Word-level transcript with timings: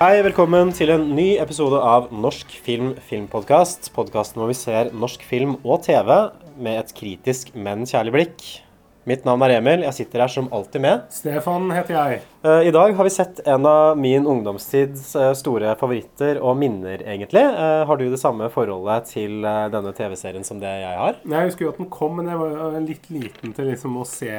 Hei, 0.00 0.22
velkommen 0.24 0.70
til 0.72 0.88
en 0.94 1.02
ny 1.12 1.34
episode 1.42 1.76
av 1.84 2.06
Norsk 2.08 2.54
film 2.64 2.94
filmpodkast. 3.04 3.90
Podkasten 3.92 4.40
hvor 4.40 4.48
vi 4.48 4.56
ser 4.56 4.88
norsk 4.96 5.26
film 5.28 5.58
og 5.60 5.82
TV 5.84 6.08
med 6.56 6.78
et 6.80 6.94
kritisk, 6.96 7.50
men 7.52 7.84
kjærlig 7.84 8.14
blikk. 8.14 8.44
Mitt 9.04 9.26
navn 9.28 9.44
er 9.44 9.58
Emil. 9.58 9.84
Jeg 9.84 9.98
sitter 9.98 10.22
her 10.24 10.32
som 10.32 10.48
alltid 10.56 10.80
med. 10.86 11.04
Stefan 11.12 11.68
heter 11.76 11.98
jeg. 11.98 12.22
Eh, 12.48 12.70
I 12.70 12.72
dag 12.72 12.94
har 12.96 13.08
vi 13.10 13.12
sett 13.12 13.42
en 13.44 13.68
av 13.68 14.00
min 14.00 14.24
ungdomstids 14.28 15.10
eh, 15.20 15.34
store 15.36 15.74
favoritter 15.80 16.40
og 16.40 16.56
minner, 16.60 17.04
egentlig. 17.04 17.44
Eh, 17.44 17.84
Har 17.88 18.00
du 18.00 18.06
det 18.08 18.22
samme 18.24 18.48
forholdet 18.56 19.12
til 19.12 19.44
denne 19.44 19.92
TV-serien 20.00 20.48
som 20.48 20.64
det 20.64 20.72
jeg 20.80 20.96
har? 21.02 21.20
Jeg 21.28 21.52
husker 21.52 21.66
jo 21.68 21.74
at 21.74 21.84
den 21.84 21.92
kom, 21.92 22.16
men 22.22 22.32
jeg 22.32 22.40
var 22.40 22.80
litt 22.88 23.12
liten 23.12 23.52
til 23.52 23.68
liksom 23.74 24.00
å 24.00 24.08
se, 24.08 24.32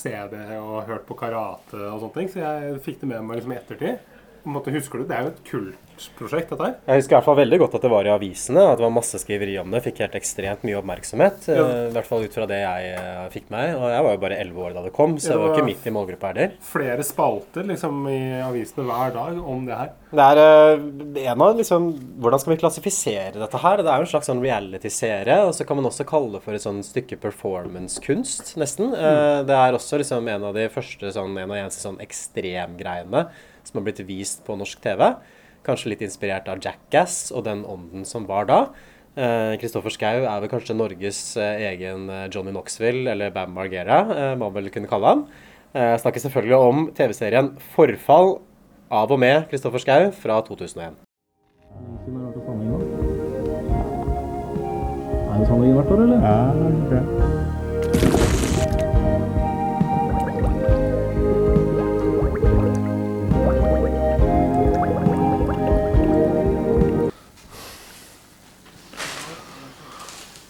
se 0.00 0.16
det 0.32 0.48
og 0.62 0.88
hørt 0.88 1.04
på 1.12 1.20
karate 1.26 1.76
og 1.92 2.00
sånne 2.06 2.16
ting, 2.16 2.32
så 2.32 2.44
jeg 2.44 2.82
fikk 2.88 3.04
det 3.04 3.12
med 3.12 3.28
meg 3.28 3.42
liksom 3.42 3.56
i 3.56 3.60
ettertid. 3.60 4.10
På 4.44 4.50
en 4.50 4.56
måte, 4.58 4.72
husker 4.74 5.00
du? 5.00 5.06
Det 5.08 5.16
er 5.16 5.22
jo 5.24 5.30
et 5.32 5.38
kultprosjekt, 5.48 6.50
dette 6.52 6.66
her. 6.66 6.74
Jeg 6.84 7.00
husker 7.00 7.14
i 7.14 7.16
hvert 7.16 7.24
fall 7.30 7.38
veldig 7.38 7.58
godt 7.62 7.76
at 7.78 7.84
det 7.86 7.90
var 7.94 8.04
i 8.04 8.10
avisene, 8.12 8.60
at 8.68 8.76
det 8.76 8.84
var 8.84 8.90
masse 8.92 9.16
skriveri 9.22 9.54
om 9.62 9.70
det. 9.72 9.80
Fikk 9.86 10.02
helt 10.04 10.18
ekstremt 10.18 10.66
mye 10.68 10.76
oppmerksomhet. 10.82 11.46
eh, 11.48 11.56
Ja. 11.56 11.64
I 11.88 11.94
hvert 11.94 12.08
fall 12.10 12.26
ut 12.26 12.34
fra 12.36 12.44
det 12.50 12.58
jeg 12.60 12.90
eh, 12.98 13.22
fikk 13.32 13.48
meg. 13.54 13.72
Og 13.78 13.86
jeg 13.88 14.02
var 14.04 14.12
jo 14.12 14.20
bare 14.26 14.36
11 14.44 14.60
år 14.66 14.74
da 14.76 14.82
det 14.84 14.92
kom, 14.92 15.14
så 15.16 15.30
Ja, 15.30 15.32
jeg 15.32 15.40
var 15.40 15.48
det 15.48 15.54
ikke 15.56 15.68
midt 15.70 15.86
i 15.88 15.94
målgruppa 15.96 16.32
heller. 16.34 16.52
Flere 16.60 17.06
spalter 17.08 17.64
liksom 17.72 18.02
i 18.12 18.20
avisene 18.44 18.84
hver 18.90 19.14
dag 19.16 19.40
om 19.54 19.64
det 19.64 19.78
her. 19.80 19.90
Det 20.14 20.26
er 20.28 20.42
eh, 20.44 21.24
en 21.32 21.40
av 21.48 21.56
liksom 21.56 21.88
Hvordan 22.20 22.40
skal 22.44 22.52
vi 22.54 22.60
klassifisere 22.60 23.32
dette 23.40 23.62
her? 23.64 23.80
Det 23.80 23.88
er 23.88 23.96
jo 23.96 24.04
en 24.04 24.12
slags 24.12 24.28
sånn 24.28 24.44
reality-serie, 24.44 25.38
og 25.48 25.54
så 25.56 25.64
kan 25.66 25.80
man 25.80 25.88
også 25.88 26.04
kalle 26.06 26.36
det 26.36 26.42
for 26.44 26.52
et 26.52 26.62
sånn 26.62 26.84
stykke 26.84 27.16
performance-kunst, 27.24 28.54
nesten. 28.60 28.92
Mm. 28.92 29.46
Det 29.48 29.56
er 29.56 29.72
også 29.80 29.98
liksom 30.04 30.28
en 30.28 30.44
av 30.44 30.54
de 30.54 30.68
første 30.68 31.10
sånn, 31.16 31.32
en 31.40 31.48
av 31.50 31.56
de 31.56 31.64
eneste 31.64 31.80
sånn 31.88 31.98
ekstremgreiene 32.04 33.24
som 33.68 33.80
har 33.80 33.86
blitt 33.88 34.02
vist 34.08 34.44
på 34.46 34.56
norsk 34.58 34.80
TV. 34.84 35.06
Kanskje 35.64 35.94
litt 35.94 36.04
inspirert 36.04 36.48
av 36.52 36.60
Jackass 36.64 37.32
og 37.32 37.46
den 37.46 37.64
ånden 37.64 38.04
som 38.08 38.28
var 38.28 38.50
da. 38.50 38.60
Kristoffer 39.14 39.94
Schou 39.94 40.24
er 40.26 40.40
vel 40.42 40.50
kanskje 40.50 40.74
Norges 40.74 41.36
eh, 41.38 41.68
egen 41.70 42.08
eh, 42.10 42.26
Johnny 42.34 42.50
Knoxville, 42.50 43.06
eller 43.12 43.30
Bam 43.30 43.52
Margera, 43.54 44.00
eh, 44.10 44.34
man 44.40 44.54
vel 44.56 44.70
kunne 44.74 44.90
kalle 44.90 45.06
han. 45.12 45.22
Eh, 45.70 45.94
snakker 46.02 46.20
selvfølgelig 46.20 46.56
om 46.58 46.90
TV-serien 46.98 47.52
Forfall 47.76 48.40
av 48.90 49.14
og 49.14 49.18
med 49.22 49.46
Kristoffer 49.52 49.78
Schou 49.78 50.10
fra 50.18 50.40
2001. 50.48 50.98
Er 55.34 55.38
det 55.38 55.46
tannlegen 55.48 55.74
hvert 55.78 55.90
år, 55.94 56.02
eller? 56.02 56.18
Ja, 56.26 56.36
det. 56.90 58.43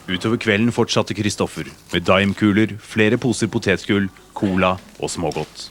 Utover 0.05 0.37
kvelden 0.37 0.69
fortsatte 0.73 1.15
Kristoffer 1.17 1.71
med 1.93 2.05
daimkuler, 2.05 2.75
flere 2.77 3.17
poser 3.17 3.49
potetgull, 3.49 4.11
cola 4.37 4.75
og 5.01 5.09
smågodt. 5.09 5.71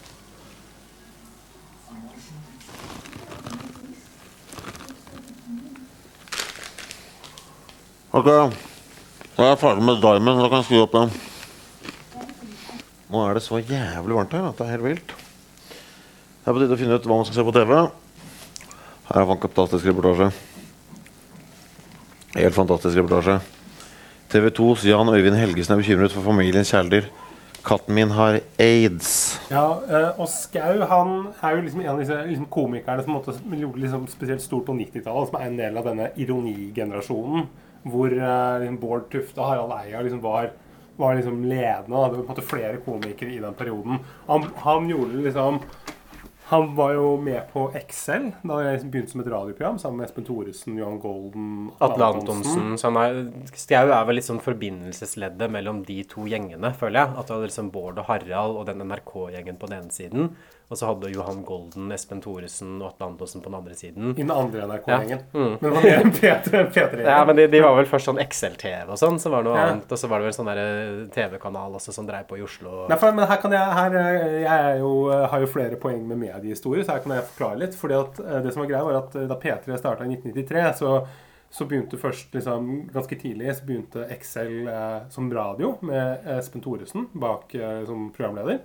Ok, 8.13 8.27
da 8.29 9.41
er 9.41 9.47
jeg 9.51 9.61
ferdig 9.61 9.85
med 9.85 10.01
Diamond. 10.01 10.41
Da 10.41 10.49
kan 10.49 10.59
jeg 10.61 10.67
skru 10.67 10.81
opp 10.81 10.97
igjen. 10.97 11.15
Nå 13.13 13.21
er 13.27 13.37
det 13.37 13.45
så 13.45 13.61
jævlig 13.61 14.17
varmt 14.17 14.33
her 14.33 14.49
at 14.49 14.57
det 14.57 14.65
er 14.65 14.73
helt 14.73 14.89
vilt. 14.89 15.13
Det 15.13 16.49
er 16.49 16.55
på 16.55 16.61
tide 16.61 16.73
å 16.73 16.81
finne 16.81 16.97
ut 16.97 17.05
hva 17.09 17.17
man 17.21 17.29
skal 17.29 17.37
se 17.37 17.45
på 17.45 17.53
TV. 17.53 17.73
Her 19.09 19.17
er 19.17 19.25
en 19.25 19.33
fantastisk 19.45 19.89
reportasje. 19.93 20.29
Helt 22.33 22.57
fantastisk 22.57 22.97
reportasje. 22.97 23.41
TV 24.33 24.49
2s 24.49 24.87
Jan 24.89 25.09
Øyvind 25.13 25.35
Helgesen 25.37 25.75
er 25.75 25.77
bekymret 25.77 26.13
for 26.13 26.25
familiens 26.25 26.71
kjæledyr. 26.73 27.05
Katten 27.63 27.93
min 27.93 28.09
har 28.17 28.39
aids. 28.59 29.11
Ja, 29.51 29.77
eh, 29.85 30.07
og 30.17 30.25
Skau 30.27 30.79
han 30.89 31.11
er 31.37 31.53
jo 31.53 31.61
liksom 31.61 31.83
en 31.83 31.91
av 31.91 32.01
disse 32.01 32.17
liksom 32.31 32.47
komikerne 32.49 33.05
som 33.05 33.53
gjorde 33.53 33.83
liksom 33.83 34.07
spesielt 34.09 34.41
stort 34.41 34.65
på 34.65 34.73
90-tallet, 34.79 35.29
som 35.29 35.37
er 35.37 35.45
en 35.45 35.59
del 35.61 35.77
av 35.77 35.85
denne 35.85 36.09
ironigenerasjonen, 36.17 37.45
hvor 37.85 38.09
liksom 38.09 38.81
Bård 38.81 39.05
Tufte 39.13 39.37
og 39.37 39.51
Harald 39.51 39.77
Eia 39.77 40.01
liksom 40.01 40.23
var, 40.25 40.49
var 40.97 41.15
liksom 41.19 41.43
ledende. 41.45 41.93
Det 41.93 42.01
var 42.01 42.17
på 42.17 42.21
en 42.23 42.31
måte 42.33 42.49
flere 42.49 42.81
komikere 42.87 43.37
i 43.37 43.41
den 43.45 43.59
perioden. 43.61 44.01
Han, 44.31 44.49
han 44.65 44.89
gjorde 44.89 45.21
liksom 45.27 45.61
Han 46.53 46.75
var 46.77 46.91
jo 46.93 47.07
med 47.17 47.47
på 47.49 47.63
Excel 47.73 48.27
da 48.45 48.59
jeg 48.61 48.83
begynte 48.85 49.15
som 49.15 49.23
et 49.23 49.29
radioprogram 49.31 49.79
sammen 49.81 50.03
med 50.03 50.05
Espen 50.05 50.27
Thoresen, 50.27 50.75
Johan 50.77 50.99
Golden, 51.01 51.47
Atle 51.81 52.09
Antonsen. 52.11 52.75
Så 52.77 52.91
han 52.91 52.99
er, 53.01 53.15
er 53.73 54.05
vel 54.05 54.19
litt 54.19 54.27
sånn 54.27 54.41
forbindelsesleddet 54.43 55.49
mellom 55.49 55.81
de 55.87 56.03
to 56.11 56.27
gjengene, 56.29 56.69
føler 56.77 57.01
jeg. 57.01 57.15
At 57.17 57.25
du 57.25 57.33
hadde 57.33 57.49
liksom 57.49 57.71
Bård 57.73 57.97
og 57.97 58.05
Harald 58.11 58.59
og 58.59 58.67
den 58.69 58.85
NRK-gjengen 58.85 59.57
på 59.57 59.71
den 59.71 59.81
ene 59.81 59.97
siden. 59.97 60.29
Og 60.73 60.77
så 60.79 60.87
hadde 60.89 61.05
du 61.05 61.13
Johan 61.13 61.43
Golden, 61.45 61.91
Espen 61.93 62.21
Thoresen 62.23 62.79
og 62.81 62.87
Atle 62.87 63.11
Antonsen 63.11 63.43
på 63.43 63.51
den 63.51 63.57
andre 63.59 63.75
siden. 63.77 64.11
I 64.15 64.23
den 64.23 64.31
andre 64.33 64.63
NRK-gjengen. 64.65 65.19
Ja, 65.21 65.39
mm. 65.39 65.51
Men 65.61 65.67
det 65.67 65.73
var 65.75 65.85
enn 65.99 66.13
P3. 66.17 66.61
P3 66.73 67.03
Ja, 67.05 67.19
men 67.29 67.37
de, 67.37 67.45
de 67.53 67.61
var 67.61 67.75
vel 67.77 67.89
først 67.91 68.09
sånn 68.09 68.21
XL-TV 68.23 68.89
og 68.95 68.97
sånn, 68.97 69.19
så 69.21 69.29
var 69.29 69.45
det 69.45 69.51
noe 69.51 69.59
Ja. 69.59 69.67
annet. 69.75 69.91
Og 69.93 70.01
så 70.01 70.09
var 70.09 70.23
det 70.23 70.31
vel 70.31 70.35
sånn 70.39 70.49
eh, 70.53 71.03
TV-kanal 71.13 71.77
også 71.77 71.93
som 71.93 72.07
dreiv 72.09 72.25
på 72.31 72.39
i 72.39 72.45
Oslo. 72.47 72.87
Nei, 72.89 72.97
for, 72.97 73.13
men 73.13 73.29
her 73.29 73.37
kan 73.43 73.53
jeg, 73.53 73.75
her, 73.77 73.97
eh, 74.01 74.39
jeg 74.47 74.79
jo, 74.81 74.93
eh, 75.13 75.27
har 75.29 75.45
jo 75.45 75.51
flere 75.53 75.77
poeng 75.83 76.01
med 76.09 76.17
mediehistorie, 76.23 76.83
så 76.87 76.95
her 76.97 77.03
kan 77.05 77.13
jeg 77.19 77.27
forklare 77.35 77.61
litt. 77.61 77.77
fordi 77.77 77.99
at 77.99 78.23
det 78.47 78.55
som 78.55 78.63
var 78.65 78.71
greia 78.71 78.87
var 78.89 78.97
at 79.03 79.13
Da 79.29 79.37
P3 79.45 79.77
starta 79.77 80.07
i 80.07 80.15
1993, 80.15 80.65
så, 80.81 80.95
så 81.53 81.67
begynte 81.69 81.99
først 82.01 82.33
liksom, 82.33 82.71
Ganske 82.93 83.17
tidlig 83.21 83.53
så 83.59 83.67
begynte 83.67 84.07
Excel 84.15 84.65
eh, 84.67 85.03
som 85.13 85.29
radio 85.33 85.75
med 85.85 86.25
Espen 86.39 86.63
Thoresen 86.65 87.07
bak 87.13 87.53
eh, 87.55 87.83
som 87.85 88.09
programleder. 88.15 88.63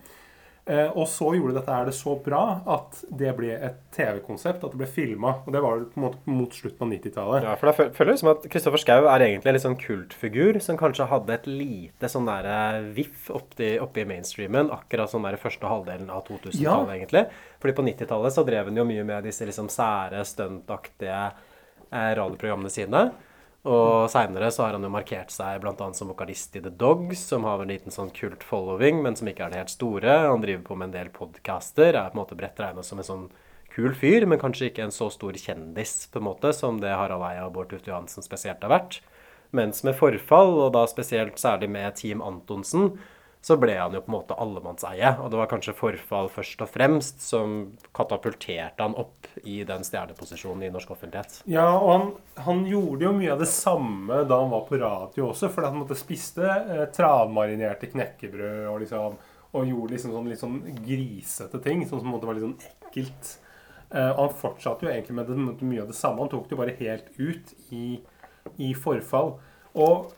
Eh, 0.69 0.91
og 1.01 1.07
så 1.09 1.31
gjorde 1.33 1.55
dette 1.57 1.73
her 1.73 1.87
det 1.89 1.95
så 1.97 2.13
bra 2.21 2.41
at 2.69 2.99
det 3.17 3.31
ble 3.39 3.55
et 3.57 3.79
TV-konsept, 3.97 4.61
at 4.67 4.75
det 4.75 4.77
ble 4.83 4.89
filma. 4.93 5.31
Og 5.47 5.55
det 5.55 5.63
var 5.65 5.79
det 5.81 5.87
på 5.95 5.97
en 5.97 6.05
måte 6.05 6.29
mot 6.29 6.53
slutten 6.53 6.85
av 6.85 6.91
90-tallet. 6.93 7.47
Ja, 7.47 7.55
for 7.57 7.71
da 7.71 7.73
føl- 7.79 7.93
føler 7.97 8.13
det 8.13 8.21
som 8.21 8.29
at 8.35 8.45
Kristoffer 8.53 8.83
Schou 8.83 9.07
er 9.09 9.25
egentlig 9.25 9.49
en 9.49 9.57
litt 9.57 9.65
sånn 9.65 9.79
kultfigur 9.81 10.59
som 10.61 10.77
kanskje 10.77 11.07
hadde 11.09 11.33
et 11.39 11.47
lite 11.49 12.11
sånn 12.13 12.29
der 12.29 12.45
eh, 12.53 12.83
viff 12.99 13.31
oppi, 13.33 13.71
oppi 13.81 14.05
mainstreamen 14.05 14.69
akkurat 14.77 15.09
sånn 15.09 15.25
der 15.25 15.41
første 15.41 15.65
halvdelen 15.73 16.11
av 16.13 16.27
2000-tallet, 16.29 16.61
Ja. 16.61 16.99
egentlig. 17.01 17.25
Fordi 17.65 17.75
på 17.81 17.87
90-tallet 17.89 18.37
så 18.37 18.45
drev 18.45 18.69
han 18.69 18.77
jo 18.77 18.85
mye 18.85 19.05
med 19.09 19.25
disse 19.25 19.49
liksom 19.49 19.71
sære, 19.73 20.21
stuntaktige 20.29 21.33
eh, 21.93 22.13
radioprogrammene 22.21 22.69
sine. 22.71 23.07
Og 23.67 24.07
seinere 24.13 24.53
så 24.55 24.65
har 24.65 24.77
han 24.77 24.87
jo 24.87 24.91
markert 24.93 25.33
seg 25.35 25.59
bl.a. 25.63 25.89
som 25.97 26.13
vokalist 26.13 26.55
i 26.57 26.63
The 26.63 26.71
Dogs, 26.71 27.25
som 27.33 27.47
har 27.49 27.59
en 27.61 27.73
liten 27.73 27.95
sånn 27.95 28.13
kult 28.15 28.47
following, 28.47 29.03
men 29.03 29.19
som 29.19 29.29
ikke 29.29 29.49
er 29.49 29.53
det 29.53 29.63
helt 29.65 29.75
store. 29.75 30.15
Han 30.31 30.45
driver 30.45 30.63
på 30.69 30.79
med 30.79 30.91
en 30.91 30.95
del 30.95 31.11
podcaster, 31.15 31.91
er 31.91 32.13
på 32.13 32.17
en 32.17 32.23
måte 32.23 32.39
bredt 32.39 32.63
regna 32.63 32.85
som 32.87 33.03
en 33.03 33.09
sånn 33.09 33.27
kul 33.75 33.93
fyr, 33.99 34.29
men 34.31 34.41
kanskje 34.41 34.71
ikke 34.71 34.87
en 34.87 34.95
så 34.95 35.11
stor 35.13 35.37
kjendis 35.39 36.07
på 36.13 36.23
en 36.23 36.29
måte 36.31 36.55
som 36.57 36.79
det 36.83 36.95
Harald 36.95 37.27
Eia 37.27 37.49
og 37.49 37.57
Bård 37.57 37.73
Tufte 37.73 37.91
Johansen 37.91 38.27
spesielt 38.27 38.63
har 38.63 38.73
vært. 38.73 39.01
Mens 39.55 39.83
med 39.87 39.97
forfall, 39.99 40.55
og 40.63 40.73
da 40.77 40.87
spesielt 40.91 41.39
særlig 41.41 41.71
med 41.73 41.99
Team 41.99 42.23
Antonsen, 42.25 42.95
så 43.49 43.57
ble 43.61 43.79
han 43.79 43.95
jo 43.97 44.03
på 44.05 44.13
en 44.13 44.17
måte 44.19 44.37
allemannseie. 44.37 45.15
Og 45.23 45.31
det 45.33 45.41
var 45.41 45.49
kanskje 45.49 45.77
forfall 45.77 46.29
først 46.33 46.61
og 46.65 46.69
fremst 46.75 47.25
som 47.25 47.57
katapulterte 47.97 48.85
han 48.85 48.97
opp 49.01 49.31
i 49.43 49.63
den 49.69 49.87
stjerneposisjonen 49.87 50.67
i 50.67 50.71
norsk 50.75 50.93
offentlighet. 50.93 51.41
Ja, 51.49 51.71
og 51.79 51.91
han, 51.95 52.13
han 52.45 52.63
gjorde 52.69 53.09
jo 53.09 53.15
mye 53.17 53.33
av 53.33 53.41
det 53.41 53.51
samme 53.53 54.23
da 54.29 54.43
han 54.43 54.53
var 54.53 54.69
på 54.69 54.81
radio 54.83 55.31
også. 55.31 55.49
fordi 55.55 55.73
han 55.73 55.81
måtte 55.81 55.99
spiste 55.99 56.45
eh, 56.45 56.85
travmarinerte 56.93 57.91
knekkebrød 57.95 58.69
og 58.69 58.81
liksom 58.85 59.19
og 59.57 59.65
gjorde 59.65 59.95
liksom 59.95 60.13
sånn 60.13 60.27
litt 60.29 60.43
sånn 60.43 60.59
grisete 60.85 61.61
ting. 61.65 61.85
Sånn 61.89 62.03
som 62.03 62.11
måte 62.13 62.29
var 62.29 62.37
litt 62.37 62.45
sånn 62.45 62.59
ekkelt. 62.69 63.31
Eh, 63.89 64.11
og 64.11 64.21
han 64.27 64.39
fortsatte 64.43 64.85
jo 64.85 64.93
egentlig 64.93 65.17
med 65.17 65.31
det, 65.31 65.39
mye 65.65 65.85
av 65.87 65.89
det 65.89 65.97
samme. 65.97 66.21
Han 66.21 66.33
tok 66.33 66.49
det 66.49 66.57
jo 66.57 66.61
bare 66.61 66.77
helt 66.83 67.09
ut 67.17 67.55
i, 67.73 67.87
i 68.61 68.75
forfall. 68.77 69.39
Og 69.79 70.13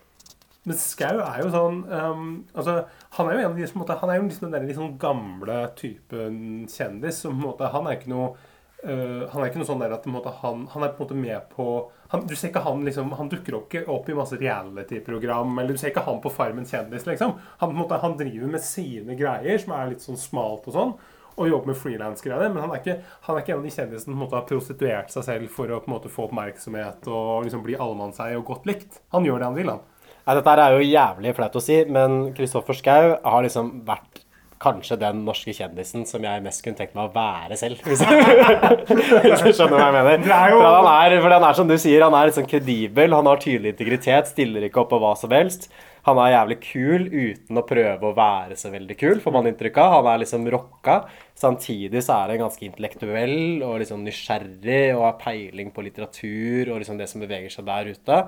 men 0.61 0.77
Skau 0.77 1.17
er 1.23 1.39
jo 1.41 1.49
sånn 1.49 1.79
um, 1.89 2.25
altså, 2.53 2.83
Han 3.17 3.27
er 3.27 3.33
jo 3.33 3.39
en 3.41 3.47
av 3.47 3.55
de 3.57 3.65
som 3.65 3.79
på 3.79 3.81
måte, 3.81 3.95
Han 3.97 4.11
er 4.13 4.19
jo 4.19 4.27
liksom 4.27 4.51
den 4.53 4.67
liksom 4.69 4.91
gamle 5.01 5.55
typen 5.79 6.35
kjendis. 6.69 7.23
Som 7.23 7.39
på 7.39 7.47
måte, 7.47 7.71
han 7.73 7.89
er 7.89 7.97
ikke 7.99 8.13
noe 8.13 8.33
Uh, 8.81 9.27
Han 9.29 9.43
er 9.43 9.51
ikke 9.51 9.59
noe 9.61 9.67
sånn 9.69 9.81
der 9.83 9.91
at 9.93 10.07
måte, 10.09 10.31
han, 10.41 10.63
han 10.73 10.81
er 10.81 10.93
på 10.97 11.03
en 11.03 11.05
måte 11.05 11.17
med 11.21 11.51
på 11.53 11.65
han, 12.09 12.23
Du 12.25 12.33
ser 12.33 12.49
ikke 12.49 12.63
han 12.65 12.81
liksom 12.81 13.11
Han 13.13 13.29
dukker 13.29 13.59
ikke 13.59 13.83
opp 13.93 14.09
i 14.09 14.15
masse 14.17 14.39
reality-program, 14.41 15.53
eller 15.61 15.77
du 15.77 15.77
ser 15.77 15.91
ikke 15.91 16.01
han 16.07 16.17
på 16.23 16.31
Farmen 16.33 16.65
kjendis, 16.65 17.05
liksom. 17.05 17.35
Han, 17.61 17.75
måte, 17.77 17.99
han 18.01 18.17
driver 18.17 18.49
med 18.49 18.65
sine 18.65 19.13
greier, 19.19 19.61
som 19.61 19.75
er 19.77 19.91
litt 19.91 20.01
sånn 20.01 20.17
smalt 20.17 20.65
og 20.71 20.77
sånn. 20.79 20.95
Og 21.37 21.47
jobber 21.51 21.71
med 21.71 21.79
frilansgreier. 21.79 22.49
Men 22.49 22.65
han 22.65 22.73
er, 22.73 22.81
ikke, 22.81 22.97
han 23.27 23.37
er 23.37 23.45
ikke 23.45 23.53
en 23.53 23.61
av 23.61 23.69
de 23.69 23.75
kjendisene 23.77 24.17
som 24.17 24.25
har 24.33 24.49
prostituert 24.49 25.13
seg 25.13 25.27
selv 25.29 25.53
for 25.53 25.69
å 25.69 25.79
på 25.83 25.91
en 25.91 25.95
måte 25.99 26.11
få 26.11 26.25
oppmerksomhet 26.25 27.07
og 27.07 27.45
liksom 27.45 27.61
bli 27.67 27.77
allemannseie 27.77 28.41
og 28.41 28.49
godt 28.49 28.65
likt. 28.69 28.99
Han 29.13 29.29
gjør 29.29 29.39
det 29.39 29.51
han 29.51 29.61
vil, 29.61 29.71
han. 29.75 29.85
Nei, 30.21 30.35
dette 30.37 30.57
er 30.57 30.75
jo 30.77 30.89
jævlig 30.89 31.35
flaut 31.37 31.55
å 31.57 31.63
si, 31.63 31.79
men 31.89 32.19
Kristoffer 32.37 32.77
Schou 32.77 33.15
har 33.17 33.45
liksom 33.45 33.79
vært 33.87 34.21
kanskje 34.61 34.97
den 35.01 35.23
norske 35.25 35.53
kjendisen 35.57 36.03
som 36.05 36.23
jeg 36.25 36.43
mest 36.45 36.61
kunne 36.61 36.77
tenkt 36.77 36.93
meg 36.97 37.09
å 37.09 37.13
være 37.15 37.57
selv. 37.57 37.81
Hvis, 37.81 38.03
du 38.03 39.49
skjønner 39.57 39.77
hva 39.77 39.87
jeg 39.87 39.95
mener. 39.95 40.25
Er 40.25 40.53
For 40.53 40.67
han 40.67 40.89
er, 40.91 41.15
for 41.23 41.35
han 41.35 41.45
er 41.47 41.57
som 41.57 41.69
du 41.69 41.77
sier, 41.81 42.05
han 42.05 42.17
er 42.17 42.29
litt 42.29 42.37
sånn 42.37 42.49
kredibel, 42.49 43.15
han 43.17 43.29
har 43.29 43.41
tydelig 43.41 43.73
integritet, 43.73 44.29
stiller 44.29 44.67
ikke 44.67 44.83
opp 44.83 44.91
på 44.93 45.01
hva 45.01 45.15
som 45.17 45.33
helst. 45.33 45.71
Han 46.07 46.17
er 46.17 46.31
jævlig 46.33 46.57
kul 46.65 47.03
uten 47.09 47.61
å 47.61 47.65
prøve 47.69 48.09
å 48.09 48.15
være 48.17 48.55
så 48.57 48.71
veldig 48.73 48.97
kul, 48.97 49.19
får 49.21 49.35
man 49.35 49.49
inntrykk 49.49 49.81
av. 49.83 49.97
Han 49.99 50.09
er 50.13 50.23
liksom 50.23 50.47
rocka. 50.53 51.01
Samtidig 51.37 52.01
så 52.05 52.15
er 52.17 52.33
han 52.33 52.45
ganske 52.45 52.65
intellektuell 52.65 53.61
og 53.65 53.81
liksom 53.83 54.01
nysgjerrig 54.05 54.95
og 54.95 55.05
har 55.05 55.19
peiling 55.21 55.69
på 55.73 55.85
litteratur 55.85 56.73
og 56.73 56.81
liksom 56.81 56.97
det 57.01 57.09
som 57.09 57.21
beveger 57.21 57.53
seg 57.53 57.69
der 57.69 57.93
ute. 57.93 58.23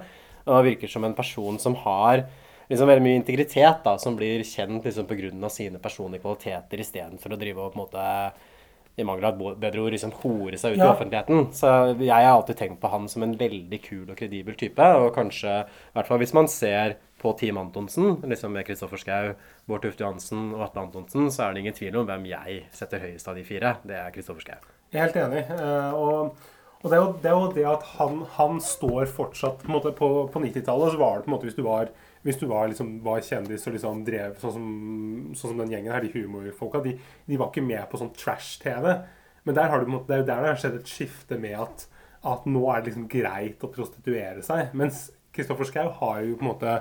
Og 0.45 0.55
han 0.57 0.65
virker 0.67 0.91
som 0.91 1.03
en 1.07 1.15
person 1.17 1.59
som 1.59 1.75
har 1.83 2.25
liksom 2.69 2.89
veldig 2.89 3.03
mye 3.05 3.19
integritet, 3.19 3.83
da, 3.85 3.97
som 3.99 4.15
blir 4.17 4.43
kjent 4.47 4.85
liksom 4.85 5.07
pga. 5.07 5.49
sine 5.49 5.79
personlige 5.79 6.23
kvaliteter 6.23 6.81
istedenfor 6.81 7.35
å 7.35 7.39
drive 7.39 7.61
og 7.61 7.73
på 7.73 7.79
en 7.79 7.85
måte 7.85 8.07
i 8.95 9.03
mangel 9.03 9.25
av 9.25 9.39
et 9.41 9.57
bedre 9.57 9.81
ord 9.81 9.95
liksom 9.95 10.11
hore 10.21 10.57
seg 10.61 10.75
ut 10.75 10.83
i 10.83 10.85
offentligheten. 10.85 11.47
Så 11.57 11.69
jeg 11.97 12.11
har 12.13 12.29
alltid 12.29 12.59
tenkt 12.59 12.81
på 12.81 12.91
han 12.93 13.07
som 13.09 13.25
en 13.25 13.33
veldig 13.39 13.79
kul 13.81 14.05
og 14.05 14.17
kredibel 14.19 14.57
type. 14.59 14.85
Og 15.01 15.09
kanskje, 15.15 15.63
i 15.65 15.95
hvert 15.97 16.09
fall 16.09 16.21
hvis 16.21 16.35
man 16.37 16.49
ser 16.51 16.97
på 17.23 17.33
Team 17.39 17.57
Antonsen, 17.57 18.19
liksom 18.27 18.53
med 18.53 18.67
Kristoffer 18.67 19.01
Schau, 19.01 19.33
Bård 19.65 19.81
Tufte 19.85 20.03
Johansen 20.05 20.51
og 20.53 20.67
Atle 20.67 20.85
Antonsen, 20.85 21.31
så 21.33 21.47
er 21.47 21.53
det 21.55 21.63
ingen 21.63 21.77
tvil 21.77 21.97
om 21.97 22.09
hvem 22.09 22.27
jeg 22.29 22.63
setter 22.75 23.01
høyest 23.01 23.31
av 23.31 23.39
de 23.39 23.45
fire. 23.47 23.77
Det 23.87 23.97
er 23.97 24.13
Kristoffer 24.13 24.45
er 24.99 25.07
helt 25.07 25.15
enig. 25.17 25.45
eh, 25.49 25.93
Og, 25.97 26.35
og 26.83 26.91
det, 26.91 26.97
er 26.97 27.01
jo, 27.01 27.12
det 27.24 27.30
er 27.31 27.35
jo 27.38 27.51
det 27.56 27.63
at 27.71 27.83
han, 27.95 28.18
han 28.35 28.57
står 28.59 29.07
fortsatt 29.15 29.62
på, 29.63 29.80
på, 29.95 30.09
på 30.33 30.41
90-tallet 30.44 30.91
så 30.91 31.00
var 31.00 31.15
det 31.15 31.25
på 31.25 31.31
en 31.31 31.35
måte 31.38 31.47
hvis 31.47 31.56
du 31.56 31.63
var, 31.63 31.91
hvis 32.27 32.39
du 32.41 32.44
var, 32.50 32.68
liksom, 32.71 32.97
var 33.06 33.24
kjendis 33.24 33.63
og 33.69 33.77
liksom 33.77 34.01
drev 34.07 34.35
sånn 34.41 34.56
som, 34.57 34.65
sånn 35.31 35.53
som 35.53 35.62
den 35.63 35.71
gjengen 35.71 35.95
her, 35.95 36.03
de 36.03 36.12
humorfolka, 36.12 36.83
de, 36.83 36.97
de 37.30 37.39
var 37.39 37.53
ikke 37.53 37.63
med 37.63 37.88
på 37.88 38.01
sånn 38.01 38.12
trash-TV. 38.19 38.89
Men 39.47 39.56
der 39.56 39.71
har 39.71 39.80
du, 39.80 39.95
det 39.95 40.18
er 40.18 40.24
jo 40.25 40.27
der 40.27 40.44
det 40.44 40.51
har 40.51 40.59
skjedd 40.59 40.77
et 40.81 40.91
skifte 40.91 41.39
med 41.39 41.56
at, 41.63 41.88
at 42.33 42.51
nå 42.51 42.65
er 42.68 42.83
det 42.83 42.91
liksom 42.91 43.07
greit 43.12 43.63
å 43.63 43.71
prostituere 43.71 44.44
seg. 44.44 44.75
Mens 44.75 45.06
Kristoffer 45.33 45.68
Schou 45.69 45.88
har 46.01 46.19
jo 46.27 46.36
på 46.36 46.45
en 46.45 46.51
måte 46.51 46.75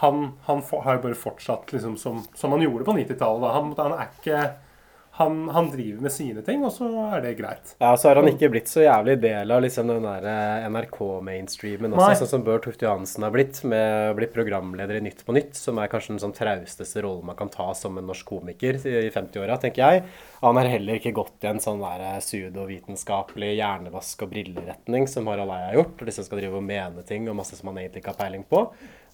han, 0.00 0.30
han 0.44 0.64
har 0.84 0.96
jo 0.96 1.04
bare 1.06 1.16
fortsatt 1.16 1.72
liksom 1.72 1.96
som, 2.00 2.24
som 2.36 2.52
han 2.52 2.64
gjorde 2.64 2.84
på 2.88 2.96
90-tallet. 2.98 3.52
Han, 3.52 3.70
han 3.78 3.94
er 3.96 4.10
ikke 4.16 4.40
han, 5.16 5.48
han 5.48 5.70
driver 5.70 6.02
med 6.04 6.12
sine 6.12 6.42
ting, 6.44 6.60
og 6.66 6.72
så 6.74 6.86
er 7.06 7.22
det 7.24 7.30
greit. 7.38 7.70
Ja, 7.80 7.94
så 7.96 8.10
har 8.10 8.18
han 8.20 8.28
ikke 8.28 8.50
blitt 8.52 8.68
så 8.68 8.82
jævlig 8.82 9.14
del 9.22 9.54
av 9.54 9.62
liksom 9.64 9.88
den 9.88 10.04
der 10.04 10.26
eh, 10.28 10.66
NRK-mainstreamen 10.68 11.94
også, 11.94 12.02
Nei. 12.02 12.18
sånn 12.20 12.30
som 12.34 12.44
Bør 12.44 12.60
Tufte 12.66 12.84
Johansen 12.84 13.24
har 13.24 13.32
blitt, 13.32 13.62
med 13.64 14.10
å 14.10 14.16
bli 14.18 14.28
programleder 14.34 14.98
i 14.98 15.04
Nytt 15.06 15.22
på 15.24 15.32
Nytt, 15.32 15.56
som 15.56 15.80
er 15.80 15.88
kanskje 15.88 16.12
den 16.12 16.20
sånn 16.26 16.36
trausteste 16.36 17.00
rollen 17.06 17.24
man 17.30 17.38
kan 17.38 17.48
ta 17.52 17.70
som 17.78 17.96
en 17.96 18.04
norsk 18.10 18.28
komiker 18.28 18.76
i 18.76 19.08
50-åra, 19.14 19.56
tenker 19.62 19.86
jeg. 19.86 20.04
Han 20.42 20.60
har 20.60 20.68
heller 20.74 21.00
ikke 21.00 21.16
gått 21.16 21.48
i 21.48 21.48
en 21.48 21.64
sånn 21.64 21.80
der 21.80 22.04
eh, 22.10 22.20
pseudovitenskapelig 22.20 23.54
hjernevask- 23.56 24.26
og 24.26 24.34
brilleretning 24.34 25.08
som 25.08 25.32
Harald 25.32 25.56
Eia 25.56 25.70
har 25.70 25.80
gjort, 25.80 25.96
og 25.96 26.12
liksom 26.12 26.28
skal 26.28 26.44
drive 26.44 26.60
og 26.60 26.68
mene 26.68 27.08
ting 27.08 27.24
og 27.32 27.40
masse 27.40 27.56
som 27.56 27.72
han 27.72 27.80
egentlig 27.80 28.04
ikke 28.04 28.12
har 28.12 28.20
peiling 28.20 28.44
på. 28.52 28.66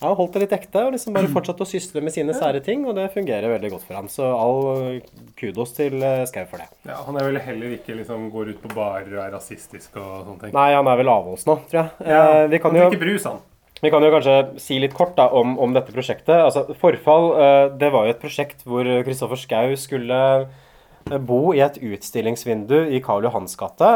Han 0.02 0.10
har 0.10 0.16
holdt 0.18 0.34
det 0.34 0.42
litt 0.44 0.54
ekte 0.56 0.82
og 0.88 0.92
liksom 0.96 1.14
bare 1.14 1.30
fortsatt 1.36 1.62
å 1.62 1.68
sysle 1.68 2.02
med 2.02 2.12
sine 2.14 2.34
sære 2.36 2.60
ting, 2.66 2.82
og 2.90 2.96
det 2.98 3.08
fungerer 3.14 3.52
veldig 3.54 3.70
godt 3.76 3.86
for 3.86 3.98
ham. 4.00 4.08
Så 4.10 4.26
all 4.34 4.98
kudos 5.38 5.72
til 5.78 5.96
eh, 6.02 6.24
Skau 6.28 6.42
for 6.50 6.58
det. 6.62 6.66
Ja, 6.90 6.98
han 7.06 7.16
er 7.20 7.28
vel 7.30 7.38
heller 7.44 7.76
ikke 7.78 7.94
liksom 8.00 8.26
går 8.34 8.52
ut 8.56 8.60
på 8.64 8.72
barer 8.74 9.08
og 9.14 9.22
er 9.24 9.32
rasistisk 9.36 9.96
og 10.02 10.10
sånne 10.26 10.40
ting. 10.48 10.56
Nei, 10.58 10.68
han 10.74 10.90
er 10.90 10.98
vel 11.00 11.12
avholds 11.14 11.46
nå, 11.48 11.56
tror 11.70 11.80
jeg. 11.84 11.94
Ja, 12.10 12.20
Eh, 12.32 12.48
vi, 12.52 12.58
kan 12.62 12.74
han 12.74 12.90
drikker 12.90 13.00
brus, 13.06 13.24
han. 13.30 13.38
vi 13.82 13.90
kan 13.94 14.04
jo 14.04 14.10
kanskje 14.14 14.34
si 14.62 14.76
litt 14.82 14.92
kort 14.98 15.14
da, 15.18 15.28
om, 15.38 15.54
om 15.62 15.72
dette 15.74 15.94
prosjektet. 15.94 16.34
Altså, 16.42 16.66
Forfall 16.82 17.30
eh, 17.38 17.64
det 17.80 17.88
var 17.94 18.06
jo 18.10 18.14
et 18.16 18.20
prosjekt 18.22 18.66
hvor 18.68 18.86
Kristoffer 19.06 19.40
Skau 19.40 19.72
skulle 19.80 20.20
eh, 20.42 20.60
bo 21.26 21.52
i 21.54 21.60
et 21.64 21.78
utstillingsvindu 21.82 22.76
i 22.94 23.00
Karl 23.04 23.24
Johans 23.26 23.56
gate, 23.58 23.90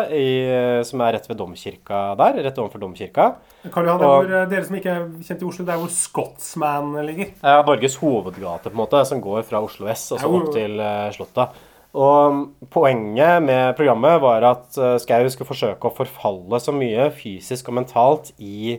som 0.85 1.01
er 1.05 1.13
rett 1.17 1.29
ved 1.29 1.39
domkirka 1.39 2.01
der. 2.19 2.43
Rett 2.45 2.59
overfor 2.59 2.83
domkirka. 2.83 3.29
Karl 3.73 3.87
Johan, 3.87 3.99
det 4.01 4.07
er 4.07 4.11
Og- 4.11 4.25
hvor, 4.25 4.43
eh, 4.43 4.49
dere 4.51 4.65
som 4.65 4.77
ikke 4.77 4.91
er 4.91 5.07
kjent 5.23 5.43
i 5.43 5.47
Oslo, 5.47 5.65
det 5.65 5.75
er 5.75 5.79
hvor 5.79 5.91
Scotsman 5.91 7.07
ligger. 7.07 7.33
Ja, 7.43 7.63
Norges 7.63 7.97
hovedgate, 7.97 8.71
på 8.71 8.75
en 8.75 8.87
måte, 8.87 9.07
som 9.07 9.21
går 9.21 9.45
fra 9.45 9.63
Oslo 9.63 9.87
S 9.89 10.13
og 10.13 10.19
så 10.21 10.27
opp 10.29 10.53
til 10.53 10.81
eh, 10.81 11.11
Slottet. 11.11 11.49
Og 11.97 12.53
poenget 12.71 13.43
med 13.43 13.75
programmet 13.77 14.21
var 14.21 14.45
at 14.45 14.77
uh, 14.77 14.99
Skau 14.99 15.29
skulle 15.33 15.49
forsøke 15.49 15.89
å 15.89 15.97
forfalle 15.97 16.61
så 16.61 16.75
mye 16.77 17.11
fysisk 17.11 17.71
og 17.71 17.79
mentalt 17.79 18.33
i 18.39 18.77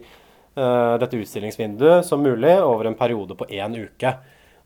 uh, 0.57 0.97
dette 1.01 1.17
utstillingsvinduet 1.17 2.05
som 2.05 2.21
mulig 2.21 2.53
over 2.61 2.85
en 2.85 2.93
periode 2.93 3.33
på 3.35 3.47
én 3.49 3.73
uke. 3.73 4.13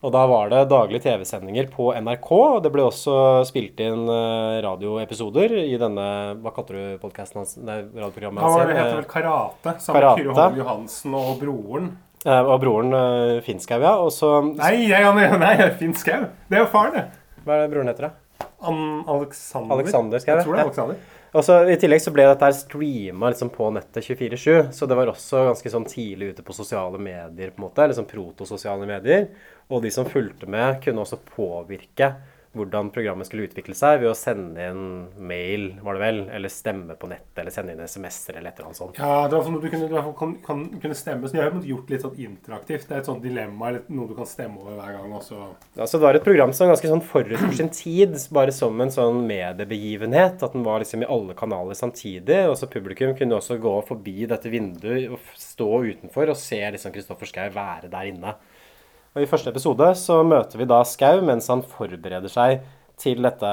Og 0.02 0.10
da 0.10 0.22
var 0.26 0.48
det 0.50 0.64
daglige 0.66 1.04
TV-sendinger 1.04 1.68
på 1.70 1.92
NRK, 1.94 2.30
og 2.34 2.56
det 2.64 2.72
ble 2.74 2.82
også 2.88 3.14
spilt 3.46 3.78
inn 3.84 4.08
eh, 4.10 4.56
radioepisoder 4.64 5.54
i 5.62 5.76
denne 5.78 6.06
Hva 6.42 6.50
kaller 6.56 6.74
du 6.74 7.02
podkasten 7.04 7.38
hans? 7.38 7.52
Nei, 7.62 7.84
radioprogrammet 7.86 8.42
hans? 8.42 8.56
var 8.56 8.66
det 8.66 8.74
igjen? 8.74 8.88
heter 8.88 8.98
vel 8.98 9.06
Karate, 9.12 9.76
sammen 9.84 10.02
med 10.02 10.24
Kyrre 10.24 10.34
Holm 10.40 10.58
Johansen 10.58 11.14
og 11.20 11.30
broren. 11.38 11.88
Eh, 12.26 12.42
og 12.42 12.58
broren 12.64 12.98
Finnskau, 13.46 13.78
ja. 13.78 13.94
Og 14.02 14.10
så 14.16 14.34
Nei, 14.50 14.74
jeg, 14.90 15.14
nei, 15.46 15.54
Finnskau. 15.78 16.26
Det 16.50 16.58
er 16.58 16.64
jo 16.64 16.68
faren, 16.74 16.98
det. 16.98 17.38
Hva 17.46 17.54
er 17.60 17.64
det 17.64 17.72
broren 17.76 17.94
heter, 17.94 18.10
da? 18.10 18.48
An 18.66 18.82
Alexander. 19.06 19.78
Alexander 19.78 20.22
Skau, 20.22 20.34
Jeg 20.34 20.46
tror 20.48 20.54
det 20.56 20.58
ja. 20.58 20.66
er 20.66 20.70
Alexander. 20.72 21.02
Og 21.32 21.44
så 21.46 21.62
I 21.72 21.78
tillegg 21.80 22.02
så 22.04 22.12
ble 22.12 22.26
dette 22.28 22.44
her 22.44 22.52
streama 22.52 23.30
liksom 23.32 23.48
på 23.54 23.70
nettet 23.72 24.04
24-7, 24.04 24.72
så 24.76 24.88
det 24.88 24.98
var 24.98 25.08
også 25.08 25.46
ganske 25.48 25.70
sånn 25.72 25.86
tidlig 25.88 26.34
ute 26.34 26.44
på 26.44 26.56
sosiale 26.56 27.00
medier, 27.00 27.54
på 27.54 27.62
en 27.62 27.64
måte, 27.64 27.86
liksom 27.88 28.08
protososiale 28.10 28.88
medier. 28.88 29.30
Og 29.70 29.82
de 29.84 29.92
som 29.94 30.08
fulgte 30.08 30.48
med, 30.50 30.80
kunne 30.84 31.04
også 31.04 31.20
påvirke 31.32 32.14
hvordan 32.52 32.90
programmet 32.92 33.26
skulle 33.26 33.46
utvikle 33.48 33.74
seg 33.76 34.02
ved 34.02 34.10
å 34.10 34.16
sende 34.16 34.64
inn 34.68 34.82
mail, 35.24 35.70
var 35.80 35.96
det 35.96 36.02
vel, 36.02 36.18
eller 36.36 36.52
stemme 36.52 36.96
på 37.00 37.08
nett, 37.08 37.30
eller 37.40 37.54
sende 37.54 37.72
inn 37.72 37.80
SMS-er 37.80 38.36
eller 38.36 38.52
et 38.52 38.58
eller 38.58 38.68
annet 38.68 38.80
sånt. 38.80 39.00
Ja, 39.00 39.22
det 39.24 39.38
var 39.38 39.46
sånn 39.46 39.56
at 39.56 39.64
du 39.64 39.70
kunne, 39.72 39.88
du 39.88 39.96
kan, 40.18 40.34
kan, 40.44 40.64
kunne 40.82 40.98
stemme. 40.98 41.28
Så 41.28 41.38
de 41.38 41.40
har 41.40 41.56
gjort 41.70 41.92
litt 41.92 42.04
sånn 42.04 42.20
interaktivt. 42.20 42.84
Det 42.90 42.98
er 42.98 43.00
et 43.00 43.08
sånt 43.08 43.24
dilemma, 43.24 43.70
eller 43.70 43.88
noe 43.96 44.10
du 44.10 44.14
kan 44.18 44.28
stemme 44.28 44.60
over 44.60 44.76
hver 44.76 44.98
gang. 44.98 45.16
også. 45.16 45.40
Ja, 45.78 45.86
så 45.86 45.96
det 45.96 46.04
var 46.04 46.20
et 46.20 46.28
program 46.28 46.52
som 46.52 46.66
var 46.66 46.74
ganske 46.74 46.92
sånn 46.92 47.04
forut 47.08 47.40
for 47.40 47.56
sin 47.56 47.72
tid, 47.72 48.20
bare 48.36 48.52
som 48.52 48.84
en 48.84 48.92
sånn 48.92 49.24
mediebegivenhet. 49.30 50.44
At 50.44 50.52
den 50.52 50.68
var 50.68 50.84
liksom 50.84 51.06
i 51.06 51.12
alle 51.16 51.38
kanaler 51.38 51.78
samtidig. 51.78 52.42
Og 52.50 52.58
så 52.60 52.68
publikum 52.68 53.16
kunne 53.16 53.40
også 53.40 53.56
gå 53.62 53.78
forbi 53.88 54.28
dette 54.28 54.52
vinduet 54.52 55.08
og 55.08 55.32
stå 55.40 55.72
utenfor 55.88 56.34
og 56.34 56.36
se 56.36 56.60
liksom 56.76 56.92
Kristoffer 56.92 57.32
Schou 57.32 57.48
være 57.56 57.88
der 57.88 58.12
inne. 58.12 58.36
Og 59.12 59.20
I 59.20 59.28
første 59.28 59.50
episode 59.52 59.90
så 60.00 60.22
møter 60.24 60.56
vi 60.56 60.64
da 60.68 60.78
Skau 60.88 61.20
mens 61.26 61.50
han 61.52 61.60
forbereder 61.68 62.32
seg 62.32 62.62
til 63.00 63.20
dette 63.20 63.50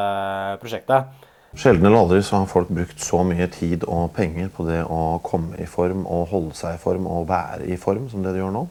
prosjektet. 0.61 1.27
Sjelden 1.57 1.87
eller 1.89 2.05
aldri 2.05 2.21
så 2.23 2.37
har 2.37 2.47
folk 2.47 2.69
brukt 2.71 3.01
så 3.03 3.23
mye 3.27 3.47
tid 3.51 3.83
og 3.89 4.11
penger 4.15 4.51
på 4.55 4.63
det 4.69 4.83
å 4.85 5.17
komme 5.25 5.57
i 5.59 5.65
form 5.67 6.05
og 6.05 6.29
holde 6.31 6.55
seg 6.55 6.77
i 6.77 6.81
form 6.81 7.09
og 7.09 7.27
være 7.31 7.67
i 7.67 7.75
form 7.81 8.05
som 8.11 8.23
det 8.23 8.35
de 8.35 8.43
gjør 8.43 8.53
nå. 8.55 8.63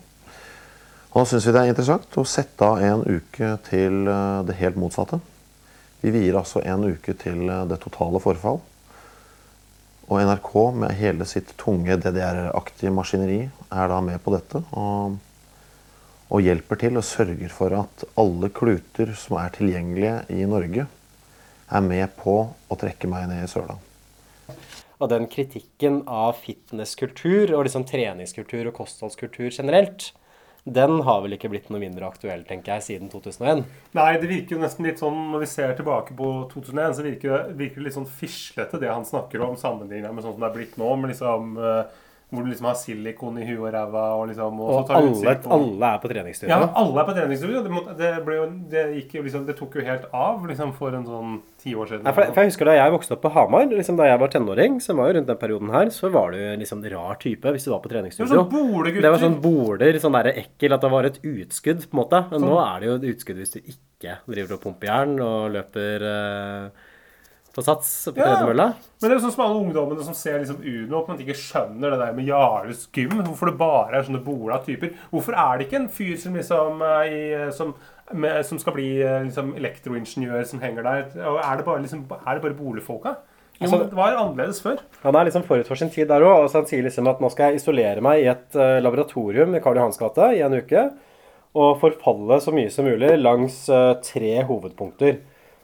Og 1.11 1.19
da 1.19 1.27
syns 1.29 1.49
vi 1.49 1.55
det 1.57 1.65
er 1.65 1.73
interessant 1.75 2.19
å 2.21 2.27
sette 2.29 2.65
av 2.65 2.81
en 2.85 3.05
uke 3.05 3.53
til 3.69 4.09
eh, 4.09 4.41
det 4.49 4.57
helt 4.61 4.81
motsatte. 4.81 5.21
Vi 6.01 6.13
vier 6.15 6.39
altså 6.39 6.63
en 6.63 6.89
uke 6.89 7.17
til 7.19 7.49
eh, 7.49 7.65
det 7.69 7.81
totale 7.83 8.21
forfall. 8.23 8.61
Og 10.09 10.21
NRK 10.25 10.53
med 10.79 10.97
hele 10.97 11.27
sitt 11.29 11.53
tunge 11.61 11.99
DDR-aktige 12.01 12.93
maskineri 12.95 13.43
er 13.49 13.91
da 13.91 13.99
med 14.05 14.23
på 14.25 14.33
dette. 14.33 14.63
Og, 14.73 15.19
og 16.29 16.45
hjelper 16.45 16.81
til 16.81 17.01
og 17.01 17.07
sørger 17.07 17.53
for 17.53 17.75
at 17.79 18.05
alle 18.21 18.51
kluter 18.53 19.15
som 19.17 19.39
er 19.41 19.53
tilgjengelige 19.57 20.15
i 20.35 20.45
Norge, 20.49 20.87
er 21.69 21.85
med 21.85 22.15
på 22.21 22.37
å 22.49 22.79
trekke 22.81 23.09
meg 23.11 23.29
ned 23.31 23.45
i 23.45 23.51
søla. 23.51 23.77
Og 24.99 25.11
den 25.13 25.29
kritikken 25.31 26.03
av 26.11 26.41
fitnesskultur 26.43 27.53
og 27.55 27.67
liksom 27.69 27.85
treningskultur 27.87 28.71
og 28.71 28.81
kostholdskultur 28.81 29.53
generelt, 29.53 30.11
den 30.69 30.99
har 31.07 31.23
vel 31.25 31.37
ikke 31.37 31.49
blitt 31.53 31.69
noe 31.73 31.81
mindre 31.81 32.09
aktuell, 32.09 32.43
tenker 32.45 32.75
jeg, 32.77 32.85
siden 32.85 33.13
2001. 33.13 33.63
Nei, 33.97 34.09
det 34.21 34.29
virker 34.29 34.57
jo 34.57 34.61
nesten 34.61 34.85
litt 34.85 35.01
sånn 35.01 35.31
Når 35.33 35.45
vi 35.45 35.49
ser 35.49 35.71
tilbake 35.79 36.17
på 36.19 36.33
2001, 36.51 36.97
så 36.99 37.07
virker 37.07 37.33
det, 37.33 37.55
virker 37.61 37.81
det 37.81 37.87
litt 37.87 37.97
sånn 37.97 38.11
fislete, 38.19 38.81
det 38.83 38.91
han 38.91 39.07
snakker 39.09 39.45
om, 39.47 39.57
sammenlignet 39.61 40.13
med 40.13 40.27
sånn 40.27 40.35
som 40.37 40.45
det 40.45 40.51
er 40.51 40.59
blitt 40.59 40.77
nå. 40.81 40.91
Med 40.99 41.15
liksom 41.15 41.57
eh, 41.63 41.97
hvor 42.29 42.45
du 42.45 42.51
liksom 42.51 42.67
har 42.69 42.77
silikon 42.77 43.39
i 43.41 43.47
huet 43.49 43.63
og 43.63 43.71
ræva 43.73 44.03
og 44.19 44.27
liksom 44.29 44.59
og, 44.61 44.69
Og 44.69 44.81
så 44.83 44.89
tar 44.91 44.99
alle, 45.01 45.37
alle 45.57 45.93
er 45.95 46.01
på 46.03 46.11
treningsstudio. 46.11 46.51
Ja, 46.53 46.67
alle 46.77 47.01
er 47.01 47.07
på 47.09 47.15
treningsstudio. 47.17 47.63
Det, 47.65 47.85
det, 47.97 48.11
jo, 48.37 48.43
det, 48.69 48.83
jo 49.17 49.23
liksom, 49.25 49.47
det 49.49 49.57
tok 49.57 49.79
jo 49.81 49.85
helt 49.87 50.05
av 50.13 50.45
liksom 50.51 50.75
for 50.77 50.97
en 50.99 51.07
sånn 51.09 51.39
ti 51.63 51.73
år 51.73 51.89
siden. 51.89 52.05
Nei, 52.05 52.13
for, 52.13 52.29
for 52.35 52.45
jeg 52.45 52.53
husker 52.53 52.69
Da 52.69 52.75
jeg 52.77 52.95
vokste 52.95 53.17
opp 53.17 53.25
på 53.25 53.33
Hamar, 53.33 53.65
liksom 53.73 53.97
da 53.97 54.11
jeg 54.11 54.21
var 54.21 54.33
tenåring, 54.35 54.77
som 54.85 55.01
var 55.01 55.09
jo 55.09 55.17
rundt 55.17 55.31
den 55.33 55.41
perioden 55.41 55.73
her, 55.73 55.93
så 55.95 56.13
var 56.13 56.37
du 56.37 56.43
liksom 56.61 56.85
rar 56.93 57.17
type 57.23 57.55
hvis 57.57 57.65
du 57.65 57.73
var 57.73 57.81
på 57.85 57.89
det 57.89 58.03
var 58.05 58.13
sånn. 58.13 59.01
Det 59.01 59.11
var 59.15 59.23
sånn 59.23 59.39
boler, 59.43 59.99
sånn 60.03 60.17
der 60.19 60.31
ekkel, 60.35 60.77
at 60.77 60.85
det 60.85 60.93
var 60.93 61.09
et 61.09 61.19
utskudd, 61.25 61.81
på 61.89 61.97
en 61.97 62.03
måte. 62.03 62.23
Men 62.29 62.43
Sånn. 62.43 62.51
nå 62.51 62.61
er 62.61 62.77
det 62.81 62.91
jo 62.91 62.99
et 62.99 63.09
utskudd 63.15 63.41
hvis 63.41 63.57
du 63.57 63.59
ikke 63.63 64.19
driver 64.29 64.59
og 64.59 64.63
pumper 64.63 64.91
jern 64.91 65.17
og 65.25 65.49
løper 65.57 66.05
eh, 66.13 66.87
på 67.59 67.65
sats 67.67 67.91
på 68.09 68.17
Ja. 68.23 68.29
tredemølla. 68.37 68.67
Men 69.03 69.11
det 69.11 69.11
er 69.11 69.19
jo 69.19 69.25
sånn 69.27 69.35
som 69.35 69.45
alle 69.45 69.61
ungdommene 69.65 70.05
som 70.07 70.15
ser 70.15 70.39
liksom 70.39 70.63
Uno, 70.63 71.01
at 71.03 71.09
man 71.11 71.19
ikke 71.19 71.35
skjønner 71.37 71.91
det 71.91 71.99
der 72.05 72.13
med 72.15 72.27
Jarles 72.31 72.87
gym. 72.95 73.11
Hvorfor 73.27 73.51
det 73.51 73.59
bare 73.59 73.99
er 73.99 74.07
sånne 74.07 74.23
bola 74.25 74.59
typer. 74.63 74.95
Hvorfor 75.13 75.35
er 75.35 75.59
det 75.59 75.67
ikke 75.69 75.81
en 75.83 75.89
fyr 75.91 76.17
som 76.23 76.35
liksom 76.39 76.83
er 76.87 77.09
i, 77.11 77.51
som, 77.53 77.75
med, 78.15 78.45
som 78.47 78.59
skal 78.63 78.73
bli 78.79 79.03
eh, 79.03 79.25
liksom 79.27 79.55
elektroingeniør 79.59 80.47
som 80.47 80.61
henger 80.63 80.83
der? 80.87 81.27
Og 81.27 81.41
er 81.43 81.57
det 81.59 81.67
bare, 81.67 81.83
liksom, 81.83 82.07
er 82.27 82.35
det 82.39 82.43
bare 82.47 82.55
boligfolka? 82.59 83.17
Jo, 83.61 83.67
Altså- 83.67 83.91
det 83.91 83.97
var 83.99 84.15
annerledes 84.15 84.61
før. 84.63 84.79
Han 85.03 85.17
er 85.17 85.25
liksom 85.27 85.43
forut 85.43 85.67
for 85.67 85.75
sin 85.75 85.91
tid 85.91 86.07
der 86.07 86.23
òg. 86.23 86.53
Han 86.53 86.65
sier 86.67 86.83
liksom 86.87 87.09
at 87.11 87.19
nå 87.21 87.29
skal 87.33 87.51
jeg 87.53 87.57
isolere 87.61 88.01
meg 88.01 88.23
i 88.23 88.29
et 88.31 88.55
eh, 88.55 88.79
laboratorium 88.81 89.57
i 89.57 89.61
Karl 89.61 89.75
Johans 89.81 89.99
gate 89.99 90.29
i 90.39 90.43
en 90.47 90.55
uke. 90.55 90.93
Og 91.59 91.81
forfalle 91.81 92.39
så 92.45 92.53
mye 92.55 92.71
som 92.71 92.85
mulig 92.87 93.19
langs 93.19 93.69
eh, 93.69 93.95
tre 94.05 94.45
hovedpunkter. 94.47 95.19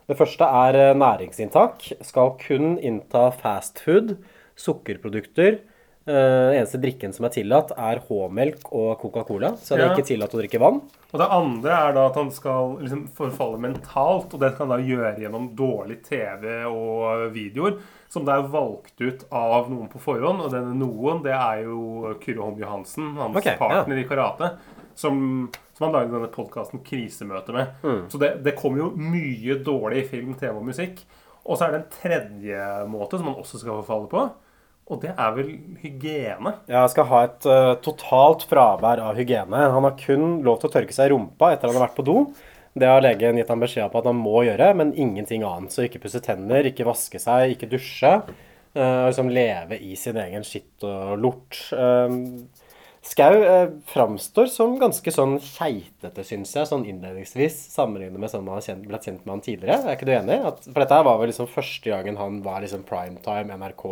Det 0.05 0.17
første 0.19 0.45
er 0.45 0.75
eh, 0.91 0.95
næringsinntak. 0.97 1.87
Skal 2.05 2.35
kun 2.41 2.75
innta 2.77 3.29
fast 3.33 3.79
food, 3.85 4.17
sukkerprodukter. 4.59 5.61
Uh, 6.05 6.53
eneste 6.53 6.77
drikken 6.77 7.09
som 7.15 7.25
er 7.25 7.31
tillatt, 7.33 7.71
er 7.81 7.97
H-melk 8.05 8.67
og 8.77 8.99
Coca-Cola. 9.01 9.55
Så 9.57 9.73
det 9.73 9.81
er 9.81 9.87
Ja. 9.87 9.95
ikke 9.95 10.05
tillatt 10.05 10.35
å 10.35 10.37
drikke 10.37 10.59
vann. 10.61 10.75
Og 11.11 11.17
det 11.17 11.27
andre 11.33 11.71
er 11.71 11.93
da 11.95 12.03
at 12.11 12.19
han 12.19 12.29
skal 12.29 12.75
liksom 12.77 13.07
forfalle 13.17 13.57
mentalt, 13.57 14.29
og 14.31 14.39
det 14.39 14.51
kan 14.55 14.69
han 14.69 14.77
da 14.77 14.85
gjøre 14.85 15.15
gjennom 15.23 15.47
dårlig 15.57 16.03
TV 16.05 16.45
og 16.69 17.33
videoer, 17.33 17.79
som 18.07 18.23
det 18.23 18.35
er 18.35 18.45
valgt 18.53 19.01
ut 19.01 19.25
av 19.33 19.65
noen 19.73 19.89
på 19.89 19.97
forhånd. 19.97 20.45
Og 20.45 20.51
denne 20.53 20.77
noen, 20.77 21.23
det 21.25 21.33
er 21.33 21.63
jo 21.65 22.13
Kyrre 22.21 22.43
Holm 22.45 22.59
Johansen, 22.61 23.15
hans 23.17 23.35
Ok, 23.41 23.45
ja. 23.49 23.57
partner 23.57 23.97
i 23.97 24.05
karate, 24.05 24.51
som, 24.95 25.19
som 25.75 25.87
han 25.87 25.93
laget 25.95 26.15
denne 26.15 26.31
podkasten 26.33 26.81
'Krisemøte' 26.85 27.55
med. 27.55 27.75
Mm. 27.83 28.01
Så 28.09 28.21
det, 28.21 28.31
det 28.45 28.55
kommer 28.59 28.83
jo 28.83 28.93
mye 28.95 29.59
dårlig 29.63 30.07
film, 30.09 30.33
TV 30.39 30.55
og 30.55 30.65
musikk. 30.71 31.03
Og 31.45 31.57
så 31.57 31.67
er 31.67 31.75
det 31.75 31.81
en 31.83 31.93
tredje 31.93 32.65
måte 32.89 33.19
som 33.19 33.29
han 33.29 33.37
også 33.37 33.61
skal 33.61 33.83
forfalle 33.83 34.09
på, 34.09 34.23
og 34.85 35.01
det 35.01 35.11
er 35.17 35.31
vel 35.33 35.47
hygiene. 35.81 36.51
Ja, 36.69 36.83
Jeg 36.83 36.93
skal 36.93 37.07
ha 37.09 37.21
et 37.25 37.45
uh, 37.49 37.73
totalt 37.81 38.45
fravær 38.49 39.01
av 39.01 39.17
hygiene. 39.17 39.61
Han 39.73 39.87
har 39.87 39.95
kun 39.97 40.43
lov 40.45 40.59
til 40.61 40.69
å 40.69 40.75
tørke 40.75 40.93
seg 40.93 41.09
i 41.09 41.13
rumpa 41.13 41.53
etter 41.53 41.69
han 41.69 41.77
har 41.79 41.87
vært 41.87 41.97
på 41.97 42.05
do. 42.05 42.17
Det 42.75 42.89
har 42.89 43.01
legen 43.01 43.39
gitt 43.39 43.49
ham 43.49 43.63
beskjed 43.63 43.89
på 43.89 44.01
at 44.01 44.09
han 44.09 44.19
må 44.19 44.43
gjøre, 44.45 44.73
men 44.77 44.91
ingenting 44.93 45.45
annet. 45.47 45.73
Så 45.73 45.87
ikke 45.87 46.03
pusse 46.03 46.21
tenner, 46.21 46.67
ikke 46.67 46.85
vaske 46.85 47.21
seg, 47.21 47.55
ikke 47.55 47.71
dusje. 47.71 48.13
Uh, 48.75 49.07
liksom 49.07 49.31
leve 49.33 49.79
i 49.79 49.95
sin 49.97 50.19
egen 50.21 50.45
skitt 50.45 50.85
og 50.85 51.15
lort. 51.23 51.61
Uh, 51.73 52.45
Skau 53.05 53.35
eh, 53.37 53.67
framstår 53.91 54.47
som 54.49 54.79
ganske 54.81 55.11
sånn 55.13 55.35
keitete, 55.43 56.23
syns 56.25 56.55
jeg, 56.57 56.65
sånn 56.65 56.87
innledningsvis, 56.89 57.59
sammenlignet 57.75 58.17
med 58.17 58.31
sånn 58.31 58.41
man 58.47 58.57
har 58.57 58.65
kjent, 58.65 58.87
blitt 58.89 59.05
kjent 59.05 59.21
med 59.21 59.33
han 59.35 59.43
tidligere. 59.45 59.77
Er 59.83 59.93
ikke 59.93 60.07
du 60.09 60.13
enig? 60.15 60.39
At, 60.49 60.65
for 60.65 60.81
dette 60.81 61.03
var 61.05 61.19
vel 61.21 61.29
liksom 61.29 61.51
første 61.51 61.91
gangen 61.93 62.17
han 62.17 62.41
var 62.45 62.65
liksom 62.65 62.81
primetime, 62.87 63.59
NRK, 63.61 63.85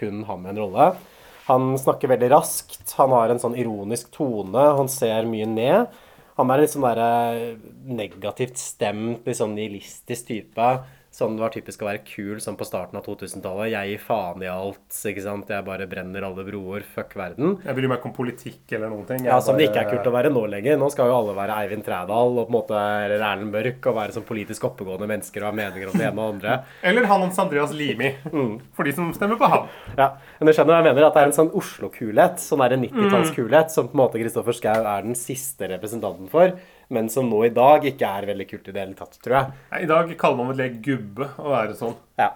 kun 0.00 0.24
han 0.26 0.42
med 0.42 0.56
en 0.56 0.60
rolle. 0.64 0.88
Han 1.46 1.70
snakker 1.80 2.10
veldig 2.10 2.32
raskt, 2.34 2.82
han 2.98 3.14
har 3.14 3.30
en 3.30 3.40
sånn 3.40 3.56
ironisk 3.56 4.10
tone, 4.18 4.66
han 4.80 4.90
ser 4.90 5.30
mye 5.30 5.46
ned. 5.48 5.94
Han 6.38 6.50
er 6.50 6.60
litt 6.60 6.74
sånn 6.74 6.84
derre 6.86 7.54
negativt 7.86 8.58
stemt, 8.58 9.22
litt 9.26 9.38
sånn 9.38 9.54
nihilistisk 9.54 10.28
type. 10.28 10.66
Sånn 11.18 11.34
det 11.34 11.42
var 11.42 11.50
typisk 11.50 11.80
å 11.82 11.88
være 11.88 12.02
kul 12.06 12.38
sånn 12.38 12.54
på 12.54 12.66
starten 12.68 12.94
av 13.00 13.02
2000-tallet. 13.02 13.72
Jeg 13.72 13.90
gir 13.90 14.02
faen 14.04 14.42
i 14.44 14.46
alt, 14.52 14.84
ikke 15.10 15.24
sant. 15.24 15.48
Jeg 15.50 15.66
bare 15.66 15.88
brenner 15.90 16.26
alle 16.28 16.44
broer. 16.46 16.84
Fuck 16.94 17.16
verden. 17.18 17.56
Jeg 17.64 17.74
bryr 17.74 17.90
meg 17.90 17.98
ikke 17.98 18.10
om 18.12 18.14
politikk 18.14 18.74
eller 18.78 18.92
noen 18.92 19.08
ting. 19.08 19.24
Jeg 19.24 19.32
Ja, 19.32 19.40
Som 19.42 19.58
det 19.58 19.66
ikke 19.66 19.82
er 19.82 19.90
kult 19.90 20.06
å 20.06 20.14
være 20.14 20.30
nå 20.30 20.44
lenger. 20.46 20.78
Nå 20.78 20.90
skal 20.94 21.10
jo 21.10 21.16
alle 21.16 21.34
være 21.34 21.56
Eivind 21.64 21.82
Trædal 21.88 22.38
og 22.38 22.44
på 22.44 22.52
en 22.52 22.54
måte 22.54 22.78
eller 22.78 23.18
Erlend 23.18 23.50
Mørk 23.50 23.90
og 23.90 23.98
være 23.98 24.14
sånn 24.14 24.28
politisk 24.30 24.68
oppegående 24.70 25.10
mennesker 25.10 25.42
og 25.42 25.50
ha 25.50 25.58
meninger 25.58 25.90
om 25.90 25.98
det 25.98 26.06
ene 26.06 26.22
og 26.22 26.34
andre. 26.36 26.60
Eller 26.88 27.10
han 27.10 27.26
Hans 27.26 27.42
Andreas 27.42 27.74
Limi. 27.74 28.14
Mm. 28.30 28.54
For 28.78 28.86
de 28.86 28.94
som 28.94 29.10
stemmer 29.16 29.40
på 29.40 29.50
ham. 29.50 29.66
Ja, 29.98 30.12
men 30.38 30.46
du 30.46 30.54
skjønner 30.54 30.76
hva 30.76 30.80
jeg 30.84 30.92
mener? 30.92 31.08
At 31.08 31.18
det 31.18 31.24
er 31.24 31.32
en 31.32 31.38
sånn 31.40 31.50
Oslo-kulhet. 31.58 32.38
Sånn 32.38 32.62
er 32.62 32.76
en 32.76 32.86
90-tallskulhet 32.86 33.74
som 33.74 33.90
på 33.90 33.98
en 33.98 34.04
måte 34.04 34.22
Kristoffer 34.22 34.54
Schou 34.54 34.86
er 34.86 35.06
den 35.08 35.18
siste 35.18 35.66
representanten 35.74 36.30
for. 36.30 36.54
Men 36.88 37.08
som 37.12 37.28
nå 37.28 37.42
i 37.44 37.52
dag 37.52 37.84
ikke 37.84 38.10
er 38.18 38.26
veldig 38.30 38.46
kult 38.48 38.68
i 38.68 38.74
det 38.74 38.80
hele 38.80 38.96
tatt, 38.96 39.18
tror 39.24 39.36
jeg. 39.38 39.56
I 39.84 39.88
dag 39.90 40.12
kaller 40.20 40.38
man 40.40 40.52
vel 40.52 40.62
det 40.62 40.68
gubbe 40.84 41.30
å 41.36 41.50
være 41.52 41.76
sånn. 41.76 41.96
Ja. 42.20 42.30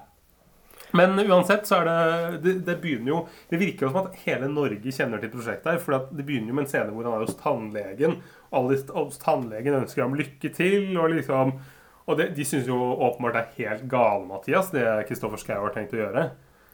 Men 0.93 1.17
uansett 1.25 1.65
så 1.65 1.79
er 1.81 1.89
det, 1.89 2.41
det 2.45 2.53
Det 2.67 2.75
begynner 2.83 3.09
jo 3.15 3.21
Det 3.49 3.57
virker 3.57 3.87
jo 3.87 3.93
som 3.95 4.03
at 4.03 4.19
hele 4.27 4.51
Norge 4.53 4.93
kjenner 4.93 5.23
til 5.23 5.33
prosjektet 5.33 5.71
her. 5.71 5.81
For 5.81 6.11
det 6.13 6.27
begynner 6.29 6.53
jo 6.53 6.59
med 6.59 6.67
en 6.67 6.73
scene 6.73 6.93
hvor 6.93 7.09
han 7.09 7.17
er 7.17 7.25
hos 7.25 7.39
tannlegen. 7.41 8.19
Alle 8.53 8.77
hos 8.93 9.23
tannlegen 9.23 9.79
ønsker 9.81 10.05
ham 10.05 10.19
lykke 10.19 10.53
til. 10.53 10.93
Og 10.99 11.15
liksom 11.17 11.57
Og 12.05 12.19
det, 12.19 12.33
de 12.37 12.45
syns 12.45 12.67
jo 12.67 12.77
åpenbart 12.77 13.37
det 13.37 13.43
er 13.43 13.59
helt 13.63 13.89
gale, 13.89 14.25
Mathias, 14.27 14.73
det 14.75 14.85
Kristoffer 15.07 15.39
Schou 15.39 15.61
har 15.63 15.71
tenkt 15.71 15.93
å 15.95 16.01
gjøre. 16.01 16.25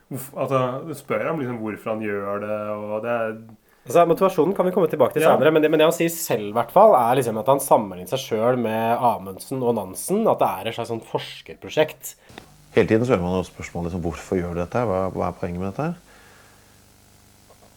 Altså, 0.08 0.60
spør 0.96 1.26
ham 1.28 1.42
liksom 1.42 1.58
hvorfor 1.60 1.92
han 1.92 2.00
gjør 2.00 2.40
det, 2.40 2.54
og 2.72 2.94
det 3.04 3.12
er 3.12 3.34
Altså, 3.88 4.04
Motivasjonen 4.04 4.52
kan 4.54 4.66
vi 4.68 4.72
komme 4.74 4.88
tilbake 4.92 5.16
til 5.16 5.24
Ja. 5.24 5.32
senere, 5.32 5.50
men 5.50 5.64
det, 5.64 5.70
men 5.72 5.80
det 5.80 5.86
han 5.88 5.96
sier 5.96 6.12
selv, 6.12 6.50
i 6.50 6.56
hvert 6.58 6.70
fall, 6.74 6.92
er 6.94 7.16
liksom 7.16 7.38
at 7.40 7.46
han 7.48 7.62
sammenligner 7.64 8.10
seg 8.12 8.20
sjøl 8.20 8.58
med 8.60 8.98
Amundsen 9.00 9.62
og 9.64 9.74
Nansen. 9.78 10.26
At 10.28 10.42
det 10.42 10.48
er 10.48 10.68
et 10.68 10.76
slags 10.76 10.92
sånn 10.92 11.00
forskerprosjekt. 11.08 12.12
Hele 12.74 12.86
tiden 12.90 13.06
så 13.06 13.16
hører 13.16 13.24
man 13.24 13.38
jo 13.38 13.48
spørsmål 13.48 13.88
liksom, 13.88 14.02
hvorfor 14.04 14.36
gjør 14.36 14.52
du 14.52 14.60
dette. 14.60 14.84
Hva, 14.84 15.08
hva 15.14 15.30
er 15.30 15.38
poenget 15.40 15.62
med 15.62 15.72
dette? 15.72 15.88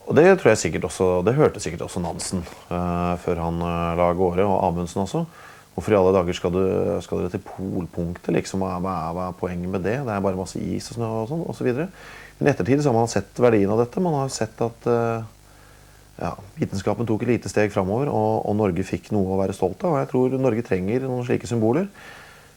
Og 0.09 0.17
det 0.17 0.25
tror 0.41 0.51
jeg 0.51 0.59
sikkert 0.65 0.89
også, 0.89 1.07
det 1.23 1.37
hørte 1.37 1.61
sikkert 1.63 1.85
også 1.85 2.01
Nansen 2.03 2.41
uh, 2.71 3.15
før 3.21 3.39
han 3.45 3.61
uh, 3.63 3.93
la 3.95 4.09
av 4.11 4.17
gårde, 4.19 4.43
og 4.43 4.57
Amundsen 4.67 5.05
også. 5.05 5.23
Hvorfor 5.71 5.93
i 5.93 5.95
alle 5.95 6.11
dager 6.17 6.35
skal, 6.35 6.51
du, 6.51 6.63
skal 7.05 7.21
dere 7.21 7.31
til 7.31 7.43
polpunktet? 7.47 8.33
liksom? 8.35 8.59
Hva, 8.65 8.81
hva, 8.83 8.95
hva 9.15 9.27
er 9.29 9.37
poenget 9.39 9.71
med 9.71 9.85
det? 9.87 10.01
Det 10.03 10.11
er 10.11 10.25
bare 10.25 10.35
masse 10.35 10.59
is 10.59 10.89
og 10.91 10.97
snø 10.97 11.11
og 11.21 11.29
sånn, 11.31 11.45
osv. 11.47 11.69
Men 12.41 12.49
i 12.49 12.51
ettertid 12.51 12.81
så 12.83 12.91
har 12.91 12.97
man 12.97 13.07
sett 13.07 13.39
verdien 13.39 13.71
av 13.71 13.79
dette. 13.79 14.03
Man 14.03 14.17
har 14.17 14.33
sett 14.33 14.59
at 14.65 14.89
eh, 14.89 15.23
ja, 16.21 16.35
vitenskapen 16.59 17.07
tok 17.09 17.23
et 17.25 17.33
lite 17.35 17.49
steg 17.49 17.71
framover, 17.73 18.11
og, 18.13 18.43
og 18.45 18.57
Norge 18.59 18.85
fikk 18.85 19.09
noe 19.15 19.33
å 19.33 19.39
være 19.41 19.55
stolt 19.57 19.81
av. 19.81 19.95
Og 19.95 20.01
jeg 20.03 20.11
tror 20.11 20.35
Norge 20.37 20.65
trenger 20.67 21.07
noen 21.07 21.25
slike 21.25 21.49
symboler. 21.49 21.87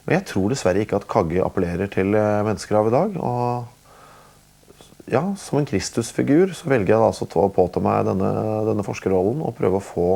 Men 0.05 0.19
jeg 0.19 0.27
tror 0.29 0.51
dessverre 0.53 0.83
ikke 0.85 0.99
at 0.99 1.07
Kagge 1.09 1.41
appellerer 1.41 1.89
til 1.91 2.13
eh, 2.13 2.43
mennesker 2.45 2.77
av 2.77 2.91
i 2.91 2.93
dag. 2.93 3.15
Og 3.17 5.09
ja, 5.09 5.23
som 5.41 5.59
en 5.59 5.69
Kristusfigur 5.69 6.53
så 6.57 6.69
velger 6.69 6.93
jeg 6.93 7.01
da 7.01 7.09
altså 7.09 7.25
å 7.41 7.49
påta 7.53 7.81
meg 7.83 8.05
denne, 8.07 8.31
denne 8.69 8.85
forskerrollen 8.85 9.41
og 9.45 9.55
prøve 9.57 9.81
å 9.81 9.85
få, 9.85 10.09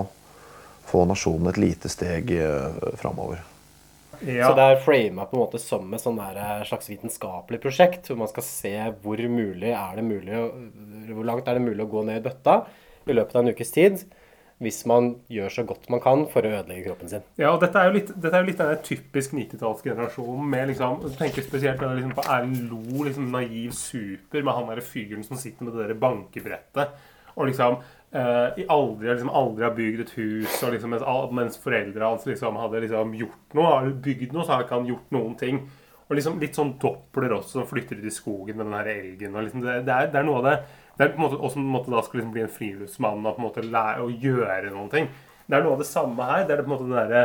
få 0.89 1.06
nasjonen 1.10 1.50
et 1.50 1.62
lite 1.62 1.89
steg 1.89 2.29
eh, 2.38 2.84
framover. 3.01 3.41
ja. 4.22 4.46
Så 4.46 4.53
det 4.60 4.68
er 4.68 4.84
frama 4.84 5.25
på 5.25 5.38
en 5.38 5.41
måte 5.41 5.62
som 5.63 5.89
et 5.98 6.03
sånn 6.06 6.22
eh, 6.22 6.62
slags 6.70 6.91
vitenskapelig 6.91 7.62
prosjekt, 7.65 8.12
hvor 8.12 8.22
man 8.22 8.29
skal 8.29 8.46
se 8.46 8.75
hvor 9.01 9.25
mulig 9.25 9.74
er 9.74 9.98
det 9.98 10.06
mulig 10.06 10.46
hvor 11.10 11.25
langt 11.25 11.50
er 11.50 11.58
det 11.58 11.65
mulig 11.65 11.82
å 11.88 11.89
gå 11.89 12.06
ned 12.06 12.22
i 12.22 12.25
bøtta 12.29 12.60
i 13.12 13.18
løpet 13.18 13.38
av 13.38 13.44
en 13.44 13.54
ukes 13.54 13.75
tid. 13.75 14.04
Hvis 14.60 14.82
man 14.92 15.13
gjør 15.32 15.54
så 15.54 15.63
godt 15.63 15.86
man 15.92 16.01
kan 16.04 16.25
for 16.32 16.44
å 16.44 16.50
ødelegge 16.51 16.89
kroppen 16.89 17.08
sin. 17.12 17.24
Ja, 17.39 17.54
og 17.54 17.62
dette 17.63 17.80
er 17.80 17.88
jo 17.88 17.96
litt, 17.96 18.10
er 18.12 18.42
jo 18.44 18.56
denne 18.60 18.82
typisk 18.84 19.36
90-tallsgenerasjonen 19.38 20.50
med 20.51 20.74
liksom 20.74 21.06
Jeg 21.06 21.16
tenker 21.22 21.46
spesielt 21.46 21.86
liksom 21.86 22.12
på 22.18 22.25
Erlend 22.25 22.66
Lo, 22.68 23.06
liksom 23.08 23.30
naiv 23.32 23.72
super, 23.78 24.44
med 24.44 24.58
han 24.58 24.68
derre 24.74 24.84
fyren 24.84 25.24
som 25.24 25.39
sitter 25.39 25.63
med 25.63 25.78
det 25.78 25.88
der 25.88 26.01
bankebrettet. 26.01 27.00
Og 27.38 27.48
liksom 27.48 27.78
eh, 27.80 28.60
aldri, 28.68 29.13
liksom 29.13 29.32
aldri 29.32 29.63
har 29.63 29.78
bygd 29.78 30.04
et 30.04 30.16
hus, 30.18 30.58
og 30.63 30.74
liksom 30.75 30.92
mens, 30.96 31.08
mens 31.39 31.62
foreldra 31.63 32.12
hans 32.12 32.28
liksom 32.28 32.60
hadde 32.60 32.84
liksom 32.84 33.16
gjort 33.22 33.56
noe, 33.56 33.70
har 33.70 33.94
bygd 34.10 34.36
noe, 34.36 34.44
så 34.44 34.58
har 34.58 34.68
ikke 34.68 34.82
han 34.82 34.92
gjort 34.92 35.16
noen 35.16 35.39
ting. 35.39 35.63
Og 36.10 36.18
liksom 36.18 36.39
litt 36.42 36.58
sånn 36.58 36.75
doppler 36.82 37.36
også, 37.38 37.60
som 37.60 37.70
flytter 37.70 38.01
ut 38.01 38.10
i 38.10 38.13
skogen 38.13 38.58
med 38.58 38.66
den 38.66 38.78
her 38.80 38.92
elgen. 38.92 39.36
og 39.36 39.46
liksom 39.46 39.63
det, 39.63 39.80
det, 39.88 39.96
er, 39.96 40.12
det 40.12 40.20
er 40.20 40.28
noe 40.28 40.42
av 40.42 40.48
det 40.50 40.56
det 41.00 41.06
er 41.06 41.12
på 41.13 41.22
en 41.22 41.24
måte 41.24 41.38
også 41.39 41.56
på 41.56 41.63
en 41.63 41.72
måte 41.72 41.91
da 41.94 42.01
skal 42.03 42.20
liksom 42.20 42.34
bli 42.36 42.41
en 42.44 42.51
friluftsmann 42.51 43.24
og 43.24 43.38
på 43.38 43.39
en 43.39 43.46
måte 43.46 43.62
lære 43.63 44.03
å 44.03 44.10
gjøre 44.12 44.74
noen 44.74 44.89
ting. 44.91 45.06
Det 45.48 45.56
er 45.56 45.63
noe 45.63 45.77
av 45.77 45.79
det 45.79 45.88
samme 45.88 46.25
her. 46.27 46.41
Det 46.44 46.58
er 46.58 46.65
på 46.65 46.68
en 46.68 46.74
måte 46.75 46.89
den 46.89 46.98
derre 46.98 47.22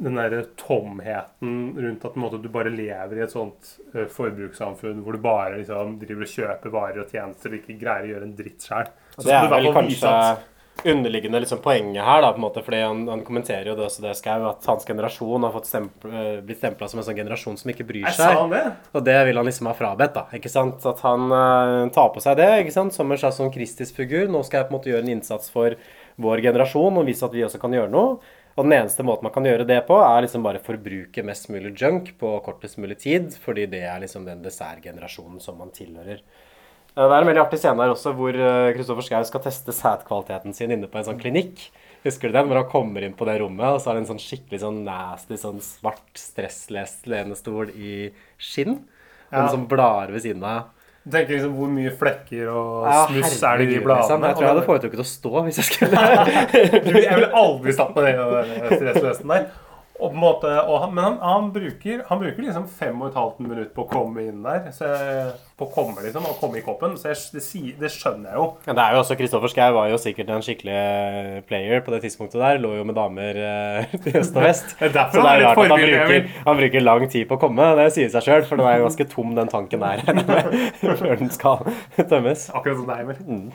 den 0.00 0.16
der 0.16 0.46
tomheten 0.56 1.74
rundt 1.76 2.04
at 2.08 2.14
måte, 2.16 2.38
du 2.40 2.48
bare 2.48 2.70
lever 2.72 3.18
i 3.18 3.24
et 3.26 3.34
sånt 3.34 3.74
uh, 3.92 4.06
forbrukssamfunn 4.08 5.02
hvor 5.04 5.12
du 5.12 5.20
bare 5.20 5.58
liksom 5.58 5.98
driver 6.00 6.24
og 6.24 6.32
kjøper 6.32 6.72
varer 6.72 7.02
og 7.02 7.12
tjenester 7.12 7.52
og 7.52 7.58
ikke 7.58 7.76
greier 7.82 8.06
å 8.06 8.12
gjøre 8.14 8.28
en 8.30 8.38
dritt 8.38 8.64
sjøl. 8.64 8.88
Det 9.20 9.34
er 9.36 9.50
vel 9.52 9.68
kanskje 9.76 10.14
underliggende 10.84 11.40
liksom, 11.40 11.58
poenget 11.64 12.04
her, 12.04 12.22
da, 12.22 12.30
på 12.32 12.40
en 12.40 12.44
måte, 12.44 12.62
fordi 12.64 12.80
han, 12.82 13.02
han 13.10 13.22
kommenterer 13.26 13.70
jo 13.70 13.76
det 13.78 13.84
også 13.86 14.04
det 14.04 14.14
Skau, 14.18 14.44
at 14.48 14.66
hans 14.70 14.86
generasjon 14.88 15.46
har 15.46 15.54
fått 15.54 15.68
stempl, 15.68 16.10
eh, 16.10 16.32
blitt 16.46 16.60
stempla 16.60 16.88
som 16.90 17.00
en 17.00 17.06
sånn 17.06 17.18
generasjon 17.18 17.58
som 17.60 17.72
ikke 17.72 17.86
bryr 17.88 18.08
seg. 18.16 18.36
det? 18.52 18.64
Og 18.96 19.06
det 19.06 19.16
vil 19.28 19.40
han 19.40 19.48
liksom 19.48 19.70
ha 19.70 19.76
frabedt, 19.78 20.16
da. 20.16 20.26
ikke 20.36 20.52
sant? 20.52 20.84
At 20.88 21.02
han 21.06 21.26
uh, 21.30 21.86
tar 21.94 22.10
på 22.14 22.24
seg 22.24 22.38
det 22.40 22.50
ikke 22.64 22.76
sant? 22.76 22.96
som 22.96 23.10
en 23.10 23.20
slags 23.20 23.40
sånn 23.40 23.52
kristisk 23.54 24.00
figur. 24.02 24.28
Nå 24.32 24.42
skal 24.46 24.62
jeg 24.62 24.70
på 24.70 24.74
en 24.74 24.78
måte 24.78 24.92
gjøre 24.92 25.06
en 25.06 25.14
innsats 25.16 25.52
for 25.52 25.78
vår 26.20 26.44
generasjon 26.44 27.00
og 27.00 27.08
vise 27.08 27.26
at 27.26 27.36
vi 27.36 27.46
også 27.46 27.60
kan 27.62 27.76
gjøre 27.76 27.92
noe. 27.92 28.20
Og 28.58 28.66
den 28.66 28.76
eneste 28.76 29.04
måten 29.06 29.24
man 29.24 29.32
kan 29.32 29.46
gjøre 29.46 29.64
det 29.68 29.78
på, 29.88 29.96
er 30.02 30.24
liksom 30.24 30.44
bare 30.44 30.60
forbruke 30.64 31.24
mest 31.24 31.48
mulig 31.52 31.72
junk 31.78 32.12
på 32.20 32.32
kortest 32.44 32.80
mulig 32.82 32.98
tid, 33.00 33.30
fordi 33.44 33.64
det 33.70 33.84
er 33.88 34.02
liksom 34.02 34.26
den 34.26 34.42
dessertgenerasjonen 34.44 35.40
som 35.40 35.60
man 35.60 35.70
tilhører. 35.72 36.20
Eh, 36.96 37.04
Det 37.06 37.14
er 37.16 37.20
en 37.22 37.28
veldig 37.30 37.44
artig 37.44 37.58
scene 37.62 37.82
her 37.84 37.92
også 37.94 38.12
hvor 38.16 38.32
Kristoffer 38.74 39.06
Schou 39.06 39.24
skal 39.28 39.40
teste 39.44 39.72
sædkvaliteten 39.76 40.54
sin 40.56 40.70
inne 40.74 40.88
på 40.90 40.98
en 41.00 41.04
sånn 41.10 41.20
klinikk. 41.20 41.68
Husker 42.04 42.28
du 42.30 42.32
den? 42.38 42.48
Hvor 42.48 42.56
han 42.62 42.70
kommer 42.72 43.04
inn 43.04 43.12
på 43.14 43.26
det 43.28 43.38
rommet, 43.42 43.66
og 43.76 43.80
så 43.82 43.90
er 43.90 43.98
det 43.98 44.06
en 44.08 44.16
sånn 44.16 44.22
skikkelig 44.24 44.62
sånn 44.62 44.82
nasty, 44.86 45.36
sånn 45.36 45.60
svart, 45.60 46.00
stresslest 46.16 47.06
lenestol 47.06 47.68
i 47.76 48.10
skinn. 48.40 48.78
Og 49.30 49.36
Ja. 49.36 49.42
en 49.46 49.48
sånn 49.54 49.68
blader 49.68 50.10
ved 50.12 50.22
siden 50.22 50.42
av. 50.42 50.64
Du 51.06 51.10
tenker 51.16 51.32
liksom 51.38 51.54
hvor 51.56 51.68
mye 51.72 51.90
flekker 51.96 52.48
og 52.52 52.86
Ja, 52.86 53.06
smuss 53.06 53.42
er 53.42 53.56
det 53.58 53.68
i 53.68 53.70
de 53.70 53.80
herregud, 53.80 53.86
liksom. 53.86 54.20
bladene? 54.20 54.26
Jeg 54.26 54.36
tror 54.36 54.44
jeg 54.44 54.54
hadde 54.54 54.66
foretrukket 54.66 55.00
å 55.00 55.08
stå 55.08 55.44
hvis 55.44 55.56
jeg 55.56 55.64
skulle 55.64 55.96
Jeg 57.04 57.14
ville 57.14 57.32
aldri 57.32 57.72
ned 57.72 58.18
i 58.20 58.68
den 58.68 58.78
stresslesten 58.80 59.28
der. 59.28 59.46
Og 60.00 60.08
på 60.08 60.16
en 60.16 60.22
måte, 60.22 60.50
og 60.64 60.80
han, 60.82 60.94
men 60.96 61.04
han, 61.04 61.16
han, 61.20 61.48
bruker, 61.52 62.02
han 62.08 62.20
bruker 62.22 62.44
liksom 62.46 62.66
fem 62.72 63.00
og 63.02 63.10
et 63.10 63.18
halvt 63.20 63.40
minutt 63.44 63.72
på 63.76 63.84
å 63.84 63.90
komme 63.90 64.24
inn 64.24 64.40
der. 64.44 64.70
Så 64.74 64.88
jeg, 64.88 65.34
på 65.60 65.66
å 65.68 65.72
komme 65.74 66.04
liksom, 66.04 66.24
og 66.24 66.38
komme 66.40 66.60
i 66.60 66.64
koppen. 66.64 66.96
Så 66.96 67.10
jeg, 67.10 67.20
det, 67.36 67.42
det 67.82 67.90
skjønner 67.92 68.32
jeg 68.32 68.40
jo. 68.40 68.46
Ja, 68.64 68.76
det 68.78 68.84
er 68.86 68.96
jo 68.96 69.02
også, 69.02 69.16
Kristoffer 69.20 69.52
Schou 69.52 69.76
var 69.76 69.90
jo 69.92 70.00
sikkert 70.00 70.32
en 70.32 70.44
skikkelig 70.46 70.78
eh, 70.78 71.36
player 71.48 71.84
på 71.84 71.94
det 71.94 72.00
tidspunktet 72.06 72.40
der. 72.40 72.62
Lå 72.62 72.72
jo 72.78 72.86
med 72.88 72.96
damer 72.96 73.42
eh, 73.44 73.94
til 74.06 74.20
øst 74.22 74.40
og 74.40 74.46
vest. 74.46 74.74
Er 74.80 74.94
Så 75.12 75.20
det 75.20 75.34
er 75.34 75.44
er 75.44 75.46
rart 75.50 75.60
at 75.60 75.74
han 75.74 75.84
bruker, 75.84 76.32
han 76.46 76.60
bruker 76.62 76.86
lang 76.86 77.06
tid 77.12 77.28
på 77.28 77.36
å 77.36 77.42
komme. 77.44 77.70
Det 77.80 77.90
sier 77.94 78.10
seg 78.12 78.26
sjøl, 78.26 78.48
for 78.48 78.60
det 78.60 78.66
var 78.66 78.78
jo 78.78 78.88
ganske 78.88 79.08
tom 79.12 79.36
den 79.36 79.52
tanken 79.52 79.84
der 79.84 80.04
før 81.00 81.16
den 81.20 81.32
skal 81.34 81.64
tømmes. 82.00 82.48
Akkurat 82.54 82.80
som 82.80 82.88
deg, 82.88 83.04
Emil. 83.04 83.50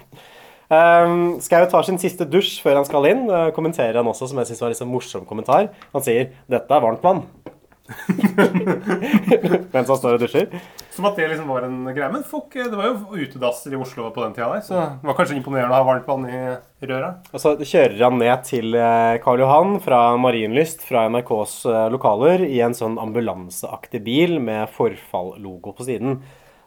Um, 0.66 1.38
Skau 1.46 1.66
tar 1.70 1.86
sin 1.86 2.00
siste 2.02 2.26
dusj 2.26 2.58
før 2.66 2.82
han 2.82 2.88
skal 2.88 3.10
inn. 3.12 3.26
Uh, 3.30 3.50
kommenterer 3.56 4.02
han 4.02 4.10
også, 4.10 4.32
som 4.32 4.42
jeg 4.42 4.52
synes 4.52 4.64
var 4.64 4.72
en 4.72 4.78
liksom 4.78 4.94
morsom 4.94 5.28
kommentar. 5.30 5.70
Han 5.94 6.06
sier 6.06 6.32
'Dette 6.50 6.74
er 6.74 6.86
varmt 6.88 7.06
vann'. 7.06 7.26
Mens 9.74 9.90
han 9.90 9.98
står 10.00 10.16
og 10.16 10.24
dusjer. 10.24 10.50
Som 10.96 11.06
at 11.10 11.20
det 11.20 11.28
liksom 11.30 11.50
var 11.52 11.68
en 11.68 11.84
greie. 11.92 12.10
Men 12.12 12.24
folk, 12.26 12.54
det 12.56 12.74
var 12.74 12.88
jo 12.90 13.20
utedasser 13.20 13.76
i 13.76 13.80
Oslo 13.80 14.10
på 14.16 14.24
den 14.24 14.34
tida 14.34 14.48
der, 14.54 14.64
så 14.66 14.80
det 14.96 15.10
var 15.10 15.18
kanskje 15.20 15.38
imponerende 15.38 15.76
å 15.76 15.84
ha 15.84 15.88
varmt 15.88 16.08
vann 16.10 16.26
i 16.26 16.40
røra. 16.88 17.12
Og 17.34 17.44
så 17.44 17.54
kjører 17.60 18.00
han 18.02 18.18
ned 18.22 18.46
til 18.48 18.78
eh, 18.80 19.18
Karl 19.24 19.44
Johan 19.44 19.78
fra 19.84 20.00
Marienlyst 20.22 20.86
fra 20.88 21.06
NRKs 21.12 21.60
eh, 21.70 21.84
lokaler 21.94 22.46
i 22.48 22.62
en 22.66 22.78
sånn 22.78 22.98
ambulanseaktig 23.02 24.02
bil 24.08 24.40
med 24.42 24.72
forfall-logo 24.74 25.76
på 25.78 25.86
siden. 25.90 26.20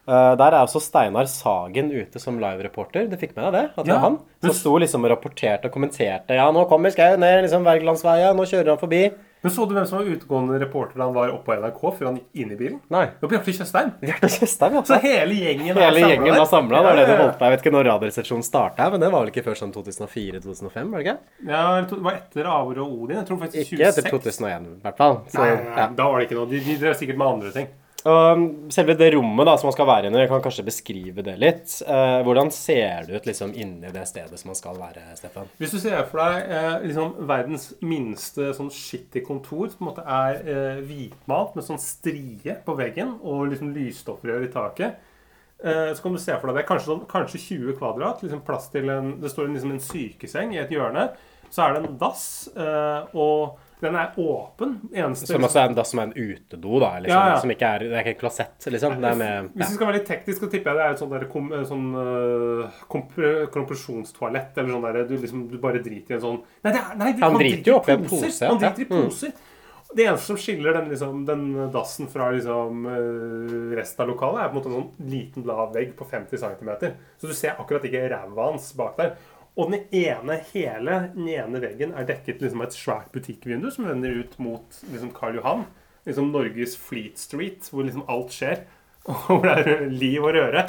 Eh, 0.09 0.35
Der 0.41 0.55
er 0.57 0.65
også 0.65 0.81
Steinar 0.81 1.27
Sagen 1.29 1.91
ute 1.93 2.19
som 2.19 2.39
live-reporter. 2.41 3.11
Du 3.11 3.17
fikk 3.21 3.37
med 3.37 3.53
deg 3.53 3.53
det? 3.53 3.65
At 3.77 3.85
det 3.85 3.93
Ja. 3.93 3.95
var 4.01 4.05
han? 4.09 4.19
Som 4.43 4.55
sto 4.57 4.79
liksom 4.79 5.05
og 5.05 5.11
rapporterte 5.13 5.67
og 5.67 5.73
kommenterte. 5.73 6.31
Ja, 6.35 6.51
nå 6.51 6.65
kommer 6.69 6.91
Skau 6.91 7.17
ned 7.19 7.45
liksom 7.45 7.65
Wergelandsveien, 7.65 8.35
nå 8.37 8.47
kjører 8.49 8.69
han 8.73 8.79
forbi. 8.79 9.11
Men 9.41 9.53
så 9.53 9.69
du 9.69 9.75
hvem 9.75 9.87
som 9.87 9.99
var 10.01 10.07
utegående 10.11 10.59
reporter 10.59 10.97
da 10.99 11.05
han 11.05 11.15
var 11.15 11.29
oppe 11.31 11.45
på 11.47 11.55
NRK 11.61 11.81
før 11.99 12.07
han 12.07 12.17
gikk 12.17 12.41
inn 12.43 12.51
i 12.51 12.57
bilen? 12.57 12.81
Nei. 12.91 13.05
Det 13.07 13.23
var 13.23 13.29
Bjarte 13.37 13.53
Tjøstheim. 13.55 13.93
Bjarte 14.01 14.29
Tjøstheim, 14.35 14.81
Så 14.85 14.99
hele 15.01 15.35
gjengen 15.37 15.77
er 15.77 15.93
Hele 15.93 16.01
samlet 16.01 16.19
samla 16.19 16.33
der. 16.33 16.39
var 16.39 16.47
samla. 16.47 16.77
Det 16.79 16.85
var 16.89 16.97
det 16.97 17.09
Ja, 17.09 17.17
holdt 17.23 17.39
på. 17.39 17.45
Jeg 17.45 17.51
vet 17.53 17.63
ikke 17.63 17.75
når 17.77 17.85
Radioresepsjonen 17.87 18.43
starta, 18.49 18.91
men 18.91 19.01
det 19.01 19.13
var 19.13 19.21
vel 19.25 19.31
ikke 19.31 19.45
før 19.45 19.55
sånn 19.61 19.73
2004-2005? 19.73 20.91
var 20.91 20.99
det 20.99 21.07
ikke? 21.07 21.19
Ja, 21.47 21.81
det 21.83 22.03
var 22.03 22.13
etter 22.19 22.45
Avor 22.51 22.79
og 22.83 23.03
Odin. 23.03 23.17
Jeg 23.21 23.27
tror 23.29 23.39
faktisk 23.39 23.73
Ikke 23.73 23.87
etter 23.93 24.11
2001, 24.11 24.67
i 24.67 24.81
hvert 24.83 24.97
fall. 24.97 25.21
Så, 25.29 25.39
Nei, 25.39 25.55
nei, 25.55 25.65
nei, 25.65 25.77
ja. 25.77 25.87
da 25.95 26.09
var 26.11 26.19
det 26.19 26.29
ikke 26.31 26.39
noe. 26.41 26.47
De, 26.51 26.59
de 26.65 26.77
drev 26.83 26.95
sikkert 26.99 27.17
med 27.17 27.27
andre 27.29 27.53
ting. 27.53 27.69
Og 28.07 28.71
selve 28.71 28.95
det 28.95 29.09
rommet 29.17 29.49
da, 29.49 29.57
som 29.59 29.67
man 29.67 29.75
skal 29.75 29.89
være 29.89 30.07
inne 30.07 30.21
i, 30.21 30.23
jeg 30.23 30.31
kan 30.31 30.43
kanskje 30.45 30.65
beskrive 30.69 31.25
det 31.27 31.35
litt. 31.43 31.73
Eh, 31.83 32.21
hvordan 32.23 32.53
ser 32.55 33.09
det 33.09 33.19
ut 33.19 33.27
liksom 33.27 33.51
inni 33.59 33.91
det 33.91 34.05
stedet 34.07 34.39
som 34.39 34.53
man 34.53 34.59
skal 34.59 34.79
være, 34.79 35.03
Stefan? 35.19 35.51
Hvis 35.59 35.75
du 35.75 35.81
ser 35.83 36.05
for 36.07 36.23
deg 36.23 36.53
eh, 36.55 36.87
liksom 36.87 37.17
verdens 37.27 37.73
minste 37.83 38.53
sånn 38.55 38.71
skittig 38.71 39.25
kontor, 39.27 39.67
som 39.73 39.81
på 39.81 39.85
en 39.85 39.91
måte 39.91 40.07
er 40.07 40.41
eh, 40.47 40.81
hvitmalt 40.87 41.59
med 41.59 41.67
sånn 41.67 41.83
strie 41.83 42.59
på 42.63 42.79
veggen 42.79 43.17
og 43.19 43.49
liksom 43.51 43.75
lysstoffrør 43.75 44.47
i 44.47 44.53
taket, 44.55 45.03
eh, 45.59 45.91
så 45.91 46.05
kan 46.05 46.15
du 46.15 46.23
se 46.23 46.39
for 46.39 46.53
deg 46.53 46.63
det. 46.63 46.69
Kanskje, 46.71 46.93
sånn, 46.93 47.07
kanskje 47.11 47.43
20 47.49 47.79
kvadrat. 47.83 48.23
liksom 48.23 48.47
plass 48.47 48.71
til 48.71 48.95
en, 48.95 49.17
Det 49.19 49.35
står 49.35 49.51
liksom 49.51 49.75
en 49.75 49.87
sykeseng 49.91 50.55
i 50.55 50.63
et 50.63 50.71
hjørne. 50.71 51.11
Så 51.51 51.67
er 51.67 51.75
det 51.75 51.83
en 51.83 51.99
dass, 51.99 52.47
eh, 52.55 53.17
og 53.19 53.59
den 53.81 53.95
er 53.95 54.15
åpen. 54.19 54.73
Eneste 54.91 55.29
Som 55.31 55.45
også 55.47 55.61
er 55.63 55.69
en 55.71 55.77
dass 55.79 55.93
som 55.93 56.01
er 56.03 56.09
en 56.09 56.15
utedo, 56.17 56.79
da. 56.83 56.93
Liksom, 56.99 57.15
Ja, 57.15 57.35
ja. 57.35 57.41
Som 57.43 57.53
ikke 57.55 57.69
er, 57.77 57.85
det 57.87 57.95
er 57.95 58.01
ikke 58.03 58.15
en 58.17 58.21
klosett, 58.23 58.69
liksom. 58.75 58.97
Er 58.99 59.19
med 59.21 59.51
Hvis 59.55 59.71
vi 59.71 59.77
skal 59.77 59.91
være 59.91 59.99
litt 60.01 60.09
teknisk, 60.11 60.41
så 60.43 60.51
tipper 60.51 60.73
jeg 60.73 60.79
det 60.81 60.87
er 60.87 60.97
et 60.97 61.03
sånt, 61.05 61.13
der, 61.15 61.27
kom, 61.31 61.53
sånn 61.69 61.87
uh, 61.95 62.81
kompre- 62.91 63.47
kompresjonstoalett. 63.55 64.59
Eller 64.59 64.75
sånn 64.75 64.89
der 64.89 65.05
du, 65.09 65.15
liksom, 65.17 65.47
du 65.53 65.59
bare 65.63 65.83
driter 65.85 66.17
i 66.17 66.19
en 66.19 66.25
sånn 66.25 66.41
Nei, 66.65 66.73
det 66.73 66.81
er, 66.81 66.97
nei 66.99 67.13
det, 67.13 67.23
Han 67.23 67.39
driter 67.39 67.73
jo 67.73 67.79
oppi 67.79 67.95
en 67.95 68.09
pose. 68.11 68.51
Han 68.51 68.59
driter 68.65 68.83
i. 68.83 68.91
Mm. 68.91 69.07
poser. 69.07 69.39
Det 69.89 70.05
eneste 70.05 70.27
som 70.27 70.37
skiller 70.37 70.75
den, 70.77 70.91
liksom, 70.93 71.23
den 71.25 71.45
dassen 71.73 72.11
fra 72.13 72.27
liksom, 72.35 72.83
eh, 72.93 73.77
resten 73.79 74.03
av 74.05 74.11
lokalet, 74.11 74.43
er 74.43 74.51
på 74.51 74.53
en 74.53 74.59
måte 74.59 74.69
en 74.69 74.77
sånn 74.77 75.09
liten, 75.09 75.47
lav 75.49 75.73
vegg 75.73 75.95
på 75.97 76.05
50 76.05 76.43
cm. 76.43 76.93
Så 77.17 77.31
du 77.31 77.33
ser 77.33 77.57
akkurat 77.57 77.87
ikke 77.89 78.03
ræva 78.13 78.51
hans 78.51 78.69
bak 78.77 78.99
der. 79.01 79.15
Og 79.59 79.73
den 79.73 79.89
ene, 79.91 80.39
hele 80.53 80.99
den 81.17 81.29
ene 81.35 81.61
veggen 81.63 81.95
er 81.99 82.07
dekket 82.07 82.43
liksom, 82.45 82.61
av 82.63 82.69
et 82.69 82.77
svært 82.79 83.09
butikkvindu 83.15 83.73
som 83.75 83.89
vender 83.91 84.21
ut 84.21 84.37
mot 84.39 84.83
liksom, 84.93 85.11
Karl 85.17 85.41
Johan. 85.41 85.65
Liksom 86.07 86.31
Norges 86.33 86.77
Fleet 86.79 87.19
Street, 87.19 87.67
hvor 87.73 87.83
liksom 87.85 88.07
alt 88.11 88.31
skjer. 88.35 88.63
Og 89.09 89.25
hvor 89.27 89.49
det 89.49 89.57
er 89.65 89.89
liv 89.91 90.23
og 90.23 90.37
røre. 90.37 90.69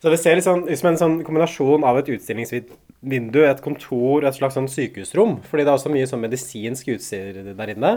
Så 0.00 0.10
det 0.12 0.18
ser 0.20 0.40
sånn 0.44 0.66
ut 0.68 0.76
som 0.76 0.90
en 0.90 0.98
sånn 1.00 1.14
kombinasjon 1.24 1.84
av 1.88 1.96
et 2.00 2.08
utstillingsvindu, 2.12 3.38
et 3.40 3.62
kontor 3.64 4.26
et 4.28 4.36
slags 4.36 4.56
sånn 4.58 4.68
sykehusrom. 4.68 5.38
Fordi 5.48 5.64
det 5.64 5.72
er 5.72 5.78
også 5.78 5.92
mye 5.92 6.08
sånn 6.08 6.24
medisinsk 6.24 6.90
utstyr 6.92 7.38
der 7.56 7.72
inne. 7.72 7.92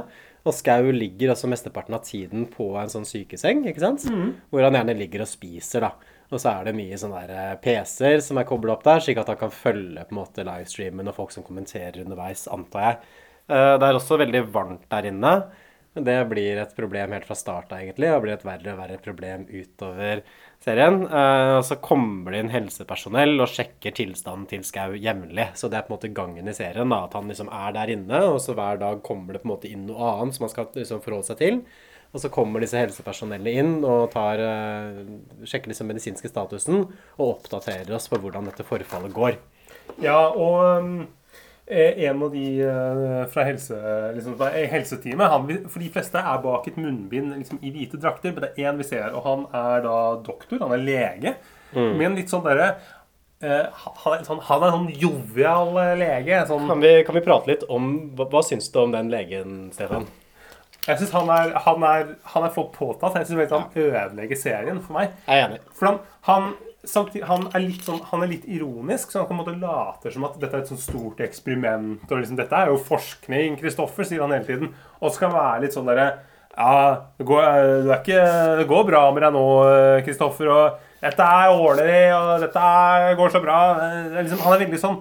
Og 0.48 0.56
Skau 0.56 0.92
ligger 0.96 1.34
også 1.34 1.50
mesteparten 1.52 1.96
av 1.98 2.06
tiden 2.08 2.46
på 2.52 2.70
en 2.80 2.92
sånn 2.92 3.08
sykeseng, 3.08 3.66
ikke 3.68 3.84
sant? 3.84 4.06
Hvor 4.52 4.64
han 4.64 4.78
gjerne 4.80 4.96
ligger 5.00 5.26
og 5.26 5.32
spiser, 5.32 5.84
da. 5.84 6.16
Og 6.28 6.42
så 6.44 6.52
er 6.52 6.68
det 6.68 6.76
mye 6.76 6.98
sånne 7.00 7.22
eh, 7.32 7.54
PC-er 7.64 8.20
som 8.24 8.40
er 8.42 8.48
kobla 8.50 8.76
opp 8.76 8.84
der, 8.88 9.00
slik 9.04 9.22
at 9.22 9.30
han 9.32 9.40
kan 9.40 9.54
følge 9.54 10.04
på 10.10 10.12
en 10.16 10.20
måte 10.20 10.44
livestreamen 10.48 11.08
og 11.08 11.16
folk 11.16 11.32
som 11.36 11.46
kommenterer 11.48 12.02
underveis, 12.04 12.48
antar 12.52 12.84
jeg. 12.90 13.00
Eh, 13.48 13.74
Det 13.80 13.88
er 13.88 14.00
også 14.02 14.20
veldig 14.20 14.44
varmt 14.52 14.90
der 14.92 15.08
inne. 15.14 15.34
Det 15.98 16.18
blir 16.30 16.60
et 16.62 16.76
problem 16.78 17.14
helt 17.16 17.26
fra 17.26 17.34
start 17.40 17.72
egentlig, 17.74 18.12
og 18.14 18.22
blir 18.22 18.36
et 18.36 18.44
verre 18.46 18.74
og 18.76 18.78
verre 18.84 19.00
problem 19.02 19.48
utover 19.50 20.20
serien. 20.62 21.00
Eh, 21.08 21.54
og 21.58 21.64
så 21.66 21.80
kommer 21.82 22.36
det 22.36 22.44
inn 22.44 22.54
helsepersonell 22.54 23.40
og 23.42 23.50
sjekker 23.50 23.96
tilstanden 23.98 24.46
til 24.52 24.66
Skau 24.68 24.94
jevnlig. 25.00 25.48
Så 25.58 25.72
det 25.72 25.80
er 25.80 25.88
på 25.88 25.94
en 25.94 25.98
måte 25.98 26.14
gangen 26.14 26.52
i 26.52 26.54
serien, 26.58 26.92
da, 26.94 27.06
at 27.08 27.16
han 27.18 27.32
liksom 27.32 27.50
er 27.50 27.72
der 27.80 27.96
inne, 27.96 28.22
og 28.30 28.42
så 28.44 28.54
hver 28.58 28.84
dag 28.84 29.02
kommer 29.08 29.34
det 29.34 29.42
på 29.46 29.50
en 29.50 29.56
måte 29.56 29.72
inn 29.72 29.88
noe 29.90 30.12
annet 30.20 30.38
som 30.38 30.46
han 30.46 30.54
skal 30.54 30.70
liksom 30.76 31.02
forholde 31.08 31.32
seg 31.32 31.42
til. 31.42 31.62
Og 32.18 32.24
så 32.24 32.32
kommer 32.34 32.64
disse 32.64 32.80
helsepersonellet 32.82 33.60
inn 33.62 33.76
og 33.86 34.08
tar, 34.10 34.42
eh, 34.42 35.04
sjekker 35.46 35.70
liksom 35.70 35.92
medisinske 35.92 36.32
statusen 36.32 36.88
og 36.88 37.28
oppdaterer 37.28 37.94
oss 37.94 38.10
på 38.10 38.18
hvordan 38.24 38.50
dette 38.50 38.66
forfallet 38.66 39.14
går. 39.14 39.38
Ja, 40.02 40.18
og 40.34 40.82
um, 40.82 40.96
eh, 41.70 41.94
en 42.10 42.24
av 42.26 42.34
de 42.34 42.48
eh, 42.66 43.22
fra 43.30 43.46
helse, 43.46 43.78
liksom, 44.18 44.34
fra 44.40 44.50
helseteamet 44.50 45.30
han, 45.30 45.48
For 45.70 45.86
de 45.86 45.92
fleste 45.94 46.18
er 46.18 46.42
bak 46.42 46.66
et 46.72 46.82
munnbind 46.82 47.36
liksom, 47.38 47.62
i 47.62 47.76
hvite 47.76 48.02
drakter, 48.02 48.34
men 48.34 48.48
det 48.48 48.52
er 48.56 48.72
én 48.72 48.82
vi 48.82 48.90
ser, 48.90 49.14
og 49.14 49.30
han 49.30 49.46
er 49.54 49.86
da 49.86 49.98
doktor. 50.26 50.64
Han 50.66 50.74
er 50.74 50.86
lege. 50.90 51.38
Mm. 51.78 51.94
Men 52.02 52.18
litt 52.18 52.34
sånn 52.34 52.48
derre 52.48 52.74
Uh, 53.38 53.68
han, 53.70 54.14
er, 54.16 54.22
sånn, 54.26 54.40
han 54.48 54.64
er 54.64 54.72
en 54.72 54.80
sånn 54.80 54.94
jovial 54.98 55.76
eh, 55.78 55.92
lege. 56.00 56.40
Sånn, 56.50 56.64
Kan 56.66 56.80
vi, 56.82 56.96
kan 57.06 57.14
vi 57.14 57.22
prate 57.22 57.52
litt 57.52 57.68
om 57.70 57.92
Hva, 58.18 58.26
hva 58.32 58.42
syns 58.42 58.72
du 58.74 58.80
om 58.82 58.96
den 58.96 59.12
legen, 59.14 59.68
Stefan? 59.76 60.08
Jeg 60.88 61.00
syns 61.02 61.12
han, 61.18 61.30
er- 61.36 61.58
han, 61.66 61.84
er- 61.84 62.16
han 62.34 62.46
er 62.48 62.54
for 62.56 62.70
påtatt. 62.76 63.18
Jeg 63.20 63.28
syns 63.30 63.52
han 63.52 63.68
ødelegger 63.76 64.40
serien 64.40 64.80
for 64.82 64.98
meg. 64.98 65.12
Jeg 65.28 65.42
er 65.44 65.50
enig. 65.50 65.60
For 65.76 65.90
han, 65.92 66.00
han, 66.30 66.48
samtidig, 66.88 67.26
han, 67.28 67.48
er 67.54 67.66
litt 67.66 67.84
sånn, 67.84 68.00
han 68.12 68.24
er 68.24 68.32
litt 68.32 68.46
ironisk, 68.48 69.12
så 69.12 69.20
han 69.22 69.28
på 69.28 69.36
en 69.36 69.42
måte 69.42 69.58
later 69.60 70.14
som 70.16 70.24
at 70.30 70.38
dette 70.40 70.56
er 70.56 70.64
et 70.64 70.72
sånt 70.72 70.84
stort 70.86 71.20
eksperiment. 71.26 72.06
Og 72.08 72.18
liksom, 72.22 72.40
dette 72.40 72.56
er 72.56 72.72
jo 72.72 72.80
forskning, 72.88 73.60
Kristoffer, 73.60 74.08
sier 74.08 74.24
han 74.24 74.32
hele 74.36 74.48
tiden. 74.48 74.72
Og 75.02 75.12
skal 75.16 75.34
være 75.36 75.66
litt 75.66 75.76
sånn 75.78 75.90
derre 75.92 76.08
Ja, 76.58 77.04
det 77.20 77.26
går, 77.30 77.44
det, 77.86 77.98
ikke, 78.02 78.22
det 78.58 78.64
går 78.72 78.88
bra 78.88 79.04
med 79.14 79.22
deg 79.28 79.36
nå, 79.36 79.44
Kristoffer. 80.08 80.48
Og 80.50 80.80
dette 81.04 81.22
er 81.22 81.52
ålreit, 81.54 82.16
og 82.18 82.42
dette 82.48 82.64
går 83.20 83.36
så 83.36 83.42
bra. 83.44 83.60
Liksom, 84.16 84.40
han 84.48 84.56
er 84.56 84.64
veldig 84.64 84.80
sånn 84.82 84.98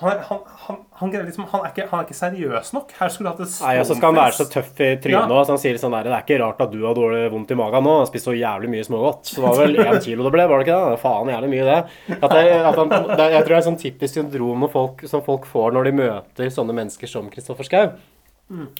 han, 0.00 0.40
han, 0.64 0.76
han, 1.00 1.12
liksom, 1.26 1.46
han, 1.50 1.64
er 1.64 1.72
ikke, 1.72 1.86
han 1.90 2.00
er 2.00 2.06
ikke 2.06 2.16
seriøs 2.18 2.72
nok. 2.76 2.92
Her 2.98 3.10
skulle 3.10 3.32
hatt 3.32 3.40
et 3.42 3.54
Nei, 3.64 3.72
og 3.80 3.86
så 3.88 3.96
skal 3.98 4.12
han 4.12 4.18
være 4.20 4.36
så 4.36 4.46
tøff 4.52 4.82
i 4.84 4.90
trynet 5.02 5.16
Ja. 5.16 5.22
også, 5.26 5.46
så 5.48 5.54
han 5.56 5.62
sier 5.62 5.80
sånn 5.82 5.96
der 5.96 6.06
Det 6.06 6.12
er 6.14 6.24
ikke 6.26 6.38
rart 6.42 6.60
at 6.62 6.74
du 6.74 6.78
har 6.84 6.94
dårlig 6.98 7.22
vondt 7.32 7.54
i 7.54 7.58
magen 7.58 7.86
nå. 7.86 7.94
Han 7.98 8.06
spiste 8.06 8.18
spist 8.18 8.30
så 8.30 8.36
jævlig 8.38 8.70
mye 8.74 8.86
smågodt. 8.86 9.32
Så 9.32 9.40
det 9.40 9.46
var 9.46 9.58
vel 9.62 9.80
én 9.82 10.02
kilo 10.04 10.26
det 10.26 10.34
ble, 10.34 10.46
var 10.50 10.62
det 10.62 10.68
ikke 10.68 10.78
det? 10.90 11.00
Faen 11.02 11.32
jævlig 11.32 11.50
mye, 11.54 11.66
det. 11.68 12.18
At 12.18 12.36
det, 12.36 12.44
at 12.70 12.78
han, 12.82 12.94
det 13.18 13.26
jeg 13.34 13.42
tror 13.42 13.54
det 13.54 13.58
er 13.58 13.66
sånn 13.70 13.80
typisk 13.82 14.18
syndrom 14.18 14.68
folk, 14.72 15.04
som 15.10 15.24
folk 15.26 15.48
får 15.50 15.74
når 15.76 15.90
de 15.90 15.96
møter 16.02 16.54
sånne 16.54 16.76
mennesker 16.78 17.10
som 17.10 17.30
Kristoffer 17.32 17.66
Schau. 17.68 17.90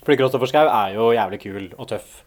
Fordi 0.04 0.16
Kristoffer 0.20 0.50
Schau 0.50 0.66
er 0.66 0.94
jo 0.96 1.10
jævlig 1.16 1.40
kul 1.42 1.64
og 1.76 1.88
tøff. 1.90 2.22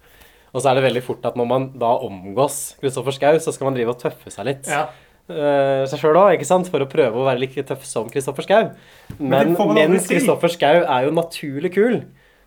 Og 0.52 0.60
så 0.60 0.72
er 0.72 0.80
det 0.80 0.84
veldig 0.90 1.04
fort 1.06 1.26
at 1.30 1.38
når 1.40 1.48
man 1.48 1.70
da 1.80 1.94
omgås 2.04 2.76
Kristoffer 2.82 3.16
Schau, 3.16 3.40
så 3.40 3.54
skal 3.56 3.70
man 3.70 3.78
drive 3.78 3.96
og 3.96 4.02
tøffe 4.02 4.34
seg 4.34 4.50
litt. 4.50 4.68
Ja. 4.68 4.90
Eh, 5.32 5.84
seg 5.90 6.00
sjøl 6.04 6.18
òg, 6.20 6.34
ikke 6.38 6.48
sant? 6.50 6.68
For 6.72 6.84
å 6.84 6.90
prøve 6.92 7.18
å 7.22 7.26
være 7.28 7.42
like 7.44 7.64
tøff 7.68 7.86
som 7.88 8.10
Kristoffer 8.12 8.46
Schou. 8.46 8.72
Men 9.20 9.56
aldri 9.56 9.88
mens. 9.96 10.08
Kristoffer 10.12 10.52
Schou 10.54 10.84
er 10.84 11.08
jo 11.08 11.14
naturlig 11.16 11.72
kul. 11.76 12.02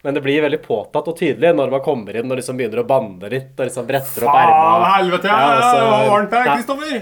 Men 0.04 0.12
det 0.18 0.20
blir 0.20 0.42
veldig 0.44 0.58
påtatt 0.60 1.06
og 1.08 1.16
tydelig 1.16 1.54
når 1.56 1.70
man 1.72 1.80
kommer 1.80 2.16
inn 2.20 2.28
og 2.28 2.36
liksom 2.36 2.58
begynner 2.60 2.82
å 2.82 2.86
bande 2.88 3.30
litt 3.32 3.56
og 3.56 3.64
liksom 3.70 3.86
bretter 3.88 4.26
opp 4.28 4.34
Faen 4.36 4.50
ermene. 4.50 4.90
helvete, 4.98 5.30
ja, 5.30 5.38
Ja, 5.40 5.54
altså, 5.54 5.78
det 5.80 5.86
var 5.94 6.10
varmt 6.12 6.34
her. 6.36 6.50
Kristoffer! 6.50 6.98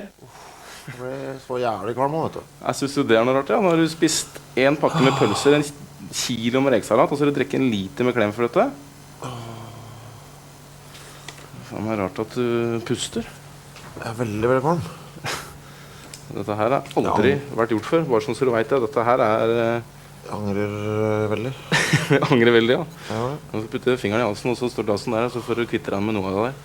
Jeg 0.82 0.94
ble 0.98 1.34
så 1.42 1.58
jævlig 1.62 1.94
kvalm 1.98 2.14
òg, 2.18 2.22
vet 2.28 2.36
du. 2.38 2.54
Jeg 2.68 2.78
syns 2.78 2.94
jo 2.98 3.02
det 3.10 3.18
er 3.18 3.26
noe 3.26 3.34
rart. 3.40 3.50
ja. 3.50 3.58
Nå 3.62 3.70
har 3.74 3.82
du 3.82 3.88
spist 3.90 4.38
én 4.58 4.78
pakke 4.78 5.02
med 5.02 5.18
pølser, 5.18 5.58
en 5.58 5.66
kilo 6.14 6.62
med 6.62 6.74
rekesalat, 6.76 7.10
og 7.10 7.18
så 7.18 7.24
har 7.26 7.30
du 7.32 7.36
drukket 7.40 7.58
en 7.58 7.68
liter 7.74 8.06
med 8.06 8.14
klemfløte. 8.14 8.68
Faen, 11.68 11.86
det 11.86 11.94
er 11.94 12.02
rart 12.04 12.18
at 12.22 12.34
du 12.38 12.80
puster. 12.86 13.26
Jeg 13.98 14.08
er 14.10 14.18
veldig, 14.18 14.48
veldig 14.50 14.64
kvalm. 14.64 14.82
Dette 16.32 16.56
her 16.56 16.72
har 16.72 16.86
aldri 16.96 17.34
vært 17.56 17.74
gjort 17.74 17.88
før. 17.88 18.04
Bare 18.08 18.24
sånn 18.24 18.36
så 18.38 18.48
du 18.48 18.52
veit 18.54 18.70
det. 18.70 18.80
Dette 18.86 19.04
her 19.06 19.22
er 19.24 19.52
eh, 19.52 19.88
Jeg 20.22 20.32
angrer 20.36 20.74
øh, 20.92 21.24
veldig. 21.32 21.52
Jeg 22.14 22.22
angrer 22.28 22.54
veldig, 22.56 22.76
ja. 22.78 22.84
Ja, 23.10 23.22
så 23.52 23.64
putter 23.72 23.94
du 23.96 24.00
fingeren 24.00 24.24
i 24.24 24.28
halsen, 24.28 24.52
og 24.52 24.58
så 24.60 24.70
står 24.72 24.86
dassen 24.92 25.16
der, 25.16 25.26
og 25.28 25.34
så 25.34 25.42
får 25.44 25.60
du 25.60 25.66
kvitte 25.70 25.92
deg 25.92 26.04
med 26.04 26.16
noe 26.16 26.30
av 26.30 26.36
det 26.38 26.44
der. 26.46 26.60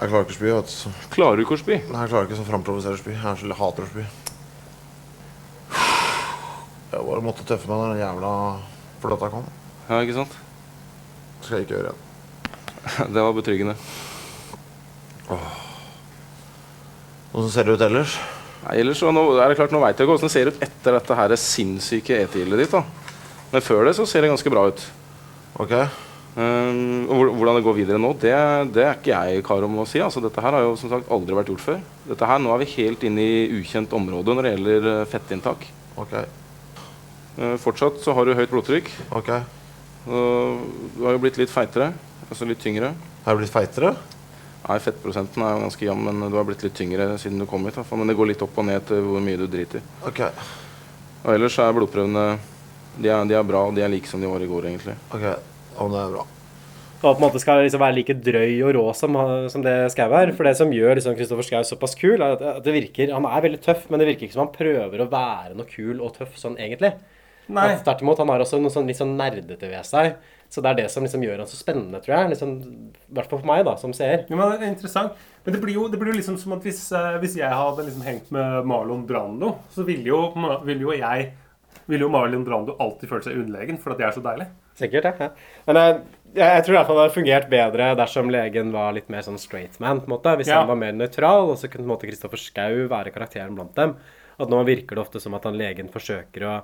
jeg 0.00 0.10
klarer 0.12 0.24
ikke 0.26 0.34
å 0.34 0.38
spy. 0.38 0.52
Altså. 0.56 0.92
Klarer 1.12 1.36
du 1.38 1.44
ikke 1.44 1.58
å 1.58 1.60
spy? 1.60 1.76
Nei, 1.90 2.00
jeg 2.02 2.12
klarer 2.14 2.28
ikke 2.28 2.40
sånn 2.40 2.48
framprovoserer 2.50 3.02
spy. 3.02 3.12
Jeg 3.14 3.28
er 3.32 3.38
så 3.42 3.50
jeg 3.50 3.60
hater 3.60 3.86
å 3.86 3.90
spy. 3.92 4.06
Jeg 6.96 7.04
bare 7.10 7.24
måtte 7.26 7.44
tøffe 7.46 7.68
meg 7.68 7.82
når 7.82 7.92
den 7.94 8.02
jævla 8.02 8.32
fløta 9.02 9.30
kom. 9.32 9.46
Ja, 9.90 10.00
ikke 10.00 10.16
sant? 10.16 10.34
Det 11.36 11.48
skal 11.48 11.58
jeg 11.60 11.66
ikke 11.68 11.76
gjøre 11.78 11.92
igjen. 11.92 12.02
Det 13.14 13.26
var 13.26 13.36
betryggende. 13.36 13.76
Åssen 17.36 17.52
ser 17.52 17.66
det 17.68 17.76
ut 17.76 17.84
ellers? 17.84 18.16
Nei, 18.66 18.80
ellers 18.82 18.98
så 18.98 19.12
nå 19.14 19.22
er 19.38 19.52
det 19.52 19.58
klart, 19.60 19.70
nå 19.74 19.78
veit 19.78 19.94
jeg 19.94 20.02
ikke 20.02 20.16
hvordan 20.16 20.26
det 20.26 20.34
ser 20.34 20.50
ut 20.50 20.64
etter 20.64 20.96
dette 20.96 21.16
her 21.18 21.34
sinnssyke 21.38 22.16
etegildet 22.24 22.64
ditt. 22.64 22.74
da. 22.74 22.82
Men 23.52 23.62
før 23.62 23.86
det 23.86 23.94
så 23.94 24.06
ser 24.10 24.24
det 24.24 24.32
ganske 24.32 24.50
bra 24.50 24.64
ut. 24.72 24.82
Ok? 25.62 25.74
Um, 26.36 27.06
hvordan 27.08 27.56
det 27.56 27.62
går 27.64 27.76
videre 27.78 28.00
nå, 28.02 28.10
det, 28.20 28.32
det 28.74 28.82
er 28.84 28.98
ikke 28.98 29.20
jeg 29.30 29.44
kar 29.46 29.64
om 29.64 29.78
å 29.80 29.86
si. 29.88 30.02
altså 30.04 30.20
Dette 30.20 30.42
her 30.44 30.52
har 30.52 30.66
jo 30.66 30.74
som 30.76 30.90
sagt 30.92 31.12
aldri 31.14 31.38
vært 31.38 31.52
gjort 31.52 31.64
før. 31.64 31.78
Dette 32.10 32.28
her, 32.28 32.42
Nå 32.42 32.50
er 32.52 32.64
vi 32.64 32.72
helt 32.74 33.06
inne 33.06 33.22
i 33.22 33.46
ukjent 33.60 33.94
område 33.96 34.34
når 34.34 34.48
det 34.48 34.52
gjelder 34.56 34.90
eh, 34.90 35.06
fettinntak. 35.14 35.64
Ok. 35.96 36.18
Uh, 37.38 37.54
fortsatt 37.62 38.02
så 38.02 38.16
har 38.18 38.26
du 38.26 38.34
høyt 38.34 38.50
blodtrykk. 38.50 38.90
ok. 39.14 39.30
Og 40.06 40.66
du 40.98 41.00
har 41.06 41.16
jo 41.16 41.22
blitt 41.22 41.38
litt 41.38 41.54
feitere. 41.54 41.92
Altså 42.26 42.46
litt 42.50 42.60
tyngre. 42.62 42.92
Har 43.24 43.34
jeg 43.34 43.44
blitt 43.44 43.54
feitere? 43.54 43.94
Nei, 44.66 44.78
Fettprosenten 44.82 45.44
er 45.46 45.54
jo 45.54 45.62
ganske 45.62 45.86
jevn, 45.86 46.08
men 46.08 46.30
du 46.32 46.36
har 46.36 46.46
blitt 46.48 46.64
litt 46.66 46.74
tyngre 46.74 47.12
siden 47.22 47.38
du 47.38 47.46
kom 47.46 47.66
hit. 47.68 47.78
Men 47.92 48.10
det 48.10 48.16
går 48.18 48.32
litt 48.32 48.42
opp 48.42 48.56
og 48.58 48.66
ned 48.66 48.86
til 48.88 49.04
hvor 49.06 49.22
mye 49.22 49.38
du 49.38 49.46
driter. 49.50 49.84
Ok. 50.08 50.24
Og 51.22 51.34
ellers 51.36 51.58
er 51.62 51.74
blodprøvene 51.76 52.24
de 52.96 53.10
er, 53.12 53.26
de 53.28 53.36
er 53.36 53.44
bra, 53.44 53.66
og 53.68 53.76
de 53.76 53.84
er 53.84 53.92
like 53.92 54.08
som 54.08 54.22
de 54.22 54.30
var 54.30 54.42
i 54.42 54.48
går, 54.48 54.70
egentlig. 54.70 54.96
ok. 55.12 55.26
og 55.76 55.92
det 55.92 56.00
er 56.00 56.14
bra. 56.14 56.24
Og 56.96 57.02
på 57.04 57.20
en 57.20 57.24
måte 57.26 57.40
skal 57.42 57.60
liksom 57.60 57.82
være 57.82 57.94
like 57.98 58.14
drøy 58.24 58.54
og 58.64 58.70
rå 58.74 58.84
som, 58.96 59.18
som 59.52 59.62
det 59.62 59.74
Skau 59.92 60.08
er. 60.16 60.32
For 60.34 60.48
det 60.48 60.54
som 60.58 60.72
gjør 60.72 60.96
liksom 60.96 61.16
Kristoffer 61.18 61.44
Schau 61.44 61.66
såpass 61.68 61.94
kul, 61.98 62.16
er 62.16 62.40
at 62.40 62.64
det 62.64 62.72
virker 62.74 63.12
Han 63.12 63.28
er 63.28 63.44
veldig 63.44 63.60
tøff, 63.62 63.84
men 63.90 64.00
det 64.00 64.08
virker 64.08 64.26
ikke 64.26 64.36
som 64.38 64.46
han 64.46 64.54
prøver 64.54 65.04
å 65.04 65.10
være 65.12 65.58
noe 65.58 65.68
kul 65.68 66.00
og 66.00 66.16
tøff 66.16 66.38
sånn 66.40 66.56
egentlig. 66.56 66.94
Nei. 67.52 67.68
Tvert 67.84 68.02
imot. 68.02 68.22
Han 68.24 68.32
har 68.32 68.42
også 68.42 68.58
noe 68.62 68.72
sånn 68.72 68.88
litt 68.88 68.98
sånn 68.98 69.12
nerdete 69.18 69.70
ved 69.70 69.86
seg. 69.86 70.16
Så 70.48 70.62
det 70.62 70.70
er 70.70 70.78
det 70.82 70.90
som 70.92 71.02
liksom 71.04 71.22
gjør 71.26 71.40
han 71.42 71.48
så 71.50 71.56
spennende, 71.58 71.98
tror 72.04 72.14
jeg. 72.16 72.28
Liksom, 72.34 72.52
I 73.10 73.14
hvert 73.18 73.30
fall 73.32 73.40
for 73.42 73.48
meg, 73.50 73.64
da, 73.66 73.74
som 73.80 73.92
seer. 73.96 74.26
Ja, 74.30 74.36
men 74.38 74.52
det 74.54 74.66
er 74.68 74.72
interessant. 74.74 75.16
Men 75.44 75.54
det 75.56 75.62
blir 75.62 75.74
jo, 75.74 75.88
det 75.92 75.98
blir 76.00 76.12
jo 76.12 76.18
liksom 76.20 76.36
som 76.38 76.54
at 76.56 76.62
hvis, 76.66 76.84
eh, 76.94 77.16
hvis 77.22 77.34
jeg 77.38 77.50
hadde 77.50 77.84
liksom 77.86 78.04
hengt 78.06 78.30
med 78.34 78.64
Marlon 78.66 79.02
Brando, 79.06 79.56
så 79.74 79.84
ville 79.86 80.06
jo, 80.10 80.20
ville 80.64 80.86
jo 80.86 80.94
jeg 80.96 81.32
ville 81.86 82.02
jo 82.06 82.10
Marlon 82.10 82.44
Brando 82.46 82.74
alltid 82.82 83.08
følt 83.10 83.26
seg 83.28 83.36
underlegen 83.38 83.76
fordi 83.78 83.94
at 83.94 84.00
jeg 84.00 84.08
er 84.08 84.16
så 84.16 84.22
deilig. 84.24 84.46
Sikkert, 84.76 85.06
ja. 85.20 85.28
Men 85.68 85.78
jeg, 85.80 86.00
jeg, 86.34 86.48
jeg 86.56 86.64
tror 86.66 86.74
i 86.74 86.76
hvert 86.78 86.88
fall 86.88 86.98
det 86.98 87.04
hadde 87.06 87.14
fungert 87.18 87.46
bedre 87.52 87.90
dersom 87.96 88.32
legen 88.34 88.72
var 88.74 88.96
litt 88.96 89.08
mer 89.12 89.22
sånn 89.26 89.38
straight 89.40 89.78
man. 89.80 90.00
på 90.02 90.10
en 90.10 90.14
måte. 90.16 90.34
Hvis 90.40 90.50
Ja. 90.50 90.58
han 90.62 90.68
var 90.72 90.80
mer 90.80 90.92
nøytral, 90.98 91.52
og 91.52 91.56
så 91.60 91.70
kunne 91.70 91.84
på 91.86 91.88
en 91.88 91.94
måte 91.94 92.08
Kristoffer 92.10 92.42
Schou 92.42 92.88
være 92.90 93.12
karakteren 93.14 93.54
blant 93.56 93.74
dem. 93.78 93.94
At 94.38 94.50
nå 94.52 94.64
virker 94.68 94.98
det 94.98 95.04
ofte 95.06 95.22
som 95.22 95.34
at 95.38 95.46
han 95.48 95.56
legen 95.56 95.88
forsøker 95.88 96.44
å 96.44 96.56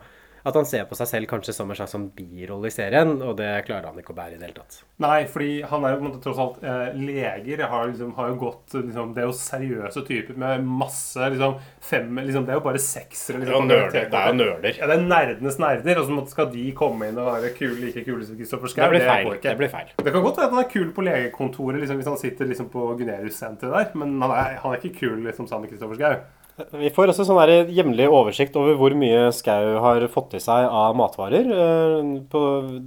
At 0.44 0.56
han 0.58 0.66
ser 0.66 0.84
på 0.90 0.96
seg 0.98 1.06
selv 1.06 1.28
kanskje 1.30 1.52
som 1.54 1.70
en 1.70 1.76
slags 1.78 1.92
sånn 1.94 2.08
birolle 2.16 2.66
i 2.66 2.74
serien, 2.74 3.12
og 3.22 3.36
det 3.38 3.50
klarer 3.68 3.86
han 3.92 3.98
ikke 4.00 4.10
å 4.10 4.16
bære 4.16 4.34
i 4.34 4.38
det 4.40 4.48
hele 4.48 4.56
tatt. 4.56 4.80
Nei, 5.04 5.20
fordi 5.30 5.50
han 5.70 5.84
er 5.86 5.92
jo 5.94 6.00
på 6.00 6.02
en 6.02 6.08
måte 6.08 6.22
tross 6.24 6.40
alt 6.42 6.64
eh, 6.66 6.96
leger. 6.98 7.62
Har, 7.70 7.86
liksom, 7.92 8.10
har 8.16 8.32
jo 8.32 8.38
gått 8.40 8.74
liksom, 8.80 9.12
Det 9.14 9.22
er 9.22 9.28
jo 9.28 9.36
seriøse 9.38 10.02
typer 10.08 10.40
med 10.42 10.66
masse 10.66 11.28
liksom, 11.30 11.54
fem 11.80 12.18
liksom, 12.24 12.46
Det 12.48 12.54
er 12.54 12.58
jo 12.58 12.64
bare 12.66 12.82
seksere. 12.82 13.42
Liksom, 13.44 13.70
det, 13.70 13.78
er 13.78 14.02
jo 14.32 14.34
nerder. 14.40 14.80
Ja, 14.80 14.90
det 14.90 14.98
er 14.98 15.06
nerdenes 15.06 15.60
nerder, 15.62 16.02
og 16.02 16.08
så 16.10 16.16
måtte- 16.18 16.34
skal 16.34 16.50
de 16.52 16.66
komme 16.72 17.08
inn 17.12 17.18
og 17.22 17.28
være 17.28 17.52
kule, 17.54 17.78
like 17.84 18.02
kule 18.06 18.24
som 18.26 18.36
Kristoffer 18.38 18.72
Schau. 18.72 18.82
Det 18.82 18.90
blir 18.96 19.06
feil. 19.06 19.32
Det 19.46 19.56
blir 19.62 19.72
feil. 19.72 19.90
Det 20.02 20.12
kan 20.14 20.22
godt 20.26 20.38
være 20.42 20.50
at 20.50 20.54
han 20.58 20.64
er 20.64 20.70
kul 20.74 20.92
på 20.96 21.06
legekontoret 21.06 21.78
liksom, 21.82 21.98
hvis 22.00 22.10
han 22.10 22.18
sitter 22.18 22.48
liksom, 22.50 22.70
på 22.72 22.86
Gunerius-senteret 22.98 23.72
der, 23.92 23.98
men 23.98 24.16
han 24.22 24.30
er, 24.30 24.56
han 24.62 24.74
er 24.74 24.80
ikke 24.82 24.98
kul 25.04 25.18
liksom, 25.22 25.46
sammen 25.46 25.68
med 25.68 25.74
Kristoffer 25.76 26.00
Schau. 26.00 26.22
Vi 26.52 26.90
får 26.92 27.08
også 27.08 27.24
sånn 27.24 27.38
der 27.40 27.70
jevnlig 27.72 28.10
oversikt 28.12 28.56
over 28.60 28.76
hvor 28.76 28.92
mye 28.98 29.30
Skau 29.32 29.78
har 29.80 30.04
fått 30.12 30.34
i 30.36 30.40
seg 30.42 30.66
av 30.68 30.92
matvarer. 30.98 31.48
Eh, 31.48 32.10
På 32.32 32.42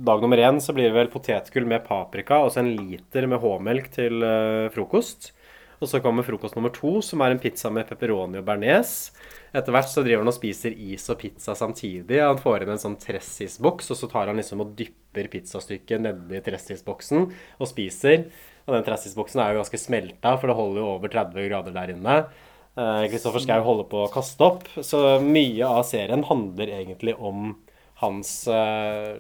dag 0.05 0.21
nummer 0.21 0.37
én 0.37 0.61
så 0.61 0.75
blir 0.75 0.91
det 0.91 0.97
vel 0.99 1.09
potetgull 1.13 1.65
med 1.69 1.85
paprika 1.87 2.43
og 2.45 2.53
så 2.53 2.61
en 2.61 2.75
liter 2.77 3.25
med 3.31 3.41
H-melk 3.41 3.89
til 3.95 4.21
eh, 4.21 4.67
frokost. 4.75 5.31
Og 5.81 5.89
så 5.91 5.99
kommer 5.99 6.23
frokost 6.23 6.55
nummer 6.55 6.71
to, 6.71 7.01
som 7.03 7.19
er 7.25 7.33
en 7.33 7.41
pizza 7.41 7.71
med 7.73 7.89
pepperoni 7.89 8.39
og 8.39 8.45
bearnés. 8.47 8.93
Etter 9.55 9.73
hvert 9.75 9.89
så 9.91 10.05
driver 10.05 10.23
han 10.23 10.31
og 10.31 10.37
spiser 10.37 10.71
is 10.71 11.03
og 11.11 11.19
pizza 11.19 11.55
samtidig. 11.57 12.21
Han 12.21 12.39
får 12.39 12.63
inn 12.63 12.71
en 12.75 12.81
sånn 12.81 12.97
Tressis-boks, 13.01 13.91
og 13.91 13.99
så 13.99 14.09
tar 14.11 14.31
han 14.31 14.39
liksom 14.39 14.63
og 14.63 14.71
dypper 14.77 15.27
pizzastykket 15.33 16.05
nedi 16.05 16.41
tressisboksen 16.45 17.27
og 17.27 17.69
spiser. 17.71 18.27
Og 18.65 18.77
den 18.77 18.87
Tressis-boksen 18.87 19.41
er 19.43 19.53
jo 19.53 19.61
ganske 19.61 19.81
smelta, 19.81 20.37
for 20.39 20.51
det 20.51 20.57
holder 20.57 20.81
jo 20.81 20.89
over 20.95 21.11
30 21.11 21.49
grader 21.49 21.75
der 21.75 21.93
inne. 21.93 22.17
Eh, 22.75 23.05
Kristoffer 23.07 23.39
Schou 23.39 23.61
holder 23.63 23.87
på 23.91 24.01
å 24.03 24.11
kaste 24.11 24.43
opp. 24.43 24.67
Så 24.83 25.01
mye 25.23 25.67
av 25.67 25.85
serien 25.87 26.25
handler 26.27 26.73
egentlig 26.81 27.15
om 27.15 27.53
hans 28.01 28.31
uh, 28.51 29.15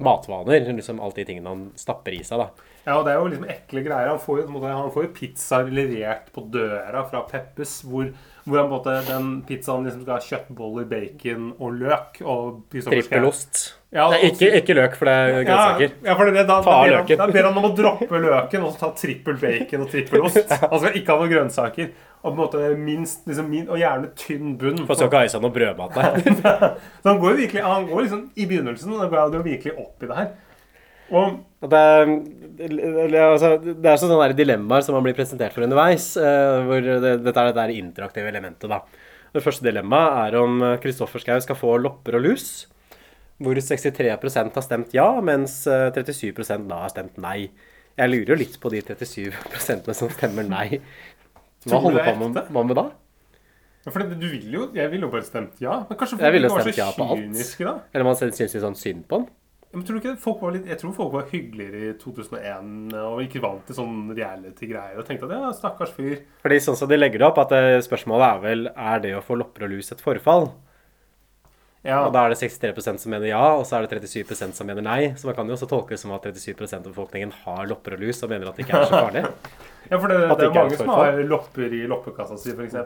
matvaner. 0.00 0.64
Liksom 0.72 1.00
alt 1.04 1.20
de 1.20 1.26
tingene 1.28 1.52
han 1.52 1.66
stapper 1.76 2.16
i 2.16 2.22
seg, 2.24 2.40
da. 2.40 2.68
Ja, 2.86 2.96
og 2.96 3.04
det 3.04 3.12
er 3.12 3.20
jo 3.20 3.28
liksom 3.28 3.50
ekle 3.52 3.84
greier. 3.84 4.12
Han 4.14 4.22
får 4.22 4.40
jo, 4.40 4.62
han 4.64 4.92
får 4.94 5.06
jo 5.06 5.12
pizza 5.18 5.60
levert 5.68 6.30
på 6.32 6.46
døra 6.52 7.04
fra 7.10 7.20
Peppes, 7.28 7.82
hvor, 7.84 8.08
hvor 8.44 8.60
han 8.62 8.70
måte, 8.70 8.94
den 9.08 9.28
pizzaen 9.48 9.84
liksom 9.86 10.04
skal 10.04 10.16
ha 10.16 10.24
kjøttboller, 10.24 10.86
bacon 10.90 11.50
og 11.58 11.76
løk. 11.80 12.20
Og 12.24 12.62
Trippelost. 12.72 13.62
Ja, 13.90 14.04
Nei, 14.12 14.20
ikke, 14.28 14.52
ikke 14.60 14.76
løk, 14.78 14.92
for 14.98 15.10
det 15.10 15.14
er 15.18 15.32
grønnsaker. 15.48 15.94
ja, 16.06 16.14
for 16.14 16.30
det, 16.30 16.44
da, 16.44 16.44
da, 16.46 16.58
ber 16.62 16.94
han, 16.94 17.08
da 17.18 17.26
ber 17.26 17.48
han 17.48 17.56
om 17.58 17.66
å 17.66 17.72
droppe 17.74 18.20
løken 18.22 18.66
og 18.66 18.76
så 18.76 18.84
ta 18.84 18.90
trippel 19.00 19.40
bacon 19.40 19.82
og 19.82 19.90
trippelost. 19.90 20.54
Han 20.62 20.78
skal 20.82 21.00
ikke 21.00 21.16
ha 21.16 21.24
noen 21.24 21.32
grønnsaker. 21.34 21.90
Og 22.20 22.26
på 22.28 22.34
en 22.34 22.38
måte 22.38 22.70
minst, 22.76 23.24
liksom, 23.26 23.48
min, 23.50 23.66
og 23.66 23.80
gjerne 23.80 24.12
tynn 24.20 24.54
bunn. 24.60 24.84
For 24.86 24.98
så 24.98 25.08
ikke 25.08 25.22
ha 25.22 25.26
i 25.26 25.32
seg 25.32 25.42
noe 25.42 25.54
brødmat 25.54 25.96
der. 25.96 26.18
Så 27.00 27.08
han 27.08 27.20
går 27.22 27.32
jo 27.32 27.38
virkelig 27.38 27.62
han 27.64 27.86
går 27.88 28.04
liksom 28.04 28.26
i 28.36 28.46
begynnelsen 28.50 28.92
går 29.00 29.16
han 29.16 29.46
virkelig 29.46 29.72
opp 29.80 30.04
i 30.04 30.10
det 30.10 30.18
her. 30.18 30.30
Og 31.10 31.70
Det, 31.70 31.80
er, 31.80 32.10
altså, 33.26 33.52
det 33.60 33.88
er 33.90 34.00
sånne 34.00 34.32
dilemmaer 34.36 34.84
som 34.84 34.96
man 34.96 35.04
blir 35.04 35.16
presentert 35.18 35.52
for 35.56 35.66
underveis. 35.66 36.12
eh, 36.16 36.64
hvor 36.68 36.80
det, 36.80 37.14
dette 37.24 37.46
er 37.46 37.52
det 37.56 37.78
interaktive 37.78 38.30
elementet. 38.30 38.68
da. 38.70 38.80
Det 39.34 39.42
første 39.44 39.66
dilemmaet 39.66 40.30
er 40.34 40.38
om 40.40 40.60
Kristoffer 40.82 41.22
Schou 41.22 41.40
skal 41.44 41.58
få 41.58 41.76
lopper 41.78 42.18
og 42.18 42.24
lus. 42.26 42.66
Hvor 43.40 43.56
63% 43.56 44.54
har 44.54 44.64
stemt 44.64 44.94
ja, 44.96 45.08
mens 45.24 45.62
eh, 45.66 45.90
37 45.96 46.66
da 46.68 46.82
har 46.84 46.92
stemt 46.92 47.16
nei. 47.20 47.50
Jeg 47.96 48.10
lurer 48.10 48.34
jo 48.34 48.40
litt 48.40 48.56
på 48.60 48.70
de 48.72 48.80
37% 48.84 49.92
som 49.96 50.10
stemmer 50.12 50.46
nei. 50.48 50.80
Hva 51.68 51.80
holder 51.84 52.04
er 52.04 52.16
på 52.16 52.28
med, 52.28 52.44
hva 52.52 52.64
med 52.64 52.78
da? 52.78 52.86
Ja, 53.80 53.92
for 53.92 54.02
det, 54.04 54.18
du 54.20 54.26
vil 54.28 54.52
jo, 54.52 54.66
Jeg 54.76 54.90
ville 54.92 55.06
jo 55.08 55.12
bare 55.12 55.24
stemt 55.24 55.60
ja. 55.60 55.78
Men 55.88 55.98
kanskje 56.00 56.18
folk 56.20 56.52
var 56.52 56.64
så 56.66 56.72
ja 56.76 56.88
kyniske 56.96 57.64
da? 57.64 57.74
Eller 57.94 58.08
man 58.08 58.18
syns 58.18 58.40
litt 58.40 58.56
sånn 58.60 58.76
synd 58.76 59.06
på 59.08 59.20
han? 59.22 59.28
Men 59.70 59.84
tror 59.86 59.96
du 59.96 60.00
ikke 60.00 60.16
folk 60.18 60.40
var 60.42 60.54
litt, 60.56 60.64
Jeg 60.66 60.80
tror 60.80 60.94
folk 60.96 61.12
var 61.14 61.28
hyggeligere 61.30 61.92
i 61.92 61.98
2001 62.00 62.96
og 62.98 63.20
ikke 63.22 63.42
vant 63.44 63.62
til 63.68 63.76
sånn 63.76 64.08
reality-greier 64.16 64.98
og 64.98 65.06
tenkte 65.06 65.28
at 65.28 65.36
ja, 65.36 65.52
stakkars 65.54 65.92
fyr. 65.94 66.24
Fordi 66.42 66.58
sånn 66.64 66.78
som 66.80 66.90
de 66.90 66.98
legger 66.98 67.22
det 67.22 67.28
opp, 67.28 67.38
at 67.44 67.54
eh, 67.54 67.76
spørsmålet 67.86 68.26
er 68.26 68.42
vel 68.42 68.66
er 68.72 69.04
det 69.04 69.14
å 69.14 69.22
få 69.22 69.38
lopper 69.38 69.68
og 69.68 69.76
lus 69.76 69.92
et 69.94 70.02
forfall? 70.02 70.48
Ja. 71.86 72.02
Og 72.02 72.10
da 72.12 72.26
er 72.26 72.34
det 72.34 72.40
63% 72.42 73.00
som 73.00 73.14
mener 73.14 73.30
ja, 73.30 73.44
og 73.56 73.62
så 73.64 73.78
er 73.78 73.86
det 73.86 74.02
37% 74.02 74.58
som 74.58 74.68
mener 74.68 74.84
nei. 74.84 75.14
Så 75.16 75.30
man 75.30 75.38
kan 75.38 75.48
jo 75.48 75.54
også 75.56 75.70
tolke 75.70 75.94
det 75.94 76.02
som 76.02 76.12
at 76.12 76.26
37% 76.26 76.82
av 76.82 76.90
befolkningen 76.90 77.32
har 77.46 77.70
lopper 77.70 77.96
og 77.96 78.02
lus 78.02 78.20
og 78.26 78.34
mener 78.34 78.50
at 78.50 78.58
det 78.58 78.66
ikke 78.66 78.82
er 78.82 78.90
så 78.90 79.04
farlig. 79.06 79.24
Ja, 79.88 79.96
for 79.98 80.10
det, 80.12 80.18
det 80.20 80.36
det 80.36 80.44
er 80.44 80.50
er 80.50 80.54
mange 80.58 80.76
som 80.78 80.90
har 80.92 81.18
lopper 81.26 81.72
i 81.74 81.82
loppekassa 81.88 82.36
si, 82.38 82.52
f.eks. 82.52 82.76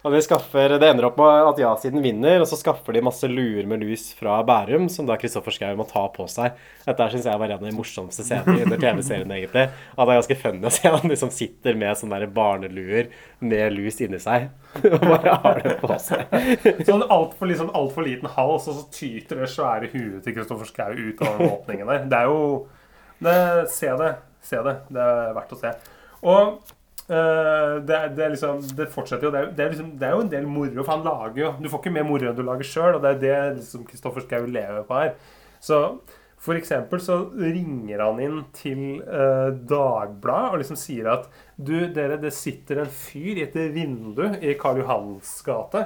Og 0.00 0.14
det, 0.14 0.22
skaffer, 0.24 0.72
det 0.80 0.88
ender 0.88 1.10
opp 1.10 1.18
med 1.20 1.48
at 1.50 1.58
ja-siden 1.60 2.00
vinner, 2.00 2.40
og 2.40 2.48
så 2.48 2.56
skaffer 2.56 2.96
de 2.96 3.02
masse 3.04 3.28
luer 3.28 3.66
med 3.68 3.82
lus 3.84 4.06
fra 4.16 4.38
Bærum, 4.48 4.86
som 4.88 5.04
da 5.04 5.18
Kristoffer 5.20 5.52
Schou 5.52 5.76
må 5.76 5.84
ta 5.90 6.06
på 6.14 6.24
seg. 6.32 6.56
Dette 6.86 7.08
syns 7.12 7.28
jeg 7.28 7.42
var 7.42 7.52
en 7.52 7.58
av 7.58 7.66
de 7.68 7.74
morsomste 7.76 8.24
scenene 8.24 8.64
under 8.64 8.80
TV-serien, 8.80 9.34
egentlig. 9.36 9.66
At 9.68 10.00
det 10.00 10.14
er 10.14 10.20
ganske 10.22 10.38
funny 10.40 10.64
å 10.64 10.72
se 10.72 10.94
han 10.96 11.12
liksom 11.12 11.34
sitter 11.36 11.76
med 11.82 12.00
sånne 12.00 12.22
der 12.22 12.32
barneluer 12.40 13.12
med 13.44 13.76
lus 13.76 14.00
inni 14.00 14.22
seg. 14.24 14.48
Og 14.88 15.04
bare 15.04 15.36
har 15.44 15.60
det 15.66 15.76
på 15.84 15.92
seg. 16.00 16.34
Sånn 16.88 17.04
altfor 17.04 17.52
liksom, 17.52 17.70
alt 17.76 17.92
for 17.92 18.08
liten 18.08 18.32
hals, 18.38 18.70
og 18.72 18.80
så 18.80 18.88
tyter 18.96 19.44
det 19.44 19.52
svære 19.52 19.92
huet 19.92 20.24
til 20.24 20.38
Kristoffer 20.40 20.72
Schou 20.72 20.96
ut 20.96 21.24
av 21.28 21.44
åpningen 21.44 21.92
der. 21.92 22.08
Det 22.08 22.24
er 22.24 22.32
jo 22.32 22.42
det, 23.20 23.38
Se 23.76 23.92
det. 24.00 24.14
Se 24.40 24.56
det. 24.64 24.78
Det 24.88 25.04
er 25.04 25.34
verdt 25.36 25.52
å 25.52 25.60
se. 25.60 25.76
Og 26.22 26.60
Uh, 27.10 27.82
det, 27.82 27.96
det, 28.14 28.28
liksom, 28.36 28.60
det 28.78 28.84
fortsetter 28.94 29.26
jo. 29.26 29.30
Det 29.34 29.38
er, 29.40 29.46
det, 29.50 29.64
er 29.64 29.72
liksom, 29.72 29.88
er 29.98 30.12
jo 30.14 30.20
en 30.22 30.28
del 30.30 30.44
moro, 30.46 30.84
for 30.84 30.92
han 30.92 31.00
lager 31.02 31.40
jo 31.40 31.48
Du 31.58 31.66
får 31.66 31.80
ikke 31.82 31.92
mer 31.96 32.04
moro 32.06 32.28
enn 32.28 32.36
du 32.38 32.44
lager 32.46 32.68
sjøl, 32.68 32.92
og 32.94 33.02
det 33.02 33.10
er 33.10 33.16
det 33.24 33.38
liksom 33.56 33.82
Kristoffer 33.88 34.22
Schou 34.22 34.46
lever 34.46 34.84
på 34.86 34.94
her. 34.94 35.16
Så 35.58 35.80
for 36.40 36.56
eksempel 36.56 37.02
så 37.02 37.16
ringer 37.34 38.00
han 38.04 38.20
inn 38.22 38.36
til 38.54 39.02
uh, 39.02 39.50
Dagbladet 39.50 40.52
og 40.54 40.62
liksom 40.62 40.78
sier 40.78 41.10
at 41.12 41.26
Du, 41.58 41.74
dere, 41.92 42.20
det 42.22 42.30
sitter 42.32 42.84
en 42.84 42.92
fyr 42.94 43.40
i 43.40 43.44
et 43.48 43.58
vindu 43.74 44.22
i 44.38 44.54
Karl 44.60 44.78
Johans 44.80 45.32
gate. 45.44 45.82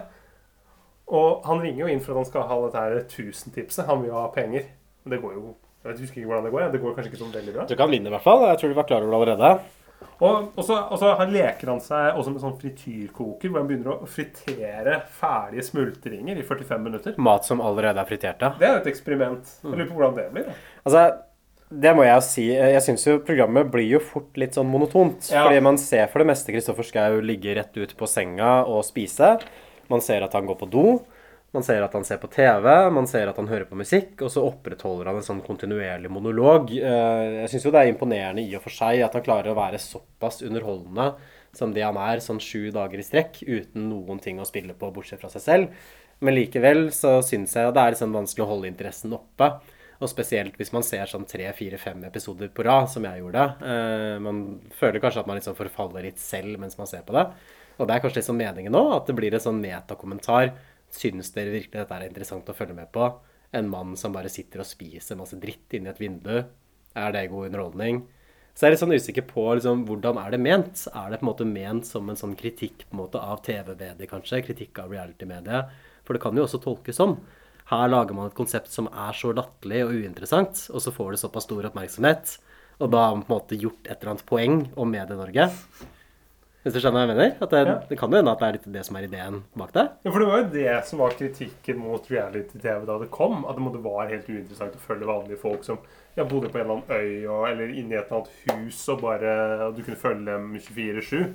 Og 1.08 1.48
han 1.48 1.62
ringer 1.64 1.86
jo 1.86 1.88
inn 1.94 2.04
for 2.04 2.12
at 2.12 2.20
han 2.20 2.28
skal 2.28 2.46
ha 2.50 2.58
dette 2.66 2.82
her 2.84 2.98
1000-tipset. 3.00 3.86
Han 3.88 4.04
vil 4.04 4.12
ha 4.12 4.26
penger. 4.34 4.68
Men 5.04 5.16
det 5.16 5.22
går 5.24 5.38
jo 5.38 5.54
Jeg 5.84 5.98
husker 6.04 6.20
ikke 6.20 6.28
hvordan 6.30 6.44
det 6.46 6.52
går. 6.52 6.62
ja. 6.62 6.68
Det 6.72 6.82
går 6.84 6.94
kanskje 6.96 7.10
ikke 7.14 7.22
sånn 7.24 7.34
veldig 7.34 7.56
bra. 7.56 7.66
Du 7.68 7.74
kan 7.80 7.90
vinne, 7.92 8.08
i 8.08 8.14
hvert 8.14 8.24
fall. 8.24 8.44
Jeg 8.52 8.60
tror 8.60 8.70
du 8.72 8.78
var 8.78 8.86
klar 8.88 9.08
over 9.08 9.12
det 9.12 9.34
allerede. 9.34 9.82
Og, 10.20 10.50
og, 10.54 10.62
så, 10.64 10.78
og 10.92 11.00
så 11.00 11.12
leker 11.30 11.72
han 11.72 11.82
seg 11.82 12.18
også 12.18 12.32
med 12.32 12.42
sånn 12.44 12.56
frityrkoker, 12.60 13.50
hvor 13.50 13.60
han 13.60 13.68
begynner 13.68 13.92
å 13.96 14.08
fritere 14.08 15.00
ferdige 15.18 15.66
smultringer 15.66 16.40
i 16.40 16.46
45 16.46 16.84
minutter. 16.86 17.18
Mat 17.18 17.48
som 17.48 17.62
allerede 17.64 18.00
er 18.02 18.08
fritert, 18.08 18.40
da? 18.40 18.52
Det 18.60 18.68
er 18.68 18.76
jo 18.76 18.82
et 18.84 18.90
eksperiment. 18.94 19.54
Jeg 19.62 19.72
lurer 19.72 19.90
på 19.90 19.98
hvordan 19.98 20.18
det 20.18 20.26
blir. 20.34 20.50
da. 20.50 20.58
Altså, 20.84 21.04
det 21.74 21.94
må 21.96 22.04
jeg 22.04 22.14
jo 22.14 22.24
si. 22.26 22.44
Jeg 22.52 22.82
syns 22.86 23.06
jo 23.08 23.16
programmet 23.26 23.70
blir 23.72 23.88
jo 23.96 24.00
fort 24.04 24.36
litt 24.38 24.54
sånn 24.56 24.68
monotont. 24.70 25.30
Ja. 25.32 25.46
Fordi 25.46 25.62
man 25.64 25.80
ser 25.80 26.06
for 26.12 26.22
det 26.22 26.28
meste 26.30 26.54
Kristoffer 26.54 26.86
Schou 26.86 27.18
ligge 27.24 27.56
rett 27.58 27.74
ut 27.80 27.96
på 27.98 28.08
senga 28.10 28.60
og 28.70 28.84
spise. 28.86 29.36
Man 29.90 30.04
ser 30.04 30.24
at 30.26 30.36
han 30.36 30.46
går 30.48 30.60
på 30.60 30.70
do. 30.70 30.86
Man 31.54 31.62
ser 31.62 31.84
at 31.86 31.92
han 31.94 32.02
ser 32.06 32.18
på 32.18 32.26
TV, 32.34 32.66
man 32.90 33.06
ser 33.06 33.28
at 33.30 33.36
han 33.38 33.46
hører 33.46 33.68
på 33.70 33.76
musikk, 33.78 34.16
og 34.26 34.30
så 34.34 34.42
opprettholder 34.42 35.06
han 35.12 35.20
en 35.20 35.26
sånn 35.26 35.42
kontinuerlig 35.46 36.10
monolog. 36.10 36.72
Eh, 36.74 37.42
Jeg 37.44 37.52
syns 37.52 37.66
jo 37.68 37.72
det 37.74 37.84
er 37.84 37.92
imponerende 37.92 38.42
i 38.42 38.56
og 38.58 38.64
for 38.64 38.74
seg 38.74 39.04
at 39.06 39.14
han 39.14 39.22
klarer 39.22 39.52
å 39.52 39.58
være 39.58 39.78
såpass 39.78 40.42
underholdende 40.42 41.12
som 41.54 41.70
det 41.70 41.84
han 41.86 41.96
er, 42.02 42.18
sånn 42.18 42.42
sju 42.42 42.72
dager 42.74 42.98
i 42.98 43.06
strekk, 43.06 43.44
uten 43.46 43.86
noen 43.86 44.18
ting 44.18 44.40
å 44.42 44.48
spille 44.48 44.74
på 44.74 44.90
bortsett 44.90 45.22
fra 45.22 45.30
seg 45.30 45.44
selv. 45.44 45.86
Men 46.24 46.34
likevel 46.34 46.88
så 46.94 47.20
syns 47.22 47.54
jeg 47.54 47.70
det 47.74 47.82
er 47.84 47.94
liksom 47.94 48.14
vanskelig 48.18 48.42
å 48.42 48.50
holde 48.50 48.70
interessen 48.72 49.14
oppe. 49.14 49.52
Og 50.02 50.10
spesielt 50.10 50.56
hvis 50.58 50.72
man 50.74 50.82
ser 50.82 51.06
sånn 51.06 51.26
tre, 51.30 51.46
fire, 51.54 51.78
fem 51.78 52.02
episoder 52.08 52.50
på 52.50 52.64
rad, 52.66 52.90
som 52.90 53.06
jeg 53.06 53.22
gjorde. 53.22 53.44
Eh, 53.62 54.18
man 54.18 54.42
føler 54.74 54.98
kanskje 54.98 55.22
at 55.22 55.30
man 55.30 55.38
liksom 55.38 55.54
forfaller 55.58 56.02
litt 56.10 56.18
selv 56.18 56.58
mens 56.58 56.74
man 56.80 56.90
ser 56.90 57.06
på 57.06 57.14
det. 57.14 57.28
Og 57.78 57.86
det 57.86 57.94
er 57.94 58.02
kanskje 58.02 58.20
liksom 58.20 58.38
meningen 58.38 58.74
nå, 58.74 58.82
at 58.96 59.06
det 59.06 59.14
blir 59.18 59.34
en 59.34 59.42
sånn 59.42 59.62
metakommentar. 59.62 60.50
Syns 60.94 61.32
dere 61.34 61.54
virkelig 61.54 61.80
dette 61.80 61.96
er 61.96 62.06
interessant 62.06 62.50
å 62.50 62.56
følge 62.56 62.76
med 62.76 62.92
på? 62.94 63.08
En 63.54 63.70
mann 63.70 63.94
som 63.98 64.14
bare 64.14 64.30
sitter 64.30 64.62
og 64.62 64.68
spiser 64.68 65.18
masse 65.18 65.38
dritt 65.42 65.74
inni 65.74 65.90
et 65.90 66.02
vindu. 66.02 66.36
Er 66.94 67.14
det 67.14 67.28
god 67.32 67.48
underholdning? 67.50 68.04
Så 68.54 68.62
jeg 68.62 68.68
er 68.68 68.74
litt 68.74 68.82
sånn 68.84 68.94
usikker 68.94 69.24
på 69.26 69.44
liksom, 69.58 69.80
hvordan 69.88 70.18
er 70.22 70.30
det 70.30 70.38
ment. 70.42 70.84
Er 70.94 71.10
det 71.10 71.18
på 71.18 71.26
en 71.26 71.30
måte 71.32 71.46
ment 71.48 71.88
som 71.88 72.10
en 72.10 72.18
sånn 72.18 72.36
kritikk 72.38 72.84
en 72.86 73.00
måte 73.00 73.18
av 73.18 73.40
TV-medier, 73.42 74.06
kanskje? 74.10 74.44
Kritikk 74.46 74.78
av 74.78 74.94
reality-mediet? 74.94 75.72
For 76.06 76.14
det 76.14 76.22
kan 76.22 76.38
jo 76.38 76.44
også 76.46 76.62
tolkes 76.62 77.00
sånn. 77.00 77.16
Her 77.72 77.88
lager 77.90 78.14
man 78.14 78.30
et 78.30 78.38
konsept 78.38 78.70
som 78.70 78.86
er 78.92 79.16
så 79.18 79.32
latterlig 79.34 79.82
og 79.86 79.96
uinteressant, 79.96 80.68
og 80.70 80.84
så 80.84 80.92
får 80.94 81.14
det 81.14 81.22
såpass 81.24 81.48
stor 81.48 81.66
oppmerksomhet. 81.66 82.36
Og 82.78 82.94
da 82.94 83.02
har 83.08 83.16
man 83.16 83.26
på 83.26 83.32
en 83.32 83.38
måte 83.40 83.58
gjort 83.58 83.88
et 83.88 83.96
eller 83.96 84.14
annet 84.14 84.26
poeng 84.28 84.56
om 84.78 84.94
Medie-Norge. 84.94 85.48
Hvis 86.64 86.72
du 86.72 86.80
skjønner 86.80 86.96
hva 86.96 87.04
jeg 87.04 87.10
mener? 87.12 87.32
At 87.44 87.50
det, 87.52 87.58
Ja. 87.68 87.74
det 87.90 87.96
kan 88.00 88.10
jo 88.10 88.16
hende 88.16 88.32
at 88.32 88.40
det 88.40 88.46
er 88.46 88.56
litt 88.56 88.68
det 88.72 88.84
som 88.86 88.96
er 88.96 89.04
ideen 89.04 89.42
bak 89.54 89.72
det. 89.76 89.82
Ja, 90.06 90.10
for 90.10 90.22
det 90.22 90.28
var 90.30 90.38
jo 90.40 90.50
det 90.54 90.76
som 90.88 91.02
var 91.04 91.16
kritikken 91.18 91.78
mot 91.82 92.06
reality-TV 92.08 92.86
da 92.88 92.98
det 93.02 93.10
kom. 93.12 93.44
At 93.44 93.60
det 93.60 93.82
var 93.84 94.08
helt 94.08 94.28
uinteressant 94.32 94.78
å 94.78 94.80
følge 94.80 95.08
vanlige 95.10 95.40
folk 95.42 95.64
som 95.66 95.78
ja, 96.16 96.24
bodde 96.24 96.48
på 96.48 96.58
en 96.58 96.64
eller 96.64 96.78
annen 96.78 96.94
øy 96.96 97.26
og, 97.28 97.42
eller 97.50 97.68
inne 97.68 97.92
i 97.92 97.98
et 98.00 98.08
eller 98.08 98.22
annet 98.22 98.64
hus, 98.64 98.78
og 98.88 99.02
bare 99.02 99.34
og 99.68 99.76
du 99.76 99.82
kunne 99.84 100.00
følge 100.00 100.24
dem 100.30 100.54
24-7. 100.56 101.34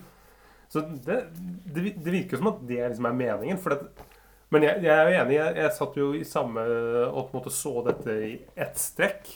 Så 0.69 0.81
det, 1.05 1.19
det, 1.65 1.93
det 1.97 2.13
virker 2.13 2.37
som 2.41 2.49
at 2.51 2.63
det 2.69 2.81
liksom 2.87 3.05
er 3.09 3.19
meningen. 3.21 3.57
For 3.61 3.75
det, 3.75 4.07
men 4.49 4.65
jeg, 4.65 4.81
jeg 4.85 4.95
er 4.95 5.09
jo 5.11 5.21
enig. 5.21 5.35
Jeg, 5.37 5.55
jeg 5.61 5.75
satt 5.77 5.97
jo 6.01 6.09
i 6.17 6.23
samme 6.25 6.65
og 7.11 7.27
på 7.29 7.35
en 7.35 7.37
måte 7.39 7.53
så 7.53 7.75
dette 7.85 8.17
i 8.25 8.31
ett 8.57 8.77
strekk. 8.81 9.29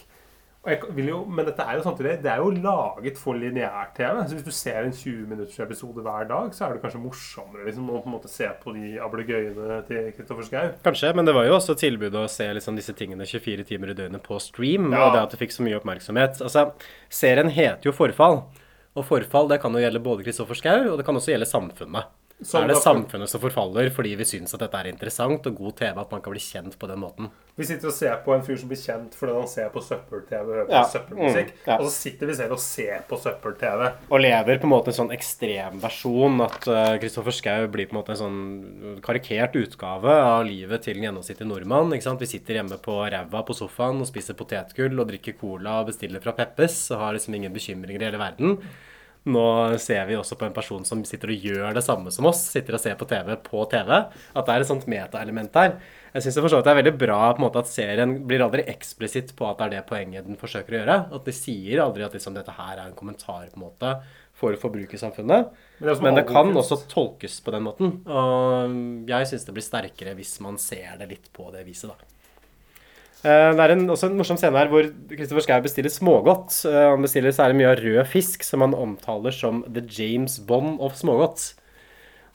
Og 0.63 0.71
jeg 0.71 0.93
vil 0.95 1.09
jo, 1.09 1.17
men 1.27 1.43
dette 1.43 1.59
er 1.67 1.75
jo 1.75 1.81
samtidig 1.83 2.21
Det 2.23 2.29
er 2.31 2.37
jo 2.39 2.49
laget 2.63 3.17
for 3.19 3.35
lineær-TV. 3.35 4.21
Så 4.29 4.37
hvis 4.37 4.45
du 4.47 4.51
ser 4.55 4.85
en 4.87 4.93
20 4.95 5.25
minutters 5.27 5.59
episode 5.59 5.99
hver 6.05 6.23
dag, 6.29 6.53
så 6.55 6.65
er 6.69 6.77
det 6.77 6.83
kanskje 6.85 7.01
morsommere 7.03 7.65
liksom, 7.67 7.89
å 7.91 7.99
på 7.99 8.07
en 8.07 8.15
måte 8.15 8.31
se 8.31 8.47
på 8.61 8.71
de 8.77 8.93
ablegøyene 9.03 9.81
til 9.89 10.07
Kristoffer 10.15 10.47
Schou. 10.47 10.71
Kanskje, 10.87 11.11
men 11.19 11.27
det 11.27 11.35
var 11.35 11.49
jo 11.49 11.57
også 11.57 11.75
tilbudet 11.75 12.15
å 12.15 12.31
se 12.31 12.47
liksom 12.55 12.79
disse 12.79 12.95
tingene 12.95 13.27
24 13.27 13.67
timer 13.73 13.91
i 13.91 13.97
døgnet 13.99 14.23
på 14.23 14.39
stream, 14.39 14.87
Ja. 14.93 15.03
og 15.09 15.17
det 15.17 15.23
at 15.25 15.35
det 15.35 15.41
fikk 15.43 15.51
så 15.57 15.67
mye 15.67 15.81
oppmerksomhet. 15.81 16.39
Altså, 16.47 16.69
serien 17.11 17.51
heter 17.51 17.83
jo 17.91 17.91
Forfall, 17.91 18.45
og 18.95 19.03
forfall 19.09 19.49
det 19.51 19.59
kan 19.59 19.73
jo 19.75 19.83
gjelde 19.83 19.99
både 20.05 20.23
Kristoffer 20.23 20.55
Schou, 20.55 20.93
og 20.93 20.97
det 20.97 21.05
kan 21.05 21.15
også 21.19 21.33
gjelde 21.35 21.49
samfunnet. 21.49 22.07
Som 22.45 22.63
er 22.63 22.67
det 22.73 22.77
samfunnet 22.83 23.29
som 23.31 23.41
forfaller 23.41 23.89
fordi 23.93 24.15
vi 24.19 24.27
syns 24.27 24.53
at 24.53 24.59
dette 24.65 24.79
er 24.83 24.91
interessant 24.91 25.45
og 25.49 25.55
god 25.57 25.75
TV, 25.79 25.97
at 25.99 26.11
man 26.11 26.21
kan 26.21 26.33
bli 26.35 26.39
kjent 26.43 26.77
på 26.79 26.87
den 26.89 26.99
måten? 26.99 27.29
Vi 27.55 27.65
sitter 27.69 27.87
og 27.87 27.93
ser 27.93 28.15
på 28.25 28.33
en 28.33 28.41
fyr 28.45 28.57
som 28.57 28.69
blir 28.71 28.79
kjent 28.81 29.13
fordi 29.15 29.33
han 29.37 29.47
ser 29.47 29.69
på 29.73 29.81
søppel-TV 29.85 30.41
og 30.41 30.55
hører 30.57 30.65
på 30.69 30.73
Ja. 30.73 30.83
søppelmusikk. 30.89 31.51
Mm, 31.53 31.67
ja. 31.67 31.77
Og 31.77 31.85
så 31.85 31.91
sitter 31.93 32.27
vi 32.27 32.33
selv 32.33 32.51
og 32.55 32.59
ser 32.59 33.03
på 33.09 33.19
søppel-TV. 33.21 33.91
Og 34.09 34.19
lever 34.19 34.57
på 34.59 34.63
en 34.69 34.73
måte 34.73 34.87
en 34.93 34.99
sånn 34.99 35.13
ekstremversjon. 35.13 36.41
At 36.43 36.59
Kristoffer 36.63 37.23
Kristoffer 37.23 37.35
Schou 37.35 37.67
blir 37.71 37.87
på 37.87 37.93
en 37.95 37.99
måte 38.01 38.13
en 38.15 38.21
sånn 38.21 39.01
karikert 39.05 39.55
utgave 39.59 40.09
av 40.11 40.45
livet 40.47 40.81
til 40.83 40.97
en 40.97 41.03
gjennomsnittlig 41.07 41.47
nordmann. 41.47 41.93
ikke 41.93 42.07
sant? 42.07 42.19
Vi 42.19 42.25
sitter 42.25 42.55
hjemme 42.59 42.77
på 42.81 42.95
ræva 43.11 43.43
på 43.45 43.53
sofaen 43.55 44.01
og 44.01 44.07
spiser 44.09 44.33
potetgull 44.33 44.99
og 44.99 45.07
drikker 45.11 45.37
cola 45.39 45.81
og 45.81 45.87
bestiller 45.91 46.19
fra 46.23 46.33
Peppes 46.33 46.89
og 46.91 46.99
har 46.99 47.13
liksom 47.13 47.35
ingen 47.35 47.53
bekymringer 47.53 48.01
i 48.01 48.05
hele 48.09 48.17
verden. 48.21 48.57
Nå 49.23 49.43
ser 49.79 50.03
vi 50.09 50.17
også 50.19 50.35
på 50.35 50.47
en 50.49 50.55
person 50.55 50.83
som 50.83 51.03
sitter 51.07 51.31
og 51.31 51.45
gjør 51.47 51.75
det 51.77 51.83
samme 51.85 52.11
som 52.11 52.27
oss. 52.27 52.41
Sitter 52.51 52.75
og 52.75 52.81
ser 52.83 52.97
på 52.99 53.07
TV 53.07 53.29
på 53.45 53.61
TV. 53.71 53.91
At 54.35 54.49
det 54.49 54.55
er 54.55 54.63
et 54.65 54.69
sånt 54.69 54.87
metaelement 54.91 55.59
her. 55.59 55.77
Jeg 56.13 56.25
syns 56.25 56.37
det 56.43 56.59
er 56.59 56.79
veldig 56.81 56.93
bra 56.99 57.21
måte 57.41 57.63
at 57.63 57.71
serien 57.71 58.17
blir 58.27 58.43
aldri 58.43 58.65
eksplisitt 58.69 59.31
på 59.37 59.47
at 59.47 59.61
det 59.61 59.65
er 59.65 59.75
det 59.77 59.85
poenget 59.89 60.27
den 60.27 60.39
forsøker 60.39 60.75
å 60.75 60.81
gjøre. 60.81 60.97
At 61.15 61.29
de 61.29 61.35
sier 61.35 61.81
aldri 61.85 62.03
at 62.05 62.17
liksom, 62.17 62.35
dette 62.35 62.53
her 62.53 62.75
er 62.75 62.85
en 62.85 62.97
kommentar 62.99 63.47
på 63.47 63.57
en 63.57 63.63
måte 63.63 63.93
for 64.37 64.59
forbrukersamfunnet. 64.59 65.53
Men 65.79 65.89
det 65.89 66.01
Men 66.03 66.19
det 66.19 66.27
kan 66.27 66.51
også 66.51 66.83
tolkes 66.91 67.39
på 67.41 67.55
den 67.55 67.63
måten. 67.63 67.95
Og 68.05 69.07
jeg 69.07 69.31
syns 69.31 69.47
det 69.47 69.55
blir 69.55 69.65
sterkere 69.65 70.17
hvis 70.19 70.35
man 70.43 70.59
ser 70.59 70.99
det 70.99 71.09
litt 71.09 71.31
på 71.31 71.47
det 71.55 71.63
viset, 71.65 71.95
da. 71.95 72.12
Eh, 73.23 73.49
Det 73.55 73.63
er 73.63 73.71
en, 73.77 73.85
også 73.93 74.09
en 74.09 74.17
morsom 74.19 74.37
scene 74.39 74.57
her 74.59 74.67
hvor 74.71 74.87
Kristoffer 75.09 75.45
Schou 75.45 75.61
bestiller 75.63 75.89
smågodt. 75.93 76.57
Eh, 76.67 76.89
Han 76.91 77.01
bestiller 77.05 77.31
særlig 77.35 77.55
mye 77.61 77.71
av 77.71 77.79
rød 77.83 78.07
fisk, 78.11 78.43
som 78.43 78.61
han 78.65 78.73
omtaler 78.75 79.31
som 79.35 79.63
the 79.71 79.81
James 79.87 80.39
Bond 80.39 80.79
of 80.83 80.95
smågodt. 80.99 81.53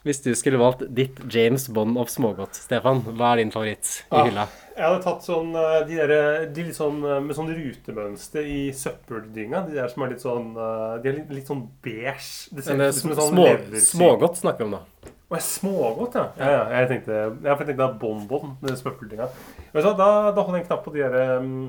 Hvis 0.07 0.23
du 0.25 0.31
skulle 0.39 0.57
valgt 0.61 0.87
ditt 0.95 1.19
James 1.35 1.67
Bond 1.75 1.99
of 1.99 2.09
smågodt, 2.09 2.55
Stefan, 2.57 3.03
hva 3.03 3.33
er 3.35 3.43
din 3.43 3.51
favoritt 3.53 4.05
i 4.07 4.15
Ah. 4.17 4.25
hylla? 4.25 4.45
Jeg 4.79 4.85
hadde 4.87 5.03
tatt 5.03 5.25
sånn 5.27 5.51
eh, 5.59 5.85
de 5.89 5.97
der, 5.99 6.47
de 6.55 6.63
litt 6.69 6.77
sånn 6.79 7.01
med 7.03 7.35
sånn 7.37 7.51
rutemønster 7.53 8.47
i 8.47 8.71
søppeldynga. 8.73 9.67
De 9.69 9.75
der 9.75 9.89
som 9.89 10.05
er 10.05 10.11
litt 10.15 10.23
sånn 10.23 10.55
De 11.03 11.09
er 11.11 11.17
litt, 11.19 11.31
litt 11.31 11.47
sånn 11.51 11.67
beige. 11.83 12.49
Det 12.55 12.65
ser 12.65 12.79
ut 12.81 12.95
som 12.95 13.11
en 13.11 13.17
sånn 13.19 13.35
små, 13.35 13.83
smågodt 13.91 14.39
snakker 14.41 14.59
vi 14.65 14.65
om, 14.71 14.79
da. 14.79 15.11
Å, 15.29 15.37
ja, 15.37 15.43
smågodt, 15.45 16.15
ja. 16.17 16.25
ja, 16.41 16.53
ja. 16.55 16.61
Jeg 16.81 16.89
tenkte, 16.93 17.17
jeg 17.45 17.59
tenkte 17.61 17.77
da 17.77 17.91
bonbon, 18.01 18.55
den 18.63 18.73
du 18.73 19.19
Da, 19.19 20.07
da 20.33 20.41
holder 20.41 20.57
jeg 20.57 20.63
en 20.63 20.69
knapp 20.71 20.87
på 20.87 20.95
de 20.95 21.03
derre 21.05 21.27
um, 21.43 21.69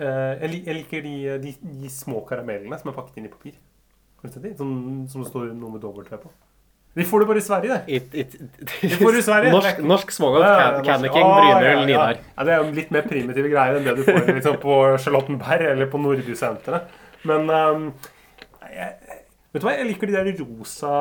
eh, 0.00 0.32
jeg, 0.40 0.62
jeg 0.64 0.78
liker 0.78 1.04
de, 1.04 1.14
de, 1.42 1.52
de 1.82 1.92
små 1.92 2.24
karamellene 2.28 2.78
som 2.80 2.88
er 2.88 2.96
pakket 2.96 3.20
inn 3.20 3.28
i 3.28 3.34
papir. 3.34 3.58
Som, 4.24 5.04
som 5.12 5.20
det 5.20 5.28
står 5.28 5.52
noe 5.52 5.74
med 5.74 5.84
dobbelt 5.84 6.08
på. 6.08 6.32
De 6.94 7.04
får 7.04 7.20
du 7.20 7.26
bare 7.26 7.40
i 7.42 7.44
Sverige, 7.44 7.74
det. 7.74 7.96
It, 7.96 8.14
it, 8.14 8.34
de 8.70 8.88
får 8.96 9.12
du 9.12 9.18
i 9.18 9.22
Sverige. 9.26 9.52
norsk, 9.52 9.78
norsk 9.82 10.12
smågodt. 10.14 10.44
Ja, 10.46 10.58
ja, 10.62 10.82
Candy 10.86 11.08
King, 11.10 11.26
Brynhild, 11.26 11.64
ja, 11.66 11.72
ja. 11.72 11.86
Nidar. 11.88 12.20
Ja, 12.36 12.44
det 12.46 12.54
er 12.54 12.60
jo 12.62 12.74
litt 12.76 12.92
mer 12.94 13.08
primitive 13.10 13.50
greier 13.50 13.80
enn 13.80 13.88
det 13.88 13.96
du 13.98 14.04
får 14.06 14.28
liksom, 14.30 14.60
på 14.62 14.76
Charlottenberg 15.02 15.72
eller 15.72 15.90
på 15.90 16.00
Nordbysenteret. 16.00 16.94
Men 17.26 17.50
um, 17.50 17.88
jeg, 18.70 18.92
Vet 19.54 19.62
du 19.62 19.68
hva, 19.68 19.76
Jeg 19.78 19.86
liker 19.86 20.10
de 20.10 20.16
der 20.16 20.40
rosa 20.42 20.92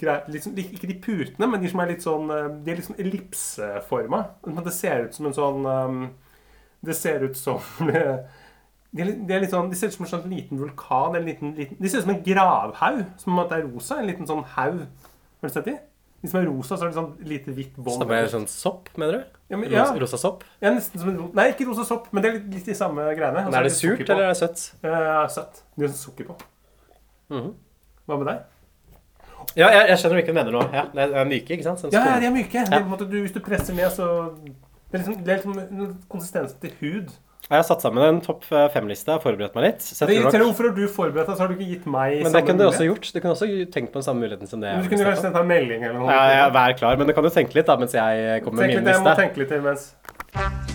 greiene. 0.00 0.32
liksom, 0.34 0.56
Ikke 0.58 0.90
de 0.90 0.98
putene, 0.98 1.46
men 1.46 1.62
de 1.62 1.70
som 1.70 1.82
er 1.84 1.92
litt 1.92 2.02
sånn 2.02 2.26
uh, 2.32 2.48
De 2.50 2.72
er 2.72 2.80
litt 2.80 2.88
sånn 2.88 2.98
ellipseforma. 2.98 4.24
Det 4.66 4.74
ser 4.74 5.06
ut 5.06 5.14
som 5.14 5.28
en 5.30 5.36
sånn 5.36 5.68
um, 5.68 6.00
Det 6.84 6.96
ser 6.98 7.22
ut 7.22 7.38
som 7.38 7.62
de 8.94 9.06
de 9.26 9.46
sånn, 9.50 9.70
de 9.70 9.78
ser 9.78 9.90
ut 9.90 9.96
som 9.96 10.04
en 10.06 10.10
sånn 10.10 10.28
liten 10.30 10.58
vulkan. 10.58 11.14
Eller 11.14 11.32
liten, 11.32 11.54
liten, 11.58 11.78
de 11.78 11.90
ser 11.90 12.02
ut 12.02 12.06
som 12.08 12.14
en 12.14 12.22
gravhaug. 12.26 13.00
Som 13.18 13.34
om 13.34 13.42
at 13.42 13.50
det 13.50 13.58
er 13.58 13.66
rosa. 13.66 13.98
En 13.98 14.10
liten 14.10 14.28
sånn 14.30 14.44
haug. 14.54 14.84
Har 14.84 15.50
du 15.50 15.54
sett 15.54 15.66
de? 15.70 15.74
De 16.24 16.30
som 16.30 16.40
er 16.40 16.46
rosa, 16.48 16.78
så 16.78 16.86
er 16.86 16.92
det 16.92 16.96
sånn 16.96 17.10
lite 17.28 17.52
hvitt 17.52 17.74
bånd. 17.76 18.00
Som 18.00 18.12
er 18.16 18.30
sånn 18.32 18.46
sopp, 18.48 18.86
mener 18.96 19.18
du? 19.18 19.40
Ja, 19.52 19.58
men, 19.58 19.66
ja. 19.68 19.82
Rosa, 19.82 19.98
rosa 20.00 20.20
sopp? 20.22 20.46
Ja, 20.62 20.70
nesten 20.72 21.02
som 21.02 21.10
en 21.10 21.18
Nei, 21.36 21.50
ikke 21.52 21.66
rosa 21.68 21.84
sopp, 21.84 22.06
men 22.14 22.24
det 22.24 22.30
er 22.30 22.38
litt, 22.38 22.46
litt 22.54 22.70
de 22.70 22.76
samme 22.78 23.04
greiene. 23.18 23.42
Men 23.44 23.58
er 23.58 23.66
det 23.68 23.74
surt, 23.76 24.00
eller 24.06 24.30
er 24.30 24.32
det 24.32 24.38
søtt? 24.40 24.62
Uh, 24.80 25.26
søtt. 25.34 25.60
Det 25.76 25.84
er 25.84 25.92
sånn 25.92 26.00
sukker 26.00 26.30
på. 26.30 26.38
Mhm. 27.34 27.52
Hva 28.04 28.18
med 28.20 28.28
deg? 28.30 28.42
Ja, 29.54 29.68
jeg, 29.68 29.82
jeg 29.92 30.00
skjønner 30.00 30.18
hvilken 30.18 30.34
du 30.34 30.38
mener 30.40 30.54
nå. 30.56 30.62
Ja, 30.74 30.86
det 30.94 31.04
er 31.20 31.28
myke, 31.28 31.56
ikke 31.56 31.66
sant? 31.66 31.82
Sånn 31.82 31.92
Ja, 31.94 32.04
ja, 32.14 32.16
de 32.22 32.30
er 32.30 32.34
myke. 32.34 32.64
Det 32.64 32.80
på 32.80 32.86
en 32.86 32.90
måte, 32.92 33.06
du, 33.10 33.18
hvis 33.22 33.34
du 33.34 33.42
presser 33.44 33.76
ned, 33.76 33.90
så 33.94 34.08
Det 34.90 34.98
er 34.98 35.02
liksom, 35.02 35.20
det 35.26 35.32
er 35.32 35.40
liksom 35.40 35.60
en 35.60 35.94
konsistens 36.10 36.56
til 36.62 36.74
hud. 36.80 37.14
Jeg 37.44 37.58
har 37.58 37.64
satt 37.68 37.82
sammen 37.84 38.00
en 38.06 38.20
topp 38.24 38.46
eh, 38.56 38.68
fem-liste 38.72 39.12
og 39.12 39.20
forberedt 39.20 39.56
meg 39.58 39.66
litt. 39.66 39.82
Så 39.84 40.08
Det 40.08 40.16
irriterer 40.16 40.46
Hvorfor 40.46 40.70
har 40.70 40.76
du 40.78 40.84
forberedt 40.88 41.28
deg, 41.28 41.36
så 41.36 41.44
har 41.44 41.50
du 41.52 41.58
ikke 41.58 41.70
gitt 41.74 41.88
meg 41.92 42.22
men 42.24 42.32
det 42.32 42.44
kunne 42.46 42.62
du 42.62 42.68
også 42.70 42.86
gjort. 42.88 43.10
Du 43.12 43.18
kunne 43.20 43.34
også 43.34 43.48
tenkt 43.74 43.92
på 43.92 44.00
den 44.00 44.06
samme 44.06 44.24
muligheten 44.24 44.48
som 44.48 44.64
det. 44.64 44.72
Du 44.80 44.88
kunne 44.88 45.10
kanskje 45.10 45.26
sendt 45.26 45.36
en 45.42 45.50
melding 45.50 45.84
eller 45.84 45.98
noe. 46.00 46.08
Ja, 46.08 46.22
ja, 46.38 46.46
vær 46.54 46.78
klar, 46.78 46.96
men 46.96 47.10
du 47.10 47.16
kan 47.16 47.28
jo 47.28 47.34
tenke 47.34 47.58
litt 47.60 47.68
da, 47.68 47.76
mens 47.80 47.96
jeg 47.98 48.46
kommer 48.46 48.64
med 48.64 48.72
litt, 48.72 48.80
liste. 48.80 48.96
jeg 48.96 49.04
må 49.04 49.18
tenke 49.20 49.44
litt 49.44 49.54
imens. 49.60 50.72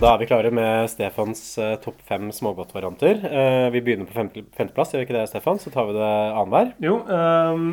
Da 0.00 0.14
er 0.14 0.22
vi 0.22 0.26
klare 0.30 0.48
med 0.48 0.88
Stefans 0.88 1.42
eh, 1.60 1.74
topp 1.84 1.98
fem 2.08 2.30
smågodtvarianter. 2.32 3.18
Uh, 3.20 3.66
vi 3.74 3.82
begynner 3.84 4.08
på 4.08 4.16
femte- 4.16 4.46
femteplass, 4.56 4.94
gjør 4.94 5.02
vi 5.02 5.08
ikke 5.10 5.18
det, 5.18 5.26
Stefan? 5.28 5.60
Så 5.60 5.68
tar 5.74 5.90
vi 5.90 5.96
det 5.98 6.06
annenhver. 6.08 6.70
Jo 6.80 7.02
ehm, 7.04 7.66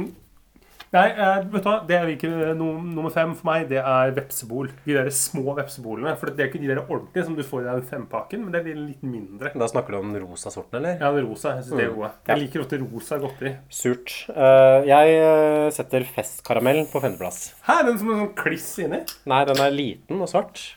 Nei, 0.91 1.05
eh, 1.11 1.39
vet 1.51 1.63
du 1.63 1.67
hva? 1.67 1.77
Det 1.87 1.95
er 1.97 2.09
ikke 2.13 2.29
no, 2.55 2.67
nummer 2.79 3.11
fem 3.11 3.31
for 3.35 3.47
meg. 3.49 3.65
Det 3.71 3.79
er 3.79 4.11
vepsebol. 4.15 4.69
De 4.85 4.95
der 4.95 5.09
små 5.15 5.55
vepsebolene. 5.57 6.13
For 6.19 6.31
det 6.31 6.45
er 6.45 6.51
ikke 6.51 6.61
de 6.63 6.69
der 6.71 6.79
ordentlige 6.85 7.25
som 7.27 7.35
du 7.35 7.43
får 7.47 7.65
i 7.65 7.67
den 7.67 7.83
fempakken, 7.89 8.45
men 8.45 8.55
det 8.55 8.61
er 8.61 8.69
de 8.69 8.75
litt 8.85 9.03
mindre. 9.03 9.51
Da 9.55 9.67
snakker 9.71 9.95
du 9.95 9.99
om 9.99 10.15
den 10.15 10.23
rosa 10.23 10.51
sorten, 10.51 10.79
eller? 10.79 10.95
Ja, 10.99 11.11
den 11.15 11.27
rosa. 11.27 11.57
Jeg 11.57 11.67
synes 11.67 11.79
det 11.79 11.87
er 11.89 11.93
gode. 11.95 12.11
Mm. 12.11 12.23
Ja. 12.23 12.33
Jeg 12.33 12.43
liker 12.45 12.63
ofte 12.63 12.81
rosa 12.83 13.19
godteri. 13.23 13.53
Surt. 13.81 14.15
Eh, 14.31 14.87
jeg 14.91 15.19
eh, 15.19 15.67
setter 15.75 16.07
festkaramell 16.15 16.83
på 16.91 17.03
femteplass. 17.03 17.45
Hæ, 17.67 17.81
den 17.87 17.99
som 18.03 18.11
er 18.11 18.21
sånn 18.23 18.35
kliss 18.43 18.69
inni? 18.83 19.03
Nei, 19.27 19.43
den 19.51 19.63
er 19.67 19.75
liten 19.75 20.23
og 20.23 20.31
svart. 20.31 20.69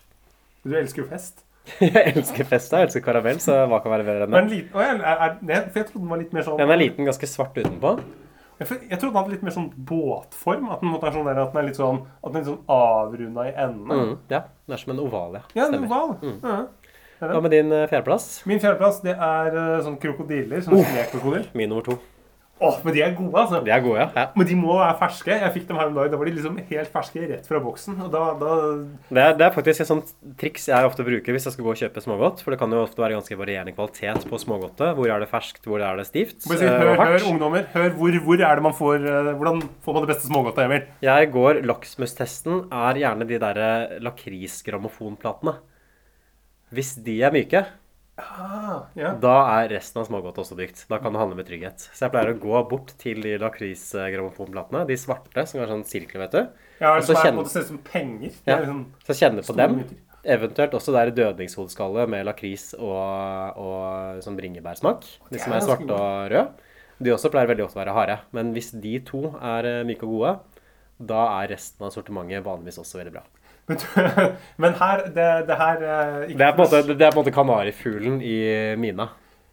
Du 0.64 0.74
elsker 0.76 1.02
jo 1.04 1.08
fest. 1.08 1.44
jeg 1.80 2.14
elsker 2.16 2.46
fest, 2.48 2.72
jeg 2.72 2.88
elsker 2.88 3.02
karamell, 3.04 3.38
så 3.42 3.60
hva 3.68 3.78
kan 3.84 3.92
være 3.92 4.06
bedre 4.06 4.26
enn 4.26 4.32
Men 4.32 4.48
det? 4.48 4.56
liten, 4.56 4.80
er, 4.80 5.02
er, 5.04 5.36
er, 5.44 5.68
for 5.68 5.82
jeg 5.82 5.88
trodde 5.90 6.02
den 6.02 6.10
var 6.12 6.20
litt 6.22 6.32
mer 6.34 6.46
sånn 6.46 6.58
Den 6.60 6.72
er 6.72 6.80
liten, 6.80 7.06
ganske 7.08 7.28
svart 7.30 7.60
utenpå. 7.60 7.92
Jeg, 8.60 8.68
for- 8.68 8.82
jeg 8.90 8.98
trodde 8.98 9.12
den 9.12 9.18
hadde 9.20 9.34
litt 9.34 9.44
mer 9.46 9.54
sånn 9.54 9.68
båtform. 9.90 10.66
At 10.72 10.82
den 10.82 10.90
måtte 10.92 11.12
sånn 11.14 11.28
der, 11.28 11.38
at 11.40 11.54
den 11.54 11.62
er 11.62 11.68
litt 11.68 11.78
sånn 11.78 12.02
At 12.20 12.26
den 12.32 12.40
er 12.40 12.42
litt 12.42 12.50
sånn 12.50 12.74
avrunda 12.76 13.46
i 13.48 13.54
endene. 13.54 14.00
Mm, 14.00 14.12
ja, 14.32 14.42
den 14.66 14.76
er 14.76 14.82
som 14.82 14.92
en 14.96 15.02
oval, 15.04 15.38
ja. 15.38 15.42
Ja, 15.56 15.68
en 15.70 15.86
oval. 15.86 16.16
Mm. 16.20 16.36
Ja. 16.44 16.58
Hva 17.20 17.40
med 17.44 17.52
din 17.52 17.72
eh, 17.76 17.86
fjerdeplass? 17.88 18.28
Min 18.48 18.60
fjerdeplass 18.60 19.02
det 19.04 19.12
er 19.12 19.52
eh, 19.52 19.74
sånn 19.84 19.98
krokodiller. 20.00 20.62
Sånn 20.64 20.78
oh, 20.80 21.40
Min 21.52 21.68
nummer 21.68 21.84
to. 21.84 21.98
Åh, 22.60 22.76
men 22.84 22.92
de 22.92 23.00
er 23.00 23.14
gode, 23.16 23.32
altså. 23.40 23.58
De 23.64 23.72
er 23.72 23.80
gode, 23.80 24.04
ja. 24.04 24.24
Men 24.36 24.46
de 24.46 24.56
må 24.58 24.74
være 24.76 24.98
ferske. 25.00 25.32
Jeg 25.32 25.52
fikk 25.54 25.62
dem 25.70 25.78
her 25.80 25.88
om 25.88 25.94
dagen. 25.96 26.10
Da 26.12 26.18
var 26.20 26.28
de 26.28 26.34
liksom 26.36 26.58
helt 26.68 26.90
ferske 26.92 27.22
rett 27.30 27.46
fra 27.48 27.60
boksen. 27.64 27.96
Og 28.04 28.10
da, 28.12 28.24
da 28.36 28.50
Det 29.08 29.22
er, 29.22 29.36
det 29.38 29.46
er 29.46 29.54
faktisk 29.54 29.84
et 29.84 29.88
sånt 29.88 30.12
triks 30.40 30.68
jeg 30.68 30.88
ofte 30.90 31.06
bruker 31.06 31.32
hvis 31.32 31.48
jeg 31.48 31.54
skal 31.56 31.64
gå 31.64 31.72
og 31.72 31.80
kjøpe 31.80 32.04
smågodt. 32.04 32.42
For 32.44 32.52
det 32.52 32.60
kan 32.60 32.76
jo 32.76 32.82
ofte 32.84 33.00
være 33.00 33.16
ganske 33.16 33.38
varierende 33.40 33.72
kvalitet 33.72 34.28
på 34.28 34.42
smågodtet. 34.44 34.92
Hvor 34.98 35.08
er 35.08 35.24
det 35.24 35.30
ferskt, 35.32 35.64
hvor 35.64 35.80
er 35.80 35.96
det 36.02 36.06
stivt 36.10 36.44
si, 36.44 36.52
eh, 36.58 36.68
hør, 36.68 36.92
og 36.92 37.00
hardt. 37.00 37.14
hør, 37.14 37.26
ungdommer. 37.32 37.64
Hør, 37.72 37.96
hvor, 37.96 38.20
hvor 38.28 38.44
er 38.44 38.60
det 38.60 38.66
man 38.68 38.76
får 38.76 39.08
eh, 39.08 39.32
Hvordan 39.40 39.64
får 39.80 39.96
man 39.96 40.04
det 40.04 40.12
beste 40.12 40.28
smågodtet, 40.28 40.64
Emil? 40.68 40.86
Jeg 41.08 41.32
går 41.32 41.62
Lakmustesten 41.64 42.66
er 42.68 43.00
gjerne 43.00 43.28
de 43.32 43.40
derre 43.40 43.70
lakrisgrammofonplatene. 44.04 45.56
Hvis 46.76 46.92
de 47.02 47.16
er 47.24 47.32
myke, 47.34 47.64
Ah, 48.20 48.82
ja. 48.98 49.12
da 49.22 49.34
er 49.60 49.70
resten 49.74 50.00
av 50.02 50.06
smågodt 50.08 50.38
også 50.42 50.56
dykt. 50.58 50.84
Da 50.90 50.98
kan 51.02 51.14
du 51.14 51.18
handle 51.20 51.38
med 51.38 51.48
trygghet. 51.48 51.86
Så 51.90 52.06
jeg 52.06 52.14
pleier 52.14 52.32
å 52.34 52.38
gå 52.42 52.62
bort 52.70 52.92
til 53.00 53.22
de 53.24 53.36
lakrisgrammofonplatene, 53.42 54.84
de 54.88 54.98
svarte 55.00 55.46
som 55.48 55.62
er 55.62 55.70
sånn 55.70 55.84
sirkler, 55.88 56.26
vet 56.26 56.36
du. 56.36 56.62
Ja, 56.80 56.94
Og 56.96 57.04
så 57.08 57.16
kjenne, 57.16 57.40
er 57.40 57.48
på 57.48 57.52
ser 57.52 57.66
ut 57.66 57.72
som 57.72 57.82
penger. 57.84 58.36
Ja. 58.46 58.56
er 58.56 58.64
liksom 58.64 58.84
Så 59.08 59.18
kjenne 59.18 59.44
på 59.46 59.56
dem. 59.58 59.76
mynter. 59.82 59.98
Eventuelt 60.20 60.74
også 60.76 60.92
det 60.92 61.02
der 61.06 61.14
dødningshodeskalle 61.16 62.04
med 62.12 62.26
lakris 62.28 62.74
og, 62.76 63.56
og 63.56 64.20
sånn 64.24 64.36
bringebærsmak. 64.36 65.06
De 65.30 65.40
som 65.40 65.54
er 65.54 65.62
er 65.62 65.64
svarte 65.64 65.96
og 65.96 66.30
røde. 66.32 66.48
De 67.00 67.12
også 67.14 67.30
pleier 67.32 67.48
veldig 67.48 67.64
ofte 67.64 67.78
å 67.78 67.80
være 67.80 67.96
harde. 67.96 68.18
Men 68.36 68.52
hvis 68.52 68.74
de 68.76 68.98
to 69.08 69.30
er 69.40 69.64
eh, 69.64 69.84
myke 69.88 70.04
og 70.04 70.18
gode, 70.18 70.34
da 71.00 71.22
er 71.40 71.54
resten 71.54 71.86
av 71.86 71.94
sortimentet 71.94 72.44
vanligvis 72.44 72.80
også 72.82 73.00
veldig 73.00 73.14
bra. 73.14 73.22
Men, 74.62 74.72
her 74.80 75.02
Det, 75.14 75.28
det 75.48 75.56
her 75.60 75.82
eh, 75.82 76.28
ikke 76.28 76.38
Det 76.38 76.46
er 76.48 76.56
måte, 76.60 76.82
det 76.90 77.00
er 77.06 77.10
på 77.14 77.18
en 77.20 77.24
måte 77.24 77.34
kanarifuglen 77.34 78.20
i 78.22 78.36
mina. 78.80 79.08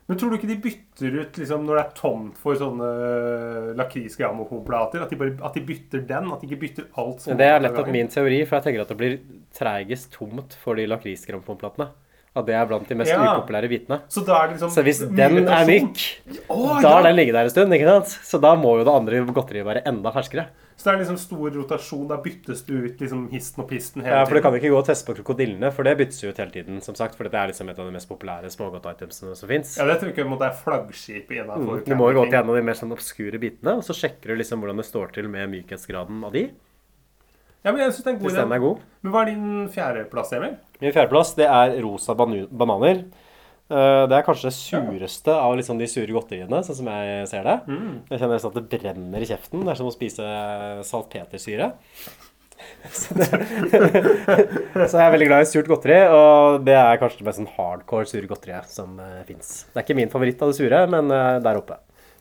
Men 0.08 0.16
tror 0.20 0.30
du 0.32 0.38
ikke 0.38 0.48
de 0.48 0.56
bytter 0.64 1.16
ut 1.20 1.38
liksom, 1.42 1.66
når 1.68 1.76
det 1.76 1.84
er 1.84 1.96
tomt 1.98 2.38
for 2.40 2.56
sånne 2.56 2.92
lakrisgrammofonplater? 3.76 5.02
At, 5.04 5.12
de 5.12 5.18
bare- 5.20 5.36
at 5.44 5.54
de 5.58 5.64
bytter 5.68 6.04
den? 6.08 6.30
At 6.32 6.42
de 6.42 6.48
ikke 6.48 6.60
bytter 6.62 6.86
alt? 6.98 7.22
som 7.26 7.38
Det 7.38 7.48
er 7.48 7.60
nettopp 7.64 7.90
min 7.92 8.08
teori, 8.12 8.42
for 8.48 8.58
jeg 8.58 8.68
tenker 8.70 8.86
at 8.86 8.94
det 8.94 8.98
blir 9.02 9.18
treigest 9.58 10.12
tomt 10.16 10.56
for 10.64 10.80
de 10.80 10.86
lakrisgrammofonplatene. 10.88 11.90
At 12.38 12.46
det 12.46 12.54
er 12.56 12.66
blant 12.70 12.88
de 12.88 12.96
mest 12.96 13.12
Ja. 13.12 13.34
upopulære 13.34 13.68
bitene. 13.68 14.00
Så 14.14 14.22
liksom 14.24 14.70
Så 14.70 14.84
hvis 14.84 15.00
den 15.00 15.48
er 15.48 15.66
myk, 15.66 15.98
oh, 16.50 16.80
da 16.82 17.00
ja. 17.00 17.04
den 17.04 17.16
ligget 17.18 17.34
der 17.34 17.44
en 17.44 17.50
stund. 17.50 17.74
ikke 17.74 17.88
sant? 17.88 18.08
Så 18.24 18.40
da 18.40 18.56
må 18.56 18.78
jo 18.78 18.84
det 18.86 18.94
andre 18.94 19.26
godteriet 19.34 19.66
være 19.66 19.82
enda 19.88 20.12
ferskere. 20.12 20.48
Så 20.78 20.86
det 20.86 20.92
er 20.92 21.00
liksom 21.02 21.18
stor 21.18 21.56
rotasjon. 21.56 22.04
Da 22.10 22.20
byttes 22.22 22.60
du 22.68 22.76
ut 22.86 23.00
liksom 23.02 23.24
histen 23.32 23.64
og 23.64 23.70
pisten 23.72 24.04
hele 24.04 24.12
tiden. 24.12 24.20
Ja, 24.20 24.28
for 24.30 24.38
Du 24.38 24.44
kan 24.46 24.58
ikke 24.60 24.70
gå 24.70 24.78
og 24.78 24.86
teste 24.86 25.08
på 25.10 25.16
krokodillene, 25.18 25.72
for 25.74 25.88
det 25.88 25.96
byttes 25.98 26.22
jo 26.22 26.30
ut 26.30 26.38
hele 26.38 26.54
tiden. 26.54 26.82
som 26.86 26.94
sagt, 26.96 27.16
For 27.18 27.26
det 27.26 27.34
er 27.34 27.50
liksom 27.50 27.70
et 27.70 27.80
av 27.80 27.90
de 27.90 27.96
mest 27.96 28.08
populære 28.08 28.52
smågodtitemsene 28.54 29.34
som 29.36 29.50
fins. 29.50 29.74
Ja, 29.80 29.88
det 29.90 29.98
tror 29.98 30.12
jeg 30.12 30.18
ikke 30.18 30.30
måtte 30.30 30.52
er 30.52 30.54
flaggskipet 30.54 31.42
innafor. 31.42 31.82
Mm. 31.82 31.86
Du 31.90 31.96
må 31.96 32.12
jo 32.12 32.22
gå 32.22 32.30
til 32.30 32.40
en 32.40 32.50
av 32.54 32.56
de 32.56 32.62
mer 32.62 32.78
sånn 32.78 32.94
obskure 32.94 33.42
bitene, 33.42 33.80
og 33.82 33.84
så 33.84 33.98
sjekker 33.98 34.30
du 34.30 34.36
liksom 34.38 34.62
hvordan 34.62 34.78
det 34.78 34.86
står 34.86 35.14
til 35.18 35.28
med 35.34 35.50
mykhetsgraden 35.50 36.24
av 36.24 36.38
de. 36.38 36.52
Ja, 37.66 37.72
men 37.72 37.82
jeg 37.82 37.96
synes 37.98 38.04
det 38.06 38.14
er 38.14 38.20
god 38.20 38.30
Hvis 38.30 38.38
den 38.38 38.54
er 38.54 38.60
god. 38.62 38.84
Men 39.02 39.12
hva 39.12 39.22
er 39.24 39.32
din 39.34 39.70
fjerdeplass, 39.74 40.34
Emil? 40.38 40.54
Min 40.80 40.94
fjerdeplass 40.94 41.34
det 41.36 41.48
er 41.50 41.82
rosa 41.82 42.14
bananer. 42.14 43.02
Eh, 43.68 44.04
Det 44.08 44.16
er 44.16 44.24
kanskje 44.28 44.48
det 44.48 44.56
sureste 44.56 45.34
av 45.34 45.58
liksom 45.60 45.80
de 45.80 45.88
sure 45.92 46.14
godteriene, 46.16 46.62
sånn 46.64 46.80
som 46.80 46.88
jeg 46.94 47.28
ser 47.32 47.44
det. 47.48 47.58
Mm. 47.68 47.90
Jeg 48.10 48.22
kjenner 48.22 48.38
nesten 48.38 48.54
at 48.54 48.60
det 48.62 48.80
brenner 48.80 49.26
i 49.26 49.28
kjeften. 49.28 49.66
Det 49.66 49.74
er 49.74 49.80
som 49.82 49.90
å 49.90 49.96
spise 49.96 50.30
salpetersyre. 50.88 51.74
Så, 52.90 53.14
det, 53.14 53.28
så 54.90 54.98
jeg 54.98 55.04
er 55.04 55.12
veldig 55.14 55.28
glad 55.30 55.44
i 55.44 55.50
surt 55.50 55.68
godteri, 55.70 56.00
og 56.10 56.64
det 56.66 56.74
er 56.74 56.98
kanskje 56.98 57.20
det 57.20 57.28
mest 57.28 57.38
sånn 57.38 57.52
hardcore 57.54 58.08
sure 58.10 58.30
godteriet 58.30 58.72
som 58.72 58.96
uh, 58.98 59.20
fins. 59.28 59.68
Det 59.70 59.78
er 59.78 59.86
ikke 59.86 59.98
min 60.00 60.10
favoritt 60.10 60.42
av 60.42 60.50
det 60.50 60.58
sure, 60.58 60.80
men 60.90 61.14
eh, 61.14 61.38
der 61.46 61.60
oppe. 61.62 61.78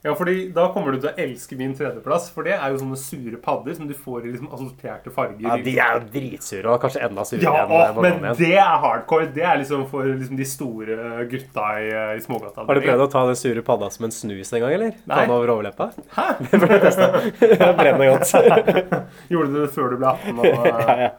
Ja, 0.06 0.14
fordi 0.14 0.36
Da 0.54 0.68
kommer 0.74 0.94
du 0.94 1.00
til 1.02 1.10
å 1.10 1.14
elske 1.18 1.56
min 1.58 1.72
tredjeplass, 1.76 2.28
for 2.34 2.46
det 2.46 2.54
er 2.54 2.70
jo 2.70 2.78
sånne 2.78 2.98
sure 3.00 3.40
padder 3.42 3.74
som 3.74 3.88
du 3.90 3.94
får 3.98 4.28
i 4.28 4.32
liksom 4.36 4.52
assorterte 4.54 5.10
farger. 5.14 5.42
Ja, 5.42 5.56
De 5.66 5.74
er 5.82 5.96
jo 5.98 6.02
dritsure, 6.14 6.66
og 6.70 6.84
kanskje 6.84 7.02
enda 7.08 7.24
surere 7.26 7.42
Ja, 7.42 7.64
enn 7.64 7.74
å, 7.74 7.80
eh, 7.82 7.98
men 8.04 8.20
igjen. 8.20 8.36
det 8.38 8.52
er 8.62 8.78
hardcore. 8.86 9.26
Det 9.34 9.42
er 9.42 9.58
liksom 9.64 9.82
for 9.90 10.06
liksom 10.06 10.38
de 10.38 10.46
store 10.46 11.26
gutta 11.32 11.66
i, 11.82 11.90
i 12.16 12.22
smågata. 12.22 12.66
Har 12.68 12.78
du 12.78 12.84
prøvd 12.86 13.04
å 13.08 13.10
ta 13.16 13.24
den 13.26 13.40
sure 13.42 13.66
padda 13.66 13.90
som 13.90 14.06
en 14.06 14.14
snus 14.14 14.52
en 14.54 14.62
gang, 14.64 14.76
eller? 14.78 14.94
Nei. 15.02 15.16
Ta 15.16 15.20
den 15.26 15.34
over 15.36 15.54
overleppa? 15.56 15.90
Hæ? 16.14 16.28
Det 16.50 16.62
ble 16.62 16.80
testa. 16.86 17.10
Brenner 17.82 18.14
godt. 18.14 18.32
Gjorde 19.32 19.52
du 19.52 19.60
det 19.64 19.70
før 19.74 19.90
du 19.90 20.00
ble 20.00 20.14
18? 20.14 20.38
Og, 20.38 20.66
ja, 20.70 20.96
ja. 21.02 21.10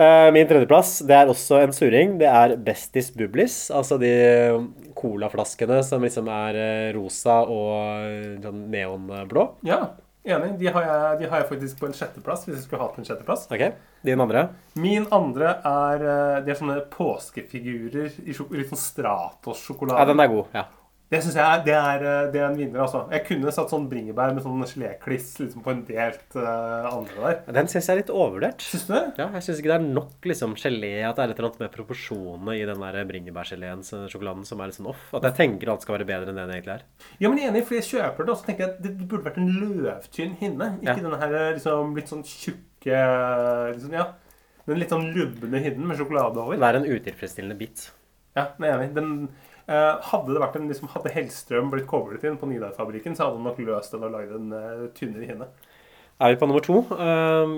Eh, 0.00 0.28
Min 0.32 0.46
tredjeplass 0.48 0.94
det 1.04 1.12
er 1.16 1.28
også 1.28 1.58
en 1.60 1.74
suring. 1.76 2.14
Det 2.20 2.28
er 2.30 2.54
Bestis 2.64 3.10
Bublis. 3.12 3.66
Altså 3.74 3.98
de 4.00 4.12
colaflaskene 4.96 5.82
som 5.84 6.00
liksom 6.04 6.28
er 6.32 6.56
eh, 6.60 6.86
rosa 6.96 7.42
og 7.44 7.74
eh, 8.06 8.38
sånn 8.44 8.62
neonblå. 8.72 9.44
ja, 9.68 9.82
enig. 10.24 10.54
De 10.60 10.68
har, 10.72 10.84
jeg, 10.88 11.20
de 11.22 11.28
har 11.32 11.42
jeg 11.42 11.48
faktisk 11.52 11.78
på 11.80 11.88
en 11.90 11.94
sjetteplass, 11.96 12.46
hvis 12.46 12.58
jeg 12.58 12.64
skulle 12.66 12.82
hatt 12.84 12.98
en 13.00 13.06
sjetteplass. 13.08 13.46
Ok, 13.52 13.66
Din 14.04 14.20
andre? 14.24 14.46
Min 14.80 15.06
andre 15.12 15.54
er 15.68 16.04
eh, 16.14 16.42
De 16.46 16.52
er 16.54 16.58
sånne 16.60 16.80
påskefigurer 16.92 18.12
i 18.24 18.32
litt 18.32 18.72
sånn 18.72 18.84
Stratos-sjokolade. 18.86 20.00
Ja, 20.00 20.08
den 20.12 20.24
er 20.24 20.32
god. 20.32 20.52
ja. 20.56 20.66
Det 21.10 21.18
synes 21.24 21.34
jeg 21.34 21.42
er, 21.42 21.62
det 21.66 21.74
er, 21.74 22.02
eh, 22.06 22.26
det 22.30 22.38
er 22.38 22.44
en 22.46 22.54
vinner, 22.58 22.84
altså. 22.84 23.00
Jeg 23.10 23.24
kunne 23.26 23.50
satt 23.50 23.72
sånn 23.72 23.88
bringebær 23.90 24.30
med 24.36 24.44
sånn 24.44 24.60
gelékliss 24.62 25.32
liksom 25.40 25.64
på 25.64 25.72
en 25.72 25.80
delt 25.88 26.36
uh, 26.38 26.86
andre 26.86 27.16
der. 27.24 27.40
Den 27.56 27.70
syns 27.72 27.88
jeg 27.88 27.96
er 27.96 28.00
litt 28.04 28.12
overvurdert. 28.14 28.62
Syns 28.62 28.84
du 28.86 28.92
det? 28.94 29.02
Ja, 29.18 29.26
jeg 29.34 29.42
syns 29.42 29.58
ikke 29.58 29.72
det 29.72 29.78
er 29.80 29.88
nok 29.98 30.28
liksom 30.30 30.54
gelé, 30.60 30.92
at 31.08 31.18
det 31.18 31.24
er 31.24 31.34
et 31.34 31.42
eller 31.42 31.48
annet 31.50 31.64
med 31.64 31.74
proporsjonene 31.74 32.54
i 32.60 32.62
den 32.70 32.84
der 32.86 33.00
bringebærgeleen, 33.10 33.82
sjokoladen, 34.12 34.46
som 34.46 34.62
er 34.62 34.70
litt 34.70 34.78
sånn 34.78 34.90
off. 34.94 35.02
At 35.18 35.26
jeg 35.32 35.38
tenker 35.42 35.74
alt 35.74 35.82
skal 35.82 35.98
være 35.98 36.08
bedre 36.12 36.30
enn 36.30 36.38
det 36.38 36.46
det 36.46 36.58
egentlig 36.60 36.76
er. 36.78 36.86
Ja, 37.18 37.26
men 37.28 37.42
jeg 37.42 37.48
er 37.48 37.54
enig, 37.56 37.66
for 37.66 37.80
jeg 37.80 37.88
kjøper 37.90 38.22
det, 38.22 38.30
og 38.30 38.38
så 38.38 38.46
tenker 38.46 38.66
jeg 38.68 38.72
at 38.76 38.82
det 38.86 38.94
burde 39.10 39.26
vært 39.26 39.42
en 39.42 39.52
løvtynn 39.58 40.38
hinne. 40.46 40.72
Ikke 40.78 40.94
Ja. 40.94 40.98
denne 41.10 41.22
her 41.26 41.38
liksom 41.58 41.96
litt 41.98 42.14
sånn 42.14 42.22
tjukke 42.22 43.04
liksom, 43.74 43.92
Ja. 43.98 44.12
Den 44.68 44.78
litt 44.78 44.92
sånn 44.92 45.10
lubne 45.10 45.58
hinnen 45.58 45.88
med 45.88 45.98
sjokolade 45.98 46.38
over. 46.38 46.54
Det 46.54 46.62
er 46.68 46.76
en 46.78 46.86
utilfredsstillende 46.86 47.58
bit. 47.58 47.90
Ja, 48.36 48.52
jeg 48.60 48.68
er 48.70 48.76
enig. 48.78 48.94
Den, 48.94 49.08
eh, 49.26 49.49
hadde 49.70 50.34
det 50.34 50.42
vært 50.42 50.56
en, 50.58 50.68
liksom, 50.70 50.90
hadde 50.94 51.12
Hellstrøm 51.14 51.72
blitt 51.72 51.88
koblet 51.90 52.24
inn 52.26 52.38
på 52.40 52.48
Nidar-fabrikken, 52.50 53.16
så 53.16 53.26
hadde 53.26 53.38
han 53.38 53.50
nok 53.50 53.60
løst 53.66 53.94
den 53.94 54.06
og 54.06 54.14
lagd 54.14 54.32
en 54.36 54.54
uh, 54.54 54.86
tynnere 54.96 55.28
hinne. 55.28 55.50
Er 56.20 56.34
vi 56.34 56.40
på 56.40 56.48
nummer 56.50 56.64
to? 56.64 56.82
Um, 56.90 57.52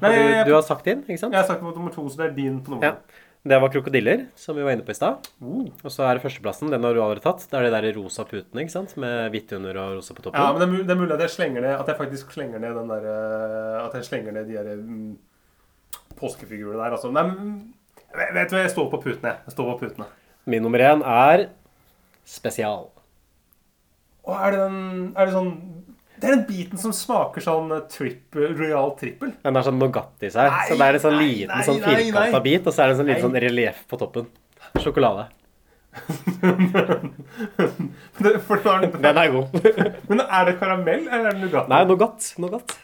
har 0.00 0.10
du, 0.10 0.16
jeg- 0.18 0.46
du, 0.48 0.54
har 0.56 0.62
sagt 0.66 0.84
din, 0.88 1.04
ikke 1.06 1.20
sant? 1.20 1.34
Jeg 1.34 1.42
har 1.42 1.50
sagt 1.50 1.60
på 1.62 1.74
nummer 1.74 1.92
to, 1.94 2.08
så 2.08 2.22
det 2.22 2.30
er 2.30 2.38
din 2.38 2.62
på 2.64 2.74
nummer 2.74 2.86
Ja. 2.90 3.26
Det 3.42 3.56
var 3.56 3.70
krokodiller, 3.72 4.26
som 4.36 4.56
vi 4.56 4.62
var 4.62 4.74
inne 4.74 4.84
på 4.84 4.92
i 4.92 4.98
stad. 4.98 5.28
Uh. 5.40 5.64
Og 5.80 5.88
så 5.88 6.04
er 6.04 6.18
det 6.18 6.22
førsteplassen. 6.26 6.68
Den 6.68 6.84
har 6.84 6.92
du 6.92 7.00
allerede 7.00 7.24
tatt. 7.24 7.46
Det 7.48 7.56
er 7.56 7.70
de 7.70 7.70
der 7.72 7.96
rosa 7.96 8.26
putene, 8.28 8.66
ikke 8.66 8.74
sant? 8.74 8.92
Med 9.00 9.30
hvitt 9.32 9.54
under 9.56 9.78
og 9.80 9.94
rosa 9.96 10.12
på 10.12 10.26
toppen. 10.26 10.36
Ja, 10.36 10.52
men 10.52 10.60
det 10.60 10.68
er, 10.68 10.84
det 10.84 10.92
er 10.92 11.00
mulig 11.00 11.14
at 11.16 11.24
jeg 11.24 11.32
slenger 11.38 11.64
ned 11.64 11.72
At 11.72 11.88
jeg 11.88 11.96
faktisk 11.96 12.34
slenger 12.36 12.60
ned 12.60 12.76
den 12.76 12.92
der 12.92 13.06
eh, 13.08 13.86
At 13.86 13.96
jeg 13.96 14.04
slenger 14.10 14.36
ned 14.36 14.44
de 14.50 14.58
der 14.58 14.76
mm, 14.76 15.16
påskefigurene 16.20 16.82
der, 16.82 16.98
altså. 16.98 17.08
Nei, 17.16 17.22
men 17.30 17.72
vet 18.34 18.50
du 18.50 18.58
hva, 18.58 18.66
jeg 18.66 18.74
står 18.74 18.90
på 18.92 19.00
putene. 19.06 19.38
Jeg 19.46 19.56
står 19.56 19.70
på 19.72 19.86
putene. 19.86 20.10
Min 20.48 20.62
nummer 20.64 20.80
én 20.80 21.02
er 21.04 21.48
spesial. 22.28 22.86
Og 24.24 24.34
er 24.36 24.50
det 24.54 24.60
den 24.60 25.12
Er 25.16 25.26
det 25.26 25.34
sånn 25.34 25.50
Det 26.20 26.28
er 26.28 26.34
den 26.36 26.46
biten 26.48 26.78
som 26.80 26.92
smaker 26.92 27.40
sånn 27.44 27.72
eh, 27.72 27.98
royal 28.60 28.90
trippel. 29.00 29.30
Den 29.42 29.56
er 29.56 29.62
sånn 29.64 29.78
Nugatti 29.80 30.26
i 30.28 30.32
seg. 30.34 30.52
Så 30.68 30.76
det 30.76 30.86
er 30.86 30.94
en 30.98 31.04
sånn 31.06 31.16
nei, 31.16 31.28
liten 31.30 31.54
nei, 31.54 31.64
sånn 31.64 31.80
firkanta 31.84 32.40
bit, 32.44 32.66
og 32.66 32.72
så 32.76 32.82
er 32.82 32.86
det 32.90 32.94
en 32.94 33.00
sånn 33.00 33.10
liten 33.10 33.24
sånn 33.24 33.40
relieff 33.46 33.80
på 33.88 33.96
toppen. 34.00 34.26
Sjokolade. 34.76 35.24
Det- 38.20 39.00
Den 39.00 39.18
er 39.18 39.28
god. 39.32 39.48
men 40.10 40.20
er 40.20 40.44
det 40.44 40.58
karamell, 40.60 41.08
eller 41.08 41.26
er 41.30 41.32
det 41.32 41.40
Nugatti? 41.40 41.68
Nei, 41.72 41.84
Nougat. 41.88 42.34
Nougat. 42.38 42.76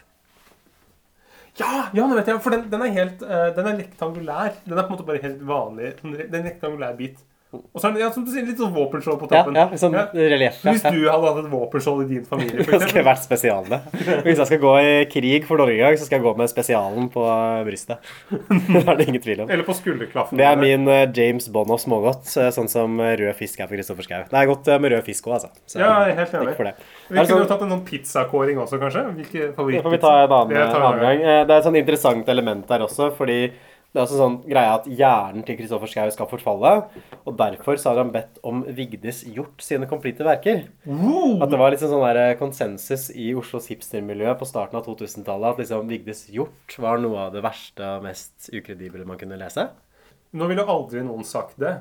Ja, 1.57 1.87
ja, 1.93 2.05
nå 2.05 2.15
vet 2.17 2.27
jeg, 2.29 2.41
for 2.41 2.53
den, 2.53 2.67
den 2.69 2.83
er 2.85 2.91
helt 2.93 3.21
uh, 3.25 3.47
Den 3.55 3.67
er 3.71 3.79
rektangulær. 3.79 4.57
Den 4.65 4.77
er 4.77 4.85
på 4.85 4.91
en 4.91 4.95
måte 4.97 5.07
bare 5.07 5.21
helt 5.23 5.41
vanlig. 5.47 5.93
Den 6.03 6.37
er 6.41 6.45
rektangulær 6.51 6.97
bit. 6.97 7.17
Og 7.73 7.81
så 7.81 7.89
er 7.89 7.93
det 7.97 8.01
ja, 8.01 8.09
som 8.13 8.23
du 8.25 8.31
sier, 8.31 8.45
litt 8.47 8.59
sånn 8.61 8.73
våpenskjold 8.75 9.19
på 9.21 9.27
toppen. 9.31 9.55
ja, 9.57 9.65
sånn 9.79 9.93
Ja. 9.97 10.05
Så 10.11 10.71
hvis 10.71 10.83
du 10.85 11.07
hadde 11.09 11.27
hatt 11.27 11.39
et 11.43 11.49
våpenskjold 11.51 12.03
i 12.05 12.07
din 12.15 12.25
familie, 12.25 12.61
f.eks. 12.63 12.71
Det 12.77 12.89
skulle 12.89 13.03
vært 13.07 13.23
spesialene. 13.25 13.79
Hvis 14.25 14.37
jeg 14.41 14.47
skal 14.49 14.61
gå 14.63 14.73
i 14.81 14.91
krig 15.11 15.45
for 15.49 15.57
Norge 15.61 15.91
i 15.93 15.97
så 15.99 16.07
skal 16.07 16.19
jeg 16.19 16.25
gå 16.27 16.33
med 16.39 16.51
spesialen 16.51 17.09
på 17.13 17.23
brystet. 17.67 17.97
Det 18.73 18.83
er 18.83 18.99
det 19.01 19.07
ingen 19.07 19.21
tvil 19.23 19.43
om. 19.45 19.49
eller 19.49 19.67
på 19.67 19.75
skulderklaffen 19.77 20.37
Det 20.39 20.45
er 20.47 20.59
min 20.59 20.87
eh, 20.91 21.05
James 21.15 21.47
Bond 21.53 21.71
of 21.73 21.81
smågodt, 21.83 22.27
eh, 22.37 22.49
sånn 22.55 22.69
som 22.71 22.99
eh, 22.99 23.15
rød 23.21 23.35
fisk 23.39 23.61
er 23.61 23.69
for 23.69 23.77
Kristoffer 23.77 24.07
Schou. 24.07 24.25
Det 24.31 24.41
er 24.41 24.49
godt 24.51 24.71
med 24.81 24.93
rød 24.95 25.05
fisk 25.07 25.29
òg, 25.29 25.37
altså. 25.39 25.51
Så, 25.65 25.79
Ja, 25.81 25.93
helt 26.09 26.33
enig. 26.33 26.53
Vi 26.57 27.15
kunne 27.15 27.25
jo 27.27 27.37
sånn- 27.37 27.47
tatt 27.53 27.61
en 27.67 27.73
sånn 27.77 27.85
pizzakåring 27.87 28.59
også, 28.63 28.79
kanskje. 28.81 29.05
Hvilke 29.21 29.47
Det 29.47 29.55
får 29.55 29.95
vi 29.95 30.03
ta 30.03 30.13
en 30.23 30.31
annen, 30.31 30.53
Det 30.57 30.67
tar 30.73 30.81
annen 30.91 31.01
gang. 31.05 31.25
Det 31.47 31.53
er 31.53 31.57
et 31.61 31.67
sånn 31.67 31.79
interessant 31.79 32.29
element 32.29 32.67
der 32.67 32.85
også, 32.85 33.11
fordi 33.17 33.51
det 33.97 34.03
er 34.03 34.05
også 34.05 34.19
sånn 34.19 34.35
greie 34.45 34.73
at 34.75 34.83
hjernen 34.85 35.41
til 35.47 35.55
Kristoffer 35.57 35.89
Schau 35.89 36.11
skal 36.13 36.29
forfalle, 36.29 36.73
og 37.23 37.37
derfor 37.39 37.79
så 37.81 37.89
har 37.89 38.03
han 38.03 38.11
bedt 38.13 38.37
om 38.45 38.59
Vigdis 38.77 39.23
Hjort 39.25 39.63
sine 39.65 39.89
komplette 39.89 40.25
verker. 40.27 40.67
At 41.41 41.49
det 41.49 41.57
var 41.57 41.73
liksom 41.73 41.89
sånn 41.89 42.05
der 42.05 42.37
konsensus 42.37 43.07
i 43.09 43.31
Oslos 43.37 43.71
hipstermiljø 43.71 44.35
på 44.37 44.45
starten 44.45 44.77
av 44.77 44.85
2000-tallet 44.85 45.55
at 45.55 45.63
liksom 45.63 45.89
Vigdis 45.89 46.27
Hjort 46.29 46.77
var 46.83 47.01
noe 47.01 47.25
av 47.25 47.33
det 47.33 47.41
verste 47.47 47.89
og 47.95 48.05
mest 48.05 48.51
ukredible 48.53 49.07
man 49.09 49.17
kunne 49.17 49.41
lese. 49.41 49.65
Nå 50.37 50.51
ville 50.51 50.67
aldri 50.69 51.01
noen 51.07 51.25
sagt 51.25 51.57
det. 51.57 51.73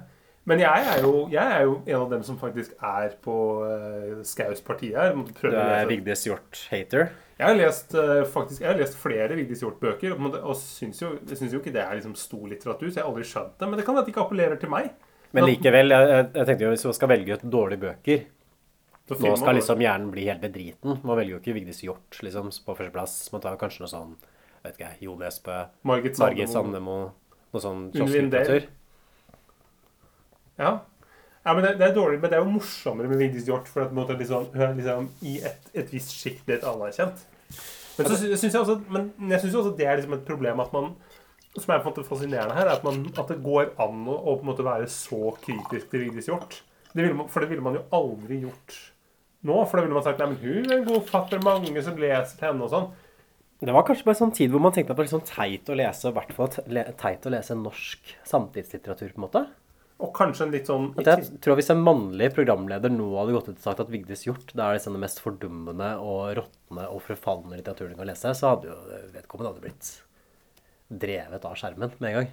Men 0.48 0.62
jeg 0.62 0.88
er 0.88 1.02
jo, 1.02 1.12
jeg 1.28 1.42
er 1.42 1.64
jo 1.66 1.76
en 1.82 2.00
av 2.00 2.10
dem 2.14 2.24
som 2.24 2.40
faktisk 2.40 2.76
er 2.80 3.16
på 3.20 3.36
uh, 3.66 4.24
Skaus 4.24 4.64
parti 4.64 4.94
her. 4.94 5.12
Du 5.42 5.50
er. 5.52 5.84
Vigdis 5.90 6.24
Hjort-hater. 6.30 7.10
Jeg 7.36 7.50
har 7.50 7.58
lest 7.58 7.92
eh, 8.00 8.22
faktisk, 8.32 8.62
jeg 8.62 8.70
har 8.70 8.78
lest 8.80 8.96
flere 8.96 9.36
Vigdis 9.36 9.60
Hjorth-bøker, 9.60 10.14
og, 10.16 10.54
syns 10.56 11.02
jo, 11.02 11.10
syns 11.28 11.52
jo 11.52 11.60
ikke 11.60 11.74
det 11.74 11.82
er 11.82 11.98
liksom 11.98 12.14
stor 12.16 12.46
litteratur, 12.48 12.88
så 12.88 13.00
jeg 13.00 13.04
har 13.04 13.10
aldri 13.10 13.26
skjønt 13.28 13.58
det. 13.60 13.68
Men 13.68 13.80
det 13.80 13.84
kan 13.84 13.96
være 13.96 14.06
at 14.06 14.08
det 14.08 14.14
ikke 14.14 14.24
appellerer 14.24 14.62
til 14.62 14.72
meg. 14.72 14.88
Men 15.36 15.44
likevel, 15.50 15.92
jeg, 15.92 16.30
jeg, 16.32 16.46
tenkte 16.48 16.64
jo 16.64 16.72
hvis 16.72 16.86
man 16.88 16.96
skal 16.96 17.12
velge 17.12 17.36
ut 17.36 17.44
dårlige 17.52 17.82
bøker 17.82 18.24
Nå 19.06 19.34
skal 19.38 19.54
liksom 19.54 19.82
hjernen 19.82 20.08
bli 20.10 20.24
helt 20.26 20.40
bedriten. 20.42 20.96
Man 21.06 21.18
velger 21.18 21.36
jo 21.36 21.38
ikke 21.38 21.52
Vigdis 21.54 21.84
Hjort 21.84 22.16
liksom, 22.26 22.48
på 22.50 22.74
førsteplass. 22.74 23.12
Man 23.30 23.44
tar 23.44 23.58
kanskje 23.60 23.84
noe 23.84 23.90
sånn 23.92 24.16
vet 24.64 24.80
ikke 24.80 24.88
Jo 25.04 25.14
Nesbø, 25.20 25.60
Margit 25.86 26.18
Margit 26.18 26.50
Sandemo. 26.50 26.56
Sandemo 26.56 26.96
Noe 27.54 27.62
sånn 27.62 27.84
kiosklitteratur. 27.94 28.66
Ja. 30.58 30.72
Ja, 31.46 31.52
men 31.54 31.62
det, 31.62 31.72
det 31.78 31.86
er 31.86 31.94
dårlig, 31.94 32.18
men 32.20 32.32
det 32.32 32.36
er 32.40 32.42
jo 32.44 32.50
morsommere 32.56 33.08
med 33.10 33.20
Vigdis 33.22 33.46
Hjorth, 33.46 33.70
for 33.70 33.86
at 33.86 34.12
liksom, 34.18 34.48
hun 34.52 34.64
er 34.66 34.74
liksom 34.74 35.06
i 35.22 35.36
et, 35.46 35.68
et 35.78 35.92
visst 35.94 36.10
sjikt 36.18 36.42
blitt 36.48 36.66
anerkjent. 36.66 37.22
Men 37.96 38.08
så 38.10 38.16
sy- 38.18 38.32
jeg 38.34 38.58
også, 38.60 38.80
men 38.92 39.12
jeg 39.30 39.40
synes 39.44 39.54
jo 39.54 39.60
også 39.62 39.76
det 39.78 39.86
er 39.86 39.96
liksom 40.00 40.16
et 40.18 40.26
problem 40.28 40.60
at 40.66 40.74
man 40.74 40.90
som 41.56 41.72
er 41.72 41.80
på 41.80 41.88
en 41.88 41.94
måte 41.94 42.04
fascinerende 42.04 42.52
her, 42.52 42.66
er 42.68 42.74
at, 42.76 42.82
man, 42.84 42.98
at 43.16 43.30
det 43.32 43.38
går 43.44 43.70
an 43.80 44.02
å, 44.04 44.16
å 44.18 44.34
på 44.36 44.44
en 44.44 44.50
måte 44.50 44.66
være 44.66 44.88
så 44.92 45.30
kritisk 45.40 45.88
til 45.88 46.02
Vigdis 46.04 46.28
Hjorth. 46.28 46.58
For 46.92 47.40
det 47.40 47.48
ville 47.48 47.64
man 47.64 47.78
jo 47.78 47.86
aldri 47.96 48.42
gjort 48.42 48.74
nå. 49.46 49.56
For 49.64 49.78
da 49.78 49.86
ville 49.86 49.96
man 49.96 50.04
sagt 50.04 50.20
nei, 50.20 50.28
men 50.34 50.42
hun 50.42 50.68
er 50.68 50.76
en 50.82 50.84
god 50.90 51.06
fatter, 51.08 51.40
mange 51.44 51.80
som 51.86 51.96
leser 52.00 52.44
henne 52.44 52.66
og 52.66 52.72
sånn. 52.74 52.90
Det 53.64 53.72
var 53.72 53.86
kanskje 53.88 54.04
bare 54.04 54.18
en 54.18 54.20
sånn 54.26 54.34
tid 54.36 54.52
hvor 54.52 54.60
man 54.66 54.74
tenkte 54.76 54.92
at 54.92 54.98
det 54.98 55.00
var 55.00 55.08
litt 55.08 55.14
sånn 55.16 55.30
teit 55.30 55.70
å 55.72 55.78
lese, 55.80 56.10
i 56.10 56.16
hvert 56.18 56.34
fall 56.36 56.52
teit 57.00 57.24
å 57.24 57.32
lese 57.32 57.56
norsk 57.56 58.12
samtidslitteratur, 58.28 59.14
på 59.14 59.22
en 59.22 59.24
måte. 59.24 59.42
Og 59.98 60.10
kanskje 60.12 60.44
en 60.44 60.50
litt 60.52 60.66
sånn 60.68 60.90
At 61.00 61.06
jeg 61.08 61.38
tror 61.40 61.56
Hvis 61.56 61.70
en 61.72 61.80
mannlig 61.80 62.26
programleder 62.36 62.92
nå 62.92 63.06
hadde 63.16 63.32
gått 63.32 63.46
ut 63.48 63.56
og 63.56 63.62
sagt 63.64 63.80
at 63.80 63.88
Vigdis 63.92 64.26
Hjort 64.26 64.50
det 64.52 64.60
er 64.60 64.76
liksom 64.76 64.92
det 64.98 65.00
mest 65.06 65.22
fordummende 65.24 65.92
og 66.04 66.34
råtne 66.36 66.84
og 66.92 67.00
forfalne 67.06 67.56
litteraturen 67.56 67.94
du 67.94 68.00
kan 68.02 68.10
lese, 68.10 68.34
så 68.36 68.50
hadde 68.54 68.68
jo 68.68 68.76
vedkommende 69.14 69.54
hadde 69.54 69.64
blitt 69.64 69.92
drevet 71.06 71.44
av 71.48 71.54
skjermen 71.58 71.94
med 71.98 72.10
en 72.10 72.18
gang. 72.20 72.28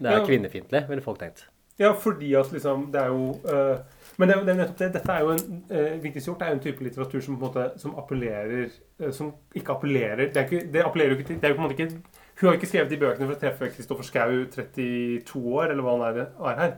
Det 0.00 0.06
er 0.08 0.20
Ja. 0.20 0.26
kvinnefiendtlig, 0.26 0.88
ville 0.88 1.02
folk 1.04 1.18
tenkt. 1.18 1.44
Ja, 1.80 1.92
fordi 1.96 2.34
at 2.36 2.52
liksom 2.52 2.90
Det 2.92 3.00
er 3.00 3.08
jo 3.08 3.40
uh, 3.44 3.78
Men 4.18 4.28
det 4.28 4.34
er, 4.36 4.40
jo- 4.40 4.46
det 4.46 4.56
nettopp 4.56 4.76
det. 4.78 4.92
Dette 4.92 5.10
er 5.14 5.20
jo 5.20 5.30
en 5.30 5.64
uh, 5.70 6.00
Vigdis 6.02 6.26
Hjorth 6.26 6.42
er 6.44 6.50
jo 6.50 6.58
en 6.58 6.60
type 6.60 6.84
litteratur 6.84 7.20
som 7.24 7.38
på 7.38 7.46
en 7.46 7.52
måte 7.54 7.78
Som 7.80 7.94
appellerer 7.96 8.70
uh, 9.00 9.10
Som 9.10 9.32
ikke 9.56 9.72
appellerer 9.72 10.30
Det, 10.30 10.44
ikke, 10.44 10.70
det 10.72 10.84
appellerer 10.84 11.14
jo 11.14 11.18
ikke 11.18 11.26
til 11.30 11.40
Det 11.40 11.48
er 11.48 11.54
jo 11.54 11.56
på 11.56 11.64
en 11.64 11.68
måte 11.70 11.78
ikke 11.78 12.02
Hun 12.40 12.48
har 12.50 12.58
ikke 12.58 12.68
skrevet 12.68 12.90
de 12.92 12.98
bøkene 13.00 13.26
for 13.30 13.34
å 13.34 13.40
treffe 13.40 13.70
Kristoffer 13.72 14.04
Schou 14.04 14.44
32 14.52 15.40
år, 15.56 15.70
eller 15.72 15.82
hva 15.82 15.96
han 15.96 16.04
er, 16.10 16.20
er 16.52 16.60
her. 16.60 16.76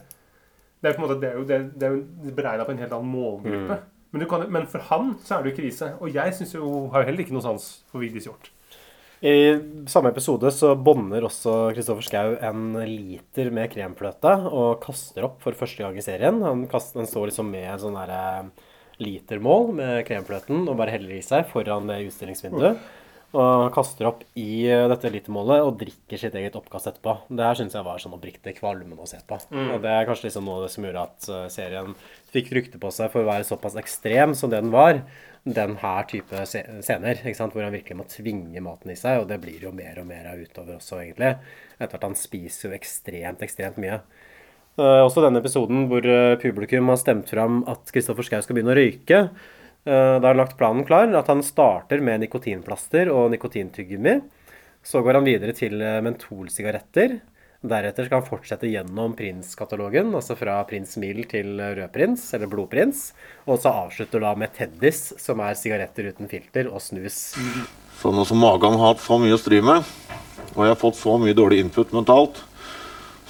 Det 0.83 0.89
er 0.89 0.95
jo 0.95 0.99
på 0.99 1.03
en 1.05 1.07
måte 1.07 1.21
Det 1.23 1.29
er 1.31 1.37
jo, 1.39 1.45
det, 1.47 1.59
det 1.79 1.89
er 1.89 1.95
jo 1.95 2.33
beregna 2.35 2.67
på 2.67 2.75
en 2.75 2.83
helt 2.83 2.97
annen 2.97 3.13
målgruppe. 3.13 3.77
Men, 4.13 4.21
du 4.21 4.29
kan, 4.29 4.43
men 4.53 4.67
for 4.69 4.85
han 4.91 5.15
så 5.25 5.39
er 5.39 5.45
det 5.45 5.53
jo 5.53 5.61
krise. 5.63 5.93
Og 6.03 6.11
jeg 6.13 6.35
synes 6.37 6.57
jo, 6.57 6.73
har 6.93 7.05
jo 7.05 7.09
heller 7.09 7.25
ikke 7.25 7.37
noe 7.37 7.45
sans 7.45 7.69
for 7.89 8.03
Vigdis 8.03 8.27
Hjorth. 8.29 8.51
I 9.23 9.55
samme 9.87 10.11
episode 10.11 10.51
så 10.51 10.73
bånder 10.75 11.23
også 11.23 11.71
Kristoffer 11.77 12.03
Schou 12.03 12.33
en 12.43 12.73
liter 12.91 13.53
med 13.55 13.71
kremfløte 13.71 14.33
og 14.51 14.81
kaster 14.83 15.29
opp 15.29 15.39
for 15.45 15.55
første 15.55 15.85
gang 15.85 15.95
i 15.95 16.03
serien. 16.03 16.41
Han, 16.43 16.65
kaster, 16.71 16.99
han 16.99 17.07
står 17.07 17.31
liksom 17.31 17.53
med 17.55 17.69
en 17.71 17.83
sånn 17.85 18.01
derre 18.01 18.51
litermål 19.03 19.71
med 19.79 20.01
kremfløten 20.09 20.67
og 20.67 20.75
bare 20.81 20.97
heller 20.97 21.15
i 21.15 21.23
seg 21.23 21.47
foran 21.53 21.87
det 21.87 22.01
utstillingsvinduet. 22.09 22.83
Og 23.33 23.71
kaster 23.73 24.11
opp 24.11 24.27
i 24.37 24.67
eh, 24.69 24.85
dette 24.93 25.09
litermålet 25.09 25.65
og 25.65 25.79
drikker 25.81 26.21
sitt 26.21 26.35
eget 26.37 26.57
oppkast 26.59 26.91
etterpå. 26.91 27.15
Det 27.33 27.47
her 27.47 27.57
syns 27.57 27.77
jeg 27.79 27.87
var 27.87 28.01
sånn 28.03 28.17
oppriktig 28.19 28.59
kvalmende 28.59 29.01
å 29.01 29.09
se 29.09 29.23
på. 29.25 29.39
Og 29.63 29.79
det 29.81 29.93
er 29.93 30.09
kanskje 30.09 30.27
liksom 30.27 30.45
noe 30.49 30.59
av 30.59 30.67
det 30.67 30.73
som 30.75 30.85
gjorde 30.85 31.05
at 31.07 31.29
eh, 31.33 31.47
serien 31.55 31.95
fikk 32.35 32.51
rykte 32.59 32.81
på 32.83 32.91
seg 32.93 33.09
for 33.15 33.25
å 33.25 33.31
være 33.31 33.47
såpass 33.49 33.79
ekstrem 33.81 34.35
som 34.37 34.53
det 34.53 34.61
den 34.61 34.75
var. 34.75 35.01
Den 35.49 35.79
her 35.81 36.05
type 36.11 36.45
scener, 36.45 37.23
ikke 37.23 37.39
sant? 37.39 37.57
hvor 37.57 37.65
han 37.65 37.73
virkelig 37.73 37.97
må 38.03 38.07
tvinge 38.11 38.65
maten 38.65 38.93
i 38.93 38.99
seg. 39.01 39.23
Og 39.23 39.33
det 39.33 39.41
blir 39.41 39.65
jo 39.65 39.73
mer 39.81 40.03
og 40.03 40.11
mer 40.13 40.29
av 40.35 40.45
utover 40.45 40.77
også, 40.77 41.01
egentlig. 41.01 41.33
Etter 41.79 41.97
at 41.97 42.07
han 42.11 42.19
spiser 42.19 42.69
jo 42.69 42.77
ekstremt, 42.77 43.41
ekstremt 43.49 43.81
mye. 43.81 44.03
Uh, 44.77 45.03
også 45.05 45.21
denne 45.21 45.41
episoden 45.43 45.83
hvor 45.91 46.07
publikum 46.41 46.89
har 46.89 47.01
stemt 47.01 47.29
fram 47.29 47.59
at 47.69 47.91
Kristoffer 47.93 48.25
Schou 48.25 48.45
skal 48.45 48.61
begynne 48.61 48.77
å 48.77 48.79
røyke. 48.79 49.25
Eh, 49.85 49.93
da 49.93 50.21
har 50.21 50.35
han 50.35 50.37
lagt 50.37 50.59
planen 50.59 50.85
klar, 50.87 51.11
at 51.15 51.27
han 51.27 51.43
starter 51.43 52.01
med 52.05 52.23
nikotinplaster 52.23 53.11
og 53.11 53.33
nikotintyggegummi. 53.35 54.21
Så 54.83 55.03
går 55.03 55.19
han 55.19 55.27
videre 55.27 55.55
til 55.57 55.83
eh, 55.83 56.01
mentolsigaretter. 56.05 57.19
Deretter 57.63 58.07
skal 58.07 58.19
han 58.19 58.27
fortsette 58.27 58.67
gjennom 58.67 59.13
Prins-katalogen, 59.15 60.11
altså 60.19 60.35
fra 60.35 60.57
Prins 60.67 60.97
Mild 60.99 61.29
til 61.31 61.61
Rødprins, 61.63 62.25
eller 62.35 62.51
Blodprins. 62.51 63.05
Og 63.47 63.61
så 63.63 63.71
avslutter 63.85 64.23
da 64.23 64.33
med 64.39 64.51
Teddis, 64.57 65.13
som 65.23 65.43
er 65.47 65.55
sigaretter 65.59 66.11
uten 66.11 66.31
filter, 66.31 66.67
og 66.67 66.83
snus. 66.83 67.21
Så 68.01 68.11
nå 68.11 68.27
som 68.27 68.43
magen 68.43 68.79
har 68.81 68.97
hatt 68.97 69.05
så 69.05 69.19
mye 69.23 69.39
å 69.39 69.39
stri 69.39 69.63
med, 69.63 69.87
og 70.57 70.65
jeg 70.65 70.75
har 70.75 70.81
fått 70.81 70.99
så 70.99 71.15
mye 71.23 71.39
dårlig 71.39 71.63
input 71.63 71.95
mentalt, 71.95 72.43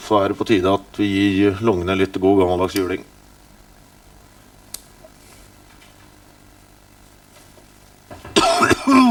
så 0.00 0.22
er 0.22 0.32
det 0.32 0.40
på 0.40 0.48
tide 0.48 0.72
at 0.80 1.00
vi 1.00 1.12
gir 1.12 1.60
lungene 1.60 2.00
litt 2.00 2.16
god 2.16 2.40
gammeldags 2.40 2.80
juling. 2.80 3.04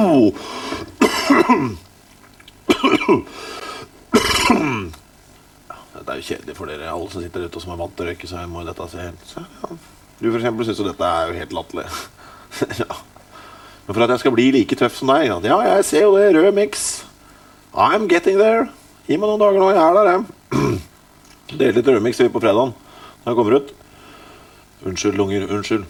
Dette 5.91 6.10
er 6.10 6.18
jo 6.18 6.26
kjedelig 6.26 6.56
for 6.58 6.66
dere 6.72 6.91
alle 6.91 7.10
som 7.12 7.22
sitter 7.22 7.45
ute 7.45 7.58
og 7.58 7.64
som 7.64 7.74
er 7.74 7.82
vant 7.82 7.95
til 7.95 8.06
å 8.06 8.08
røyke, 8.10 8.28
så 8.30 8.36
jeg 8.41 8.52
må 8.52 8.58
dette 8.66 8.89
se 8.89 8.97
helt 9.04 9.26
ja. 9.38 9.43
Du 10.22 10.26
for 10.28 10.39
eksempel 10.39 10.64
syns 10.68 10.82
jo 10.82 10.88
dette 10.88 11.06
er 11.06 11.24
jo 11.30 11.39
helt 11.39 11.56
latterlig. 11.58 11.88
ja. 12.82 12.91
Men 13.86 13.93
for 13.95 14.04
at 14.06 14.14
jeg 14.14 14.22
skal 14.24 14.36
bli 14.36 14.45
like 14.54 14.76
tøff 14.78 14.95
som 14.99 15.08
deg 15.14 15.22
Ja, 15.28 15.58
jeg 15.66 15.88
ser 15.88 16.02
jo 16.06 16.18
det. 16.18 16.26
Rød 16.36 16.54
miks. 16.58 16.84
I'm 17.74 18.04
getting 18.12 18.38
there. 18.38 18.64
Gi 19.08 19.16
meg 19.18 19.28
noen 19.30 19.41
dager 19.41 19.60
nå. 19.64 19.68
Jeg 19.74 19.82
er 19.82 19.93
der, 19.97 20.08
jeg. 20.12 20.22
Deler 21.58 21.76
litt 21.80 21.89
rødmiks 21.89 22.22
på 22.32 22.43
fredagen 22.43 22.72
når 23.24 23.30
jeg 23.32 23.38
kommer 23.38 23.54
ut. 23.58 23.68
Unnskyld, 24.88 25.18
lunger. 25.20 25.41
Unnskyld. 25.52 25.86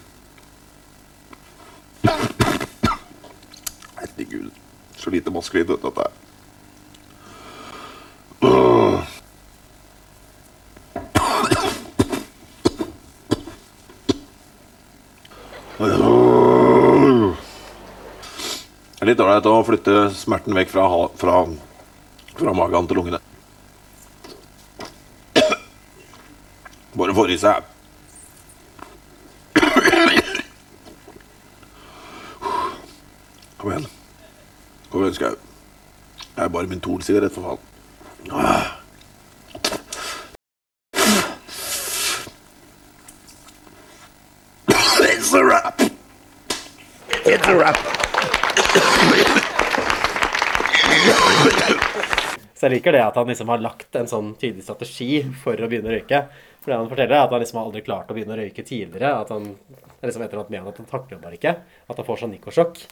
Herregud. 4.32 4.50
Så 4.96 5.10
lite 5.10 5.30
maskulint 5.30 5.70
vet 5.70 5.82
du, 5.82 5.88
dette 5.88 6.00
her. 6.00 6.10
Det 18.92 19.04
er 19.04 19.10
litt 19.10 19.20
ålreit 19.20 19.46
å 19.50 19.64
flytte 19.66 19.94
smerten 20.14 20.54
vekk 20.54 20.70
fra, 20.70 20.86
fra, 21.18 21.40
fra 22.38 22.54
magen 22.54 22.86
til 22.88 23.00
lungene. 23.00 23.18
Bare 26.94 27.16
få 27.16 27.26
i 27.28 27.38
seg. 27.42 27.66
Kom 33.62 33.70
igjen. 33.70 33.86
Igjen, 35.12 35.14
Skau. 35.14 35.36
Det 36.34 36.44
er 36.44 36.48
bare 36.48 36.68
min 36.68 36.80
Thor-sigarett, 36.80 37.32
for 37.32 37.42
faen. 37.44 37.58
Ah. 38.32 38.78
It's 45.02 45.34
a 45.34 45.42
wrap. 45.44 45.80
It's 47.26 47.48
a 47.48 47.56
wrap. 47.56 47.76
Så 52.54 52.68
jeg 52.68 52.76
liker 52.76 52.94
det 52.94 53.02
at 53.02 53.16
han 53.18 53.26
liksom 53.28 53.48
har 53.50 53.58
lagt 53.60 53.96
en 53.98 54.08
sånn 54.08 54.32
tydelig 54.38 54.64
strategi 54.64 55.24
for 55.42 55.58
å 55.58 55.68
begynne 55.68 55.90
å 55.90 55.96
røyke. 55.96 56.24
For 56.62 56.70
det 56.70 56.78
han 56.78 56.88
forteller, 56.88 57.16
er 57.18 57.26
at 57.26 57.32
han 57.34 57.42
liksom 57.42 57.58
har 57.58 57.68
aldri 57.68 57.84
klart 57.84 58.08
å 58.08 58.16
begynne 58.16 58.36
å 58.36 58.40
røyke 58.40 58.64
tidligere. 58.64 59.12
At 59.18 59.32
han 59.34 59.56
liksom 60.00 60.24
etter 60.24 60.40
at 60.40 60.52
at 60.62 60.80
han 60.80 60.88
takler 60.88 61.18
det 61.18 61.24
bare 61.26 61.40
ikke. 61.40 61.56
At 61.90 61.98
han 61.98 62.06
får 62.06 62.22
sånn 62.22 62.36
nikosjokk. 62.38 62.84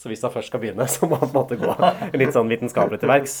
Så 0.00 0.10
hvis 0.10 0.24
han 0.26 0.32
først 0.34 0.50
skal 0.52 0.62
begynne, 0.62 0.88
så 0.94 1.08
må 1.08 1.18
han 1.20 1.30
på 1.30 1.34
en 1.34 1.42
måte 1.42 1.60
gå 1.60 2.18
litt 2.18 2.34
sånn 2.34 2.50
vitenskapelig 2.50 3.02
til 3.02 3.12
verks. 3.12 3.36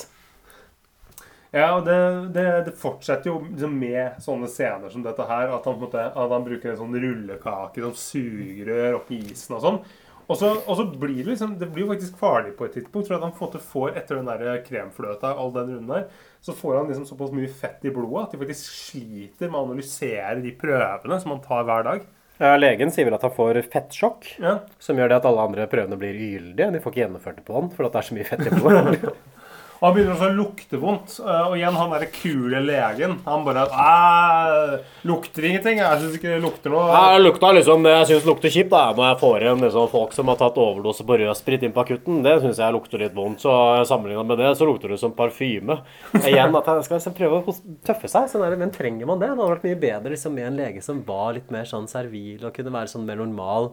Ja, 1.54 1.68
og 1.76 1.84
det, 1.86 1.96
det, 2.34 2.44
det 2.66 2.72
fortsetter 2.78 3.30
jo 3.30 3.36
liksom 3.44 3.76
med 3.78 4.16
sånne 4.22 4.48
scener 4.50 4.90
som 4.90 5.04
dette 5.04 5.26
her. 5.28 5.52
At 5.54 5.68
han, 5.70 5.76
måte, 5.78 6.08
at 6.10 6.32
han 6.32 6.46
bruker 6.46 6.72
en 6.72 6.80
sånn 6.80 6.96
rullekake 6.98 7.84
som 7.84 7.94
sugerør 7.94 8.98
oppi 8.98 9.20
isen 9.30 9.54
og 9.54 9.62
sånn. 9.62 9.78
Og 10.24 10.38
så, 10.40 10.50
og 10.56 10.78
så 10.78 10.86
blir 10.88 11.20
det 11.20 11.34
liksom 11.34 11.58
Det 11.60 11.68
blir 11.68 11.84
jo 11.84 11.90
faktisk 11.92 12.16
farlig 12.18 12.54
på 12.58 12.66
et 12.66 12.74
tidspunkt. 12.78 13.06
For 13.06 13.16
at 13.16 13.22
han 13.22 13.34
på 13.36 13.44
en 13.44 13.46
måte 13.46 13.62
får, 13.62 13.92
etter 14.00 14.18
den 14.18 14.30
der 14.32 14.64
kremfløta, 14.66 15.30
all 15.38 15.54
den 15.54 15.76
runden 15.76 15.94
der, 15.94 16.08
så 16.42 16.56
får 16.56 16.80
han 16.80 16.90
liksom 16.90 17.06
såpass 17.08 17.32
mye 17.36 17.52
fett 17.62 17.86
i 17.86 17.94
blodet 17.94 18.24
at 18.24 18.34
de 18.34 18.42
faktisk 18.42 18.74
sliter 18.88 19.52
med 19.52 19.60
å 19.60 19.68
analysere 19.68 20.42
de 20.42 20.52
prøvene 20.58 21.20
som 21.22 21.36
han 21.36 21.44
tar 21.44 21.68
hver 21.68 21.86
dag. 21.86 22.08
Ja, 22.42 22.56
legen 22.58 22.90
sier 22.90 23.06
vel 23.06 23.14
at 23.14 23.22
han 23.22 23.30
får 23.36 23.60
fettsjokk, 23.70 24.26
Ja. 24.42 24.56
som 24.82 24.96
gjør 24.98 25.08
det 25.12 25.16
at 25.20 25.26
alle 25.30 25.44
andre 25.46 25.66
prøvene 25.70 25.96
blir 26.00 26.16
ugyldige. 26.18 26.72
De 26.74 26.80
får 26.82 26.92
ikke 26.92 27.02
gjennomført 27.04 27.36
det 27.38 27.44
på 27.46 27.54
han, 27.54 27.70
for 27.70 27.86
det 27.86 28.00
er 28.00 28.08
så 28.08 28.16
mye 28.16 28.26
fett 28.26 28.46
i 28.46 28.50
blodet. 28.50 29.14
Og 29.80 29.88
han 29.88 29.94
begynner 29.96 30.14
også 30.14 30.28
å 30.30 30.36
lukte 30.38 30.78
vondt. 30.80 31.14
Eh, 31.20 31.46
Og 31.50 31.56
igjen 31.58 31.76
han 31.76 31.90
derre 31.92 32.06
kule 32.14 32.60
legen. 32.64 33.16
Han 33.26 33.44
bare 33.44 33.64
«Æ, 33.68 34.78
Lukter 35.04 35.44
ingenting. 35.44 35.78
Jeg 35.82 36.00
syns 36.00 36.14
ikke 36.16 36.30
det 36.32 36.40
lukter 36.44 36.72
noe. 36.72 36.86
Ja, 36.88 37.02
det 37.18 37.24
lukta 37.26 37.50
liksom 37.52 37.84
det 37.84 37.92
jeg 37.92 38.08
syns 38.12 38.28
lukter 38.30 38.54
kjipt, 38.54 38.70
da. 38.72 38.84
Når 38.96 39.10
jeg 39.10 39.18
får 39.20 39.44
igjen 39.44 39.64
liksom, 39.66 39.88
folk 39.92 40.14
som 40.16 40.30
har 40.32 40.38
tatt 40.40 40.56
overdose 40.62 41.04
på 41.06 41.18
rødsprit 41.20 41.66
inn 41.66 41.74
på 41.76 41.84
akutten. 41.84 42.22
Det 42.24 42.36
syns 42.44 42.62
jeg 42.62 42.76
lukter 42.76 43.02
litt 43.04 43.14
vondt. 43.16 43.42
Så 43.44 43.52
sammenligna 43.90 44.24
med 44.24 44.40
det, 44.40 44.54
så 44.56 44.68
lukter 44.68 44.94
det 44.94 45.00
som 45.02 45.12
parfyme. 45.16 45.80
Igjen 46.22 46.56
at 46.56 46.70
jeg 46.72 46.88
skal 46.88 46.98
liksom 47.00 47.18
prøve 47.18 47.42
å 47.42 47.56
tøffe 47.84 48.08
seg. 48.10 48.30
Sånn 48.32 48.58
men 48.58 48.72
trenger 48.74 49.06
man 49.10 49.18
det? 49.20 49.28
Det 49.32 49.36
hadde 49.36 49.52
vært 49.56 49.68
mye 49.68 49.80
bedre 49.84 50.14
liksom, 50.14 50.34
med 50.38 50.48
en 50.52 50.60
lege 50.62 50.82
som 50.84 51.02
var 51.06 51.34
litt 51.36 51.50
mer 51.54 51.68
sånn 51.68 51.88
servil 51.90 52.44
og 52.46 52.54
kunne 52.56 52.72
være 52.72 52.92
sånn 52.94 53.04
mer 53.08 53.20
normal. 53.20 53.72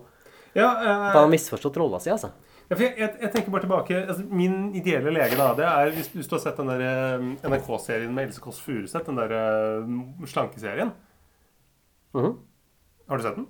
Ja, 0.58 0.68
eh, 0.84 1.04
At 1.12 1.16
han 1.16 1.32
misforstått 1.32 1.78
rolla 1.80 2.00
si, 2.04 2.10
altså. 2.12 2.34
Jeg, 2.72 2.94
jeg, 2.96 3.10
jeg 3.20 3.32
tenker 3.34 3.52
bare 3.52 3.66
tilbake 3.66 3.96
altså, 4.00 4.24
Min 4.32 4.70
ideelle 4.80 5.12
lege 5.12 5.36
da 5.36 5.50
Det 5.58 5.66
er 5.68 5.90
hvis, 5.96 6.12
hvis 6.14 6.30
du 6.30 6.38
har 6.38 6.44
sett 6.46 6.60
den 6.62 6.70
der 6.72 6.84
eh, 6.88 7.26
NRK-serien 7.52 8.14
med 8.16 8.30
Else 8.30 8.44
Kåss 8.44 8.62
Furuseth, 8.64 9.04
den 9.10 9.20
der 9.20 9.34
uh, 9.84 10.28
slankeserien. 10.30 10.94
Mhm. 12.16 12.38
Har 13.10 13.20
du 13.20 13.26
sett 13.26 13.36
den? 13.36 13.50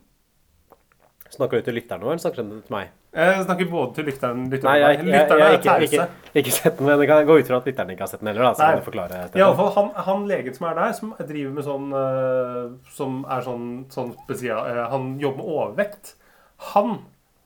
Snakker 1.32 1.61
du 1.61 1.67
til 1.69 1.78
lytteren 1.78 2.01
nå, 2.03 2.09
eller 2.09 2.24
snakker 2.24 2.43
du 2.43 2.57
til 2.57 2.74
meg? 2.74 2.89
Jeg 3.11 3.43
snakker 3.45 3.69
både 3.72 3.93
til 3.95 4.05
lytteren, 4.07 4.43
lytteren 4.51 4.67
Nei, 4.72 4.82
jeg, 4.82 4.97
jeg, 4.99 5.13
jeg, 5.13 5.39
jeg, 5.39 5.55
ikke, 5.59 5.76
ikke, 5.86 6.41
ikke 6.41 6.53
sett 6.55 6.78
den, 6.80 6.88
men 6.88 6.99
jeg 6.99 7.09
kan 7.11 7.26
gå 7.28 7.38
ut 7.39 7.47
fra 7.47 7.59
at 7.61 7.69
lytteren 7.69 7.93
ikke 7.93 8.05
har 8.05 8.11
sett 8.11 8.24
den 8.24 8.32
heller. 8.32 8.45
Da, 8.47 8.51
så 8.57 8.65
Nei. 8.65 8.74
kan 8.78 8.86
forklare 8.88 9.22
I 9.36 9.45
alle 9.45 9.57
fall, 9.59 9.72
han, 9.78 9.89
han 10.07 10.28
legen 10.32 10.57
som 10.57 10.67
er 10.69 10.78
der, 10.80 10.93
som 10.97 11.13
driver 11.19 11.55
med 11.55 11.67
sånn 11.67 11.95
eh, 12.01 12.61
Som 12.97 13.17
er 13.28 13.47
sånn, 13.47 13.65
sånn 13.93 14.13
spesial 14.24 14.84
Han 14.95 15.09
jobber 15.24 15.43
med 15.43 15.55
overvekt. 15.55 16.13
Han 16.72 17.01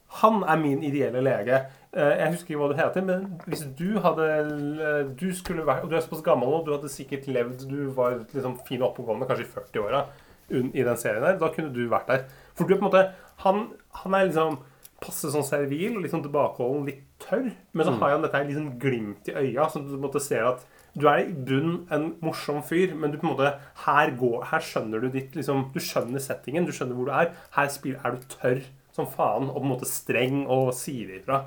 han 0.08 0.42
er 0.46 0.56
min 0.60 0.82
ideelle 0.86 1.20
lege. 1.24 1.56
Eh, 1.92 2.12
Jeg 2.20 2.32
husker 2.32 2.54
ikke 2.54 2.60
hva 2.60 2.68
du 2.70 2.76
heter, 2.78 3.02
men 3.02 3.26
hvis 3.46 3.64
du 3.78 3.98
hadde 4.04 4.26
eh, 4.28 5.02
Du 5.18 5.26
skulle 5.34 5.64
vært 5.66 5.84
Og 5.84 5.90
du 5.90 5.96
er 5.96 6.04
såpass 6.04 6.22
gammel 6.22 6.50
nå, 6.50 6.62
du 6.66 6.72
hadde 6.74 6.90
sikkert 6.92 7.26
levd 7.26 7.64
Du 7.70 7.90
var 7.96 8.18
liksom 8.34 8.58
fin 8.68 8.82
og 8.82 8.90
oppegående, 8.92 9.26
kanskje 9.26 9.46
i 9.46 9.52
40-åra 9.54 10.04
i 10.46 10.82
den 10.86 10.96
serien 11.00 11.24
der. 11.24 11.38
Da 11.40 11.48
kunne 11.50 11.72
du 11.74 11.88
vært 11.90 12.06
der. 12.06 12.20
For 12.54 12.68
du 12.68 12.74
er 12.74 12.78
på 12.78 12.84
en 12.86 12.90
måte 12.92 13.00
Han, 13.42 13.64
han 14.02 14.14
er 14.14 14.28
liksom 14.28 14.58
passe 15.02 15.28
sånn 15.28 15.44
servil 15.44 15.98
og 15.98 16.06
sånn 16.08 16.22
tilbakeholden, 16.24 16.86
litt 16.86 17.02
tørr. 17.20 17.50
Men 17.76 17.84
så 17.88 17.92
har 18.00 18.14
han 18.14 18.22
dette 18.24 18.38
her 18.38 18.46
liksom 18.48 18.70
glimt 18.80 19.28
i 19.28 19.34
øya, 19.36 19.66
så 19.68 19.82
du 19.82 19.90
på 19.90 19.98
en 19.98 20.04
måte 20.06 20.22
ser 20.24 20.46
at 20.48 20.62
du 20.96 21.04
er 21.10 21.26
i 21.26 21.34
bunn 21.34 21.82
en 21.92 22.06
morsom 22.24 22.62
fyr, 22.64 22.94
men 22.96 23.12
du 23.12 23.18
på 23.20 23.26
en 23.26 23.34
måte 23.34 23.50
her, 23.84 24.14
går, 24.16 24.46
her 24.52 24.64
skjønner 24.64 25.02
du 25.04 25.10
ditt 25.12 25.34
liksom, 25.36 25.66
Du 25.74 25.82
skjønner 25.84 26.22
settingen, 26.24 26.64
du 26.64 26.72
skjønner 26.72 26.96
hvor 26.96 27.10
du 27.10 27.12
er. 27.12 27.34
Her 27.58 27.68
spiller, 27.74 28.00
er 28.06 28.16
du 28.16 28.24
tørr 28.38 28.62
som 28.96 29.08
faen 29.10 29.50
og 29.50 29.60
på 29.60 29.64
en 29.64 29.72
måte 29.74 29.88
streng 29.88 30.44
og 30.48 30.72
sier 30.76 31.18
ifra. 31.18 31.44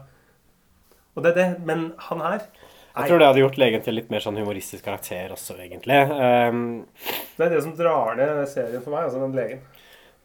Og 1.16 1.26
det 1.26 1.34
er 1.34 1.40
det, 1.40 1.50
men 1.68 1.90
han 2.10 2.22
her 2.24 2.46
Jeg 2.46 3.10
tror 3.10 3.20
det 3.22 3.28
hadde 3.30 3.44
gjort 3.44 3.60
legen 3.62 3.84
til 3.86 3.98
litt 3.98 4.10
mer 4.14 4.24
sånn 4.24 4.40
humoristisk 4.40 4.86
karakter 4.86 5.34
også, 5.36 5.58
egentlig. 5.62 6.00
Um, 6.10 6.64
Det 7.38 7.46
er 7.46 7.54
det 7.56 7.62
som 7.66 7.76
drar 7.78 8.18
ned 8.20 8.42
serien 8.52 8.84
for 8.84 8.96
meg, 8.96 9.08
altså 9.08 9.22
den 9.24 9.38
legen. 9.38 9.62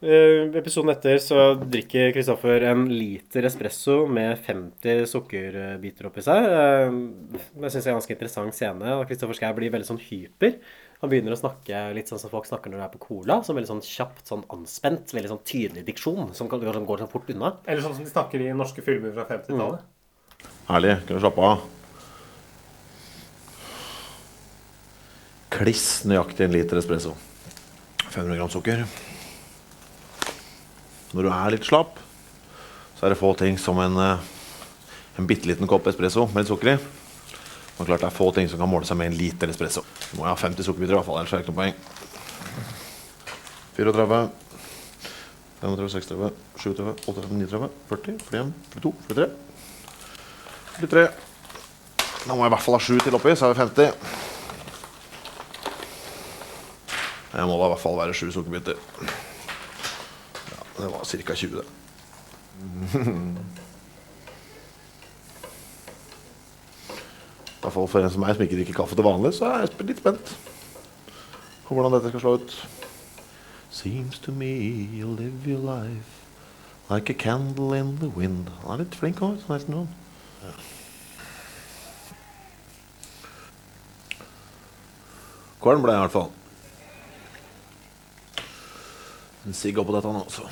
Uh, 0.04 0.50
episoden 0.58 0.92
etter 0.92 1.20
så 1.22 1.54
drikker 1.60 2.10
Kristoffer 2.12 2.66
en 2.68 2.82
liter 2.90 3.46
espresso 3.48 4.02
med 4.10 4.36
50 4.44 5.06
sukkerbiter 5.08 6.10
oppi 6.10 6.24
seg. 6.26 6.48
Uh, 6.50 7.38
det 7.62 7.70
syns 7.70 7.84
jeg 7.84 7.92
er 7.92 7.94
en 7.94 8.00
ganske 8.02 8.16
interessant 8.18 8.58
scene. 8.58 8.96
og 8.98 9.06
Kristoffer 9.08 9.38
Schou 9.38 9.54
blir 9.56 9.72
veldig 9.74 9.90
sånn 9.92 10.02
hyper. 10.10 10.58
Han 11.04 11.10
begynner 11.12 11.34
å 11.34 11.36
snakke 11.36 11.78
litt 11.92 12.08
sånn 12.08 12.16
som 12.16 12.30
folk 12.32 12.46
snakker 12.48 12.72
når 12.72 12.78
de 12.80 12.84
er 12.86 12.92
på 12.94 12.98
cola. 13.02 13.34
Som 13.44 13.58
veldig 13.58 13.68
sånn 13.68 13.82
kjapt, 13.84 14.22
sånn 14.24 14.44
anspent, 14.54 15.10
veldig 15.12 15.34
sånn 15.34 15.42
tydelig 15.44 15.82
diksjon 15.84 16.30
som 16.32 16.48
kan- 16.48 16.62
som 16.64 16.86
går 16.86 17.02
sånn 17.02 17.10
fort 17.12 17.28
unna. 17.28 17.50
Eller 17.68 17.82
sånn 17.82 17.94
som 17.94 18.04
de 18.04 18.10
snakker 18.10 18.40
i 18.40 18.54
norske 18.56 18.80
filmer 18.80 19.12
fra 19.12 19.26
50-tallet. 19.26 19.82
Herlig. 20.66 21.06
Kan 21.06 21.18
du 21.18 21.20
slappe 21.20 21.42
av? 21.44 21.60
Kliss 25.50 26.04
nøyaktig 26.08 26.40
en 26.46 26.52
liter 26.52 26.80
espresso. 26.80 27.14
500 28.08 28.36
gram 28.36 28.48
sukker. 28.48 28.86
Når 31.12 31.22
du 31.22 31.28
er 31.28 31.50
litt 31.50 31.68
slapp, 31.68 31.98
så 32.96 33.04
er 33.04 33.10
det 33.10 33.18
få 33.20 33.36
ting 33.36 33.58
som 33.58 33.78
en, 33.78 33.98
eh, 33.98 34.18
en 35.18 35.26
bitte 35.26 35.44
liten 35.44 35.66
kopp 35.68 35.84
espresso 35.84 36.26
med 36.32 36.46
litt 36.46 36.48
sukker 36.48 36.78
i. 36.78 37.03
Men 37.76 37.86
klart 37.88 38.04
det 38.04 38.06
er 38.06 38.14
få 38.14 38.30
ting 38.34 38.48
som 38.50 38.60
kan 38.60 38.70
måle 38.70 38.86
seg 38.86 38.98
med 39.00 39.10
en 39.10 39.18
liter 39.18 39.50
espresso. 39.50 39.82
Du 40.10 40.20
må 40.20 40.28
ha 40.28 40.34
50 40.38 40.62
sukkerbiter 40.66 40.94
i 40.94 40.98
hvert 40.98 41.08
fall, 41.08 41.18
ellers 41.20 41.32
er 41.34 41.40
det 41.40 41.44
ikke 41.44 41.54
noe 41.54 41.62
poeng. 41.62 41.76
34, 43.74 44.30
35, 45.60 45.88
36, 45.96 46.30
37, 46.62 46.94
38, 47.10 47.32
39, 47.34 47.70
40, 47.90 48.18
41, 48.30 48.52
42, 48.76 48.92
43. 49.08 49.28
43. 50.78 51.08
Da 52.24 52.32
må 52.34 52.44
jeg 52.44 52.52
i 52.52 52.54
hvert 52.54 52.64
fall 52.64 52.78
ha 52.78 52.84
7 52.86 53.00
til 53.02 53.18
oppi, 53.18 53.34
så 53.34 53.48
er 53.48 53.52
vi 53.52 53.60
50. 53.64 53.90
Jeg 57.34 57.50
må 57.50 57.58
da 57.58 57.66
i 57.66 57.72
hvert 57.74 57.82
fall 57.82 57.98
være 57.98 58.14
7 58.14 58.30
sukkerbiter. 58.38 58.78
Ja, 60.52 60.60
det 60.78 60.92
var 60.94 61.02
ca. 61.02 61.34
20, 61.34 61.58
det. 61.58 61.66
I 67.64 67.66
hvert 67.66 67.78
fall 67.78 67.86
for 67.88 68.04
en 68.04 68.10
som 68.12 68.20
meg 68.20 68.34
som 68.36 68.42
ikke 68.44 68.58
drikker 68.58 68.76
kaffe 68.76 68.92
til 68.92 69.06
vanlig, 69.06 69.30
så 69.32 69.46
er 69.48 69.62
jeg 69.62 69.86
litt 69.88 70.00
spent 70.02 70.32
på 71.64 71.72
hvordan 71.72 71.94
dette 71.94 72.10
skal 72.10 72.20
slå 72.20 72.32
ut. 72.42 72.56
Seems 73.72 74.18
to 74.20 74.34
me 74.36 74.50
you 74.92 75.08
live 75.08 75.48
your 75.48 75.64
life 75.64 76.20
like 76.90 77.08
a 77.08 77.14
candle 77.14 77.72
in 77.72 77.96
the 78.02 78.10
wind. 78.12 78.52
Han 78.66 78.74
er 78.74 78.84
litt 78.84 78.98
flink 79.00 79.24
òg, 79.24 79.40
sånn. 79.46 79.88
Kvalm 85.64 85.88
ble 85.88 85.96
jeg 85.96 86.02
i 86.02 86.04
hvert 86.04 86.18
fall. 86.20 86.30
En 89.48 89.56
sigg 89.56 89.80
oppå 89.80 89.96
dette 89.96 90.12
nå, 90.12 90.26
så. 90.28 90.44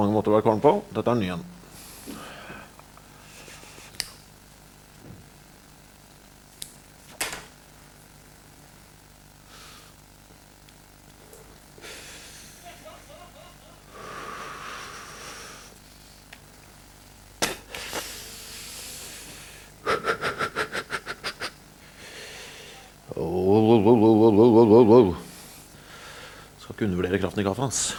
Mange 0.00 0.16
måter 0.16 0.32
å 0.32 0.40
være 0.40 0.48
kvalm 0.48 0.64
på. 0.64 0.78
Dette 0.96 1.12
er 1.12 1.20
ny 1.20 1.34
en. 1.36 1.48
ikke 26.80 26.88
undervurdere 26.88 27.20
kraften 27.20 27.42
i 27.42 27.44
kaffen 27.44 27.59
hans. 27.70 27.94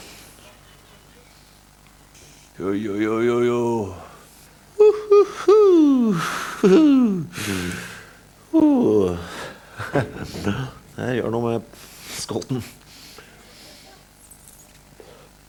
Jo, 2.60 2.74
jo, 2.76 2.96
jo, 3.00 3.22
jo, 3.24 3.38
jo. 3.48 3.96
Uh. 8.52 9.16
Det 10.98 11.16
gjør 11.16 11.32
noe 11.32 11.46
med 11.46 11.62
skolten. 12.20 12.60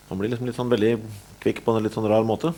Han 0.08 0.20
blir 0.20 0.30
liksom 0.30 0.46
litt 0.46 0.56
sånn 0.58 0.70
veldig 0.70 0.94
kvikk 1.42 1.64
på 1.66 1.74
en 1.74 1.82
litt 1.82 1.96
sånn 1.96 2.06
rar 2.06 2.22
måte. 2.28 2.54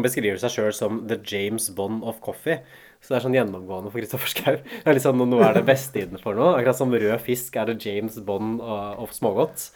Han 0.00 0.06
beskriver 0.06 0.38
seg 0.40 0.54
sjøl 0.54 0.70
som 0.72 1.02
the 1.10 1.18
James 1.28 1.66
Bond 1.76 2.00
of 2.08 2.22
coffee. 2.24 2.62
Så 3.04 3.12
det 3.12 3.18
er 3.18 3.24
sånn 3.26 3.34
gjennomgående 3.36 3.90
for 3.92 4.00
Kristoffer 4.00 4.32
Schou. 4.32 4.56
Det 4.64 4.88
er 4.88 4.96
liksom 4.96 5.20
noe 5.20 5.44
er 5.44 5.58
det 5.58 5.66
beste 5.68 6.00
innenfor 6.00 6.38
noe. 6.38 6.54
Akkurat 6.56 6.78
som 6.78 6.94
rød 6.94 7.20
fisk 7.20 7.58
er 7.60 7.68
det 7.68 7.84
James 7.84 8.16
Bond 8.24 8.62
of 8.64 9.12
smågodt. 9.12 9.66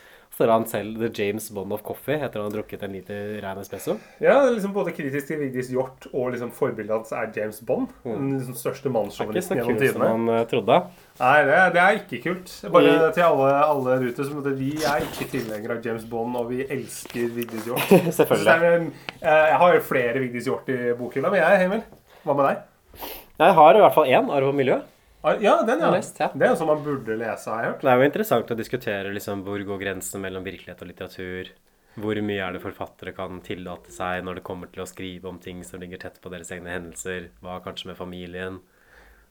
Er 0.43 0.51
han 0.51 0.65
selv 0.67 0.97
the 0.99 1.09
James 1.15 1.45
Bond 1.55 1.73
of 1.73 1.83
coffee 1.87 2.17
etter 2.19 2.41
han 2.43 2.49
har 2.49 2.55
drukket 2.57 2.83
en 2.83 2.95
liter 2.97 3.37
rein 3.45 3.59
espresso. 3.63 3.95
Ja, 4.23 4.41
liksom 4.51 4.73
både 4.75 4.91
kritisk 4.97 5.29
til 5.29 5.39
Vigdis 5.39 5.69
Hjort 5.71 6.09
og 6.11 6.33
liksom 6.35 6.51
forbildet 6.55 6.91
hans 6.91 7.13
er 7.15 7.31
James 7.37 7.61
Bond. 7.65 7.93
Den 8.03 8.33
liksom 8.39 8.57
største 8.59 8.91
Det 8.91 9.21
er 9.23 9.31
ikke 9.31 9.45
så 9.47 9.59
kult 9.63 9.85
som 9.95 10.03
han 10.03 10.29
eh, 10.35 10.45
trodde. 10.51 10.79
Nei, 11.21 11.37
det, 11.47 11.61
det 11.77 11.83
er 11.85 12.01
ikke 12.01 12.21
kult. 12.25 12.55
Bare 12.75 12.95
I- 12.97 13.13
til 13.15 13.27
alle, 13.29 13.51
alle 13.63 13.99
ute 14.11 14.27
som 14.27 14.43
Vi 14.59 14.73
er 14.83 15.07
ikke 15.07 15.29
tilhengere 15.37 15.79
av 15.79 15.87
James 15.87 16.05
Bond, 16.11 16.35
og 16.41 16.51
vi 16.51 16.65
elsker 16.67 17.31
Vigdis 17.37 17.69
Hjort. 17.71 17.95
Selvfølgelig. 18.19 18.51
er, 18.51 18.89
eh, 19.23 19.47
Jeg 19.53 19.61
har 19.63 19.75
jo 19.79 19.85
flere 19.87 20.19
Vigdis 20.25 20.51
Hjort 20.51 20.69
i 20.75 20.81
bokhylla, 20.99 21.31
men 21.31 21.45
jeg, 21.45 21.69
Emil, 21.69 21.87
hva 22.25 22.35
med 22.35 22.51
deg? 22.51 23.07
Jeg 23.39 23.55
har 23.55 23.75
i 23.79 23.81
hvert 23.87 23.95
fall 23.95 24.11
én, 24.11 24.35
Arv 24.35 24.51
og 24.51 24.59
miljø. 24.59 24.81
Ah, 25.25 25.39
Ja, 25.41 25.63
den, 25.65 25.81
ja. 25.81 25.91
Lest, 25.91 26.19
ja. 26.21 26.29
Det 26.35 26.45
er 26.45 26.53
en 26.53 26.59
som 26.61 26.69
man 26.69 26.83
burde 26.85 27.17
lese, 27.17 27.49
har 27.49 27.63
jeg 27.63 27.71
hørt. 27.73 27.81
Det 27.85 27.91
er 27.93 28.01
jo 28.01 28.09
interessant 28.11 28.51
å 28.53 28.57
diskutere 28.59 29.13
liksom, 29.17 29.45
hvor 29.47 29.63
går 29.65 29.81
grensen 29.81 30.21
mellom 30.21 30.45
virkelighet 30.45 30.83
og 30.85 30.91
litteratur. 30.91 31.53
Hvor 31.97 32.19
mye 32.27 32.43
er 32.43 32.57
det 32.57 32.61
forfattere 32.61 33.15
kan 33.17 33.39
tillate 33.47 33.93
seg 33.95 34.25
når 34.27 34.41
det 34.41 34.45
kommer 34.45 34.69
til 34.75 34.83
å 34.85 34.89
skrive 34.91 35.31
om 35.31 35.39
ting 35.41 35.63
som 35.65 35.81
ligger 35.81 36.03
tett 36.03 36.21
på 36.21 36.33
deres 36.33 36.51
egne 36.53 36.75
hendelser? 36.75 37.31
Hva 37.41 37.61
kanskje 37.65 37.93
med 37.93 37.97
familien? 37.97 38.59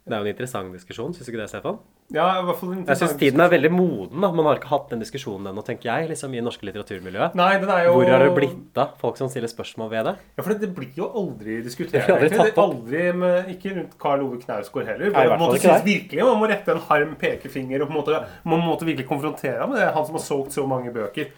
Det 0.08 0.16
er 0.16 0.24
jo 0.24 0.28
en 0.30 0.34
interessant 0.34 0.74
diskusjon, 0.74 1.14
syns 1.14 1.28
du 1.28 1.34
ikke 1.34 1.44
det, 1.44 1.52
Stefan? 1.52 1.78
Ja, 2.14 2.28
i 2.38 2.44
hvert 2.46 2.60
fall 2.60 2.74
Jeg 2.86 2.98
syns 3.00 3.16
tiden 3.18 3.42
er 3.42 3.50
veldig 3.50 3.72
moden. 3.74 4.22
da. 4.22 4.30
Man 4.32 4.46
har 4.46 4.60
ikke 4.60 4.70
hatt 4.70 4.92
den 4.94 5.02
diskusjonen 5.02 5.48
ennå, 5.50 5.64
tenker 5.66 5.90
jeg, 5.90 6.10
liksom, 6.12 6.34
i 6.38 6.44
norske 6.46 6.68
litteraturmiljøet. 6.68 7.34
Nei, 7.40 7.58
den 7.58 7.72
er 7.74 7.88
jo 7.88 7.96
Hvor 7.96 8.12
har 8.12 8.22
det 8.22 8.36
blitt 8.38 8.78
av 8.78 8.92
folk 9.02 9.18
som 9.18 9.32
stiller 9.34 9.50
spørsmål 9.50 9.90
ved 9.90 10.06
det? 10.06 10.14
Ja, 10.38 10.44
for 10.46 10.54
det 10.62 10.70
blir 10.78 10.94
jo 11.00 11.08
aldri 11.10 11.58
diskutert. 11.66 12.06
Aldri 12.14 12.30
tatt 12.30 12.52
opp. 12.54 12.62
aldri 12.68 13.08
med, 13.18 13.50
ikke 13.56 13.74
rundt 13.80 13.98
Karl 13.98 14.22
Ove 14.28 14.38
Knausgård 14.44 14.86
heller. 14.92 15.10
Nei, 15.10 15.26
ikke 15.26 15.60
synes 15.66 15.88
virkelig 15.88 16.24
Man 16.30 16.38
må 16.44 16.50
rette 16.54 16.76
en 16.76 16.84
harm 16.90 17.16
pekefinger 17.16 17.82
og 17.82 17.90
på 17.90 17.96
en 17.96 18.00
måte, 18.04 18.22
man 18.46 18.62
må 18.62 18.78
virkelig 18.78 19.08
konfrontere 19.10 19.60
ham 19.60 19.74
med 19.74 19.82
det. 19.82 19.90
Han 19.98 20.06
som 20.06 20.16
har 20.20 20.22
solgt 20.28 20.54
så 20.54 20.68
mange 20.70 20.94
bøker. 20.94 21.34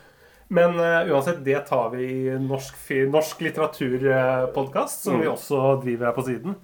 Men 0.50 0.76
uh, 0.78 1.08
uansett, 1.10 1.40
det 1.44 1.64
tar 1.66 1.88
vi 1.96 2.04
i 2.06 2.38
norsk, 2.38 2.76
norsk 3.10 3.40
litteraturpodkast, 3.48 5.04
som 5.08 5.16
Mm. 5.16 5.22
vi 5.22 5.28
også 5.28 5.82
driver 5.82 6.06
her 6.06 6.14
på 6.14 6.26
siden. 6.26 6.56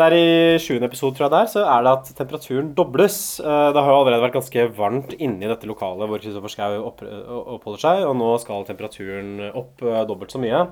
Der 0.00 0.14
i 0.16 0.56
sjuende 0.62 0.86
episode, 0.88 1.16
tror 1.18 1.26
jeg 1.26 1.32
det 1.34 1.38
er, 1.44 1.48
så 1.52 1.62
er 1.68 1.82
det 1.84 1.90
at 1.92 2.10
temperaturen 2.16 2.70
dobles. 2.78 3.16
Eh, 3.42 3.68
Det 3.74 3.82
har 3.82 3.90
jo 3.92 3.98
allerede 4.00 4.22
vært 4.24 4.36
ganske 4.38 4.64
varmt 4.78 5.12
inni 5.18 5.48
dette 5.50 5.68
lokalet 5.68 6.08
hvor 6.08 6.22
Kristoffer 6.22 6.52
Schou 6.54 6.78
oppholder 6.86 7.82
seg, 7.82 8.04
og 8.08 8.14
nå 8.16 8.30
skal 8.40 8.64
temperaturen 8.68 9.34
opp 9.50 9.82
eh, 9.84 10.02
dobbelt 10.08 10.32
så 10.32 10.40
mye. 10.40 10.62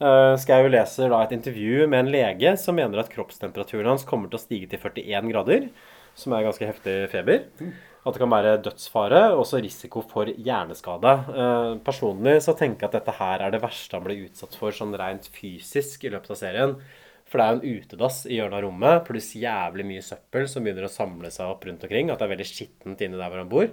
Schau 0.00 0.38
Schou 0.42 0.70
leser 0.72 1.12
da 1.12 1.20
et 1.22 1.36
intervju 1.36 1.86
med 1.86 2.00
en 2.06 2.10
lege 2.16 2.56
som 2.58 2.74
mener 2.74 2.98
at 3.04 3.12
kroppstemperaturen 3.12 3.92
hans 3.92 4.06
kommer 4.08 4.32
til 4.32 4.40
å 4.40 4.42
stige 4.42 4.70
til 4.72 4.80
41 4.82 5.30
grader, 5.30 5.68
som 6.18 6.34
er 6.34 6.48
ganske 6.48 6.66
heftig 6.66 6.96
feber. 7.14 7.44
At 8.04 8.12
det 8.16 8.20
kan 8.20 8.32
være 8.34 8.58
dødsfare 8.66 9.20
og 9.32 9.44
også 9.44 9.62
risiko 9.64 10.02
for 10.10 10.28
hjerneskade. 10.34 11.14
Eh, 11.30 11.70
Personlig 11.86 12.40
så 12.44 12.56
tenker 12.58 12.88
jeg 12.88 12.90
at 12.90 12.98
dette 12.98 13.16
her 13.20 13.46
er 13.46 13.54
det 13.54 13.62
verste 13.62 13.96
han 13.96 14.04
ble 14.08 14.18
utsatt 14.26 14.58
for 14.58 14.74
sånn 14.74 14.96
rent 14.98 15.30
fysisk 15.36 16.04
i 16.08 16.12
løpet 16.16 16.34
av 16.34 16.42
serien. 16.42 16.76
For 17.34 17.42
det 17.42 17.44
er 17.44 17.56
jo 17.56 17.58
en 17.58 17.80
utedass 17.82 18.16
i 18.30 18.36
hjørnet 18.36 18.54
av 18.60 18.62
rommet, 18.62 19.00
pluss 19.08 19.32
jævlig 19.34 19.82
mye 19.88 20.02
søppel 20.06 20.44
som 20.46 20.62
begynner 20.62 20.84
å 20.86 20.90
samle 20.92 21.32
seg 21.34 21.50
opp 21.50 21.64
rundt 21.66 21.82
omkring. 21.82 22.12
At 22.14 22.20
det 22.20 22.28
er 22.28 22.30
veldig 22.36 22.46
skittent 22.46 23.00
inne 23.02 23.18
der 23.18 23.32
hvor 23.32 23.40
han 23.42 23.48
bor. 23.50 23.72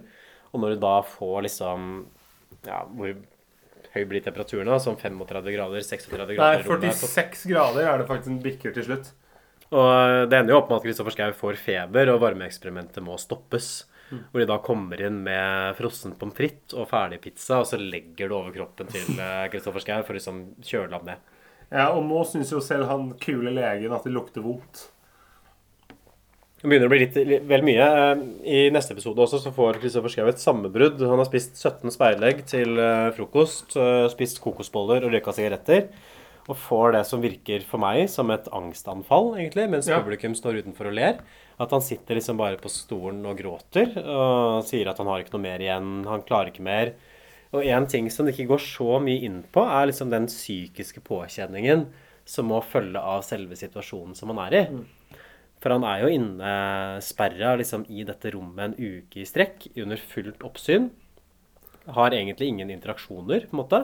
Og 0.49 0.63
når 0.63 0.73
du 0.73 0.81
da 0.81 0.95
får 1.05 1.43
liksom 1.45 1.83
Ja, 2.65 2.79
hvor 2.89 3.13
høy 3.93 4.07
blir 4.09 4.23
temperaturen 4.25 4.71
da? 4.71 4.79
Sånn 4.81 4.97
35 4.97 5.53
grader? 5.53 5.85
36 5.85 6.09
grader 6.15 6.41
Nei, 6.41 6.55
46 6.65 7.45
grader 7.51 7.85
er 7.85 8.01
det 8.01 8.07
faktisk 8.09 8.33
en 8.33 8.41
bikker 8.41 8.73
til 8.73 8.87
slutt. 8.87 9.11
Og 9.71 9.91
det 10.31 10.39
ender 10.39 10.55
jo 10.55 10.59
opp 10.59 10.71
med 10.71 10.79
at 10.79 10.87
Kristoffer 10.87 11.13
Schou 11.15 11.35
får 11.37 11.59
feber, 11.61 12.09
og 12.11 12.19
varmeeksperimentet 12.25 13.05
må 13.05 13.19
stoppes. 13.21 13.69
Hvor 14.09 14.41
de 14.41 14.47
da 14.49 14.57
kommer 14.59 14.99
inn 15.05 15.21
med 15.23 15.77
frossen 15.77 16.17
pommes 16.19 16.35
frites 16.35 16.75
og 16.75 16.89
ferdig 16.89 17.21
pizza, 17.23 17.61
og 17.61 17.69
så 17.69 17.77
legger 17.79 18.27
du 18.27 18.35
over 18.35 18.51
kroppen 18.57 18.89
til 18.91 19.13
eh, 19.21 19.45
Kristoffer 19.53 19.85
Schou 19.85 20.01
for 20.01 20.11
å 20.11 20.17
liksom 20.17 20.41
kjøle 20.65 20.97
ham 20.97 21.05
ned. 21.13 21.29
Ja, 21.71 21.89
Og 21.95 22.03
nå 22.03 22.23
syns 22.27 22.51
jo 22.51 22.59
selv 22.63 22.89
han 22.91 23.13
kule 23.21 23.53
legen 23.55 23.93
at 23.95 24.03
det 24.03 24.11
lukter 24.13 24.43
vondt. 24.43 24.89
Det 26.61 26.69
begynner 26.69 26.85
å 26.85 26.91
bli 26.91 26.99
litt, 27.01 27.15
litt 27.25 27.45
vel 27.49 27.63
mye. 27.65 27.85
I 28.45 28.67
neste 28.73 28.93
episode 28.93 29.23
også 29.23 29.39
så 29.41 29.49
får 29.55 29.79
Kristoffer 29.81 30.13
Schou 30.13 30.27
et 30.29 30.41
sammenbrudd. 30.43 30.99
Han 31.01 31.17
har 31.17 31.25
spist 31.25 31.55
17 31.57 31.89
speilegg 31.95 32.43
til 32.51 32.75
eh, 32.77 33.07
frokost, 33.15 33.73
eh, 33.81 34.05
spist 34.13 34.37
kokosboller 34.43 35.07
og 35.07 35.15
røyka 35.15 35.33
sigaretter. 35.33 35.87
Og 36.51 36.57
får 36.57 36.93
det 36.97 37.01
som 37.09 37.23
virker 37.23 37.65
for 37.65 37.81
meg 37.81 38.03
som 38.13 38.29
et 38.33 38.45
angstanfall, 38.53 39.31
egentlig, 39.39 39.69
mens 39.73 39.89
Ja. 39.89 40.01
publikum 40.03 40.35
står 40.37 40.59
utenfor 40.61 40.91
og 40.91 40.93
ler. 40.99 41.17
At 41.61 41.73
han 41.73 41.81
sitter 41.81 42.17
liksom 42.17 42.37
bare 42.37 42.57
på 42.61 42.69
stolen 42.69 43.25
og 43.25 43.37
gråter 43.41 43.95
og 44.01 44.61
sier 44.65 44.89
at 44.89 44.97
han 45.01 45.07
har 45.09 45.21
ikke 45.21 45.33
noe 45.37 45.45
mer 45.45 45.59
igjen, 45.61 46.05
han 46.09 46.21
klarer 46.25 46.51
ikke 46.51 46.65
mer. 46.65 46.93
Og 47.51 47.65
en 47.67 47.85
ting 47.91 48.07
som 48.11 48.25
det 48.25 48.33
ikke 48.37 48.47
går 48.53 48.61
så 48.63 48.99
mye 49.03 49.25
inn 49.27 49.41
på, 49.51 49.63
er 49.67 49.89
liksom 49.89 50.09
den 50.13 50.27
psykiske 50.31 51.01
påkjenningen 51.03 51.87
som 52.25 52.47
må 52.47 52.61
følge 52.63 52.99
av 53.01 53.25
selve 53.27 53.57
situasjonen 53.59 54.15
som 54.15 54.31
han 54.31 54.39
er 54.47 54.55
i. 54.61 54.65
For 55.61 55.75
han 55.75 55.83
er 55.85 56.05
jo 56.05 56.13
innesperra 56.15 57.55
liksom, 57.59 57.83
i 57.91 58.05
dette 58.07 58.31
rommet 58.33 58.71
en 58.71 58.77
uke 58.77 59.21
i 59.21 59.27
strekk 59.27 59.67
under 59.83 59.99
fullt 59.99 60.41
oppsyn. 60.47 60.89
Har 61.91 62.13
egentlig 62.15 62.47
ingen 62.53 62.71
interaksjoner, 62.73 63.47
på 63.49 63.57
en 63.57 63.61
måte. 63.63 63.81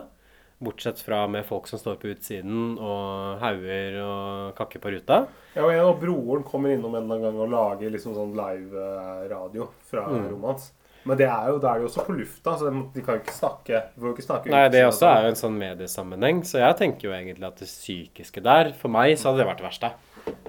Bortsett 0.63 0.97
fra 1.05 1.28
med 1.30 1.45
folk 1.45 1.68
som 1.70 1.78
står 1.78 1.99
på 2.01 2.09
utsiden 2.15 2.80
og 2.82 3.38
hauger 3.43 3.99
og 4.01 4.55
kakker 4.57 4.82
på 4.82 4.89
ruta. 4.95 5.20
Ja, 5.53 5.68
og 5.68 5.74
en 5.76 5.84
av 5.84 5.99
broren 6.01 6.45
kommer 6.47 6.74
innom 6.74 6.95
en 6.97 7.03
eller 7.03 7.20
annen 7.20 7.28
gang 7.28 7.43
og 7.45 7.51
lager 7.53 7.93
liksom 7.93 8.15
sånn 8.18 8.34
live-radio 8.38 9.68
fra 9.91 10.07
Mm. 10.07 10.30
rommet 10.32 10.47
hans. 10.49 10.72
Men 11.07 11.19
det 11.19 11.27
er 11.29 11.51
jo, 11.53 11.59
da 11.63 11.71
er 11.71 11.79
de 11.79 11.87
også 11.87 12.03
på 12.03 12.15
lufta, 12.17 12.53
så 12.59 12.71
de 12.71 13.03
kan 13.05 13.15
jo 13.15 13.21
ikke 13.23 13.35
snakke. 13.35 13.81
Jo 13.95 14.11
ikke 14.11 14.25
snakke 14.25 14.51
Nei, 14.51 14.65
det 14.73 14.83
også 14.83 15.07
er 15.07 15.23
jo 15.23 15.31
en 15.31 15.39
sånn 15.39 15.55
mediesammenheng. 15.59 16.41
Så 16.47 16.59
jeg 16.59 16.75
tenker 16.81 17.07
jo 17.07 17.15
egentlig 17.15 17.47
at 17.47 17.61
det 17.63 17.69
psykiske 17.69 18.43
der, 18.43 18.73
for 18.75 18.91
meg, 18.91 19.13
så 19.15 19.29
hadde 19.29 19.43
det 19.43 19.47
vært 19.47 19.63
det 19.63 19.67
verste. 19.69 19.93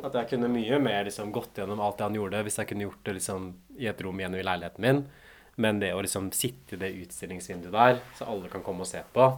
At 0.03 0.17
jeg 0.19 0.31
kunne 0.33 0.51
mye 0.51 0.81
mer 0.83 1.07
liksom 1.07 1.31
gått 1.35 1.61
gjennom 1.61 1.83
alt 1.85 2.01
det 2.01 2.09
han 2.09 2.19
gjorde, 2.19 2.43
hvis 2.47 2.59
jeg 2.59 2.71
kunne 2.73 2.89
gjort 2.89 3.05
det 3.07 3.15
liksom 3.21 3.49
i 3.79 3.87
et 3.91 4.03
rom 4.03 4.19
igjen 4.19 4.35
i 4.35 4.45
leiligheten 4.47 4.87
min. 4.89 5.05
Men 5.63 5.79
det 5.83 5.93
å 5.95 6.03
liksom 6.03 6.33
sitte 6.35 6.75
i 6.75 6.83
det 6.83 6.91
utstillingsvinduet 7.05 7.75
der, 7.75 8.03
så 8.19 8.27
alle 8.31 8.51
kan 8.51 8.63
komme 8.67 8.83
og 8.87 8.91
se 8.91 9.03
på, 9.15 9.31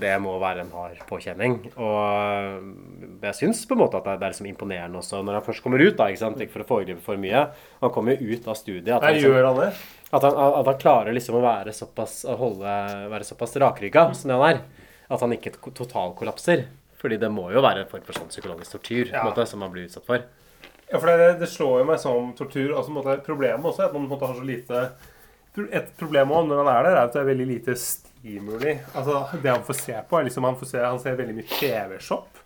det 0.00 0.12
må 0.22 0.34
være 0.40 0.62
en 0.64 0.70
hard 0.74 0.98
påkjenning. 1.08 1.58
Og 1.76 3.20
jeg 3.24 3.34
syns 3.38 3.64
på 3.68 3.76
en 3.76 3.82
måte 3.82 3.98
at 4.00 4.06
det 4.06 4.16
er 4.26 4.32
liksom 4.34 4.48
imponerende 4.50 5.00
også 5.00 5.22
når 5.24 5.38
han 5.38 5.44
først 5.46 5.62
kommer 5.64 5.82
ut, 5.82 5.96
da, 5.98 6.08
ikke? 6.12 6.30
Ikke 6.46 6.54
for 6.54 6.64
å 6.64 6.68
foregripe 6.70 7.02
for 7.04 7.20
mye. 7.20 7.46
Han 7.82 7.92
kommer 7.94 8.16
jo 8.16 8.34
ut 8.36 8.48
av 8.48 8.56
studiet. 8.58 8.94
At 8.96 9.02
han 9.02 9.14
liksom- 9.14 9.32
gjør 9.32 9.46
han 9.50 9.60
det? 9.60 9.70
at 10.12 10.22
han, 10.22 10.34
at 10.60 10.66
han 10.66 10.78
klarer 10.78 11.12
liksom 11.12 11.34
å 11.34 11.42
være 11.42 11.72
såpass, 11.74 12.24
å 12.24 12.36
holde, 12.36 12.74
være 13.10 13.24
såpass 13.24 13.56
rakrygga 13.56 14.14
som 14.14 14.28
det 14.30 14.36
han 14.38 14.54
er. 14.54 14.60
At 15.10 15.20
han 15.20 15.32
ikke 15.32 15.56
totalkollapser. 15.74 16.66
Fordi 16.96 17.18
det 17.20 17.30
må 17.30 17.50
jo 17.52 17.60
være 17.60 17.84
en 17.84 17.90
form 17.90 18.02
for 18.02 18.12
sånn 18.16 18.28
psykologisk 18.32 18.72
tortur 18.78 19.10
Ja. 19.12 19.22
måte, 19.24 19.46
som 19.46 19.60
man 19.60 19.70
blir 19.70 19.84
utsatt 19.86 20.04
for. 20.06 20.22
Ja, 20.90 20.98
for 20.98 21.06
det, 21.06 21.38
det 21.40 21.48
slår 21.48 21.80
jo 21.80 21.84
meg 21.84 21.98
som 21.98 22.32
tortur. 22.34 22.72
Altså, 22.74 22.90
måte, 22.94 23.18
problemet 23.24 23.62
også 23.62 23.80
er 23.80 23.86
at 23.86 23.92
man 23.92 24.08
måte 24.08 24.26
har 24.26 24.34
så 24.34 24.44
lite 24.46 24.92
Et 25.64 25.92
problem 25.98 26.34
også 26.34 26.50
når 26.50 26.62
han 26.62 26.72
er 26.72 26.82
der, 26.88 26.90
er 26.96 27.02
at 27.04 27.14
det 27.14 27.22
er 27.22 27.30
veldig 27.30 27.46
lite 27.48 27.76
stimuli. 27.80 28.76
Altså, 28.94 29.22
det 29.42 29.52
han 29.52 29.64
får 29.64 29.80
se 29.80 29.96
på, 30.08 30.18
er 30.18 30.28
liksom 30.28 30.44
Han, 30.44 30.58
får 30.60 30.72
se, 30.72 30.84
han 30.84 31.00
ser 31.02 31.18
veldig 31.20 31.38
mye 31.38 31.48
TV-shop. 31.56 32.42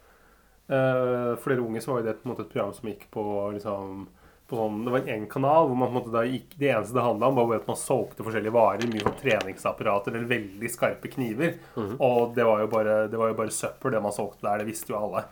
Uh, 0.71 1.35
for 1.43 1.51
dere 1.51 1.65
unge 1.65 1.83
så 1.83 1.97
var 1.97 2.05
det 2.07 2.21
på 2.21 2.29
en 2.29 2.33
måte 2.35 2.45
et 2.47 2.53
program 2.53 2.75
som 2.77 2.87
gikk 2.87 3.09
på 3.11 3.23
liksom 3.57 4.05
på 4.51 4.59
sånn, 4.59 4.81
Det 4.85 4.93
var 4.93 5.03
en 5.03 5.13
egen 5.15 5.29
kanal 5.31 5.69
hvor 5.69 5.79
man 5.79 5.91
på 5.91 5.95
en 5.95 5.99
måte 6.01 6.15
da 6.15 6.23
gikk 6.27 6.57
Det 6.59 6.71
eneste 6.73 6.97
det 6.97 7.05
handla 7.07 7.31
om, 7.31 7.39
var 7.39 7.61
at 7.61 7.69
man 7.71 7.79
solgte 7.79 8.27
forskjellige 8.27 8.55
varer. 8.55 8.91
Mye 8.91 9.05
sånn 9.05 9.21
treningsapparater 9.21 10.17
eller 10.17 10.31
veldig 10.31 10.73
skarpe 10.73 11.13
kniver. 11.13 11.55
Og 11.99 12.35
det 12.37 12.47
var, 12.47 12.65
jo 12.65 12.73
bare, 12.73 12.97
det 13.13 13.21
var 13.21 13.31
jo 13.33 13.39
bare 13.39 13.55
søppel, 13.55 13.95
det 13.95 14.03
man 14.03 14.17
solgte 14.17 14.47
der. 14.49 14.63
Det 14.63 14.71
visste 14.73 14.95
jo 14.95 14.99
alle. 14.99 15.25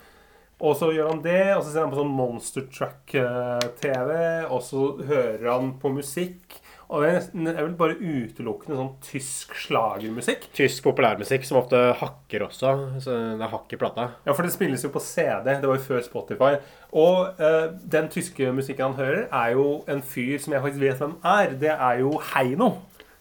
Og 0.58 0.74
så 0.78 0.90
gjør 0.90 1.12
han 1.12 1.20
det, 1.22 1.42
og 1.54 1.62
så 1.62 1.70
ser 1.70 1.84
han 1.84 1.92
på 1.92 2.00
sånn 2.00 2.16
Monster 2.18 2.64
Truck-TV, 2.74 4.10
og 4.50 4.62
så 4.66 4.86
hører 5.06 5.46
han 5.52 5.76
på 5.78 5.92
musikk. 5.94 6.58
Og 6.90 7.02
det 7.02 7.08
er 7.10 7.16
nesten- 7.18 7.44
det 7.44 7.52
er 7.58 7.66
vel 7.66 7.74
bare 7.76 7.96
utelukkende 8.00 8.76
sånn 8.78 8.94
tysk 9.04 9.50
slagermusikk. 9.66 10.46
Tysk 10.56 10.82
populærmusikk 10.86 11.44
som 11.44 11.58
ofte 11.60 11.76
hakker 12.00 12.46
også. 12.46 12.70
Så 13.04 13.12
det 13.36 13.44
er 13.44 13.52
hakk 13.52 13.72
i 13.72 13.76
plata. 13.76 14.06
Ja, 14.24 14.32
for 14.32 14.42
det 14.42 14.52
spilles 14.54 14.82
jo 14.82 14.88
på 14.94 15.02
CD. 15.04 15.44
Det 15.60 15.68
var 15.68 15.76
jo 15.76 15.84
før 15.84 16.02
Spotify. 16.06 16.54
Og 16.96 17.34
eh, 17.38 17.68
den 17.92 18.08
tyske 18.08 18.48
musikken 18.56 18.86
han 18.88 18.94
hører, 18.96 19.26
er 19.30 19.52
jo 19.52 19.84
en 19.86 20.00
fyr 20.00 20.38
som 20.40 20.54
jeg 20.56 20.62
faktisk 20.64 20.80
vet 20.80 20.98
hvem 20.98 21.16
er. 21.24 21.52
Det 21.60 21.74
er 21.76 21.98
jo 22.00 22.14
Heino. 22.32 22.70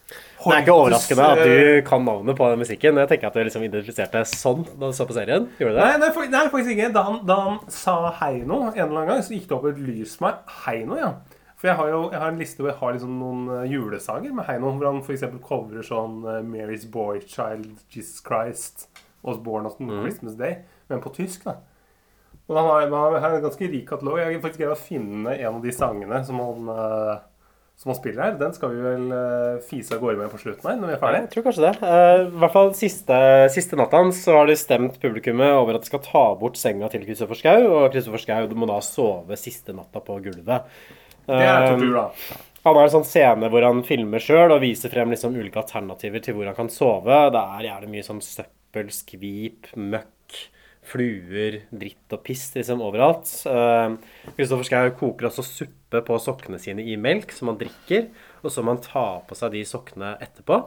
Det 0.08 0.54
er 0.54 0.62
ikke 0.62 0.72
overraskende 0.72 1.24
at 1.34 1.38
eh, 1.42 1.44
du 1.82 1.82
kan 1.84 2.04
navnet 2.06 2.36
på 2.38 2.48
den 2.48 2.60
musikken. 2.62 2.96
Jeg 3.02 3.08
tenker 3.10 3.26
at 3.28 3.34
du 3.34 3.42
liksom 3.44 3.64
identifiserte 3.66 4.24
sånn 4.30 4.62
da 4.78 4.86
du 4.88 4.94
så 4.96 5.04
på 5.04 5.12
serien. 5.12 5.48
Gjorde 5.58 5.74
du 5.74 5.80
det? 5.82 5.84
Nei, 5.84 5.98
nei, 6.08 6.28
nei, 6.32 6.44
faktisk 6.48 6.70
ikke. 6.72 6.92
Da 6.94 7.02
han, 7.02 7.18
da 7.26 7.36
han 7.42 7.58
sa 7.68 7.98
Heino 8.22 8.62
en 8.70 8.78
eller 8.78 9.02
annen 9.02 9.10
gang, 9.12 9.20
så 9.26 9.34
gikk 9.36 9.48
det 9.50 9.58
opp 9.58 9.66
et 9.74 9.82
lys 9.82 10.16
for 10.16 10.30
meg. 10.30 10.38
Heino, 10.64 10.96
ja. 10.96 11.10
For 11.58 11.70
jeg 11.70 11.78
har 11.80 11.88
jo 11.90 12.02
jeg 12.12 12.22
har 12.22 12.30
en 12.30 12.38
liste 12.38 12.62
hvor 12.62 12.70
jeg 12.70 12.78
har 12.78 12.94
liksom 12.94 13.16
noen 13.18 13.48
eh, 13.56 13.70
julesanger 13.72 14.34
med 14.34 14.46
Heino. 14.46 14.70
Hvor 14.78 14.92
han 14.92 15.02
f.eks. 15.02 15.26
covrer 15.44 15.86
sånn 15.86 16.20
eh, 16.22 16.44
Mary's 16.46 16.86
Boy 16.90 17.18
Child, 17.24 17.80
Jesus 17.90 18.22
Christ, 18.24 18.86
Was 19.26 19.40
Born 19.42 19.66
on 19.66 19.96
Christmas 20.04 20.38
Day. 20.38 20.60
Men 20.88 21.02
på 21.02 21.12
tysk, 21.16 21.48
da. 21.48 21.58
Og 22.48 22.56
han 22.56 22.68
har, 22.68 22.86
han 22.88 23.22
har 23.22 23.34
en 23.36 23.42
ganske 23.44 23.66
rik 23.68 23.88
katalog. 23.90 24.20
Jeg 24.20 24.30
har 24.30 24.44
faktisk 24.44 24.62
greid 24.62 24.72
å 24.72 24.80
finne 24.80 25.34
en 25.34 25.58
av 25.58 25.64
de 25.64 25.72
sangene 25.74 26.20
som 26.24 26.38
han, 26.40 26.70
uh, 26.72 27.18
som 27.76 27.90
han 27.92 27.98
spiller 27.98 28.24
her. 28.24 28.38
Den 28.40 28.54
skal 28.56 28.72
vi 28.72 28.86
vel 28.86 29.10
uh, 29.12 29.58
fise 29.68 29.92
av 29.92 30.00
gårde 30.00 30.22
med 30.22 30.30
på 30.32 30.40
slutten 30.40 30.70
her, 30.70 30.78
når 30.80 30.94
vi 30.94 30.96
er 30.96 31.18
Jeg 31.18 31.28
tror 31.34 31.44
kanskje 31.44 31.66
det. 31.66 31.74
Uh, 31.82 32.22
I 32.22 32.40
hvert 32.40 32.54
fall 32.54 32.72
siste, 32.78 33.18
siste 33.52 33.76
natta 33.76 34.00
så 34.16 34.38
har 34.38 34.48
de 34.48 34.56
stemt 34.56 34.96
publikummet 35.02 35.58
over 35.58 35.76
at 35.76 35.84
de 35.84 35.90
skal 35.90 36.00
ta 36.06 36.24
bort 36.40 36.56
senga 36.56 36.88
til 36.94 37.04
Kristoffer 37.04 37.42
Schou, 37.42 37.68
og 37.82 37.90
Kristoffer 37.92 38.24
Schou 38.24 38.56
må 38.56 38.70
da 38.70 38.80
sove 38.86 39.36
siste 39.42 39.76
natta 39.76 40.00
på 40.06 40.16
gulvet. 40.30 40.72
Det 41.28 41.38
er 41.44 41.62
Eh, 41.62 41.70
tortur, 41.74 41.94
da. 41.94 42.10
Han 42.64 42.76
har 42.76 42.88
en 42.88 42.94
sånn 42.98 43.06
scene 43.06 43.48
hvor 43.52 43.64
han 43.64 43.82
filmer 43.86 44.20
sjøl 44.22 44.52
og 44.52 44.62
viser 44.64 44.92
frem 44.92 45.12
liksom 45.12 45.36
ulike 45.38 45.60
alternativer 45.60 46.20
til 46.24 46.34
hvor 46.36 46.48
han 46.50 46.56
kan 46.56 46.70
sove. 46.72 47.18
Det 47.32 47.42
er 47.42 47.66
gjerne 47.68 47.90
mye 47.92 48.06
sånn 48.06 48.22
søppel, 48.24 48.88
skvip, 48.92 49.70
møkk, 49.76 50.40
fluer, 50.88 51.60
dritt 51.70 52.16
og 52.16 52.22
piss 52.24 52.48
liksom 52.56 52.82
overalt. 52.84 53.28
Kristoffer 54.36 54.66
Schau 54.68 54.90
koker 54.98 55.28
også 55.28 55.44
suppe 55.46 56.02
på 56.04 56.18
sokkene 56.20 56.60
sine 56.60 56.84
i 56.84 56.96
melk 57.00 57.32
som 57.36 57.52
han 57.52 57.60
drikker, 57.60 58.08
og 58.42 58.52
så 58.52 58.64
må 58.64 58.74
han 58.74 58.82
ta 58.84 59.06
på 59.28 59.36
seg 59.38 59.54
de 59.54 59.64
sokkene 59.68 60.16
etterpå, 60.24 60.58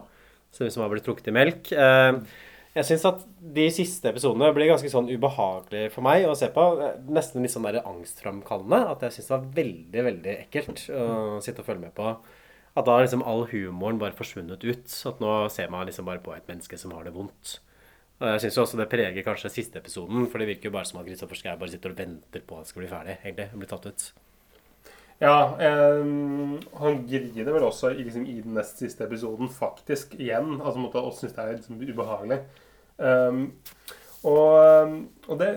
som 0.54 0.66
liksom 0.68 0.86
har 0.86 0.94
blitt 0.94 1.06
trukket 1.08 1.30
i 1.32 1.36
melk. 1.36 1.72
Eh, 1.74 2.22
Jeg 2.72 2.88
syns 2.88 3.04
at 3.10 3.24
de 3.56 3.66
siste 3.76 4.08
episodene 4.08 4.48
blir 4.56 4.70
ganske 4.70 4.88
sånn 4.92 5.10
ubehagelig 5.12 5.90
for 5.92 6.06
meg 6.06 6.24
å 6.24 6.36
se 6.40 6.48
på. 6.56 6.64
Nesten 7.12 7.44
litt 7.44 7.52
sånn 7.52 7.68
der 7.68 7.82
angstframkallende. 7.84 8.80
At 8.94 9.04
jeg 9.04 9.18
syns 9.18 9.28
det 9.28 9.34
var 9.36 9.50
veldig, 9.58 10.06
veldig 10.08 10.36
ekkelt 10.46 10.86
å 10.96 11.10
sitte 11.44 11.66
og 11.66 11.68
følge 11.68 11.84
med 11.90 11.96
på. 11.98 12.14
At 12.72 12.88
da 12.88 12.96
har 12.96 13.04
liksom 13.04 13.26
all 13.28 13.44
humoren 13.52 14.00
bare 14.00 14.16
forsvunnet 14.16 14.64
ut. 14.64 14.96
At 15.10 15.20
nå 15.20 15.34
ser 15.52 15.68
man 15.74 15.84
liksom 15.90 16.08
bare 16.08 16.24
på 16.24 16.32
et 16.38 16.48
menneske 16.48 16.80
som 16.80 16.96
har 16.96 17.04
det 17.04 17.16
vondt. 17.18 17.58
Og 18.22 18.30
jeg 18.30 18.46
syns 18.46 18.62
også 18.64 18.80
det 18.80 18.88
preger 18.88 19.26
kanskje 19.26 19.50
siste 19.52 19.82
episoden, 19.82 20.28
for 20.30 20.40
det 20.40 20.48
virker 20.54 20.70
jo 20.70 20.76
bare 20.78 20.88
som 20.88 21.02
at 21.02 21.08
Kristoffer 21.10 21.40
Schou 21.40 21.56
bare 21.58 21.74
sitter 21.74 21.92
og 21.92 22.00
venter 22.00 22.44
på 22.46 22.60
at 22.60 22.68
det 22.68 22.72
skal 22.72 22.84
bli 22.86 22.92
ferdig, 22.92 23.16
egentlig. 23.26 23.48
og 23.52 23.64
Bli 23.64 23.70
tatt 23.72 23.88
ut. 23.90 24.04
Ja, 25.22 25.54
um, 26.02 26.58
han 26.82 27.02
griner 27.06 27.54
vel 27.54 27.68
også 27.68 27.92
liksom, 27.94 28.26
i 28.26 28.40
den 28.42 28.56
nest 28.58 28.82
siste 28.82 29.06
episoden, 29.06 29.52
faktisk, 29.54 30.16
igjen. 30.18 30.56
Altså 30.60 30.82
måtte 30.82 31.04
oss 31.04 31.22
synes 31.22 31.36
det 31.38 31.44
er 31.44 31.58
liksom, 31.60 31.82
ubehagelig. 31.82 32.40
Um, 32.98 33.44
og 34.22 34.50
ehm, 34.62 34.98
og 35.34 35.40
det, 35.40 35.48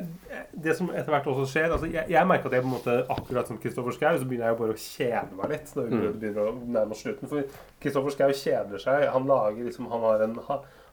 det 0.64 0.72
som 0.76 0.88
etter 0.88 1.12
hvert 1.12 1.26
også 1.28 1.44
skjer 1.50 1.74
altså 1.74 1.88
Jeg, 1.90 2.06
jeg 2.08 2.28
merker 2.28 2.48
at 2.48 2.54
jeg 2.56 2.64
på 2.64 2.70
en 2.70 2.72
måte 2.72 2.94
akkurat 3.12 3.50
som 3.50 3.58
Kristoffer 3.60 3.92
Schou, 3.92 4.16
så 4.16 4.28
begynner 4.28 4.48
jeg 4.48 4.54
jo 4.54 4.60
bare 4.62 4.76
å 4.76 4.80
kjede 4.80 5.36
meg 5.36 5.52
litt. 5.52 5.74
Når 5.76 5.90
vi 5.90 6.12
begynner 6.22 6.48
å 6.48 6.54
nærme 6.62 6.96
oss 6.96 7.02
slutten 7.04 7.28
For 7.28 7.44
Kristoffer 7.82 8.14
Schou 8.14 8.38
kjeder 8.40 8.80
seg. 8.80 9.04
Han 9.12 9.28
lager 9.28 9.68
liksom 9.68 9.90
Han 9.92 10.06
har 10.08 10.24
en 10.24 10.38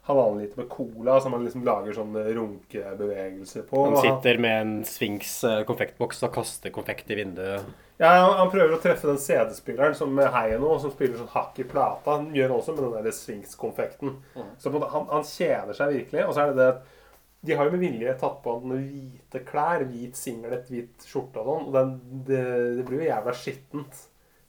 halvannen 0.09 0.41
liter 0.41 0.59
med 0.59 0.67
cola 0.73 1.19
som 1.21 1.35
han 1.35 1.45
liksom 1.45 1.63
lager 1.63 1.95
sånne 1.95 2.25
runkebevegelser 2.35 3.67
på. 3.69 3.85
Han 3.85 4.01
sitter 4.01 4.41
med 4.41 4.57
en 4.57 4.73
Sphinx 4.87 5.35
eh, 5.47 5.61
konfektboks 5.69 6.23
og 6.25 6.33
kaster 6.39 6.73
konfekt 6.73 7.13
i 7.13 7.19
vinduet. 7.21 7.69
Ja, 8.01 8.15
han, 8.39 8.49
prøver 8.49 8.73
å 8.73 8.79
treffe 8.81 9.05
den 9.11 9.19
CD-spilleren 9.21 9.93
som 9.97 10.17
heier 10.17 10.57
nå, 10.61 10.71
som 10.81 10.93
spiller 10.93 11.19
sånn 11.19 11.29
hakk 11.35 11.59
i 11.61 11.67
plata. 11.69 12.15
Han 12.17 12.31
gjør 12.33 12.55
også 12.55 12.73
med 12.73 12.87
den 12.87 13.05
der 13.05 13.13
Sphinx-konfekten. 13.13 14.15
Så 14.57 14.71
på 14.71 14.73
en 14.73 14.79
måte, 14.79 14.89
han, 14.95 15.05
han 15.11 15.27
kjeder 15.27 15.77
seg 15.77 15.93
virkelig. 15.99 16.23
Og 16.25 16.33
så 16.33 16.43
er 16.43 16.51
det 16.51 16.57
det 16.57 16.69
at 16.71 16.97
de 17.41 17.57
har 17.57 17.65
jo 17.65 17.73
med 17.73 17.81
vilje 17.81 18.13
tatt 18.21 18.39
på 18.43 18.53
han 18.53 18.73
hvite 18.73 19.41
klær, 19.45 19.85
hvit 19.89 20.17
singlet, 20.17 20.67
hvit 20.69 21.05
skjorte 21.05 21.41
og 21.41 21.51
sånn. 21.51 21.67
Og 21.69 21.77
den, 21.77 21.93
det, 22.27 22.41
det 22.79 22.87
blir 22.89 23.03
jo 23.03 23.11
jævla 23.11 23.35
skittent. 23.37 24.01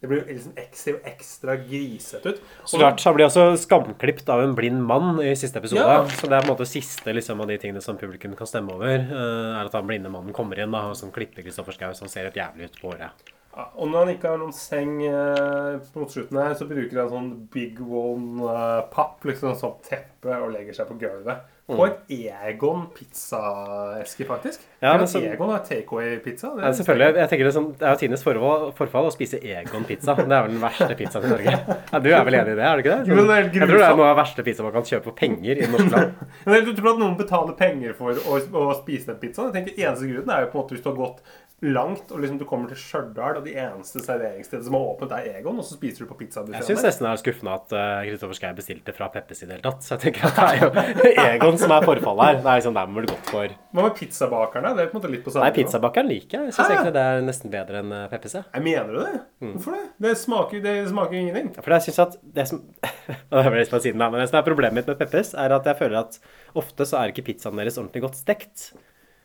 Det 0.03 0.09
blir 0.11 0.19
jo 0.19 0.35
liksom 0.35 0.57
ekstra, 0.59 0.95
ekstra 1.13 1.55
grisete 1.61 2.33
ut. 2.33 2.41
Så 2.67 2.81
klart, 2.81 3.05
Han 3.05 3.15
blir 3.15 3.29
også 3.29 3.45
skamklipt 3.63 4.33
av 4.35 4.41
en 4.43 4.57
blind 4.59 4.81
mann 4.89 5.21
i 5.23 5.31
siste 5.39 5.61
episode. 5.63 5.85
Ja. 5.85 6.01
Så 6.09 6.27
det 6.27 6.41
er 6.41 6.43
på 6.43 6.51
en 6.51 6.57
måte 6.57 6.67
siste 6.67 7.15
liksom, 7.15 7.45
av 7.45 7.53
de 7.53 7.61
tingene 7.63 7.85
som 7.85 8.01
publikum 8.01 8.35
kan 8.37 8.51
stemme 8.51 8.75
over. 8.75 8.97
eh, 8.97 9.53
er 9.61 9.69
at 9.69 9.77
han 9.79 9.87
blinde 9.87 10.11
mannen 10.11 10.35
kommer 10.35 10.59
inn 10.59 10.75
da, 10.75 10.89
og 10.91 10.99
som 10.99 11.13
klipper 11.15 11.47
Kristoffer 11.47 11.77
Schau, 11.77 11.93
som 11.95 12.11
ser 12.11 12.27
helt 12.27 12.41
jævlig 12.41 12.73
ut 12.73 12.81
på 12.81 12.91
håret. 12.91 13.33
Ja, 13.53 13.67
og 13.77 13.91
når 13.91 13.99
han 14.07 14.11
ikke 14.15 14.31
har 14.33 14.39
noen 14.41 14.55
seng 14.57 14.95
eh, 15.05 15.75
mot 15.95 16.13
slutten 16.13 16.39
her, 16.41 16.55
så 16.57 16.65
bruker 16.71 17.03
han 17.03 17.11
sånn 17.13 17.33
big 17.53 17.81
one 17.85 18.47
eh, 18.49 19.03
liksom 19.29 19.59
sånn 19.61 19.75
teppe, 19.85 20.39
og 20.39 20.55
legger 20.55 20.79
seg 20.79 20.89
på 20.89 20.97
gulvet. 21.03 21.43
På 21.73 21.85
et 21.87 22.11
Egon 22.11 22.89
pizzaeske, 22.93 24.25
faktisk. 24.29 24.61
Ja, 24.83 24.97
men 24.99 25.07
så- 25.07 25.21
Egon 25.23 25.49
har 25.51 25.61
takeaway-pizza. 25.61 26.51
Ja, 26.59 26.73
selvfølgelig. 26.73 27.15
Jeg 27.17 27.29
tenker 27.31 27.45
det, 27.45 27.53
som, 27.53 27.73
det 27.73 27.83
er 27.87 27.95
jo 27.95 27.99
tidenes 28.01 28.23
forfall, 28.25 28.73
forfall 28.73 29.07
å 29.07 29.13
spise 29.15 29.39
Egon-pizza. 29.41 30.15
Det 30.17 30.27
er 30.27 30.43
vel 30.43 30.51
den 30.57 30.61
verste 30.61 30.97
pizzaen 30.99 31.25
i 31.25 31.29
Norge. 31.29 31.55
Ja, 31.93 31.99
du 31.99 32.11
er 32.13 32.25
vel 32.25 32.35
enig 32.35 32.53
i 32.53 32.59
det? 32.59 32.67
er 32.67 32.77
du 32.77 32.83
ikke 32.83 32.97
det? 32.97 33.29
Er 33.33 33.43
jeg 33.53 33.69
tror 33.69 33.79
det 33.79 33.87
er 33.87 33.97
noe 33.97 34.09
av 34.09 34.17
den 34.17 34.21
verste 34.25 34.45
pizza 34.45 34.63
man 34.67 34.73
kan 34.73 34.83
kjøpe 34.83 35.05
for 35.05 35.13
penger 35.13 35.53
i 35.57 35.61
det 35.65 35.71
norske 35.71 35.93
land. 35.93 36.13
Men 36.47 36.65
du 36.67 36.73
tror 36.75 36.91
at 36.93 36.99
noen 36.99 37.17
betaler 37.17 37.57
penger 37.57 37.95
for 37.95 38.11
å, 38.11 38.41
å 38.59 38.75
spise 38.83 39.07
den 39.13 39.21
pizzaen? 39.23 39.53
Jeg 39.53 39.63
tenker 39.63 39.87
Eneste 39.87 40.11
grunnen 40.11 40.35
er 40.35 40.45
jo 40.45 40.51
på 40.53 40.59
en 40.59 40.63
måte 40.65 40.77
hvis 40.77 40.83
du 40.85 40.91
har 40.91 40.99
gått 40.99 41.23
langt, 41.63 42.11
og 42.11 42.19
liksom 42.19 42.39
du 42.41 42.45
kommer 42.49 42.71
til 42.73 42.79
Stjørdal, 42.81 43.37
og 43.39 43.45
de 43.47 43.53
eneste 43.55 44.01
serveringsstedene 44.03 44.67
som 44.67 44.75
har 44.75 44.87
åpent, 44.93 45.13
er 45.15 45.37
Egon, 45.39 45.61
og 45.63 45.67
så 45.67 45.77
spiser 45.77 46.03
du 46.03 46.09
på 46.11 46.17
Jeg 46.17 46.27
pizzabuffeen 46.27 46.65
syns 46.67 46.81
der. 46.81 46.89
nesten 46.89 47.07
det 47.07 47.11
er 47.13 47.21
skuffende 47.21 47.55
at 47.55 47.75
uh, 47.77 48.01
Kristoffer 48.09 48.39
Schau 48.39 48.57
bestilte 48.59 48.95
fra 48.97 49.09
Peppes 49.15 49.45
i 49.45 49.47
det 49.47 49.55
hele 49.57 49.65
tatt. 49.69 49.87
Så 49.87 49.95
jeg 49.95 50.03
tenker 50.09 50.27
at 50.27 50.41
det 50.41 50.49
er 50.49 50.65
jo 50.65 51.23
Egon 51.29 51.61
som 51.63 51.75
er 51.77 51.87
forfallet 51.87 52.27
her. 52.27 52.41
Det 52.41 52.51
er 52.51 52.61
liksom 52.63 52.75
der 52.79 52.91
man 52.91 52.99
burde 52.99 53.13
gått 53.15 53.31
for 53.31 53.55
Hva 53.79 53.87
med 53.87 53.95
pizzabakerne? 54.01 54.75
Det 54.75 54.83
er 54.83 54.91
på 54.91 54.97
en 54.97 55.01
måte 55.01 55.13
litt 55.15 55.23
på 55.23 55.37
samme 55.37 55.47
Nei, 55.47 55.55
pizzabakeren 55.61 56.11
liker 56.11 56.39
jeg. 56.41 56.51
Jeg 56.51 56.59
syns 56.59 56.75
egentlig 56.75 56.97
det 56.99 57.07
er 57.13 57.25
nesten 57.29 57.55
bedre 57.55 57.85
enn 57.85 57.97
eh, 58.01 58.05
Peppes. 58.11 58.37
jeg. 58.41 58.67
Mener 58.67 58.91
du 58.91 59.01
det? 59.05 59.15
Mm. 59.45 59.55
Hvorfor 59.55 59.79
det? 59.79 59.87
Det 60.09 60.15
smaker, 60.19 60.67
det 60.67 60.77
smaker 60.91 61.19
ingenting. 61.23 61.55
For 61.61 61.79
jeg 61.79 61.87
synes 61.87 62.03
at 62.09 62.21
det 62.41 62.49
som 62.51 62.63
Det 63.33 63.49
ble 63.49 63.63
litt 63.63 63.73
på 63.73 63.83
siden 63.87 64.03
da, 64.03 64.11
men 64.11 64.23
det 64.23 64.29
som 64.33 64.43
er 64.43 64.47
Problemet 64.51 64.83
mitt 64.83 64.91
med 64.91 64.99
Peppes, 64.99 65.33
er 65.39 65.55
at 65.55 65.67
jeg 65.71 65.79
føler 65.79 66.03
at 66.03 66.19
ofte 66.59 66.87
så 66.89 66.99
er 66.99 67.15
ikke 67.15 67.31
pizzaen 67.31 67.59
deres 67.59 67.79
ordentlig 67.79 68.03
godt 68.05 68.19
stekt. 68.19 68.73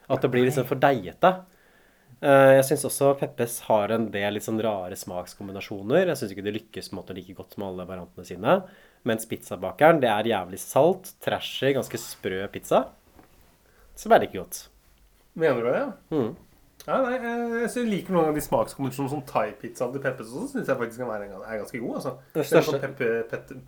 At 0.08 0.22
det 0.22 0.30
blir 0.32 0.46
liksom 0.46 0.68
for 0.70 0.80
deigete. 0.80 1.34
Eh, 2.22 2.52
Jeg 2.58 2.66
syns 2.66 2.86
også 2.90 3.12
Peppes 3.20 3.60
har 3.68 3.92
en 3.94 4.08
del 4.14 4.34
litt 4.38 4.46
sånn 4.48 4.62
rare 4.64 4.96
smakskombinasjoner. 4.98 6.08
Jeg 6.10 6.18
syns 6.18 6.34
ikke 6.34 6.46
de 6.48 6.56
lykkes 6.56 6.90
på 6.90 6.96
en 6.96 7.02
måte 7.02 7.16
like 7.18 7.36
godt 7.38 7.54
som 7.54 7.68
alle 7.68 7.86
variantene 7.90 8.26
sine. 8.26 8.56
Mens 9.08 9.28
pizzabakeren, 9.30 10.02
det 10.02 10.10
er 10.10 10.32
jævlig 10.34 10.60
salt, 10.60 11.14
trashy, 11.24 11.74
ganske 11.78 12.00
sprø 12.02 12.42
pizza. 12.52 12.88
Som 13.98 14.12
er 14.16 14.26
like 14.26 14.38
godt. 14.38 14.64
Mener 15.38 15.62
du 15.62 15.70
det? 15.70 15.78
ja? 15.84 15.92
Mm. 16.18 16.36
Ja, 16.88 17.02
nei, 17.04 17.18
jeg, 17.20 17.68
jeg 17.76 17.88
liker 17.92 18.14
noen 18.16 18.30
av 18.30 18.36
de 18.38 18.42
smakskombinasjonene 18.46 19.12
som 19.12 19.22
thai-pizzaen 19.28 19.90
til 19.92 20.00
Peppes 20.06 20.30
også. 20.32 20.54
Synes 20.54 20.70
jeg 20.72 20.78
faktisk 20.80 21.02
kan 21.02 21.10
være, 21.10 21.26
er 21.44 21.58
ganske 21.60 21.80
god. 21.84 21.96
altså. 22.00 22.12
Det 22.32 22.40
Det 22.40 22.46
største- 22.48 22.78
sånn 22.78 22.84
pepper, 22.86 23.10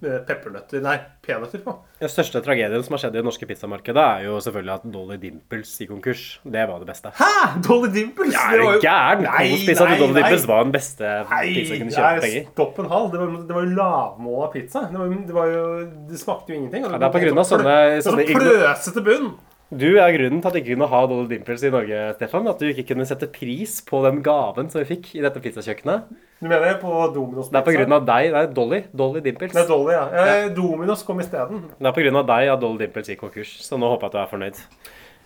eh, 0.08 0.20
peppernøtter 0.30 0.82
Nei, 0.86 0.94
peanøtter 1.28 1.60
på. 1.66 1.74
Den 2.00 2.10
største 2.14 2.40
tragedien 2.46 2.84
som 2.88 2.96
har 2.96 3.02
skjedd 3.04 3.18
i 3.18 3.20
det 3.20 3.26
norske 3.28 3.46
pizzamarkedet, 3.50 4.06
er 4.06 4.24
jo 4.30 4.38
selvfølgelig 4.46 4.74
at 4.78 4.86
Dolly 4.94 5.18
Dimples 5.26 5.74
gikk 5.82 5.90
konkurs. 5.92 6.24
Det 6.48 6.64
var 6.72 6.80
det 6.80 6.88
beste. 6.88 7.12
Hæ?! 7.20 7.60
Dolly 7.68 7.92
Dimples! 7.98 8.32
Ja, 8.34 8.46
Det 8.56 8.64
var 8.64 8.74
jo- 8.78 8.86
gæren? 8.88 9.28
Kospizza 9.52 9.90
til 9.92 10.00
Dolly 10.00 10.14
nei. 10.14 10.22
Dimples 10.24 10.48
var 10.48 10.64
den 10.64 10.72
beste 10.72 11.12
Nei, 11.30 11.44
pizza 11.60 11.74
du 11.74 11.80
kunne 11.84 11.98
kjøpe 12.00 12.22
penger. 12.24 12.48
stopp 12.56 12.80
en 12.80 12.90
halv. 12.96 13.12
Det 13.12 13.20
var, 13.20 13.28
det 13.52 13.56
var 13.60 13.68
jo 13.68 13.76
lavmåla 13.84 14.52
pizza. 14.56 14.80
Det, 14.88 14.96
var, 15.04 15.08
det, 15.28 15.36
var 15.36 15.46
jo, 15.52 15.68
det 16.08 16.20
smakte 16.24 16.48
jo 16.56 16.56
ingenting. 16.56 16.86
og 16.88 16.92
Ja, 16.96 16.98
det 17.04 17.08
er 17.12 17.14
på 17.20 17.24
grunn 17.28 17.38
av 17.38 17.46
sånne, 17.52 17.76
sånne- 18.00 18.00
det 18.00 18.04
sånne 18.08 18.24
så 18.32 18.40
pløsete 18.40 19.04
bunn. 19.04 19.30
Du 19.70 19.86
er 20.02 20.10
grunnen 20.16 20.40
til 20.42 20.50
at 20.50 20.56
vi 20.56 20.62
ikke 20.64 20.74
kunne 20.74 20.88
ha 20.90 21.00
Dolly 21.06 21.28
Dimples 21.30 21.62
i 21.62 21.70
Norge, 21.70 21.98
Stefan. 22.18 22.48
At 22.50 22.62
du 22.62 22.66
ikke 22.72 22.88
kunne 22.90 23.06
sette 23.06 23.28
pris 23.30 23.76
på 23.86 24.00
den 24.02 24.24
gaven 24.26 24.72
som 24.74 24.82
vi 24.82 24.88
fikk 24.96 25.12
i 25.20 25.22
dette 25.22 25.42
pizzakjøkkenet. 25.44 26.08
Du 26.40 26.48
mener 26.50 26.80
på 26.82 26.90
Dominos 27.14 27.52
Det 27.52 27.60
er 27.60 27.66
på 27.68 27.76
grunn 27.76 27.94
av 28.00 28.08
deg. 28.08 28.32
Det 28.34 28.42
er 28.42 28.54
Dolly. 28.58 28.80
Dolly 28.98 29.22
Dimples. 29.22 29.54
Det 29.54 29.62
er 29.62 29.70
Dolly, 29.70 29.94
ja. 29.94 30.06
Eh, 30.10 30.50
Dominos 30.58 31.04
kom 31.06 31.22
isteden. 31.22 31.68
Det 31.78 31.86
er 31.86 31.94
på 31.94 32.02
grunn 32.02 32.18
av 32.18 32.30
deg 32.32 32.54
at 32.56 32.64
Dolly 32.64 32.82
Dimples 32.82 33.12
gikk 33.14 33.22
konkurs. 33.28 33.52
Så 33.62 33.78
nå 33.78 33.92
håper 33.94 34.08
jeg 34.08 34.10
at 34.10 34.16
du 34.16 34.22
er 34.24 34.32
fornøyd. 34.32 34.62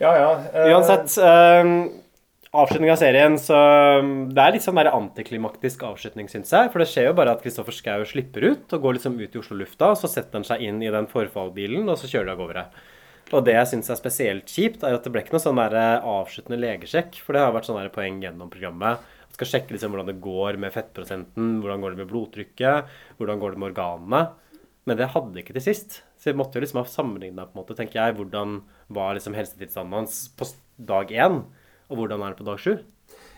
Ja, 0.03 0.11
ja. 0.19 0.31
eh, 0.51 0.71
Uansett. 0.73 1.15
Uh, 1.23 2.01
avslutning 2.53 2.91
av 2.91 2.99
serien, 2.99 3.37
så 3.41 3.57
um, 4.03 4.09
Det 4.35 4.43
er 4.43 4.57
litt 4.57 4.65
sånn 4.65 4.77
der 4.77 4.91
antiklimaktisk 4.91 5.85
avslutning, 5.87 6.27
syns 6.27 6.51
jeg. 6.51 6.73
For 6.73 6.83
det 6.83 6.89
skjer 6.91 7.07
jo 7.07 7.15
bare 7.21 7.37
at 7.37 7.45
Kristoffer 7.45 7.73
Schou 7.77 8.03
slipper 8.11 8.49
ut 8.49 8.75
og 8.75 8.83
går 8.83 8.99
liksom 8.99 9.15
ut 9.23 9.39
i 9.39 9.39
Oslo-lufta. 9.39 9.93
Så 9.95 10.11
setter 10.11 10.41
han 10.41 10.49
seg 10.51 10.67
inn 10.67 10.83
i 10.83 10.91
den 10.91 11.07
forfallbilen, 11.13 11.87
og 11.87 11.95
så 12.01 12.11
kjører 12.11 12.33
de 12.33 12.35
av 12.35 12.43
gårde. 12.43 12.65
Og 13.31 13.45
det 13.47 13.55
jeg 13.55 13.69
syns 13.71 13.89
er 13.89 13.97
spesielt 13.97 14.51
kjipt, 14.51 14.83
er 14.83 14.97
at 14.97 15.05
det 15.05 15.13
ble 15.13 15.23
ikke 15.23 15.37
noe 15.37 15.41
sånn 15.41 15.61
eh, 15.63 16.05
avsluttende 16.13 16.59
legesjekk. 16.59 17.17
For 17.23 17.35
det 17.35 17.45
har 17.45 17.55
vært 17.55 17.69
sånn 17.69 17.79
der 17.79 17.93
poeng 17.93 18.19
gjennom 18.21 18.51
programmet. 18.53 19.01
Man 19.23 19.37
skal 19.39 19.49
sjekke 19.49 19.73
liksom 19.73 19.95
hvordan 19.95 20.11
det 20.11 20.21
går 20.21 20.59
med 20.61 20.75
fettprosenten, 20.75 21.55
hvordan 21.63 21.81
går 21.81 21.95
det 21.95 22.03
med 22.03 22.11
blodtrykket, 22.11 22.95
hvordan 23.17 23.41
går 23.41 23.55
det 23.55 23.61
med 23.61 23.71
organene. 23.71 24.23
Men 24.83 24.99
det 24.99 25.11
hadde 25.15 25.39
ikke 25.39 25.55
til 25.55 25.65
sist. 25.71 26.01
Så 26.19 26.29
jeg 26.29 26.37
måtte 26.37 26.59
jo 26.59 26.65
liksom 26.65 26.83
ha 26.83 26.87
sammenligna, 26.89 27.47
på 27.47 27.55
en 27.55 27.63
måte, 27.63 27.77
tenker 27.79 28.01
jeg, 28.01 28.17
hvordan 28.19 28.59
var 28.93 29.15
liksom 29.17 29.37
helsetilstanden 29.37 30.03
hans 30.03 30.25
på 30.37 30.51
dag 30.77 31.11
én, 31.11 31.45
og 31.89 31.99
hvordan 31.99 32.21
er 32.21 32.35
det 32.35 32.41
på 32.43 32.47
dag 32.51 32.61
sju. 32.61 32.75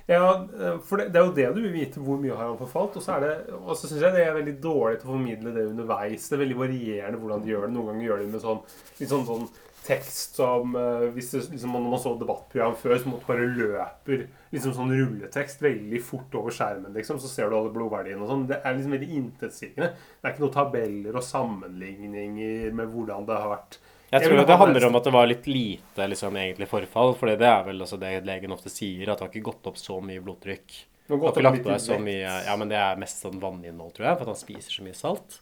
Ja, 0.05 0.47
eh, 0.59 0.75
for 0.85 1.01
det, 1.01 1.07
det 1.13 1.21
er 1.21 1.25
jo 1.25 1.35
det 1.37 1.47
du 1.55 1.61
vil 1.63 1.73
vite. 1.73 2.01
Hvor 2.03 2.19
mye 2.21 2.35
har 2.35 2.51
han 2.51 2.59
forfalt? 2.59 2.97
Og 2.99 3.05
så 3.05 3.17
så 3.17 3.87
syns 3.87 4.03
jeg 4.03 4.13
det 4.13 4.25
er 4.25 4.35
veldig 4.37 4.57
dårlig 4.61 4.99
til 5.01 5.09
å 5.09 5.15
formidle 5.15 5.53
det 5.55 5.69
underveis. 5.71 6.27
Det 6.29 6.37
er 6.37 6.43
veldig 6.43 6.59
varierende 6.59 7.21
hvordan 7.21 7.45
de 7.45 7.53
gjør 7.53 7.65
det. 7.65 7.73
Noen 7.73 7.89
ganger 7.91 8.07
gjør 8.09 8.21
de 8.21 8.27
med 8.35 8.43
sånn, 8.43 8.61
litt 8.99 9.13
sånn, 9.13 9.25
sånn 9.29 9.47
tekst 9.85 10.37
som 10.39 10.75
eh, 10.79 11.07
hvis 11.15 11.31
det, 11.33 11.41
liksom, 11.53 11.73
Når 11.77 11.89
man 11.93 12.01
så 12.01 12.13
debattprogram 12.19 12.75
før, 12.79 12.95
så 12.99 13.11
måtte 13.11 13.29
bare 13.29 13.47
løper 13.47 14.25
liksom 14.53 14.75
sånn 14.75 14.93
rulletekst 14.95 15.61
veldig 15.63 16.01
fort 16.03 16.37
over 16.39 16.55
skjermen. 16.55 16.93
liksom, 16.95 17.19
Så 17.21 17.31
ser 17.31 17.49
du 17.49 17.57
alle 17.59 17.73
blodverdiene 17.73 18.23
og 18.23 18.31
sånn. 18.31 18.47
Det 18.49 18.61
er 18.61 18.77
liksom 18.77 18.95
veldig 18.97 19.11
intetsigende. 19.19 19.91
Det 19.93 20.29
er 20.29 20.33
ikke 20.33 20.45
noen 20.45 20.57
tabeller 20.57 21.19
og 21.19 21.27
sammenligninger 21.27 22.73
med 22.75 22.89
hvordan 22.93 23.29
det 23.29 23.43
har 23.43 23.53
vært. 23.55 23.79
Jeg 24.15 24.21
tror 24.29 24.45
det 24.47 24.57
handler 24.61 24.85
om 24.87 24.97
at 24.99 25.07
det 25.07 25.13
var 25.15 25.27
litt 25.27 25.47
lite 25.49 26.09
liksom, 26.11 26.35
egentlig 26.39 26.67
forfall. 26.71 27.15
For 27.19 27.31
det 27.31 27.47
er 27.49 27.63
vel 27.67 27.81
også 27.85 27.99
det 28.01 28.17
legen 28.27 28.53
ofte 28.55 28.71
sier, 28.73 29.09
at 29.09 29.17
det 29.19 29.27
har 29.27 29.33
ikke 29.33 29.49
gått 29.49 29.71
opp 29.71 29.81
så 29.81 29.97
mye 30.03 30.23
blodtrykk. 30.23 30.77
Det 31.05 31.17
har 31.21 31.33
ikke 31.33 31.45
lagt 31.45 31.61
på 31.61 31.69
deg 31.69 31.81
så 31.83 31.97
mye 32.01 32.29
Ja, 32.47 32.55
men 32.57 32.71
det 32.71 32.77
er 32.81 32.97
mest 32.97 33.21
sånn 33.21 33.37
vanninnhold, 33.41 33.93
tror 33.93 34.07
jeg, 34.09 34.17
for 34.17 34.25
at 34.25 34.31
han 34.33 34.39
spiser 34.41 34.77
så 34.79 34.85
mye 34.85 34.97
salt. 34.97 35.39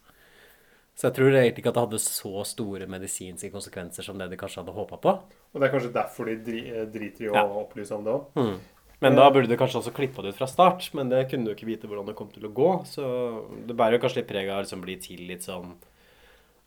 Så 0.96 1.08
jeg 1.10 1.16
tror 1.18 1.32
egentlig 1.34 1.64
ikke 1.64 1.72
at 1.74 1.78
det 1.80 1.84
hadde 1.88 2.00
så 2.04 2.44
store 2.46 2.86
medisinske 2.88 3.50
konsekvenser 3.52 4.06
som 4.06 4.18
det 4.22 4.30
de 4.30 4.38
kanskje 4.38 4.62
hadde 4.62 4.76
håpa 4.76 5.00
på. 5.02 5.14
Og 5.54 5.62
det 5.62 5.68
er 5.68 5.74
kanskje 5.74 5.94
derfor 5.96 6.26
de 6.30 6.36
dri, 6.46 6.60
eh, 6.70 6.86
driter 6.86 7.26
i 7.26 7.30
å 7.32 7.34
Ja. 7.34 7.44
opplyse 7.48 7.92
om 7.98 8.04
det 8.04 8.14
òg. 8.14 8.60
Men 9.02 9.16
da 9.16 9.30
burde 9.32 9.50
du 9.50 9.58
kanskje 9.58 9.82
også 9.82 9.92
klippa 9.92 10.22
det 10.22 10.30
ut 10.34 10.38
fra 10.38 10.48
start. 10.48 10.94
Men 10.94 11.10
det 11.10 11.30
kunne 11.30 11.46
du 11.46 11.54
ikke 11.56 11.66
vite 11.66 11.88
hvordan 11.90 12.06
det 12.06 12.16
kom 12.16 12.30
til 12.30 12.44
å 12.44 12.54
gå. 12.54 12.86
Så 12.86 13.66
det 13.68 13.76
bærer 13.76 13.98
jo 14.00 14.04
kanskje 14.08 14.22
litt 14.22 14.28
preg 14.30 14.50
av 14.50 14.62
å 14.62 14.66
liksom 14.66 14.82
bli 14.82 14.96
til 14.96 15.28
litt 15.28 15.42
sånn 15.42 15.74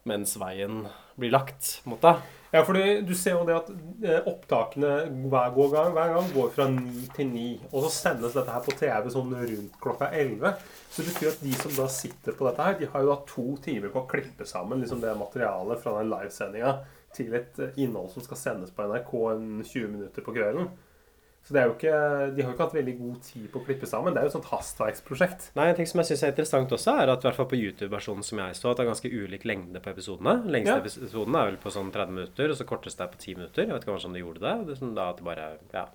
mens 0.06 0.36
veien 0.36 0.86
blir 1.18 1.30
lagt, 1.32 1.82
på 1.82 1.86
en 1.86 1.96
måte. 1.98 2.22
Ja, 2.57 2.62
for 2.64 2.72
du 2.72 3.11
ser 3.12 3.34
jo 3.36 3.44
det 3.44 3.52
at 3.52 3.66
eh, 4.00 4.28
opptakene 4.30 4.92
hver, 5.28 5.50
gang, 5.52 5.90
hver 5.92 6.12
gang 6.14 6.30
går 6.32 6.52
fra 6.54 6.64
ni 6.72 7.02
til 7.12 7.28
ni. 7.28 7.48
Og 7.68 7.84
så 7.84 7.90
sendes 7.92 8.32
dette 8.32 8.54
her 8.54 8.62
på 8.64 8.72
TV 8.78 9.11
sånn 9.12 9.34
rundt 9.36 9.74
klokka 9.82 10.09
11. 10.16 10.54
Så 10.88 11.04
det 11.04 11.11
betyr 11.11 11.32
at 11.34 11.42
de 11.44 11.52
som 11.59 11.74
da 11.76 11.88
sitter 11.92 12.38
på 12.38 12.46
dette 12.48 12.64
her, 12.64 12.78
de 12.78 12.88
har 12.94 13.04
jo 13.04 13.11
da 13.11 13.18
to 13.28 13.44
timer 13.66 13.92
på 13.92 14.00
å 14.00 14.09
klippe 14.09 14.48
sammen 14.48 14.80
liksom 14.80 15.02
det 15.04 15.12
materialet 15.20 15.82
fra 15.82 15.98
den 15.98 16.09
livesendinga 16.14 16.72
til 17.18 17.36
et 17.36 17.61
eh, 17.61 17.76
innhold 17.84 18.09
som 18.14 18.24
skal 18.24 18.40
sendes 18.40 18.72
på 18.72 18.88
NRK 18.88 19.12
en 19.34 19.46
20 19.61 19.92
minutter 19.92 20.24
på 20.24 20.36
kvelden. 20.38 20.72
Så 21.47 21.55
det 21.55 21.61
er 21.62 21.68
jo 21.68 21.74
ikke, 21.76 21.90
de 22.34 22.42
har 22.42 22.49
jo 22.51 22.55
ikke 22.57 22.64
hatt 22.64 22.72
veldig 22.74 22.92
god 22.99 23.18
tid 23.22 23.44
på 23.53 23.61
å 23.61 23.64
klippe 23.68 23.86
sammen. 23.86 24.11
Det 24.14 24.18
er 24.18 24.24
jo 24.26 24.30
et 24.32 24.34
sånt 24.34 24.49
hastverksprosjekt. 24.51 25.44
Nei, 25.55 25.68
En 25.70 25.76
ting 25.78 25.86
som 25.86 26.01
jeg 26.03 26.09
syns 26.09 26.24
er 26.26 26.32
interessant 26.32 26.72
også, 26.74 26.94
er 26.99 27.12
at 27.12 27.22
i 27.22 27.28
hvert 27.28 27.36
fall 27.38 27.47
på 27.53 27.59
YouTube-versjonen 27.61 28.26
som 28.26 28.40
jeg 28.42 28.57
så, 28.59 28.72
at 28.72 28.80
det 28.80 28.82
er 28.82 28.88
ganske 28.90 29.11
ulik 29.14 29.44
lengde 29.47 29.78
på 29.84 29.92
episodene. 29.92 30.34
Lengste 30.51 30.74
Ja. 30.74 30.80
episoden 30.82 31.38
er 31.38 31.53
vel 31.53 31.57
på 31.62 31.70
sånn 31.70 31.92
30 31.94 32.11
minutter, 32.16 32.51
og 32.51 32.57
så 32.59 32.66
korteste 32.66 33.01
er 33.07 33.12
på 33.14 33.18
10 33.22 33.34
minutter. 33.38 33.62
Jeg 33.62 33.72
vet 33.76 33.86
ikke 33.86 33.94
hva 33.94 34.03
sånn 34.03 34.12
de 34.18 34.24
gjorde 34.24 34.42
det. 34.42 34.66
det 34.66 34.74
er 34.74 34.80
sånn 34.82 34.94
da 34.99 35.11
at 35.11 35.16
det 35.22 35.24
bare, 35.24 35.59
ja, 35.72 35.86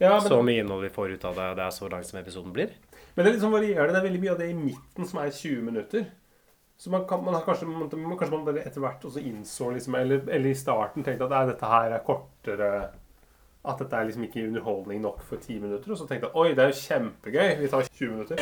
Ja, 0.00 0.10
men, 0.18 0.26
Så 0.26 0.42
mye 0.42 0.60
innhold 0.64 0.82
vi 0.82 0.88
får 0.88 1.12
ut 1.14 1.24
av 1.24 1.34
det, 1.36 1.56
det 1.56 1.64
er 1.66 1.70
så 1.70 1.88
langt 1.90 2.06
som 2.06 2.18
episoden 2.18 2.52
blir. 2.52 2.70
men 3.14 3.24
det 3.24 3.26
er 3.30 3.32
litt 3.36 3.42
sånn 3.42 3.52
varierende. 3.52 3.92
Det 3.92 4.00
er 4.00 4.08
veldig 4.10 4.20
mye 4.22 4.30
av 4.32 4.38
det 4.38 4.50
i 4.50 4.54
midten 4.54 5.06
som 5.06 5.20
er 5.20 5.30
20 5.30 5.62
minutter. 5.62 6.06
Så 6.78 6.90
man, 6.90 7.06
kan, 7.06 7.22
man 7.22 7.34
har 7.34 7.42
kanskje, 7.42 7.66
man, 7.68 7.90
kanskje 7.90 8.30
man 8.32 8.44
bare 8.46 8.64
etter 8.64 8.80
hvert 8.80 9.04
også 9.04 9.20
innså, 9.22 9.70
liksom, 9.74 9.94
eller, 9.94 10.22
eller 10.26 10.48
i 10.50 10.54
starten 10.54 11.04
tenkte 11.04 11.28
at 11.30 11.46
dette 11.46 11.66
her 11.68 11.92
er 11.92 12.02
kortere 12.02 12.90
At 13.64 13.76
dette 13.78 13.96
er 13.96 14.04
liksom 14.04 14.22
ikke 14.24 14.46
underholdning 14.46 15.02
nok 15.02 15.22
for 15.22 15.36
ti 15.36 15.58
minutter. 15.58 15.90
Og 15.90 15.98
så 15.98 16.06
tenkte 16.08 16.26
jeg 16.26 16.36
oi, 16.36 16.48
det 16.48 16.58
er 16.58 16.70
jo 16.70 16.80
kjempegøy. 16.80 17.60
Vi 17.60 17.68
tar 17.68 17.82
20 17.98 18.10
minutter. 18.10 18.36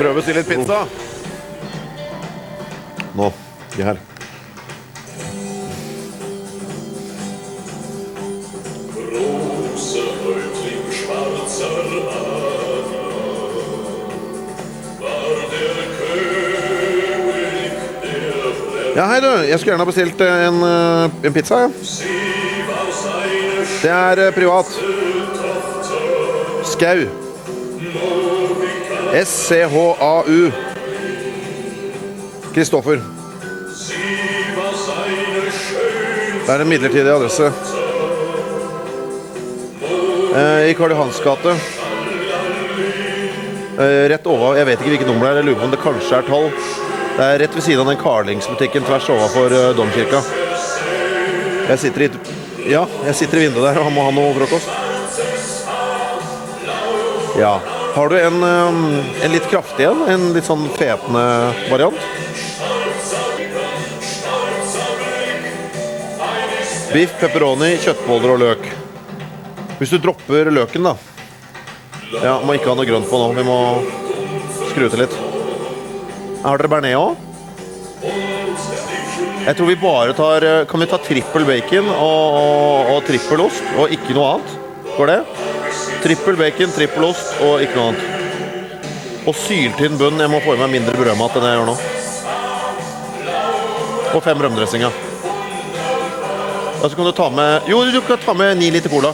Prøv 0.00 0.20
å 0.20 0.24
si 0.24 0.36
litt 0.36 0.48
pizza. 0.48 0.84
Nå. 3.16 3.32
De 3.76 3.84
her. 3.88 4.09
Ja, 18.90 19.04
hei 19.06 19.20
du. 19.22 19.28
Jeg 19.46 19.58
skulle 19.60 19.70
gjerne 19.70 19.84
ha 19.84 19.88
bestilt 19.88 20.22
eh, 20.24 20.40
en, 20.48 20.56
eh, 20.66 21.26
en 21.28 21.34
pizza. 21.34 21.58
Det 23.80 23.90
er 23.90 24.22
eh, 24.24 24.32
privat. 24.34 24.66
Skau. 26.66 27.04
S-C-H-A-U. 29.20 30.40
Kristoffer. 32.54 32.98
Det 36.40 36.56
er 36.56 36.64
en 36.64 36.68
midlertidig 36.68 37.14
adresse. 37.14 37.52
I 40.70 40.74
Karl 40.78 40.96
Johans 40.96 41.22
gate. 41.22 41.54
Rett 44.10 44.26
over 44.26 44.58
Jeg 44.58 44.66
vet 44.66 44.82
ikke 44.82 44.96
hvilket 44.96 45.10
nummer 45.10 45.26
det 45.26 45.32
er. 45.32 45.42
Jeg 45.42 45.50
lurer 45.50 45.62
på 45.62 45.70
om 45.70 45.74
det 45.74 45.82
kanskje 45.86 46.18
er 46.18 46.30
tolv. 46.30 46.69
Det 47.16 47.24
er 47.26 47.38
rett 47.42 47.56
ved 47.56 47.64
siden 47.64 47.82
av 47.82 47.90
den 47.90 48.00
Carlings-butikken 48.00 48.86
tvers 48.86 49.08
overfor 49.12 49.52
eh, 49.56 49.72
domkirka. 49.76 50.22
Jeg 51.70 51.78
sitter 51.84 52.06
i 52.06 52.10
Ja, 52.70 52.84
jeg 53.06 53.18
sitter 53.18 53.40
i 53.40 53.44
vinduet 53.46 53.66
der 53.70 53.82
og 53.82 53.92
må 53.94 54.06
ha 54.06 54.14
noe 54.14 54.32
frokost. 54.38 54.70
Ja. 57.38 57.60
Har 57.94 58.08
du 58.08 58.18
en, 58.20 58.42
um, 58.42 58.82
en 59.22 59.32
litt 59.32 59.46
kraftig 59.50 59.86
en? 59.88 60.02
En 60.12 60.26
litt 60.34 60.46
sånn 60.46 60.66
fetende 60.76 61.24
variant? 61.70 61.98
Biff, 66.90 67.14
pepperoni, 67.22 67.76
kjøttboller 67.82 68.34
og 68.34 68.40
løk. 68.42 68.70
Hvis 69.78 69.94
du 69.94 69.98
dropper 70.02 70.50
løken, 70.50 70.90
da. 70.90 70.96
Ja, 72.18 72.40
Må 72.42 72.58
ikke 72.58 72.72
ha 72.72 72.78
noe 72.78 72.88
grønt 72.88 73.10
på 73.10 73.20
nå. 73.20 73.30
Vi 73.38 73.46
må 73.46 73.58
skru 74.72 74.88
til 74.90 75.04
litt. 75.06 75.29
Har 76.40 76.56
dere 76.56 76.70
bearnés 76.72 76.96
òg? 76.96 77.18
Jeg 79.40 79.56
tror 79.56 79.68
vi 79.68 79.76
bare 79.80 80.14
tar 80.16 80.44
eh, 80.46 80.62
Kan 80.68 80.80
vi 80.80 80.86
ta 80.88 80.96
trippel 81.04 81.44
bacon 81.48 81.88
og, 81.92 82.36
og, 82.40 82.90
og 82.94 83.02
trippel 83.04 83.42
ost, 83.44 83.64
og 83.76 83.92
ikke 83.92 84.16
noe 84.16 84.36
annet? 84.36 84.54
Går 84.96 85.12
det? 85.12 85.18
Trippel 86.04 86.38
bacon, 86.40 86.72
trippel 86.72 87.04
ost 87.10 87.42
og 87.44 87.60
ikke 87.64 87.76
noe 87.76 87.92
annet. 87.92 89.26
Og 89.28 89.36
syltynn 89.36 90.00
bunn. 90.00 90.20
Jeg 90.20 90.32
må 90.32 90.40
få 90.40 90.56
i 90.56 90.60
meg 90.62 90.72
mindre 90.78 90.96
brødmat 90.96 91.36
enn 91.36 91.48
jeg 91.50 91.58
gjør 91.58 91.68
nå. 91.68 91.76
Og 94.16 94.24
fem 94.24 94.40
rømmedressinger. 94.40 94.96
Og 96.80 96.86
så 96.88 96.94
kan 96.96 97.04
du 97.04 97.12
ta 97.12 97.28
med 97.28 97.68
Jo, 97.68 97.82
du 97.84 98.00
kan 98.06 98.24
ta 98.24 98.32
med 98.36 98.56
ni 98.58 98.72
liter 98.72 98.92
cola. 98.92 99.12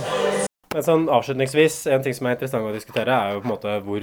Men 0.76 0.84
sånn 0.84 1.06
avslutningsvis, 1.08 1.76
en 1.88 2.02
ting 2.04 2.12
som 2.12 2.26
er 2.28 2.34
interessant 2.34 2.66
å 2.68 2.72
diskutere, 2.74 3.08
er 3.08 3.32
jo 3.32 3.38
på 3.40 3.46
en 3.46 3.52
måte 3.54 3.76
hvor 3.86 4.02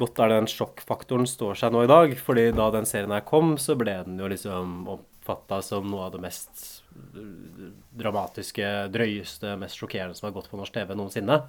godt 0.00 0.20
er 0.24 0.30
den 0.32 0.46
sjokkfaktoren 0.48 1.28
står 1.28 1.58
seg 1.60 1.74
nå 1.74 1.82
i 1.84 1.90
dag. 1.90 2.14
Fordi 2.16 2.46
da 2.56 2.70
den 2.72 2.88
serien 2.88 3.12
her 3.12 3.26
kom, 3.28 3.58
så 3.60 3.76
ble 3.76 3.98
den 4.06 4.16
jo 4.22 4.30
liksom 4.32 4.86
oppfatta 4.88 5.58
som 5.66 5.90
noe 5.92 6.06
av 6.06 6.14
det 6.14 6.22
mest 6.24 6.64
dramatiske, 8.00 8.70
drøyeste, 8.94 9.52
mest 9.60 9.76
sjokkerende 9.76 10.16
som 10.16 10.30
har 10.30 10.34
gått 10.38 10.48
på 10.48 10.62
norsk 10.62 10.78
TV 10.78 10.96
noensinne. 10.96 11.42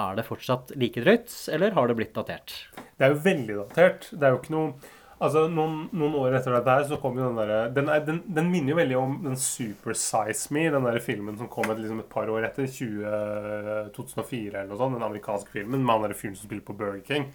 Er 0.00 0.16
det 0.16 0.24
fortsatt 0.30 0.72
like 0.80 1.04
drøyt, 1.04 1.36
eller 1.52 1.76
har 1.76 1.92
det 1.92 2.00
blitt 2.00 2.16
datert? 2.16 2.56
Det 2.96 3.04
er 3.04 3.12
jo 3.12 3.20
veldig 3.28 3.58
datert. 3.66 4.08
Det 4.16 4.24
er 4.24 4.32
jo 4.32 4.40
ikke 4.40 4.56
noe 4.56 4.94
Altså, 5.22 5.44
noen, 5.52 5.84
noen 5.94 6.16
år 6.18 6.34
etter 6.40 6.56
dette 6.56 6.74
her, 6.74 6.86
så 6.88 6.98
kom 7.00 7.18
jo 7.20 7.28
den 7.28 7.38
derre 7.38 7.58
den, 7.74 7.90
den, 8.08 8.16
den 8.36 8.48
minner 8.50 8.74
jo 8.74 8.78
veldig 8.80 8.96
om 8.98 9.14
den 9.22 9.36
Super 9.38 9.94
Size 9.98 10.54
Me, 10.54 10.64
den 10.74 10.88
der 10.88 10.98
filmen 11.04 11.38
som 11.38 11.48
kom 11.52 11.70
et, 11.70 11.78
liksom 11.78 12.00
et 12.02 12.10
par 12.10 12.30
år 12.32 12.48
etter, 12.48 12.66
20, 12.66 13.92
2004 13.94 14.58
eller 14.58 14.72
noe 14.72 14.80
sånt. 14.80 14.98
Den 14.98 15.06
amerikanske 15.06 15.54
filmen 15.54 15.84
med 15.84 15.94
han 15.94 16.08
der 16.08 16.18
fyren 16.18 16.36
som 16.36 16.48
spiller 16.48 16.66
på 16.66 16.76
Burger 16.80 17.00
King. 17.06 17.28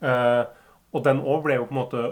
Eh, 0.00 0.44
og 0.94 1.04
den 1.04 1.20
òg 1.20 1.42
ble 1.44 1.58
jo 1.58 1.66
på 1.68 1.74
en 1.74 1.80
måte 1.82 2.04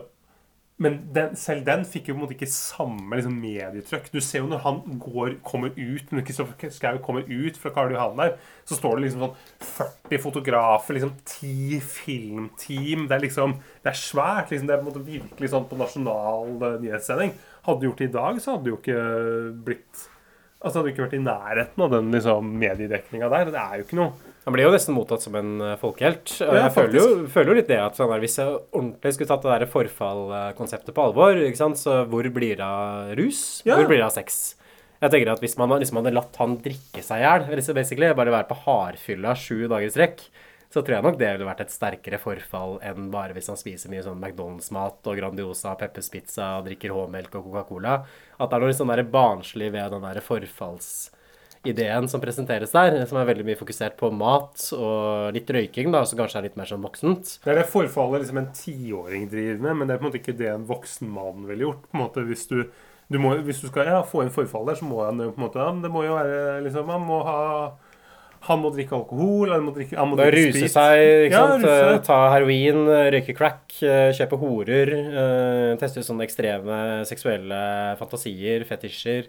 Men 0.76 0.98
den, 1.16 1.32
selv 1.40 1.62
den 1.64 1.86
fikk 1.88 2.10
jo 2.10 2.14
på 2.14 2.18
en 2.18 2.22
måte 2.26 2.34
ikke 2.36 2.50
samme 2.52 3.16
liksom, 3.16 3.36
medietrykk. 3.40 4.10
Du 4.12 4.18
ser 4.20 4.42
jo 4.42 4.48
når 4.50 4.60
han 4.60 4.80
går, 5.00 5.38
kommer 5.46 5.72
ut 5.72 6.10
Når 6.12 6.26
Kristoffer 6.28 6.72
Schou 6.74 6.98
kommer 7.04 7.24
ut 7.30 7.56
fra 7.56 7.72
Karl 7.72 7.94
Johan 7.94 8.20
der, 8.20 8.34
så 8.68 8.76
står 8.76 8.98
det 8.98 9.06
liksom 9.06 9.24
sånn 9.24 9.70
40 10.10 10.20
fotografer, 10.20 10.98
liksom 10.98 11.14
10 11.22 11.80
filmteam. 11.80 13.06
Det 13.08 13.16
er 13.16 13.24
liksom 13.24 13.56
Det 13.80 13.94
er 13.94 14.02
svært. 14.02 14.52
liksom 14.52 14.68
Det 14.68 14.76
er 14.76 14.82
på 14.82 14.84
en 14.84 14.90
måte 14.90 15.06
virkelig 15.06 15.52
sånn 15.54 15.70
på 15.70 15.80
nasjonal 15.80 16.52
eh, 16.60 16.78
nyhetssending. 16.84 17.32
Hadde 17.66 17.80
du 17.80 17.88
gjort 17.88 18.04
det 18.04 18.10
i 18.10 18.16
dag, 18.18 18.42
så 18.42 18.52
hadde 18.52 18.68
det 18.68 18.74
jo 18.74 18.82
ikke 18.82 19.00
blitt 19.70 20.06
Altså 20.56 20.80
hadde 20.80 20.88
du 20.88 20.94
ikke 20.94 21.04
vært 21.04 21.18
i 21.18 21.24
nærheten 21.24 21.82
av 21.84 21.90
den 21.92 22.08
liksom 22.14 22.48
mediedekninga 22.58 23.28
der. 23.32 23.50
Det 23.52 23.60
er 23.60 23.74
jo 23.76 23.84
ikke 23.86 23.98
noe 24.00 24.25
Han 24.46 24.54
blir 24.54 24.68
jo 24.68 24.70
nesten 24.70 24.94
mottatt 24.94 25.24
som 25.24 25.34
en 25.34 25.56
eh, 25.58 25.78
folkehelt. 25.80 26.30
Og 26.38 26.52
Ja, 26.54 26.66
jeg 26.68 26.74
føler 26.76 27.00
jo, 27.00 27.06
føler 27.34 27.50
jo 27.50 27.56
litt 27.58 27.70
det 27.70 27.80
at 27.82 27.98
sånn 27.98 28.12
der, 28.12 28.22
hvis 28.22 28.38
jeg 28.38 28.52
ordentlig 28.70 29.16
skulle 29.16 29.30
tatt 29.32 29.42
det 29.42 29.56
der 29.56 29.72
forfallkonseptet 29.72 30.94
på 30.94 31.06
alvor, 31.08 31.40
så 31.74 31.96
hvor 32.06 32.28
blir 32.30 32.60
det 32.60 32.66
av 32.66 33.10
rus? 33.18 33.42
Ja. 33.66 33.74
Hvor 33.74 33.90
blir 33.90 33.98
det 33.98 34.06
av 34.06 34.14
sex? 34.14 34.54
Jeg 35.02 35.12
tenker 35.12 35.32
at 35.34 35.42
Hvis 35.44 35.58
man 35.60 35.74
liksom 35.76 35.98
hadde 36.00 36.14
latt 36.14 36.38
han 36.40 36.56
drikke 36.62 37.02
seg 37.04 37.20
i 37.20 37.26
hjel, 37.26 38.14
bare 38.16 38.32
være 38.38 38.48
på 38.48 38.60
hardfylla 38.62 39.34
sju 39.36 39.66
dager 39.66 39.90
i 39.90 39.92
strekk, 39.92 40.22
så 40.70 40.82
tror 40.82 40.96
jeg 40.96 41.06
nok 41.06 41.18
det 41.18 41.28
ville 41.34 41.46
vært 41.46 41.62
et 41.64 41.74
sterkere 41.74 42.18
forfall 42.20 42.78
enn 42.84 43.10
bare 43.12 43.34
hvis 43.36 43.50
han 43.50 43.58
spiser 43.58 43.90
mye 43.92 44.02
sånn 44.04 44.18
McDonald's-mat 44.18 45.06
og 45.10 45.18
Grandiosa, 45.18 45.74
Peppers 45.78 46.10
Pizza, 46.12 46.48
drikker 46.66 46.94
H-melk 46.94 47.34
og 47.38 47.46
Coca-Cola. 47.48 47.98
At 48.38 48.50
det 48.50 48.58
er 48.58 48.64
noe 48.66 48.76
sånn 48.76 48.90
der 48.92 49.06
barnslig 49.10 49.70
ved 49.74 49.94
den 49.94 50.06
der 50.06 50.22
forfallsideen 51.66 52.08
som 52.08 52.20
presenteres 52.20 52.72
der, 52.72 53.06
som 53.06 53.18
er 53.18 53.26
veldig 53.28 53.44
mye 53.46 53.58
fokusert 53.58 53.96
på 53.98 54.10
mat 54.14 54.68
og 54.76 55.32
litt 55.34 55.48
røyking, 55.50 55.90
da, 55.92 56.04
som 56.06 56.18
kanskje 56.18 56.38
er 56.40 56.46
litt 56.48 56.56
mer 56.56 56.66
sånn 56.66 56.82
voksent. 56.84 57.38
Det 57.44 57.52
er 57.52 57.60
det 57.60 57.68
forfallet 57.70 58.22
liksom 58.22 58.38
en 58.38 58.52
tiåring 58.54 59.28
driver 59.30 59.60
med, 59.62 59.76
men 59.80 59.88
det 59.88 59.94
er 59.96 59.98
på 60.00 60.06
en 60.06 60.10
måte 60.10 60.20
ikke 60.20 60.36
det 60.38 60.50
en 60.52 60.66
voksen 60.68 61.08
mann 61.10 61.46
ville 61.48 61.66
gjort. 61.66 61.82
på 61.90 61.96
en 61.96 62.04
måte 62.04 62.24
Hvis 62.26 62.46
du, 62.48 62.62
du, 63.08 63.18
må, 63.18 63.34
hvis 63.42 63.60
du 63.62 63.68
skal 63.68 63.86
ja, 63.86 64.02
få 64.02 64.22
inn 64.24 64.30
forfall 64.34 64.66
der, 64.66 64.78
så 64.78 64.84
må 64.86 65.04
han 65.04 65.18
jo 65.20 65.32
på 65.32 65.40
en 65.40 65.46
måte 65.48 65.58
ja, 65.62 65.72
Det 65.82 65.90
må 65.92 66.04
jo 66.06 66.16
være 66.16 66.62
liksom 66.66 66.88
Han 66.88 67.04
må 67.06 67.22
ha 67.26 67.40
han 68.46 68.60
må 68.62 68.68
drikke 68.70 68.94
alkohol, 68.94 69.50
han 69.50 69.64
må 69.64 69.72
drikke, 69.74 69.96
han 69.98 70.06
må 70.06 70.14
drikke 70.20 70.36
ruse 70.36 70.60
sprit. 70.60 70.70
seg, 70.70 71.00
ikke 71.26 71.32
Ja, 71.34 71.46
sant? 71.50 71.64
ruse. 71.64 71.86
Eh, 71.96 72.02
ta 72.06 72.18
heroin, 72.30 72.76
eh, 72.92 73.08
røyke 73.10 73.34
crack, 73.34 73.64
eh, 73.82 74.12
kjøpe 74.14 74.38
horer, 74.38 74.92
eh, 74.92 75.76
teste 75.80 75.98
ut 75.98 76.06
sånne 76.06 76.22
ekstreme 76.28 76.76
seksuelle 77.08 77.96
fantasier, 77.98 78.62
fetisjer. 78.68 79.26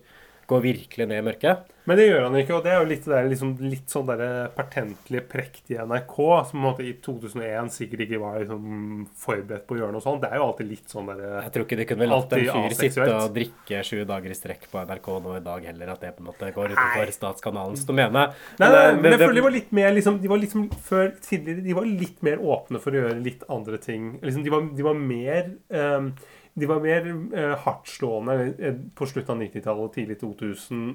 Gå 0.48 0.62
virkelig 0.64 1.10
ned 1.10 1.20
i 1.20 1.26
mørket. 1.28 1.74
Men 1.88 1.96
det 1.96 2.06
gjør 2.10 2.26
han 2.26 2.36
ikke, 2.36 2.52
og 2.58 2.66
det 2.66 2.72
er 2.74 2.82
jo 2.82 2.88
litt, 2.90 3.06
der, 3.08 3.28
liksom, 3.32 3.52
litt 3.64 3.92
sånn 3.92 4.10
der 4.10 4.22
pertentlig 4.52 5.22
prektige 5.32 5.86
NRK, 5.88 6.16
som 6.50 6.60
måte 6.66 6.84
i 6.84 6.90
2001 7.04 7.70
sikkert 7.72 8.04
ikke 8.04 8.20
var 8.20 8.42
liksom, 8.42 9.06
forberedt 9.16 9.64
på 9.70 9.78
å 9.78 9.80
gjøre 9.80 9.96
noe 9.96 10.04
sånt. 10.04 10.20
Det 10.26 10.34
er 10.34 10.42
jo 10.42 10.50
alltid 10.50 10.68
litt 10.68 10.92
sånn 10.92 11.08
derre 11.08 11.30
Jeg 11.46 11.54
tror 11.56 11.66
ikke 11.68 11.80
de 11.80 11.86
kunne 11.88 12.10
latt 12.12 12.36
en 12.36 12.44
fyr 12.44 12.76
sitte 12.76 13.08
og 13.08 13.32
drikke 13.38 13.84
sju 13.88 14.02
dager 14.10 14.36
i 14.36 14.40
strekk 14.40 14.68
på 14.74 14.84
NRK 14.84 15.08
nå 15.24 15.38
i 15.38 15.44
dag 15.48 15.70
heller, 15.72 15.94
at 15.94 16.04
det 16.04 16.12
på 16.18 16.26
en 16.26 16.30
måte 16.34 16.52
går 16.58 16.76
utenfor 16.76 17.14
statskanalens 17.16 17.88
domene. 17.88 18.26
Nei, 18.28 18.68
nei, 18.68 18.72
nei, 18.76 18.90
men 19.00 19.16
jeg 19.16 19.24
føler 19.24 19.40
de 19.40 19.46
var 19.48 19.56
litt 19.56 19.72
mer 19.80 19.96
liksom, 19.96 20.20
De 20.24 20.32
var 20.32 20.44
liksom 20.44 20.68
før 20.90 21.14
tidligere 21.24 21.64
De 21.64 21.78
var 21.78 21.88
litt 21.88 22.20
mer 22.26 22.44
åpne 22.44 22.84
for 22.84 22.92
å 22.92 23.00
gjøre 23.00 23.24
litt 23.24 23.48
andre 23.48 23.80
ting. 23.80 24.18
Liksom, 24.28 24.44
de, 24.44 24.52
var, 24.52 24.68
de 24.76 24.88
var 24.92 25.00
mer 25.00 25.54
ehm, 25.72 26.12
De 26.58 26.70
var 26.70 26.82
mer 26.82 27.06
eh, 27.08 27.54
hardtslående 27.64 28.38
eh, 28.58 28.78
på 28.98 29.08
slutten 29.10 29.36
av 29.36 29.46
90-tallet 29.46 29.86
og 29.86 29.94
tidlig 29.94 30.20
2000 30.24 30.88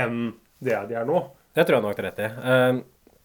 enn 0.00 0.20
det 0.64 0.78
de 0.88 0.96
er 0.96 1.08
nå. 1.08 1.22
Det 1.56 1.66
tror 1.66 1.78
jeg 1.78 1.84
nok 1.84 1.96
du 1.96 2.02
har 2.02 2.08
rett 2.10 2.22
i. 2.24 2.28
Uh, 2.40 3.16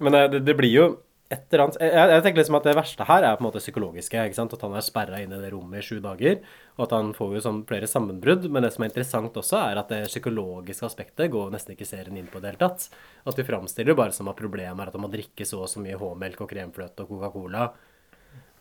Men 0.00 0.16
det, 0.16 0.26
det, 0.34 0.40
det 0.46 0.56
blir 0.58 0.72
jo 0.72 0.84
et 1.30 1.52
eller 1.52 1.62
annet 1.62 1.76
jeg, 1.78 2.10
jeg 2.10 2.22
tenker 2.24 2.40
liksom 2.40 2.56
at 2.58 2.64
Det 2.66 2.72
verste 2.74 3.06
her 3.06 3.22
er 3.22 3.36
på 3.38 3.44
en 3.44 3.46
måte 3.46 3.62
psykologiske. 3.62 4.22
ikke 4.26 4.38
sant? 4.38 4.54
At 4.56 4.64
han 4.66 4.74
er 4.74 4.82
sperra 4.82 5.20
inne 5.22 5.38
i 5.38 5.44
det 5.44 5.52
rommet 5.54 5.78
i 5.78 5.86
sju 5.86 6.00
dager. 6.02 6.40
Og 6.76 6.84
at 6.88 6.94
han 6.96 7.12
får 7.14 7.36
jo 7.36 7.42
sånn 7.44 7.60
flere 7.68 7.90
sammenbrudd. 7.90 8.48
Men 8.50 8.66
det 8.66 8.72
som 8.74 8.82
er 8.82 8.90
interessant 8.90 9.38
også, 9.38 9.60
er 9.62 9.78
at 9.78 9.92
det 9.94 10.08
psykologiske 10.10 10.88
aspektet 10.88 11.30
går 11.30 11.52
nesten 11.54 11.76
ikke 11.76 11.86
serien 11.86 12.18
inn 12.18 12.26
på 12.30 12.40
i 12.40 12.42
det 12.42 12.52
hele 12.52 12.62
tatt. 12.64 12.88
At 13.30 13.38
de 13.38 13.46
framstiller 13.46 13.94
jo 13.94 14.00
bare 14.02 14.16
som 14.16 14.30
at 14.32 14.40
problemet 14.42 14.82
er 14.82 14.90
at 14.90 14.98
han 14.98 15.06
må 15.06 15.12
drikke 15.12 15.46
så 15.46 15.62
og 15.62 15.70
så 15.70 15.82
mye 15.84 16.00
H-melk 16.00 16.42
og 16.42 16.50
kremfløte 16.50 17.06
og 17.06 17.14
Coca-Cola. 17.14 17.70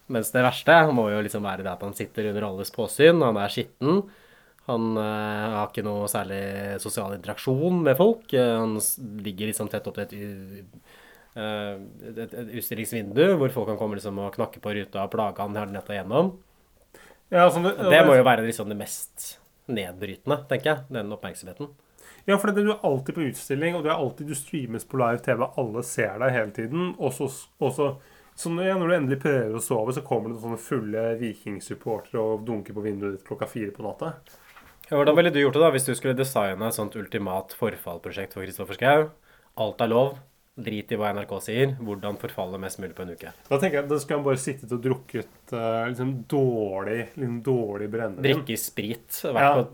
Mens 0.10 0.32
det 0.34 0.42
verste 0.42 0.76
må 0.96 1.10
jo 1.12 1.22
liksom 1.26 1.46
være 1.46 1.66
det 1.66 1.72
at 1.72 1.86
han 1.86 1.96
sitter 1.98 2.32
under 2.32 2.48
alles 2.48 2.74
påsyn, 2.74 3.22
han 3.22 3.38
er 3.38 3.54
skitten. 3.54 4.02
Han 4.70 4.94
eh, 5.02 5.46
har 5.56 5.70
ikke 5.70 5.86
noe 5.86 6.10
særlig 6.12 6.42
sosial 6.82 7.16
interaksjon 7.16 7.82
med 7.86 7.98
folk. 7.98 8.28
Eh, 8.38 8.54
han 8.58 8.78
ligger 9.26 9.50
liksom 9.50 9.70
tett 9.72 9.88
opp 9.90 9.98
til 9.98 10.06
et, 10.06 10.14
eh, 11.34 11.74
et, 12.12 12.22
et 12.28 12.54
utstillingsvindu 12.60 13.24
hvor 13.40 13.54
folk 13.54 13.72
kan 13.72 13.80
komme 13.82 13.98
liksom 13.98 14.22
og 14.22 14.36
knakke 14.38 14.62
på 14.62 14.76
ruta 14.78 15.06
og 15.06 15.14
plage 15.14 15.42
han 15.42 15.58
hele 15.58 15.74
netta 15.74 15.96
igjennom. 15.96 16.36
Ja, 17.30 17.46
altså, 17.46 17.62
det, 17.66 17.76
Det 17.78 18.02
må 18.06 18.18
jo 18.18 18.26
være 18.26 18.46
liksom 18.46 18.70
det 18.70 18.78
mest 18.78 19.36
nedbrytende, 19.70 20.42
tenker 20.50 20.72
jeg. 20.72 20.86
Den 20.94 21.14
oppmerksomheten. 21.14 21.70
Ja, 22.26 22.38
for 22.38 22.52
det, 22.52 22.66
du 22.66 22.74
er 22.74 22.86
alltid 22.86 23.16
på 23.16 23.26
utstilling, 23.26 23.78
og 23.78 23.86
du 23.86 23.90
er 23.90 23.98
alltid 23.98 24.30
du 24.30 24.38
streames 24.38 24.86
på 24.86 25.00
live 25.02 25.22
TV. 25.26 25.46
Alle 25.58 25.84
ser 25.86 26.18
deg 26.22 26.34
hele 26.36 26.54
tiden. 26.54 26.92
Og 26.98 27.14
så, 27.16 27.30
så 28.40 28.52
når, 28.54 28.70
ja, 28.70 28.76
når 28.80 28.88
du 28.92 28.96
endelig 28.96 29.18
prøver 29.24 29.56
å 29.60 29.64
sove, 29.64 29.92
så 29.98 30.04
kommer 30.06 30.32
det 30.32 30.40
sånne 30.40 30.60
fulle 30.64 31.02
vikingsupportere 31.20 32.22
og 32.24 32.46
dunker 32.48 32.78
på 32.78 32.84
vinduet 32.86 33.18
ditt 33.18 33.26
klokka 33.28 33.50
fire 33.52 33.74
på 33.76 33.84
natta. 33.84 34.14
Ja, 34.90 34.96
Hvordan 34.98 35.18
ville 35.20 35.34
du 35.36 35.42
gjort 35.42 35.58
det 35.60 35.62
da 35.66 35.70
hvis 35.76 35.86
du 35.86 35.92
skulle 35.98 36.16
designe 36.18 36.70
et 36.72 36.74
sånt 36.78 36.96
ultimat 36.98 37.52
forfallprosjekt 37.60 38.34
for 38.34 38.46
Kristoffer 38.48 38.80
Schau? 38.80 39.10
Alt 39.60 39.84
er 39.86 39.92
lov. 39.92 40.16
Drit 40.60 40.92
i 40.92 40.98
hva 41.00 41.12
NRK 41.16 41.34
sier. 41.46 41.76
Hvordan 41.80 42.18
forfalle 42.20 42.58
mest 42.60 42.80
mulig 42.82 42.96
på 42.98 43.06
en 43.06 43.14
uke. 43.16 43.30
Da 43.48 43.60
tenker 43.62 43.80
jeg 43.80 43.90
Da 43.92 44.00
skal 44.02 44.18
han 44.18 44.26
bare 44.26 44.42
sittet 44.42 44.74
og 44.76 44.82
drukket 44.84 45.54
eh, 45.56 45.84
liksom 45.92 46.16
dårlig 46.32 46.98
liksom 47.14 47.38
dårlig 47.46 47.88
brennevin. 47.94 48.24
Drikke 48.26 48.58
sprit. 48.60 49.22
Vært 49.24 49.46
Ja. 49.46 49.52
på 49.62 49.68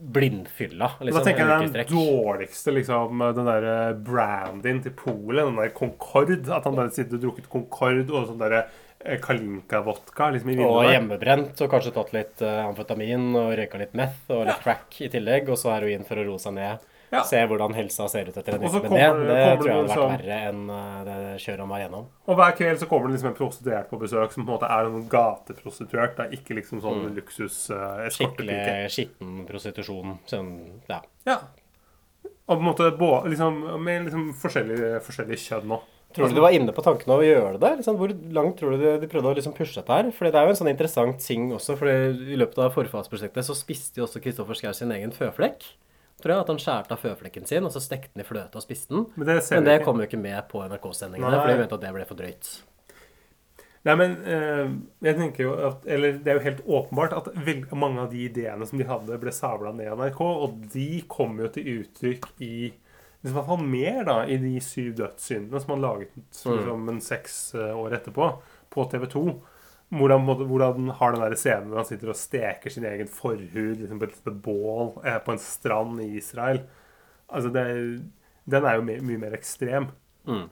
blindfylla. 0.00 0.90
Liksom, 1.00 1.24
tenker 1.24 1.44
en 1.44 1.66
uke 1.68 1.80
jeg 1.80 1.88
den 1.90 1.96
dårligste 1.96 2.74
liksom, 2.74 3.24
den 3.36 3.48
der 3.50 3.66
eh, 3.70 3.96
brandyen 4.06 4.80
til 4.84 4.94
Polet, 4.96 5.42
den 5.44 5.58
der 5.60 5.72
Concorde. 5.76 6.38
At 6.48 6.68
han 6.68 6.78
bare 6.78 6.92
sitter 6.94 7.18
og 7.18 7.26
drukket 7.26 7.50
Concorde 7.52 8.06
og 8.14 8.30
sånn 8.30 8.40
derre 8.40 8.62
eh, 9.04 9.20
Kalinka-vodka 9.22 10.30
liksom 10.34 10.54
i 10.54 10.58
Og 10.64 10.88
hjemmebrent, 10.88 11.60
og 11.60 11.72
kanskje 11.72 11.94
tatt 11.96 12.14
litt 12.16 12.44
eh, 12.44 12.62
amfetamin 12.64 13.28
og 13.34 13.52
røyka 13.60 13.82
litt 13.82 13.96
meth 13.98 14.32
og 14.32 14.46
litt 14.48 14.64
crack 14.64 15.02
i 15.04 15.10
tillegg, 15.12 15.52
og 15.52 15.60
så 15.60 15.74
heroin 15.76 16.06
for 16.08 16.20
å 16.20 16.26
roe 16.30 16.40
seg 16.42 16.56
ned. 16.56 16.89
Ja. 17.10 17.24
Se 17.26 17.40
hvordan 17.50 17.74
helsa 17.74 18.06
ser 18.10 18.28
ut 18.30 18.36
etter 18.38 18.54
en 18.54 18.62
uke 18.62 18.82
med 18.86 18.92
det. 18.92 19.06
Det 19.26 19.38
tror 19.58 19.66
jeg 19.66 19.76
hadde 19.76 19.88
vært 19.88 19.88
liksom- 19.88 20.12
verre 20.14 20.36
enn 20.50 20.60
eh, 20.70 20.98
det 21.08 21.16
kjøret 21.42 21.62
han 21.64 21.72
var 21.72 21.80
gjennom. 21.82 22.04
Og 22.30 22.36
hver 22.38 22.56
kveld 22.60 22.78
så 22.78 22.88
kommer 22.90 23.08
det 23.08 23.16
liksom 23.16 23.30
en 23.32 23.38
prostituert 23.40 23.88
på 23.90 23.98
besøk 23.98 24.32
som 24.32 24.44
på 24.44 24.48
en 24.48 24.54
måte 24.54 24.70
er 24.70 24.90
en 24.90 25.08
gateprostituert. 25.10 26.16
Det 26.16 26.26
er 26.26 26.36
ikke 26.38 26.58
liksom 26.60 26.82
sånn 26.84 27.08
luksus 27.16 27.70
uh, 27.74 28.06
Skikkelig 28.14 28.60
skitten 28.94 29.46
prostitusjon. 29.48 30.18
Sånn, 30.30 30.52
ja. 30.88 31.00
Ja. 31.26 31.40
Og 32.46 32.58
på 32.58 32.60
en 32.60 32.68
måte 32.68 32.90
liksom, 33.30 33.58
med 33.82 34.06
liksom 34.06 34.30
forskjellige, 34.38 35.00
forskjellig 35.06 35.38
kjønn 35.38 35.66
nå. 35.66 35.80
Tror 36.14 36.28
du 36.28 36.34
du 36.34 36.42
var 36.42 36.50
inne 36.50 36.72
på 36.74 36.82
tanken 36.82 37.10
av 37.14 37.20
å 37.22 37.26
gjøre 37.26 37.58
det? 37.62 37.76
Liksom, 37.78 37.98
hvor 37.98 38.10
langt 38.34 38.56
tror 38.58 38.74
du 38.74 38.82
de, 38.82 38.94
de 39.02 39.10
prøvde 39.10 39.30
å 39.30 39.36
liksom 39.36 39.54
pushe 39.54 39.76
dette 39.78 39.94
her? 39.94 40.08
Fordi 40.10 40.32
det 40.34 40.40
er 40.40 40.48
jo 40.48 40.54
en 40.54 40.58
sånn 40.58 40.72
interessant 40.72 41.22
ting 41.22 41.52
også, 41.54 41.76
for 41.78 41.90
i 41.90 42.38
løpet 42.38 42.58
av 42.58 42.74
forfallsprosjektet 42.74 43.46
så 43.46 43.54
spiste 43.54 44.02
jo 44.02 44.08
også 44.08 44.22
Kristoffer 44.24 44.58
Schau 44.58 44.74
sin 44.74 44.90
egen 44.94 45.14
føflekk. 45.14 45.68
Tror 46.20 46.34
jeg 46.34 46.44
at 46.44 46.50
han 46.52 46.60
skjærte 46.60 46.96
av 46.96 47.04
føflekken 47.04 47.46
sin, 47.48 47.64
og 47.64 47.72
så 47.74 47.82
stekte 47.82 48.12
den 48.14 48.24
i 48.24 48.28
fløte 48.28 48.60
og 48.60 48.64
spiste 48.64 48.94
den. 48.94 49.06
Men 49.16 49.30
det 49.30 49.38
Men 49.50 49.68
det 49.68 49.78
kom 49.84 50.02
jo 50.02 50.08
ikke 50.08 50.20
med 50.20 50.40
på 50.50 50.62
NRK-sendingene, 50.66 51.38
for 51.40 51.52
de 51.52 51.62
mente 51.62 51.78
at 51.78 51.86
det 51.86 51.94
ble 51.96 52.08
for 52.08 52.20
drøyt. 52.20 52.50
Nei, 53.88 53.94
men 53.96 54.16
eh, 54.28 54.72
jeg 55.06 55.16
tenker 55.16 55.46
jo 55.46 55.52
at 55.70 55.86
Eller 55.88 56.18
det 56.20 56.28
er 56.28 56.36
jo 56.36 56.44
helt 56.44 56.58
åpenbart 56.68 57.14
at 57.16 57.30
mange 57.72 58.02
av 58.02 58.10
de 58.12 58.26
ideene 58.26 58.66
som 58.68 58.76
de 58.76 58.84
hadde, 58.84 59.20
ble 59.22 59.32
sabla 59.32 59.72
ned 59.72 59.88
i 59.88 59.94
NRK, 59.96 60.20
og 60.20 60.58
de 60.74 60.88
kom 61.08 61.40
jo 61.40 61.48
til 61.54 61.70
uttrykk 61.78 62.28
i 62.44 62.52
liksom, 62.68 63.30
i 63.30 63.36
hvert 63.38 63.48
fall 63.48 63.64
mer 63.64 64.02
da, 64.08 64.18
i 64.28 64.36
de 64.42 64.52
syv 64.64 64.92
dødssyndene 65.00 65.62
som 65.62 65.74
han 65.74 65.86
laget 65.86 66.20
som 66.34 66.92
en 66.92 67.00
seks 67.04 67.40
eh, 67.56 67.72
år 67.72 67.96
etterpå, 68.00 68.28
på 68.70 68.86
TV 68.92 69.08
2. 69.16 69.24
Hvor 69.90 70.12
han, 70.14 70.22
måtte- 70.22 70.46
hvor 70.46 70.62
han 70.62 70.88
har 71.00 71.12
den 71.16 71.20
der 71.24 71.34
scenen 71.34 71.68
hvor 71.72 71.80
han 71.82 71.88
sitter 71.88 72.12
og 72.12 72.16
steker 72.18 72.70
sin 72.70 72.84
egen 72.86 73.08
forhud 73.10 73.80
liksom, 73.80 73.98
på 73.98 74.06
et 74.06 74.12
lite 74.14 74.34
bål 74.44 74.92
eh, 75.04 75.18
på 75.26 75.32
en 75.34 75.38
strand 75.42 76.00
i 76.04 76.16
Israel. 76.20 76.60
Altså, 77.28 77.50
det, 77.54 77.64
den 78.50 78.64
er 78.70 78.76
jo 78.78 78.84
my 78.86 78.98
mye 79.02 79.18
mer 79.18 79.34
ekstrem. 79.34 79.88
Mm. 80.30 80.46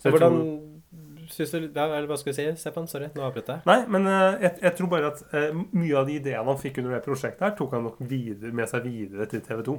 Så 0.00 0.08
jeg 0.08 0.12
Hvordan 0.16 0.38
tror- 0.40 1.28
syns 1.30 1.50
du 1.52 1.68
da, 1.68 1.84
Eller 1.92 2.08
hva 2.08 2.16
skal 2.18 2.32
vi 2.32 2.36
si, 2.40 2.46
Stefan? 2.58 2.88
Sorry, 2.88 3.10
nå 3.14 3.22
avbrøt 3.28 3.50
jeg. 3.52 3.60
Nei, 3.68 3.78
men 3.86 4.06
eh, 4.08 4.40
jeg, 4.46 4.56
jeg 4.64 4.76
tror 4.78 4.88
bare 4.96 5.10
at 5.12 5.20
eh, 5.36 5.52
mye 5.76 5.96
av 6.00 6.06
de 6.08 6.16
ideene 6.16 6.44
han 6.48 6.58
fikk 6.58 6.80
under 6.80 6.96
det 6.96 7.04
prosjektet, 7.04 7.44
her 7.44 7.56
tok 7.60 7.76
han 7.76 7.84
nok 7.86 8.00
videre, 8.00 8.50
med 8.56 8.68
seg 8.72 8.88
videre 8.88 9.28
til 9.30 9.44
TV 9.44 9.60
2. 9.68 9.74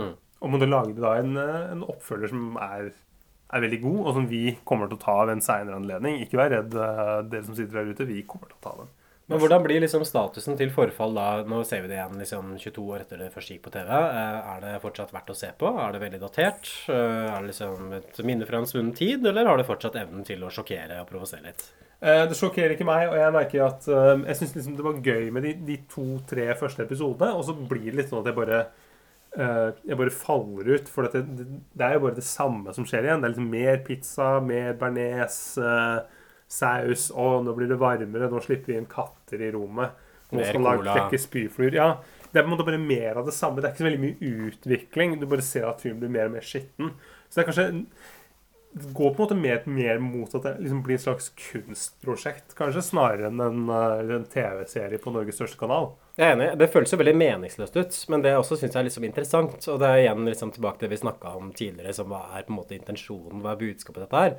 Mm. 0.00 0.14
Og 0.40 0.50
måtte 0.52 0.66
lage 0.68 0.96
da 0.96 1.12
en, 1.20 1.36
eh, 1.36 1.60
en 1.76 1.84
oppfølger 1.92 2.32
som 2.32 2.56
er, 2.56 2.88
er 3.54 3.62
veldig 3.62 3.80
god, 3.82 3.98
og 4.06 4.14
som 4.16 4.26
vi 4.30 4.44
kommer 4.66 4.88
til 4.90 4.98
å 4.98 5.04
ta 5.04 5.16
ved 5.24 5.36
en 5.36 5.44
seinere 5.44 5.76
anledning. 5.78 6.20
Ikke 6.24 6.38
vær 6.40 6.50
redd, 6.50 6.74
eh, 6.74 7.22
dere 7.30 7.44
som 7.46 7.54
sitter 7.54 7.78
der 7.84 7.92
ute. 7.94 8.06
Vi 8.08 8.22
kommer 8.26 8.48
til 8.50 8.58
å 8.58 8.64
ta 8.64 8.76
den. 8.80 8.88
Men 9.28 9.40
hvordan 9.42 9.62
blir 9.64 9.80
liksom 9.82 10.04
statusen 10.06 10.54
til 10.56 10.70
forfall 10.70 11.14
da? 11.14 11.42
Nå 11.42 11.64
ser 11.66 11.80
vi 11.82 11.88
det 11.90 11.96
igjen 11.98 12.18
liksom 12.20 12.52
22 12.62 12.84
år 12.94 13.00
etter 13.02 13.18
det 13.18 13.32
først 13.34 13.50
gikk 13.50 13.62
på 13.64 13.72
TV. 13.74 13.88
Eh, 13.90 14.54
Er 14.56 14.60
det 14.62 14.82
fortsatt 14.82 15.10
verdt 15.10 15.30
å 15.30 15.34
se 15.34 15.50
på? 15.58 15.66
Er 15.82 15.92
det 15.92 16.00
veldig 16.00 16.20
datert? 16.22 16.70
Eh, 16.88 16.94
Er 16.94 17.40
det 17.42 17.48
liksom 17.50 17.92
et 17.96 18.20
minne 18.24 18.46
fra 18.46 18.58
en 18.58 18.66
svunnen 18.70 18.94
tid, 18.94 19.26
eller 19.26 19.46
har 19.46 19.56
det 19.58 19.66
fortsatt 19.66 19.96
evnen 19.98 20.24
til 20.24 20.38
å 20.46 20.50
sjokkere 20.50 21.00
og 21.00 21.08
provosere 21.10 21.42
litt? 21.42 21.64
Det 21.98 22.36
sjokkerer 22.36 22.74
ikke 22.76 22.84
meg, 22.84 23.08
og 23.08 23.16
jeg 23.16 23.32
merker 23.32 23.62
at 23.64 23.86
jeg 24.26 24.36
syns 24.36 24.54
liksom 24.54 24.76
det 24.76 24.84
var 24.84 24.98
gøy 25.00 25.30
med 25.32 25.42
de, 25.42 25.52
de 25.54 25.76
to-tre 25.88 26.54
første 26.54 26.84
episodene, 26.84 27.32
og 27.34 27.42
så 27.42 27.54
blir 27.56 27.86
det 27.90 27.94
litt 27.96 28.10
sånn 28.10 28.20
at 28.20 28.26
jeg 28.26 28.36
bare 28.36 28.66
jeg 29.36 29.98
bare 30.00 30.14
faller 30.14 30.70
ut. 30.76 30.90
For 30.92 31.08
det, 31.12 31.22
det, 31.36 31.84
er 31.84 31.96
jo 31.96 32.04
bare 32.06 32.18
det 32.18 32.26
samme 32.26 32.72
som 32.76 32.86
skjer 32.88 33.08
igjen. 33.08 33.22
Det 33.22 33.28
er 33.28 33.34
liksom 33.34 33.50
mer 33.52 33.80
pizza, 33.86 34.28
mer 34.44 34.76
bearnés, 34.80 35.38
eh, 35.60 36.26
saus. 36.48 37.10
Å, 37.12 37.28
nå 37.44 37.54
blir 37.56 37.70
det 37.70 37.80
varmere. 37.80 38.30
Nå 38.32 38.42
slipper 38.44 38.72
vi 38.72 38.80
inn 38.80 38.90
katter 38.90 39.44
i 39.44 39.52
rommet. 39.54 40.04
Nå 40.34 40.42
skal 40.42 40.64
man 40.64 40.82
klekke 40.82 41.20
spyfluer. 41.22 41.76
Ja, 41.76 41.90
det 42.32 42.40
er 42.40 42.46
på 42.46 42.50
en 42.50 42.56
måte 42.56 42.66
bare 42.66 42.80
mer 42.82 43.20
av 43.20 43.28
det 43.28 43.36
samme. 43.36 43.60
Det 43.60 43.68
er 43.68 43.74
ikke 43.74 43.84
så 43.84 43.90
veldig 43.90 44.02
mye 44.02 44.32
utvikling. 44.46 45.18
Du 45.20 45.28
bare 45.30 45.44
ser 45.46 45.68
at 45.68 45.84
fyren 45.84 46.00
blir 46.02 46.12
mer 46.12 46.30
og 46.30 46.36
mer 46.38 46.46
skitten. 46.46 46.94
Så 47.28 47.38
det 47.38 47.44
er 47.44 47.50
kanskje 47.50 47.68
går 48.76 49.14
på 49.14 49.22
en 49.22 49.24
måte 49.24 49.34
mer, 49.34 49.62
mer 49.64 49.98
mot 49.98 50.34
at 50.34 50.42
det 50.42 50.52
liksom 50.60 50.82
blir 50.84 50.98
et 50.98 51.04
slags 51.04 51.30
kunstprosjekt, 51.40 52.52
kanskje, 52.58 52.82
snarere 52.84 53.30
enn 53.30 53.40
en, 53.40 53.62
eh, 53.72 54.14
en 54.16 54.26
TV-serie 54.28 55.00
på 55.00 55.12
Norges 55.14 55.38
største 55.38 55.56
kanal. 55.60 55.94
Jeg 56.16 56.28
er 56.28 56.36
enig. 56.36 56.58
Det 56.60 56.68
føles 56.72 56.92
jo 56.92 56.98
veldig 57.00 57.16
meningsløst 57.16 57.76
ut, 57.76 57.96
men 58.12 58.22
det 58.22 58.34
også 58.36 58.58
syns 58.60 58.76
jeg 58.76 58.82
er 58.82 58.88
liksom 58.90 59.08
interessant. 59.08 59.68
Og 59.72 59.80
det 59.80 59.88
er 59.88 60.02
igjen 60.02 60.28
liksom 60.28 60.52
tilbake 60.52 60.78
til 60.78 60.88
det 60.88 60.96
vi 60.96 61.02
snakka 61.06 61.34
om 61.36 61.50
tidligere, 61.56 61.94
som 61.96 62.12
hva 62.12 62.22
er 62.36 62.44
på 62.44 62.52
en 62.52 62.60
måte 62.60 62.76
intensjonen, 62.76 63.40
hva 63.40 63.54
er 63.54 63.62
budskapet 63.64 64.04
dette 64.04 64.22
her. 64.24 64.38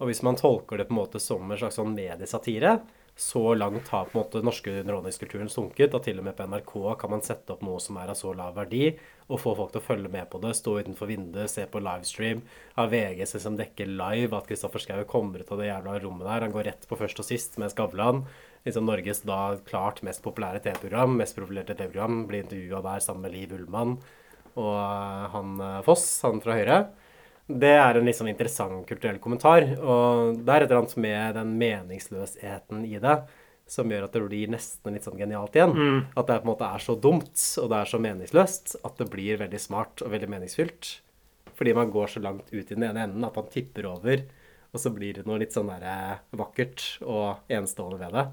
Og 0.00 0.08
hvis 0.08 0.24
man 0.26 0.36
tolker 0.36 0.80
det 0.80 0.88
på 0.88 0.96
en 0.96 1.02
måte 1.02 1.20
som 1.20 1.44
en 1.44 1.60
slags 1.60 1.76
sånn 1.76 1.94
mediesatire, 1.94 2.78
så 3.16 3.54
langt 3.54 3.88
har 3.88 4.08
på 4.08 4.18
en 4.18 4.20
måte 4.20 4.40
den 4.40 4.48
norske 4.48 4.72
underholdningskulturen 4.80 5.50
sunket 5.52 5.94
at 5.94 6.06
til 6.08 6.18
og 6.18 6.26
med 6.26 6.34
på 6.34 6.46
NRK 6.50 6.72
kan 6.98 7.12
man 7.12 7.22
sette 7.22 7.54
opp 7.54 7.62
noe 7.62 7.82
som 7.82 7.98
er 8.00 8.10
av 8.10 8.18
så 8.18 8.32
lav 8.34 8.56
verdi, 8.58 8.88
og 9.28 9.38
få 9.40 9.52
folk 9.54 9.70
til 9.74 9.82
å 9.82 9.86
følge 9.86 10.10
med 10.10 10.26
på 10.32 10.40
det, 10.42 10.50
stå 10.58 10.74
utenfor 10.82 11.10
vinduet, 11.12 11.52
se 11.52 11.66
på 11.70 11.82
livestream, 11.84 12.42
av 12.80 12.90
VG 12.90 13.22
som 13.30 13.60
dekker 13.60 13.92
live 13.92 14.34
at 14.34 14.50
Kristoffer 14.50 14.82
Schou 14.82 15.04
kommer 15.10 15.44
ut 15.44 15.54
av 15.54 15.62
det 15.62 15.70
jævla 15.70 16.00
rommet 16.02 16.26
der. 16.26 16.48
Han 16.48 16.56
går 16.56 16.68
rett 16.72 16.90
på 16.90 16.98
først 16.98 17.22
og 17.22 17.28
sist 17.28 17.56
med 17.62 17.70
Skavlan. 17.72 18.24
Liksom 18.66 18.88
Norges 18.88 19.22
da 19.28 19.40
klart 19.68 20.02
mest 20.02 20.24
populære 20.24 20.64
TV-program, 20.64 21.14
mest 21.20 21.38
profilerte 21.38 21.76
TV-program, 21.78 22.24
blir 22.28 22.42
intervjua 22.42 22.82
der 22.84 23.04
sammen 23.04 23.28
med 23.28 23.36
Liv 23.36 23.56
Ullmann 23.56 23.98
og 24.54 24.74
eh, 24.74 25.24
han 25.34 25.56
eh, 25.60 25.80
Foss, 25.86 26.06
han 26.26 26.42
fra 26.44 26.58
Høyre. 26.58 26.78
Det 27.46 27.74
er 27.76 27.98
en 27.98 28.06
litt 28.08 28.16
sånn 28.16 28.30
interessant 28.32 28.86
kulturell 28.88 29.18
kommentar. 29.20 29.66
Og 29.76 30.38
det 30.40 30.52
er 30.54 30.64
et 30.64 30.70
eller 30.70 30.82
annet 30.82 31.00
med 31.04 31.34
den 31.36 31.56
meningsløsheten 31.60 32.84
i 32.88 32.96
det 33.02 33.18
som 33.68 33.88
gjør 33.88 34.06
at 34.06 34.12
det 34.16 34.22
blir 34.26 34.50
nesten 34.52 34.92
litt 34.96 35.06
sånn 35.06 35.16
genialt 35.20 35.54
igjen. 35.56 35.72
At 36.16 36.28
det 36.28 36.40
på 36.40 36.48
en 36.48 36.52
måte 36.52 36.68
er 36.68 36.84
så 36.84 36.96
dumt 37.00 37.40
og 37.62 37.70
det 37.72 37.80
er 37.80 37.90
så 37.90 38.00
meningsløst 38.00 38.76
at 38.84 39.00
det 39.00 39.08
blir 39.12 39.40
veldig 39.40 39.60
smart 39.60 40.04
og 40.04 40.12
veldig 40.12 40.30
meningsfylt. 40.36 40.98
Fordi 41.54 41.74
man 41.76 41.92
går 41.94 42.10
så 42.16 42.20
langt 42.24 42.50
ut 42.52 42.64
i 42.64 42.74
den 42.74 42.84
ene 42.88 43.06
enden 43.06 43.24
at 43.24 43.36
man 43.38 43.48
tipper 43.52 43.86
over, 43.86 44.24
og 44.74 44.80
så 44.82 44.90
blir 44.90 45.14
det 45.14 45.24
noe 45.28 45.38
litt 45.38 45.54
sånn 45.54 45.70
der 45.70 45.84
eh, 45.86 46.22
vakkert 46.34 46.82
og 47.06 47.44
enestående 47.48 48.00
ved 48.00 48.16
det. 48.16 48.24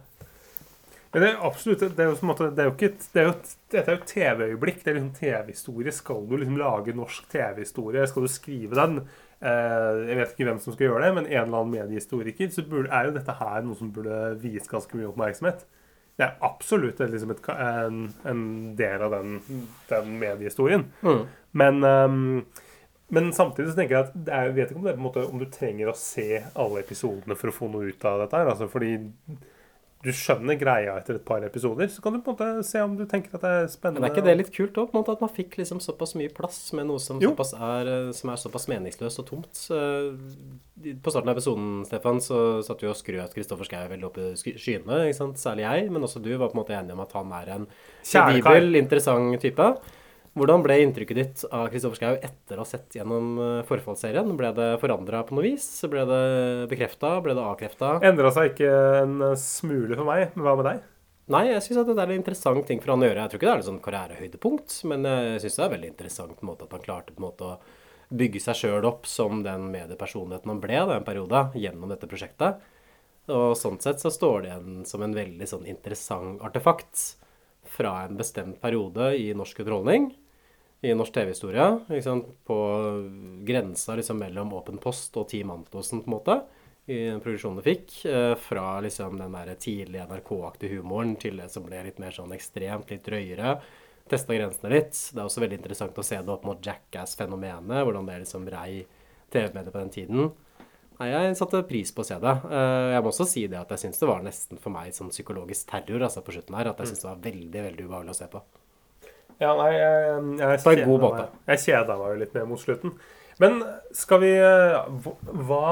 Ja, 1.11 1.19
det 1.19 1.27
er 1.27 1.41
absolutt. 1.43 1.81
Det 1.81 1.99
er 1.99 2.07
jo, 2.07 2.19
måte, 2.23 2.47
det 2.55 2.63
er 2.63 2.69
jo 2.69 2.75
ikke 2.77 2.93
et, 2.93 3.09
det 3.11 3.19
er 3.19 3.25
jo, 3.27 3.33
Dette 3.73 3.91
er 3.91 3.97
jo 3.97 4.07
TV-øyeblikk. 4.07 4.79
Det 4.83 4.93
er 4.93 4.97
liksom 4.97 5.11
TV-historie. 5.17 5.91
Skal 5.95 6.23
du 6.29 6.37
liksom 6.37 6.61
lage 6.61 6.95
norsk 6.95 7.27
TV-historie, 7.31 8.05
skal 8.07 8.27
du 8.27 8.31
skrive 8.31 8.79
den 8.79 9.01
eh, 9.01 10.07
Jeg 10.07 10.17
vet 10.21 10.33
ikke 10.33 10.47
hvem 10.47 10.63
som 10.63 10.75
skal 10.75 10.87
gjøre 10.87 11.03
det, 11.03 11.11
men 11.17 11.27
en 11.27 11.43
eller 11.43 11.59
annen 11.59 11.75
mediehistoriker, 11.75 12.49
så 12.55 12.63
burde, 12.63 12.93
er 12.95 13.09
jo 13.09 13.15
dette 13.19 13.37
her 13.41 13.67
noe 13.67 13.79
som 13.79 13.91
burde 13.91 14.23
vies 14.39 14.71
ganske 14.71 14.97
mye 14.97 15.11
oppmerksomhet. 15.11 15.67
Det 16.15 16.27
er 16.27 16.41
absolutt 16.47 16.99
liksom 17.03 17.35
et, 17.35 17.47
en, 17.59 18.01
en 18.29 18.41
del 18.79 19.03
av 19.03 19.15
den, 19.17 19.39
den 19.91 20.17
mediehistorien. 20.21 20.85
Men, 21.57 21.83
um, 21.83 22.43
men 23.11 23.31
samtidig 23.35 23.71
så 23.71 23.79
tenker 23.79 23.97
jeg 23.97 24.07
at 24.07 24.19
det 24.27 24.43
jeg 24.45 24.55
vet 24.55 24.69
ikke 24.71 24.79
om, 24.79 24.85
det 24.85 24.93
er 24.93 24.99
på 24.99 25.01
en 25.01 25.07
måte, 25.09 25.23
om 25.27 25.41
du 25.41 25.47
trenger 25.51 25.91
å 25.91 25.97
se 25.97 26.43
alle 26.55 26.83
episodene 26.85 27.35
for 27.35 27.51
å 27.51 27.55
få 27.55 27.71
noe 27.73 27.89
ut 27.89 28.05
av 28.07 28.21
dette. 28.23 28.37
her, 28.37 28.51
altså 28.53 28.69
fordi 28.71 28.93
du 30.01 30.09
skjønner 30.15 30.57
greia 30.57 30.95
etter 30.97 31.19
et 31.19 31.25
par 31.25 31.43
episoder, 31.45 31.89
så 31.93 32.01
kan 32.01 32.15
du 32.15 32.21
på 32.25 32.33
en 32.33 32.37
måte 32.37 32.65
se 32.65 32.81
om 32.81 32.95
du 32.97 33.03
tenker 33.09 33.35
at 33.37 33.43
det 33.45 33.51
er 33.59 33.69
spennende. 33.69 34.01
Men 34.01 34.09
er 34.09 34.15
ikke 34.15 34.25
det 34.25 34.35
litt 34.39 34.51
kult 34.55 34.79
òg, 34.81 34.95
at 35.01 35.21
man 35.21 35.31
fikk 35.33 35.59
liksom 35.59 35.81
såpass 35.83 36.15
mye 36.17 36.31
plass 36.33 36.57
med 36.77 36.89
noe 36.89 37.01
som, 37.01 37.21
er, 37.21 37.91
eh, 37.91 38.09
som 38.17 38.33
er 38.33 38.41
såpass 38.41 38.65
meningsløst 38.71 39.21
og 39.21 39.29
tomt? 39.29 39.63
Eh, 39.75 40.95
På 41.05 41.13
starten 41.13 41.29
av 41.29 41.37
episoden, 41.37 41.71
Stefan, 41.85 42.21
så 42.25 42.41
satt 42.65 42.81
vi 42.81 42.89
og 42.89 42.97
skrøt 42.97 43.35
Kristoffer 43.37 43.67
Schou 43.69 43.89
veldig 43.91 44.07
opp 44.09 44.17
i 44.17 44.55
skyene. 44.57 45.03
Særlig 45.37 45.67
jeg, 45.67 45.89
men 45.93 46.07
også 46.07 46.21
du 46.23 46.31
var 46.33 46.49
på 46.49 46.57
en 46.57 46.63
måte 46.63 46.73
enig 46.73 46.95
om 46.97 47.03
at 47.05 47.13
han 47.19 47.33
er 47.37 47.55
en 47.59 47.67
Kjære 48.01 48.81
interessant 48.81 49.37
type. 49.43 49.67
Hvordan 50.37 50.61
ble 50.63 50.77
inntrykket 50.79 51.17
ditt 51.17 51.41
av 51.51 51.65
Kristoffer 51.73 51.99
Schau 51.99 52.13
etter 52.15 52.55
å 52.55 52.63
ha 52.63 52.67
sett 52.69 52.95
gjennom 52.95 53.33
eh, 53.35 53.57
forfallsserien? 53.67 54.29
Ble 54.39 54.53
det 54.55 54.69
forandra 54.79 55.25
på 55.27 55.35
noe 55.35 55.43
vis? 55.43 55.65
Ble 55.91 56.05
det 56.07 56.21
bekrefta? 56.71 57.17
Ble 57.25 57.35
det 57.35 57.43
avkrefta? 57.43 57.97
Endra 58.07 58.31
seg 58.31 58.53
ikke 58.53 58.71
en 59.01 59.17
smule 59.35 59.97
for 59.99 60.07
meg. 60.07 60.29
Men 60.37 60.47
hva 60.47 60.55
med 60.55 60.69
deg? 60.69 60.87
Nei, 61.31 61.43
jeg 61.51 61.63
syns 61.65 61.83
det 61.87 61.97
er 61.97 62.13
en 62.13 62.15
interessant 62.15 62.63
ting 62.67 62.79
for 62.83 62.93
han 62.93 63.03
å 63.03 63.09
gjøre. 63.09 63.25
Jeg 63.25 63.33
tror 63.33 63.41
ikke 63.41 63.49
det 63.49 63.53
er 63.53 63.63
et 63.63 63.67
sånn 63.67 63.83
karrierehøydepunkt, 63.83 64.77
men 64.91 65.07
jeg 65.07 65.43
syns 65.43 65.57
det 65.57 65.61
er 65.61 65.67
en 65.67 65.75
veldig 65.75 65.91
interessant 65.91 66.43
måte, 66.47 66.67
at 66.67 66.75
han 66.75 66.83
klarte 66.83 67.15
på 67.15 67.21
en 67.21 67.27
måte 67.27 67.47
å 67.47 68.15
bygge 68.21 68.41
seg 68.43 68.59
sjøl 68.59 68.87
opp 68.87 69.07
som 69.07 69.43
den 69.45 69.69
mediepersonligheten 69.71 70.51
han 70.51 70.63
ble 70.63 70.79
da, 70.79 70.97
en 70.97 71.07
periode 71.07 71.43
gjennom 71.59 71.91
dette 71.91 72.09
prosjektet. 72.11 72.63
Og 73.31 73.53
sånn 73.59 73.79
sett 73.83 74.01
så 74.03 74.11
står 74.11 74.43
det 74.43 74.51
igjen 74.51 74.81
som 74.87 75.03
en 75.05 75.15
veldig 75.15 75.47
sånn 75.47 75.67
interessant 75.69 76.43
artefakt 76.43 77.03
fra 77.81 78.03
en 78.05 78.17
bestemt 78.17 78.61
periode 78.61 79.17
i 79.17 79.33
norsk 79.33 79.59
underholdning, 79.59 80.11
i 80.81 80.93
norsk 80.93 81.13
TV-historie, 81.13 81.79
på 82.45 82.57
grensa 83.45 83.95
liksom 83.95 84.19
mellom 84.21 84.53
Åpen 84.53 84.77
post 84.81 85.17
og 85.17 85.29
Team 85.29 85.49
Antonsen, 85.53 86.01
på 86.01 86.09
en 86.09 86.15
måte, 86.15 86.35
i 86.85 86.99
den 87.07 87.21
produksjonen 87.21 87.57
du 87.61 87.65
fikk, 87.65 87.93
eh, 88.05 88.35
fra 88.41 88.79
liksom 88.81 89.17
den 89.17 89.33
der 89.37 89.53
tidlige 89.55 90.05
NRK-aktige 90.09 90.77
humoren 90.77 91.15
til 91.21 91.37
det 91.41 91.49
som 91.53 91.65
ble 91.65 91.81
litt 91.85 92.01
mer 92.01 92.13
sånn 92.13 92.33
ekstremt, 92.33 92.89
litt 92.89 93.05
drøyere. 93.05 93.59
Testa 94.09 94.35
grensene 94.35 94.73
litt. 94.73 94.93
Det 94.93 95.21
er 95.21 95.25
også 95.25 95.41
veldig 95.41 95.61
interessant 95.61 95.97
å 95.97 96.05
se 96.05 96.17
det 96.17 96.33
opp 96.33 96.45
mot 96.45 96.61
Jackass-fenomenet, 96.61 97.85
hvordan 97.85 98.09
det 98.09 98.21
liksom 98.25 98.49
rei 98.49 98.83
TV-mediet 99.31 99.73
på 99.73 99.79
den 99.79 99.93
tiden. 99.93 100.31
Nei, 101.01 101.07
jeg 101.09 101.37
satte 101.39 101.63
pris 101.65 101.89
på 101.95 102.03
å 102.03 102.05
se 102.05 102.17
det. 102.21 102.31
Eh, 102.45 102.87
Jeg 102.93 103.01
må 103.01 103.09
også 103.09 103.25
si 103.25 103.47
det 103.49 103.57
at 103.57 103.71
jeg 103.73 103.81
syns 103.87 104.01
det 104.01 104.09
var 104.09 104.21
nesten 104.25 104.59
for 104.61 104.73
meg 104.75 104.91
sånn 104.93 105.09
psykologisk 105.09 105.71
terror 105.71 106.03
altså 106.05 106.21
på 106.21 106.35
slutten 106.35 106.57
her. 106.59 106.69
At 106.69 106.83
jeg 106.83 106.91
syns 106.91 107.01
det 107.01 107.09
var 107.09 107.23
veldig, 107.23 107.63
veldig 107.67 107.87
ubehagelig 107.87 108.13
å 108.13 108.19
se 108.19 108.27
på. 108.29 108.43
Ja, 109.41 109.55
nei, 109.57 109.71
jeg, 109.73 110.19
jeg, 110.37 110.59
På 110.61 110.75
en 110.75 110.83
god 110.91 111.01
måte. 111.07 111.23
Jeg 111.49 111.63
kjeda 111.63 111.97
meg 111.97 112.13
jo 112.13 112.19
litt 112.21 112.35
mer 112.37 112.45
mot 112.51 112.61
slutten. 112.61 112.93
Men 113.41 113.57
skal 113.97 114.21
vi 114.21 114.29
eh, 114.37 115.09
Hva 115.49 115.63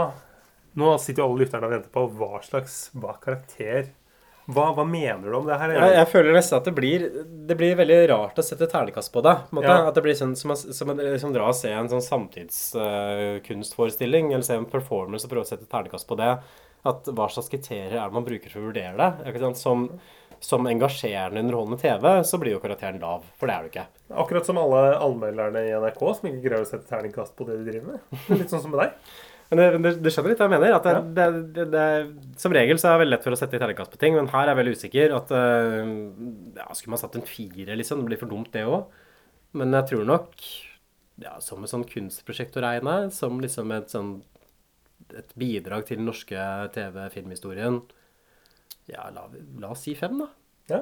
Nå 0.79 0.93
sitter 1.01 1.21
jo 1.21 1.27
alle 1.27 1.43
lytterne 1.43 1.67
og 1.67 1.73
venter 1.73 1.91
på 1.93 2.03
hva 2.17 2.39
slags 2.45 2.75
hva 2.97 3.15
karakter 3.21 3.89
hva, 4.49 4.65
hva 4.77 4.85
mener 4.87 5.27
du 5.29 5.35
om 5.37 5.45
det 5.47 5.57
her? 5.61 5.69
Jeg, 5.77 5.91
jeg 5.99 6.07
føler 6.11 6.31
nesten 6.35 6.57
at 6.57 6.65
det 6.69 6.73
blir 6.77 6.99
Det 7.49 7.55
blir 7.59 7.75
veldig 7.79 7.99
rart 8.11 8.39
å 8.41 8.45
sette 8.45 8.67
ternekast 8.71 9.09
på 9.13 9.19
det. 9.25 9.35
På 9.49 9.55
måte. 9.59 9.69
Ja. 9.69 9.75
At 9.89 9.95
det 9.97 10.03
blir 10.05 10.17
sånn 10.17 10.35
som, 10.37 10.49
å- 10.55 10.73
som 10.73 10.87
liksom 10.97 11.33
dra 11.35 11.45
og 11.51 11.55
se 11.57 11.71
en 11.73 11.89
sånn 11.91 12.05
samtidskunstforestilling, 12.05 14.25
eller 14.33 14.45
se 14.45 14.55
en 14.59 14.65
performance 14.69 15.25
og 15.27 15.31
prøve 15.33 15.45
å 15.47 15.51
sette 15.51 15.69
ternekast 15.69 16.05
på 16.09 16.15
det. 16.19 16.33
At 16.87 17.01
hva 17.11 17.25
slags 17.31 17.49
kriterier 17.51 17.97
er 17.97 18.07
det 18.07 18.15
man 18.15 18.25
bruker 18.27 18.49
for 18.53 18.61
å 18.61 18.67
vurdere 18.69 18.95
det? 18.99 19.09
Ikke 19.31 19.41
sant? 19.43 19.57
Som, 19.59 19.79
som 20.39 20.67
engasjerende 20.71 21.41
underholdende 21.43 21.81
TV, 21.81 22.05
så 22.23 22.35
blir 22.39 22.53
jo 22.55 22.61
karakteren 22.63 23.01
lav. 23.03 23.21
For 23.39 23.45
det 23.49 23.55
er 23.57 23.61
du 23.65 23.69
ikke. 23.73 23.87
Akkurat 24.23 24.45
som 24.47 24.57
alle 24.61 24.81
anmelderne 25.03 25.59
i 25.67 25.73
NRK 25.75 25.99
som 26.15 26.29
ikke 26.29 26.45
greier 26.45 26.63
å 26.63 26.69
sette 26.69 26.87
terningkast 26.87 27.33
på 27.35 27.43
det 27.49 27.57
de 27.59 27.67
driver 27.73 27.87
med. 27.97 28.01
Litt 28.39 28.51
sånn 28.53 28.63
som 28.63 28.71
med 28.71 28.79
deg. 28.85 28.91
Men 29.49 29.59
det, 29.59 29.67
det, 29.81 29.91
det 30.05 30.11
skjønner 30.13 30.33
litt 30.33 30.41
hva 30.41 30.45
jeg 30.45 30.53
mener. 30.53 30.75
Det, 30.85 30.93
Ja. 30.93 31.27
det, 31.57 31.67
det, 31.73 31.85
som 32.37 32.53
regel 32.53 32.77
så 32.77 32.89
er 32.89 32.95
det 32.95 33.03
veldig 33.03 33.15
lett 33.15 33.25
for 33.25 33.33
å 33.33 33.39
sette 33.39 33.57
i 33.57 33.61
terningkast 33.61 33.93
på 33.95 34.01
ting, 34.01 34.13
men 34.17 34.29
her 34.29 34.43
er 34.43 34.51
jeg 34.53 34.59
veldig 34.59 34.73
usikker. 34.77 35.15
At 35.17 35.31
øh, 35.33 35.93
ja, 36.59 36.67
Skulle 36.77 36.93
man 36.93 37.01
satt 37.01 37.17
en 37.17 37.25
fire, 37.25 37.77
liksom? 37.79 38.03
Det 38.03 38.11
blir 38.11 38.21
for 38.21 38.29
dumt, 38.29 38.51
det 38.53 38.65
òg. 38.69 38.91
Men 39.57 39.73
jeg 39.73 39.89
tror 39.89 40.05
nok, 40.05 40.35
ja, 41.23 41.33
som 41.41 41.65
et 41.65 41.71
sånn 41.73 41.87
kunstprosjekt 41.89 42.59
å 42.59 42.65
regne, 42.67 42.99
som 43.15 43.41
liksom 43.41 43.73
et 43.73 43.89
sånn 43.89 44.19
et 45.17 45.31
bidrag 45.39 45.87
til 45.87 45.97
den 45.97 46.05
norske 46.05 46.37
TV-filmhistorien 46.75 47.79
Ja, 48.89 49.07
la, 49.13 49.23
la 49.61 49.71
oss 49.73 49.87
si 49.87 49.95
fem, 49.97 50.19
da. 50.21 50.27
Ja. 50.69 50.79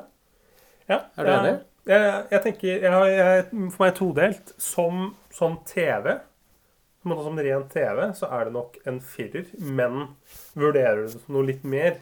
ja. 0.89 0.97
Er 1.15 1.27
du 1.27 1.31
enig? 1.31 1.53
Jeg, 1.87 2.07
jeg, 2.33 2.41
tenker 2.43 2.67
jeg, 2.67 3.11
jeg, 3.15 3.45
For 3.71 3.85
meg 3.85 3.93
todelt. 3.95 4.51
Som, 4.59 5.13
som 5.31 5.59
TV, 5.67 6.17
på 7.07 7.13
en 7.13 7.15
måte 7.15 7.29
som 7.29 7.39
ren 7.47 7.65
TV, 7.71 8.03
så 8.19 8.29
er 8.35 8.47
det 8.47 8.53
nok 8.57 8.77
en 8.89 8.99
firer. 8.99 9.47
Men 9.63 10.03
vurderer 10.57 10.99
du 10.99 11.07
det 11.07 11.15
som 11.15 11.33
noe 11.37 11.47
litt 11.47 11.63
mer, 11.63 12.01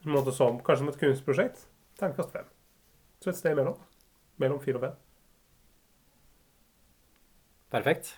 på 0.00 0.08
en 0.10 0.16
måte 0.16 0.34
som, 0.36 0.62
kanskje 0.64 0.84
som 0.84 0.92
et 0.92 1.00
kunstprosjekt, 1.02 1.66
terningkast 1.98 2.32
fem. 2.34 2.48
Så 3.20 3.32
et 3.32 3.40
sted 3.40 3.56
imellom. 3.56 3.76
Mellom 4.40 4.62
fire 4.62 4.78
og 4.78 4.86
fem. 4.86 4.98
Perfekt. 7.70 8.14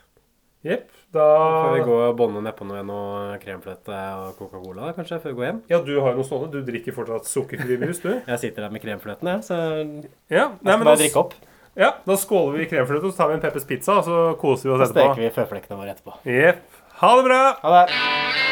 Jepp. 0.62 0.92
Da 1.10 1.24
Får 1.26 1.72
vi 1.74 1.80
gå 1.88 1.94
og 2.04 2.12
bånde 2.20 2.40
nedpå 2.44 2.64
noe, 2.68 2.84
noe 2.86 3.38
kremfløte 3.42 3.96
og 4.22 4.36
Coca-Cola, 4.38 4.92
kanskje, 4.94 5.18
før 5.24 5.32
vi 5.32 5.38
går 5.40 5.46
hjem? 5.48 5.62
Ja, 5.72 5.80
du 5.82 5.96
har 5.96 6.12
jo 6.12 6.20
noe 6.20 6.28
stående. 6.28 6.52
Du 6.54 6.68
drikker 6.68 6.94
fortsatt 6.94 7.26
sukkerfri 7.26 7.80
brus, 7.80 7.98
du. 8.04 8.12
Jeg 8.30 8.42
sitter 8.44 8.68
der 8.68 8.76
med 8.76 8.84
kremfløten, 8.84 9.32
jeg, 9.32 9.42
så 9.48 9.58
Ja, 10.30 10.52
Nei, 10.60 10.70
jeg 10.70 10.76
skal 10.76 10.86
bare 10.86 11.00
drikke 11.02 11.24
opp. 11.24 11.34
Ja, 11.78 11.92
da 12.06 12.16
skåler 12.20 12.58
vi 12.58 12.64
i 12.66 12.70
kremfløte, 12.70 13.10
så 13.12 13.16
tar 13.22 13.28
vi 13.32 13.34
en 13.38 13.44
Peppers 13.44 13.64
pizza, 13.68 13.98
og 14.00 14.04
så 14.04 14.22
koser 14.40 14.68
vi 14.68 14.74
oss 14.76 14.82
Så 14.86 14.92
steker 14.92 15.12
etterpå. 15.12 15.20
vi 15.24 15.30
føflekkene 15.36 15.78
våre 15.80 15.94
etterpå. 15.96 16.18
Jepp. 16.28 16.64
Ha 17.02 17.14
det 17.18 17.24
bra! 17.30 17.42
Ha 17.62 17.76
det! 17.78 18.51